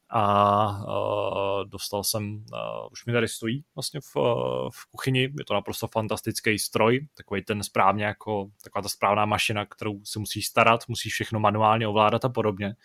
A 0.09 0.67
uh, 0.69 1.69
dostal 1.69 2.03
jsem, 2.03 2.33
uh, 2.33 2.87
už 2.91 3.05
mi 3.05 3.13
tady 3.13 3.27
stojí 3.27 3.63
vlastně 3.75 3.99
v, 4.01 4.15
uh, 4.15 4.69
v 4.73 4.85
kuchyni, 4.91 5.21
je 5.21 5.45
to 5.47 5.53
naprosto 5.53 5.87
fantastický 5.87 6.59
stroj, 6.59 7.07
takový 7.17 7.43
ten 7.43 7.63
správně 7.63 8.05
jako, 8.05 8.47
taková 8.63 8.81
ta 8.81 8.89
správná 8.89 9.25
mašina, 9.25 9.65
kterou 9.65 9.99
si 10.03 10.19
musíš 10.19 10.45
starat, 10.47 10.81
musíš 10.87 11.13
všechno 11.13 11.39
manuálně 11.39 11.87
ovládat 11.87 12.25
a 12.25 12.29
podobně 12.29 12.75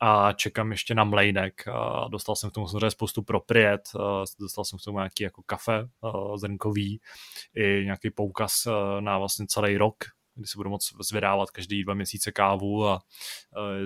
a 0.00 0.32
čekám 0.32 0.70
ještě 0.70 0.94
na 0.94 1.04
mlejnek. 1.04 1.68
A 1.68 2.08
dostal 2.08 2.36
jsem 2.36 2.50
k 2.50 2.52
tomu 2.52 2.68
samozřejmě 2.68 2.90
spoustu 2.90 3.22
propriet, 3.22 3.80
dostal 4.40 4.64
jsem 4.64 4.78
k 4.78 4.82
tomu 4.84 4.98
nějaký 4.98 5.24
jako 5.24 5.42
kafe 5.42 5.88
zrnkový, 6.36 7.00
i 7.54 7.84
nějaký 7.84 8.10
poukaz 8.10 8.68
na 9.00 9.18
vlastně 9.18 9.46
celý 9.48 9.76
rok, 9.76 9.96
kdy 10.34 10.46
se 10.46 10.58
budu 10.58 10.70
moc 10.70 10.92
zvědávat 11.00 11.50
každý 11.50 11.84
dva 11.84 11.94
měsíce 11.94 12.32
kávu 12.32 12.86
a 12.86 13.00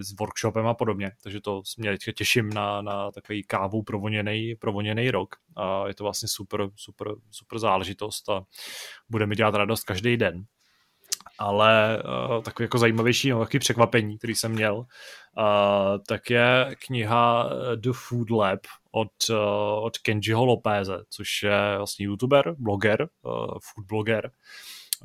s 0.00 0.12
workshopem 0.20 0.66
a 0.66 0.74
podobně. 0.74 1.12
Takže 1.22 1.40
to 1.40 1.62
mě 1.78 1.90
teďka 1.90 2.12
těším 2.12 2.50
na, 2.50 2.82
na 2.82 3.10
takový 3.10 3.42
kávu 3.42 3.82
provoněný, 3.82 4.54
provoněný 4.54 5.10
rok. 5.10 5.36
A 5.56 5.88
je 5.88 5.94
to 5.94 6.04
vlastně 6.04 6.28
super, 6.28 6.70
super, 6.76 7.08
super 7.30 7.58
záležitost 7.58 8.28
a 8.28 8.44
bude 9.08 9.26
mi 9.26 9.36
dělat 9.36 9.54
radost 9.54 9.84
každý 9.84 10.16
den 10.16 10.44
ale 11.40 12.02
uh, 12.02 12.42
takový 12.42 12.64
jako 12.64 12.78
zajímavější, 12.78 13.30
no, 13.30 13.38
takový 13.38 13.58
překvapení, 13.58 14.18
který 14.18 14.34
jsem 14.34 14.52
měl, 14.52 14.76
uh, 14.76 14.84
tak 16.08 16.30
je 16.30 16.76
kniha 16.86 17.50
eh, 17.52 17.76
The 17.76 17.90
Food 17.92 18.30
Lab 18.30 18.60
od, 18.92 19.08
uh, 19.30 19.36
od 19.84 19.98
Kenjiho 19.98 20.44
Lopéze, 20.44 20.98
což 21.10 21.42
je 21.42 21.74
vlastně 21.76 22.06
youtuber, 22.06 22.54
bloger, 22.58 23.08
uh, 23.22 23.32
food 23.42 23.86
bloger, 23.86 24.30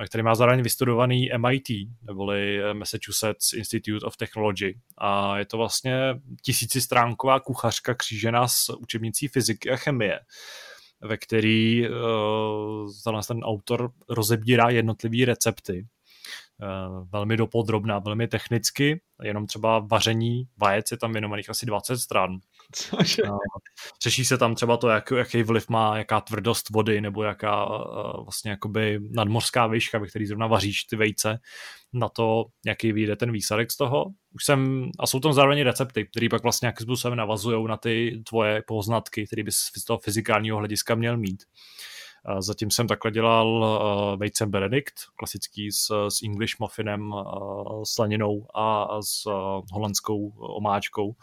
který 0.07 0.23
má 0.23 0.35
zároveň 0.35 0.61
vystudovaný 0.61 1.29
MIT, 1.37 1.67
neboli 2.01 2.73
Massachusetts 2.73 3.53
Institute 3.53 4.05
of 4.05 4.17
Technology. 4.17 4.79
A 4.97 5.37
je 5.37 5.45
to 5.45 5.57
vlastně 5.57 6.21
tisícistránková 6.41 7.39
kuchařka 7.39 7.95
křížená 7.95 8.47
s 8.47 8.69
učebnicí 8.79 9.27
fyziky 9.27 9.69
a 9.69 9.75
chemie, 9.75 10.19
ve 11.01 11.17
který 11.17 11.89
uh, 11.89 13.21
ten 13.27 13.39
autor 13.43 13.91
rozebírá 14.09 14.69
jednotlivé 14.69 15.25
recepty 15.25 15.87
velmi 17.11 17.37
dopodrobná, 17.37 17.99
velmi 17.99 18.27
technicky, 18.27 19.01
jenom 19.23 19.47
třeba 19.47 19.79
vaření 19.79 20.43
vajec 20.57 20.91
je 20.91 20.97
tam 20.97 21.11
věnovaných 21.11 21.49
asi 21.49 21.65
20 21.65 21.97
stran. 21.97 22.37
Cože? 22.71 23.21
Eh, 23.25 23.29
řeší 24.03 24.25
se 24.25 24.37
tam 24.37 24.55
třeba 24.55 24.77
to, 24.77 24.89
jak, 24.89 25.11
jaký 25.11 25.43
vliv 25.43 25.69
má, 25.69 25.97
jaká 25.97 26.21
tvrdost 26.21 26.69
vody, 26.69 27.01
nebo 27.01 27.23
jaká 27.23 27.65
eh, 27.65 28.21
vlastně 28.23 28.51
jakoby 28.51 28.99
nadmořská 29.11 29.67
výška, 29.67 29.99
ve 29.99 30.07
který 30.07 30.25
zrovna 30.25 30.47
vaříš 30.47 30.83
ty 30.83 30.95
vejce, 30.95 31.39
na 31.93 32.09
to, 32.09 32.45
jaký 32.65 32.91
vyjde 32.91 33.15
ten 33.15 33.31
výsledek 33.31 33.71
z 33.71 33.77
toho. 33.77 34.05
Už 34.31 34.45
jsem, 34.45 34.89
a 34.99 35.07
jsou 35.07 35.19
tam 35.19 35.33
zároveň 35.33 35.61
recepty, 35.61 36.05
které 36.05 36.27
pak 36.29 36.43
vlastně 36.43 36.65
nějakým 36.65 36.85
způsobem 36.85 37.17
navazují 37.17 37.67
na 37.67 37.77
ty 37.77 38.23
tvoje 38.29 38.63
poznatky, 38.67 39.27
které 39.27 39.43
bys 39.43 39.55
z 39.55 39.83
toho 39.85 39.99
fyzikálního 39.99 40.57
hlediska 40.57 40.95
měl 40.95 41.17
mít. 41.17 41.43
Zatím 42.39 42.71
jsem 42.71 42.87
takhle 42.87 43.11
dělal 43.11 44.17
vejcem 44.17 44.51
Benedict, 44.51 44.93
klasický 45.15 45.71
s, 45.71 46.07
s 46.09 46.21
English 46.23 46.59
muffinem, 46.59 47.13
slaninou 47.83 48.47
a, 48.55 48.87
s 49.01 49.23
holandskou 49.71 50.29
omáčkou. 50.37 51.15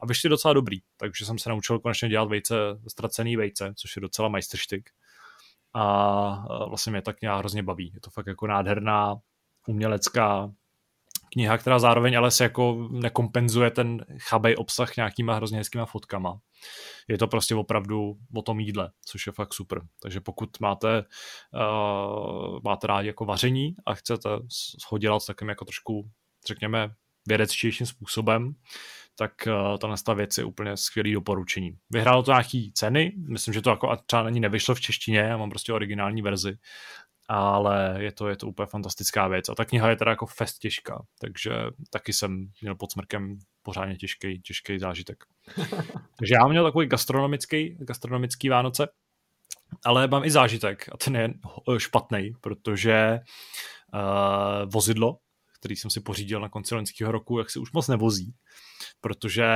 A 0.00 0.06
vyšly 0.06 0.30
docela 0.30 0.54
dobrý, 0.54 0.78
takže 0.96 1.24
jsem 1.26 1.38
se 1.38 1.50
naučil 1.50 1.78
konečně 1.78 2.08
dělat 2.08 2.28
vejce, 2.28 2.54
ztracený 2.88 3.36
vejce, 3.36 3.74
což 3.76 3.96
je 3.96 4.02
docela 4.02 4.28
majstrštyk. 4.28 4.90
A 5.74 6.66
vlastně 6.68 6.92
mě 6.92 7.02
tak 7.02 7.20
nějak 7.20 7.38
hrozně 7.38 7.62
baví. 7.62 7.90
Je 7.94 8.00
to 8.00 8.10
fakt 8.10 8.26
jako 8.26 8.46
nádherná 8.46 9.16
umělecká 9.66 10.50
kniha, 11.32 11.58
která 11.58 11.78
zároveň 11.78 12.18
ale 12.18 12.30
se 12.30 12.44
jako 12.44 12.88
nekompenzuje 12.90 13.70
ten 13.70 14.04
chabej 14.18 14.54
obsah 14.58 14.96
nějakýma 14.96 15.34
hrozně 15.34 15.58
hezkýma 15.58 15.86
fotkama. 15.86 16.38
Je 17.08 17.18
to 17.18 17.26
prostě 17.26 17.54
opravdu 17.54 18.16
o 18.34 18.42
tom 18.42 18.60
jídle, 18.60 18.90
což 19.04 19.26
je 19.26 19.32
fakt 19.32 19.54
super. 19.54 19.82
Takže 20.02 20.20
pokud 20.20 20.60
máte, 20.60 21.04
uh, 21.54 22.58
máte 22.64 22.86
rádi 22.86 23.06
jako 23.06 23.24
vaření 23.24 23.74
a 23.86 23.94
chcete 23.94 24.28
ho 24.90 24.98
dělat 24.98 25.26
takovým 25.26 25.48
jako 25.48 25.64
trošku, 25.64 26.10
řekněme, 26.46 26.94
vědečtějším 27.28 27.86
způsobem, 27.86 28.54
tak 29.16 29.32
uh, 29.46 29.78
tahle 29.78 30.14
věc 30.14 30.38
je 30.38 30.44
úplně 30.44 30.76
skvělý 30.76 31.12
doporučení. 31.12 31.76
Vyhrálo 31.90 32.22
to 32.22 32.30
nějaký 32.30 32.72
ceny, 32.72 33.12
myslím, 33.28 33.54
že 33.54 33.62
to 33.62 33.70
jako 33.70 33.96
třeba 34.06 34.22
ani 34.22 34.40
nevyšlo 34.40 34.74
v 34.74 34.80
češtině, 34.80 35.18
já 35.18 35.36
mám 35.36 35.50
prostě 35.50 35.72
originální 35.72 36.22
verzi, 36.22 36.58
ale 37.28 37.96
je 37.98 38.12
to, 38.12 38.28
je 38.28 38.36
to 38.36 38.46
úplně 38.46 38.66
fantastická 38.66 39.28
věc. 39.28 39.48
A 39.48 39.54
ta 39.54 39.64
kniha 39.64 39.90
je 39.90 39.96
teda 39.96 40.10
jako 40.10 40.26
fest 40.26 40.58
těžká, 40.58 41.02
takže 41.20 41.50
taky 41.90 42.12
jsem 42.12 42.50
měl 42.60 42.74
pod 42.74 42.92
smrkem 42.92 43.38
pořádně 43.62 43.96
těžký, 43.96 44.40
těžký 44.40 44.78
zážitek. 44.78 45.24
takže 46.18 46.34
já 46.34 46.48
měl 46.48 46.64
takový 46.64 46.86
gastronomický, 46.86 47.76
gastronomický 47.80 48.48
Vánoce, 48.48 48.88
ale 49.84 50.08
mám 50.08 50.24
i 50.24 50.30
zážitek 50.30 50.88
a 50.92 50.96
ten 50.96 51.16
je 51.16 51.34
špatný, 51.78 52.32
protože 52.40 53.18
uh, 53.94 54.70
vozidlo, 54.72 55.18
který 55.60 55.76
jsem 55.76 55.90
si 55.90 56.00
pořídil 56.00 56.40
na 56.40 56.48
konci 56.48 56.74
loňského 56.74 57.12
roku, 57.12 57.38
jak 57.38 57.50
se 57.50 57.58
už 57.58 57.72
moc 57.72 57.88
nevozí, 57.88 58.34
protože 59.00 59.46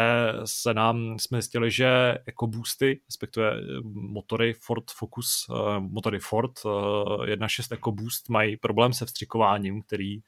se 0.44 0.74
nám, 0.74 1.18
jsme 1.18 1.42
zjistili, 1.42 1.70
že 1.70 2.14
jako 2.26 2.46
boosty, 2.46 3.00
respektive 3.06 3.52
motory 3.92 4.54
Ford 4.54 4.90
Focus, 4.90 5.46
motory 5.78 6.18
Ford 6.18 6.64
uh, 6.64 6.70
1.6 6.70 7.74
EcoBoost 7.74 8.28
mají 8.28 8.56
problém 8.56 8.92
se 8.92 9.06
vstřikováním, 9.06 9.82
který 9.82 10.20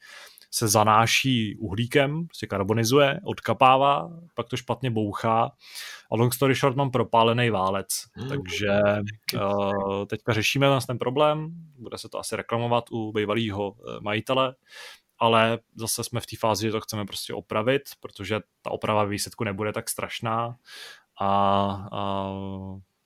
se 0.51 0.67
zanáší 0.67 1.55
uhlíkem, 1.55 2.27
se 2.33 2.47
karbonizuje, 2.47 3.19
odkapává, 3.23 4.09
pak 4.35 4.47
to 4.49 4.57
špatně 4.57 4.91
bouchá. 4.91 5.51
A 6.11 6.15
long 6.15 6.33
story 6.33 6.55
short 6.55 6.75
mám 6.75 6.91
propálený 6.91 7.49
válec, 7.49 7.87
mm. 8.17 8.29
takže 8.29 8.67
uh, 9.33 10.05
teďka 10.05 10.33
řešíme 10.33 10.67
nás 10.67 10.85
ten 10.85 10.97
problém, 10.97 11.51
bude 11.79 11.97
se 11.97 12.09
to 12.09 12.19
asi 12.19 12.35
reklamovat 12.35 12.83
u 12.91 13.11
bývalého 13.11 13.75
eh, 13.79 13.99
majitele, 14.01 14.55
ale 15.19 15.59
zase 15.75 16.03
jsme 16.03 16.19
v 16.19 16.25
té 16.25 16.35
fázi, 16.39 16.67
že 16.67 16.71
to 16.71 16.81
chceme 16.81 17.05
prostě 17.05 17.33
opravit, 17.33 17.81
protože 17.99 18.39
ta 18.61 18.71
oprava 18.71 19.03
výsledku 19.03 19.43
nebude 19.43 19.73
tak 19.73 19.89
strašná. 19.89 20.55
A, 21.21 21.27
a 21.91 22.31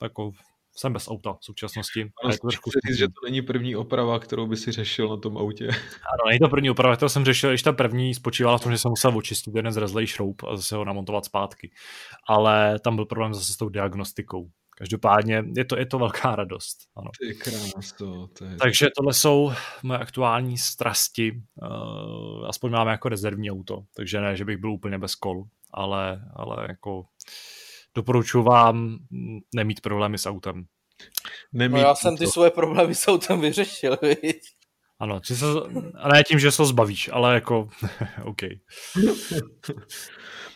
jako 0.02 0.32
jsem 0.76 0.94
bez 0.94 1.08
auta 1.08 1.34
v 1.34 1.46
současnosti. 1.46 2.02
Ano, 2.24 2.34
to 2.34 2.48
trošku... 2.48 2.70
říct, 2.88 2.98
že 2.98 3.08
to 3.08 3.14
není 3.26 3.42
první 3.42 3.76
oprava, 3.76 4.20
kterou 4.20 4.48
by 4.48 4.58
si 4.58 4.72
řešil 4.72 5.10
na 5.10 5.18
tom 5.18 5.38
autě. 5.38 5.68
Ano, 6.14 6.28
není 6.28 6.40
to 6.40 6.50
první 6.50 6.70
oprava, 6.70 6.96
kterou 6.96 7.10
jsem 7.10 7.26
řešil, 7.26 7.50
když 7.50 7.64
ta 7.64 7.74
první 7.74 8.16
spočívala 8.16 8.58
v 8.58 8.64
tom, 8.64 8.72
že 8.72 8.78
jsem 8.78 8.90
musel 8.90 9.18
očistit 9.18 9.56
jeden 9.56 9.72
zrezlej 9.72 10.08
šroub 10.08 10.44
a 10.44 10.56
zase 10.56 10.76
ho 10.76 10.86
namontovat 10.86 11.26
zpátky. 11.26 11.72
Ale 12.28 12.80
tam 12.80 12.96
byl 12.96 13.06
problém 13.06 13.34
zase 13.34 13.54
s 13.54 13.58
tou 13.58 13.70
diagnostikou. 13.70 14.50
Každopádně 14.78 15.44
je 15.56 15.66
to, 15.66 15.78
je 15.78 15.86
to 15.86 16.00
velká 16.00 16.36
radost. 16.36 16.78
Ano. 16.96 17.12
Ty 17.20 17.36
krás 17.36 17.92
to, 17.98 18.28
to 18.28 18.46
je... 18.46 18.56
Takže 18.56 18.88
tohle 18.98 19.14
jsou 19.14 19.54
moje 19.84 20.00
aktuální 20.00 20.58
strasti. 20.58 21.32
Uh, 21.32 22.48
aspoň 22.48 22.72
máme 22.72 22.92
jako 22.92 23.10
rezervní 23.10 23.52
auto, 23.52 23.84
takže 23.96 24.22
ne, 24.22 24.36
že 24.36 24.46
bych 24.46 24.58
byl 24.58 24.72
úplně 24.72 24.98
bez 24.98 25.16
kol, 25.16 25.44
ale, 25.74 26.22
ale 26.34 26.66
jako 26.70 27.06
doporučuji 27.96 28.44
vám 28.44 28.98
nemít 29.56 29.82
problémy 29.82 30.18
s 30.18 30.26
autem. 30.26 30.66
Nemít 31.54 31.74
no 31.74 31.80
já 31.80 31.96
jsem 31.96 32.18
ty 32.18 32.26
to. 32.26 32.32
svoje 32.32 32.52
problémy 32.52 32.96
s 32.96 33.08
autem 33.08 33.42
vyřešil, 33.42 33.98
viď? 34.02 34.42
Ano, 35.00 35.20
či 35.20 35.36
se, 35.36 35.46
a 35.96 36.08
ne 36.08 36.24
tím, 36.24 36.40
že 36.40 36.52
se 36.52 36.62
ho 36.62 36.66
zbavíš, 36.66 37.10
ale 37.14 37.34
jako, 37.34 37.70
OK. 38.24 38.42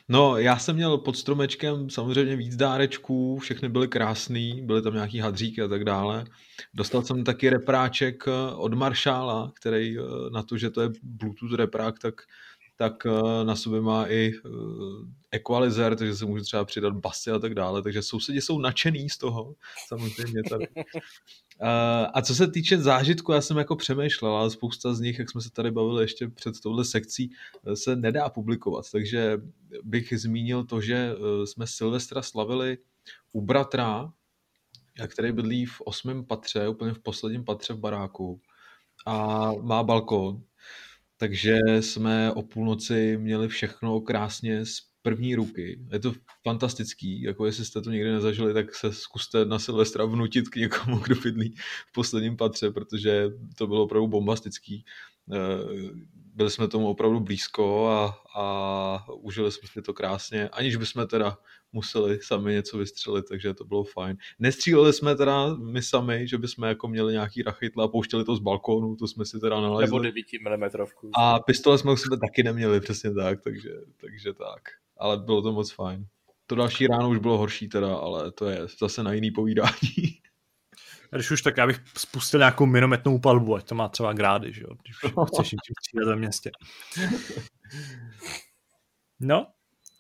No, 0.10 0.38
já 0.38 0.58
jsem 0.58 0.76
měl 0.76 0.98
pod 0.98 1.18
stromečkem 1.18 1.90
samozřejmě 1.90 2.36
víc 2.36 2.56
dárečků, 2.56 3.38
všechny 3.38 3.70
byly 3.70 3.88
krásný, 3.88 4.62
byly 4.66 4.82
tam 4.82 4.94
nějaký 4.94 5.20
hadříky 5.20 5.62
a 5.62 5.68
tak 5.68 5.84
dále. 5.84 6.26
Dostal 6.74 7.02
jsem 7.02 7.24
taky 7.24 7.50
repráček 7.50 8.24
od 8.56 8.74
Maršála, 8.74 9.52
který 9.56 9.98
eh, 10.00 10.02
na 10.34 10.44
to, 10.44 10.58
že 10.58 10.70
to 10.70 10.82
je 10.82 10.90
Bluetooth 11.04 11.54
reprák, 11.54 12.00
tak 12.00 12.16
tak 12.78 13.06
eh, 13.06 13.46
na 13.46 13.56
sobě 13.56 13.82
má 13.82 14.06
i 14.08 14.32
eh, 14.36 14.50
equalizer, 15.36 15.96
takže 15.96 16.16
se 16.16 16.26
může 16.26 16.44
třeba 16.44 16.66
přidat 16.66 16.94
basy 16.94 17.32
a 17.32 17.40
tak 17.40 17.54
dále, 17.54 17.82
takže 17.82 18.02
sousedě 18.02 18.42
jsou 18.42 18.60
nadšený 18.60 19.10
z 19.10 19.18
toho, 19.18 19.56
samozřejmě 19.88 20.44
tady. 20.50 20.68
A 22.14 22.22
co 22.22 22.36
se 22.36 22.52
týče 22.52 22.78
zážitku, 22.78 23.32
já 23.32 23.42
jsem 23.42 23.58
jako 23.58 23.76
přemýšlel, 23.76 24.36
ale 24.36 24.52
spousta 24.52 24.94
z 24.94 25.00
nich, 25.00 25.20
jak 25.20 25.32
jsme 25.32 25.42
se 25.42 25.52
tady 25.52 25.72
bavili 25.72 26.04
ještě 26.04 26.28
před 26.28 26.54
touhle 26.64 26.86
sekcí, 26.86 27.32
se 27.74 27.96
nedá 27.96 28.30
publikovat, 28.30 28.86
takže 28.92 29.38
bych 29.84 30.14
zmínil 30.20 30.64
to, 30.64 30.82
že 30.82 31.12
jsme 31.46 31.68
Silvestra 31.68 32.22
slavili 32.22 32.78
u 33.32 33.42
bratra, 33.42 34.14
který 35.08 35.32
bydlí 35.32 35.66
v 35.66 35.82
osmém 35.82 36.26
patře, 36.26 36.68
úplně 36.68 36.94
v 36.94 37.00
posledním 37.00 37.46
patře 37.46 37.74
v 37.74 37.80
baráku 37.80 38.42
a 39.06 39.52
má 39.62 39.84
balkón 39.84 40.44
takže 41.18 41.58
jsme 41.80 42.32
o 42.32 42.42
půlnoci 42.42 43.18
měli 43.18 43.48
všechno 43.48 44.02
krásně 44.02 44.64
první 45.06 45.36
ruky. 45.36 45.80
Je 45.92 46.00
to 46.00 46.14
fantastický, 46.44 47.22
jako 47.22 47.46
jestli 47.46 47.66
jste 47.66 47.82
to 47.82 47.92
někdy 47.92 48.12
nezažili, 48.12 48.54
tak 48.54 48.76
se 48.76 48.94
zkuste 48.94 49.46
na 49.46 49.60
Silvestra 49.60 50.06
vnutit 50.06 50.50
k 50.50 50.56
někomu, 50.56 50.98
kdo 51.06 51.16
bydlí 51.16 51.56
v 51.88 51.94
posledním 51.94 52.38
patře, 52.38 52.72
protože 52.72 53.30
to 53.58 53.68
bylo 53.68 53.84
opravdu 53.84 54.08
bombastický. 54.08 54.86
Eh, 55.34 56.16
byli 56.36 56.50
jsme 56.50 56.68
tomu 56.68 56.90
opravdu 56.90 57.20
blízko 57.20 57.88
a, 57.88 58.18
a 58.36 59.06
užili 59.14 59.52
jsme 59.52 59.68
si 59.68 59.82
to 59.82 59.94
krásně, 59.94 60.50
aniž 60.50 60.76
bychom 60.76 61.08
teda 61.08 61.38
museli 61.72 62.20
sami 62.22 62.54
něco 62.54 62.78
vystřelit, 62.78 63.26
takže 63.30 63.54
to 63.54 63.66
bylo 63.66 63.84
fajn. 63.84 64.18
Nestříleli 64.40 64.94
jsme 64.94 65.16
teda 65.16 65.56
my 65.56 65.82
sami, 65.82 66.28
že 66.28 66.38
bychom 66.38 66.68
jako 66.68 66.88
měli 66.88 67.14
nějaký 67.14 67.44
rachytle 67.44 67.84
a 67.84 67.88
pouštěli 67.88 68.24
to 68.24 68.36
z 68.36 68.40
balkónu, 68.40 68.96
to 68.96 69.08
jsme 69.08 69.26
si 69.26 69.40
teda 69.40 69.62
nalezli. 69.62 69.88
Nebo 69.88 70.00
9 70.00 70.26
mm. 70.42 71.10
A 71.18 71.40
pistole 71.40 71.78
jsme 71.78 71.92
u 71.92 71.96
sebe 71.96 72.18
taky 72.18 72.44
neměli, 72.44 72.80
přesně 72.80 73.14
tak, 73.14 73.42
takže, 73.42 73.70
takže 74.02 74.34
tak. 74.34 74.62
Ale 74.98 75.18
bylo 75.18 75.42
to 75.42 75.52
moc 75.52 75.72
fajn. 75.72 76.06
To 76.48 76.56
další 76.56 76.88
ráno 76.88 77.10
už 77.10 77.18
bylo 77.18 77.38
horší 77.38 77.68
teda, 77.68 77.96
ale 77.96 78.32
to 78.32 78.50
je 78.50 78.68
zase 78.80 79.04
na 79.04 79.14
jiný 79.14 79.32
povídání. 79.32 80.20
Když 81.16 81.32
už 81.32 81.42
tak 81.42 81.58
já 81.58 81.68
bych 81.68 81.82
spustil 81.98 82.40
nějakou 82.40 82.66
minometnou 82.66 83.20
palbu, 83.20 83.56
ať 83.56 83.68
to 83.68 83.76
má 83.76 83.90
třeba 83.90 84.14
grády, 84.14 84.54
že 84.54 84.62
jo, 84.62 84.70
když 84.84 84.96
chceš 85.28 85.52
jít 85.52 86.06
ve 86.06 86.16
městě. 86.16 86.52
No, 89.20 89.48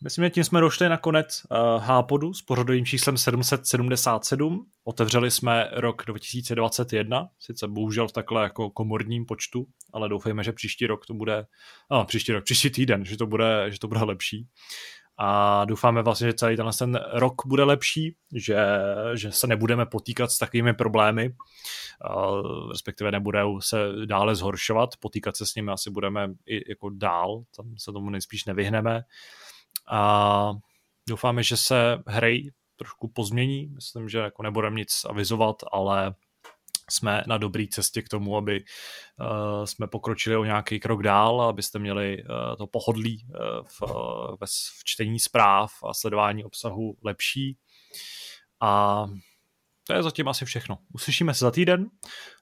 myslím, 0.03 0.25
že 0.25 0.29
tím 0.29 0.43
jsme 0.43 0.61
došli 0.61 0.89
na 0.89 0.97
konec 0.97 1.41
uh, 1.49 1.83
Hápodu 1.83 2.33
s 2.33 2.41
pořadovým 2.41 2.85
číslem 2.85 3.17
777. 3.17 4.65
Otevřeli 4.83 5.31
jsme 5.31 5.69
rok 5.71 6.03
2021, 6.07 7.27
sice 7.39 7.67
bohužel 7.67 8.07
v 8.07 8.11
takhle 8.11 8.43
jako 8.43 8.69
komorním 8.69 9.25
počtu, 9.25 9.65
ale 9.93 10.09
doufejme, 10.09 10.43
že 10.43 10.51
příští 10.51 10.87
rok 10.87 11.05
to 11.05 11.13
bude, 11.13 11.45
no, 11.91 12.05
příští 12.05 12.31
rok, 12.31 12.43
příští 12.43 12.69
týden, 12.69 13.05
že 13.05 13.17
to 13.17 13.27
bude, 13.27 13.71
že 13.71 13.79
to 13.79 13.87
bude 13.87 13.99
lepší 13.99 14.47
a 15.17 15.65
doufáme 15.65 16.01
vlastně, 16.01 16.27
že 16.27 16.33
celý 16.33 16.55
tenhle 16.55 16.73
ten 16.79 16.99
rok 17.13 17.33
bude 17.45 17.63
lepší, 17.63 18.15
že, 18.33 18.57
že 19.13 19.31
se 19.31 19.47
nebudeme 19.47 19.85
potýkat 19.85 20.31
s 20.31 20.37
takovými 20.37 20.73
problémy, 20.73 21.33
respektive 22.71 23.11
nebudou 23.11 23.61
se 23.61 23.77
dále 24.05 24.35
zhoršovat, 24.35 24.89
potýkat 24.99 25.37
se 25.37 25.45
s 25.45 25.55
nimi 25.55 25.71
asi 25.71 25.89
budeme 25.89 26.27
i 26.45 26.69
jako 26.69 26.89
dál, 26.89 27.43
tam 27.55 27.73
se 27.77 27.91
tomu 27.91 28.09
nejspíš 28.09 28.45
nevyhneme. 28.45 29.01
A 29.91 30.51
doufáme, 31.09 31.43
že 31.43 31.57
se 31.57 32.03
hry 32.07 32.51
trošku 32.75 33.07
pozmění, 33.07 33.67
myslím, 33.67 34.09
že 34.09 34.17
jako 34.17 34.43
nebudeme 34.43 34.75
nic 34.75 35.05
avizovat, 35.09 35.55
ale 35.71 36.15
jsme 36.89 37.23
na 37.27 37.37
dobré 37.37 37.65
cestě 37.71 38.01
k 38.01 38.09
tomu, 38.09 38.37
aby 38.37 38.63
uh, 39.19 39.65
jsme 39.65 39.87
pokročili 39.87 40.37
o 40.37 40.43
nějaký 40.43 40.79
krok 40.79 41.03
dál, 41.03 41.41
abyste 41.41 41.79
měli 41.79 42.23
uh, 42.23 42.55
to 42.57 42.67
pohodlí 42.67 43.27
uh, 43.29 43.65
v, 43.67 43.81
uh, 43.81 44.35
v 44.79 44.83
čtení 44.83 45.19
zpráv 45.19 45.71
a 45.83 45.93
sledování 45.93 46.43
obsahu 46.43 46.97
lepší. 47.03 47.57
A 48.61 49.05
to 49.87 49.93
je 49.93 50.03
zatím 50.03 50.27
asi 50.27 50.45
všechno. 50.45 50.77
Uslyšíme 50.93 51.33
se 51.33 51.45
za 51.45 51.51
týden. 51.51 51.85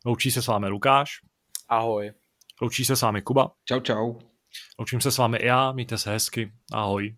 Loučí 0.05 0.31
se 0.31 0.41
s 0.41 0.47
vámi 0.47 0.67
Lukáš. 0.67 1.09
Ahoj. 1.69 2.11
Loučí 2.61 2.85
se 2.85 2.95
s 2.95 3.01
vámi 3.01 3.21
Kuba. 3.21 3.51
Čau, 3.65 3.79
čau. 3.79 4.19
Loučím 4.79 5.01
se 5.01 5.11
s 5.11 5.17
vámi 5.17 5.37
i 5.37 5.45
já, 5.45 5.71
mějte 5.71 5.97
se 5.97 6.11
hezky. 6.11 6.51
Ahoj. 6.73 7.15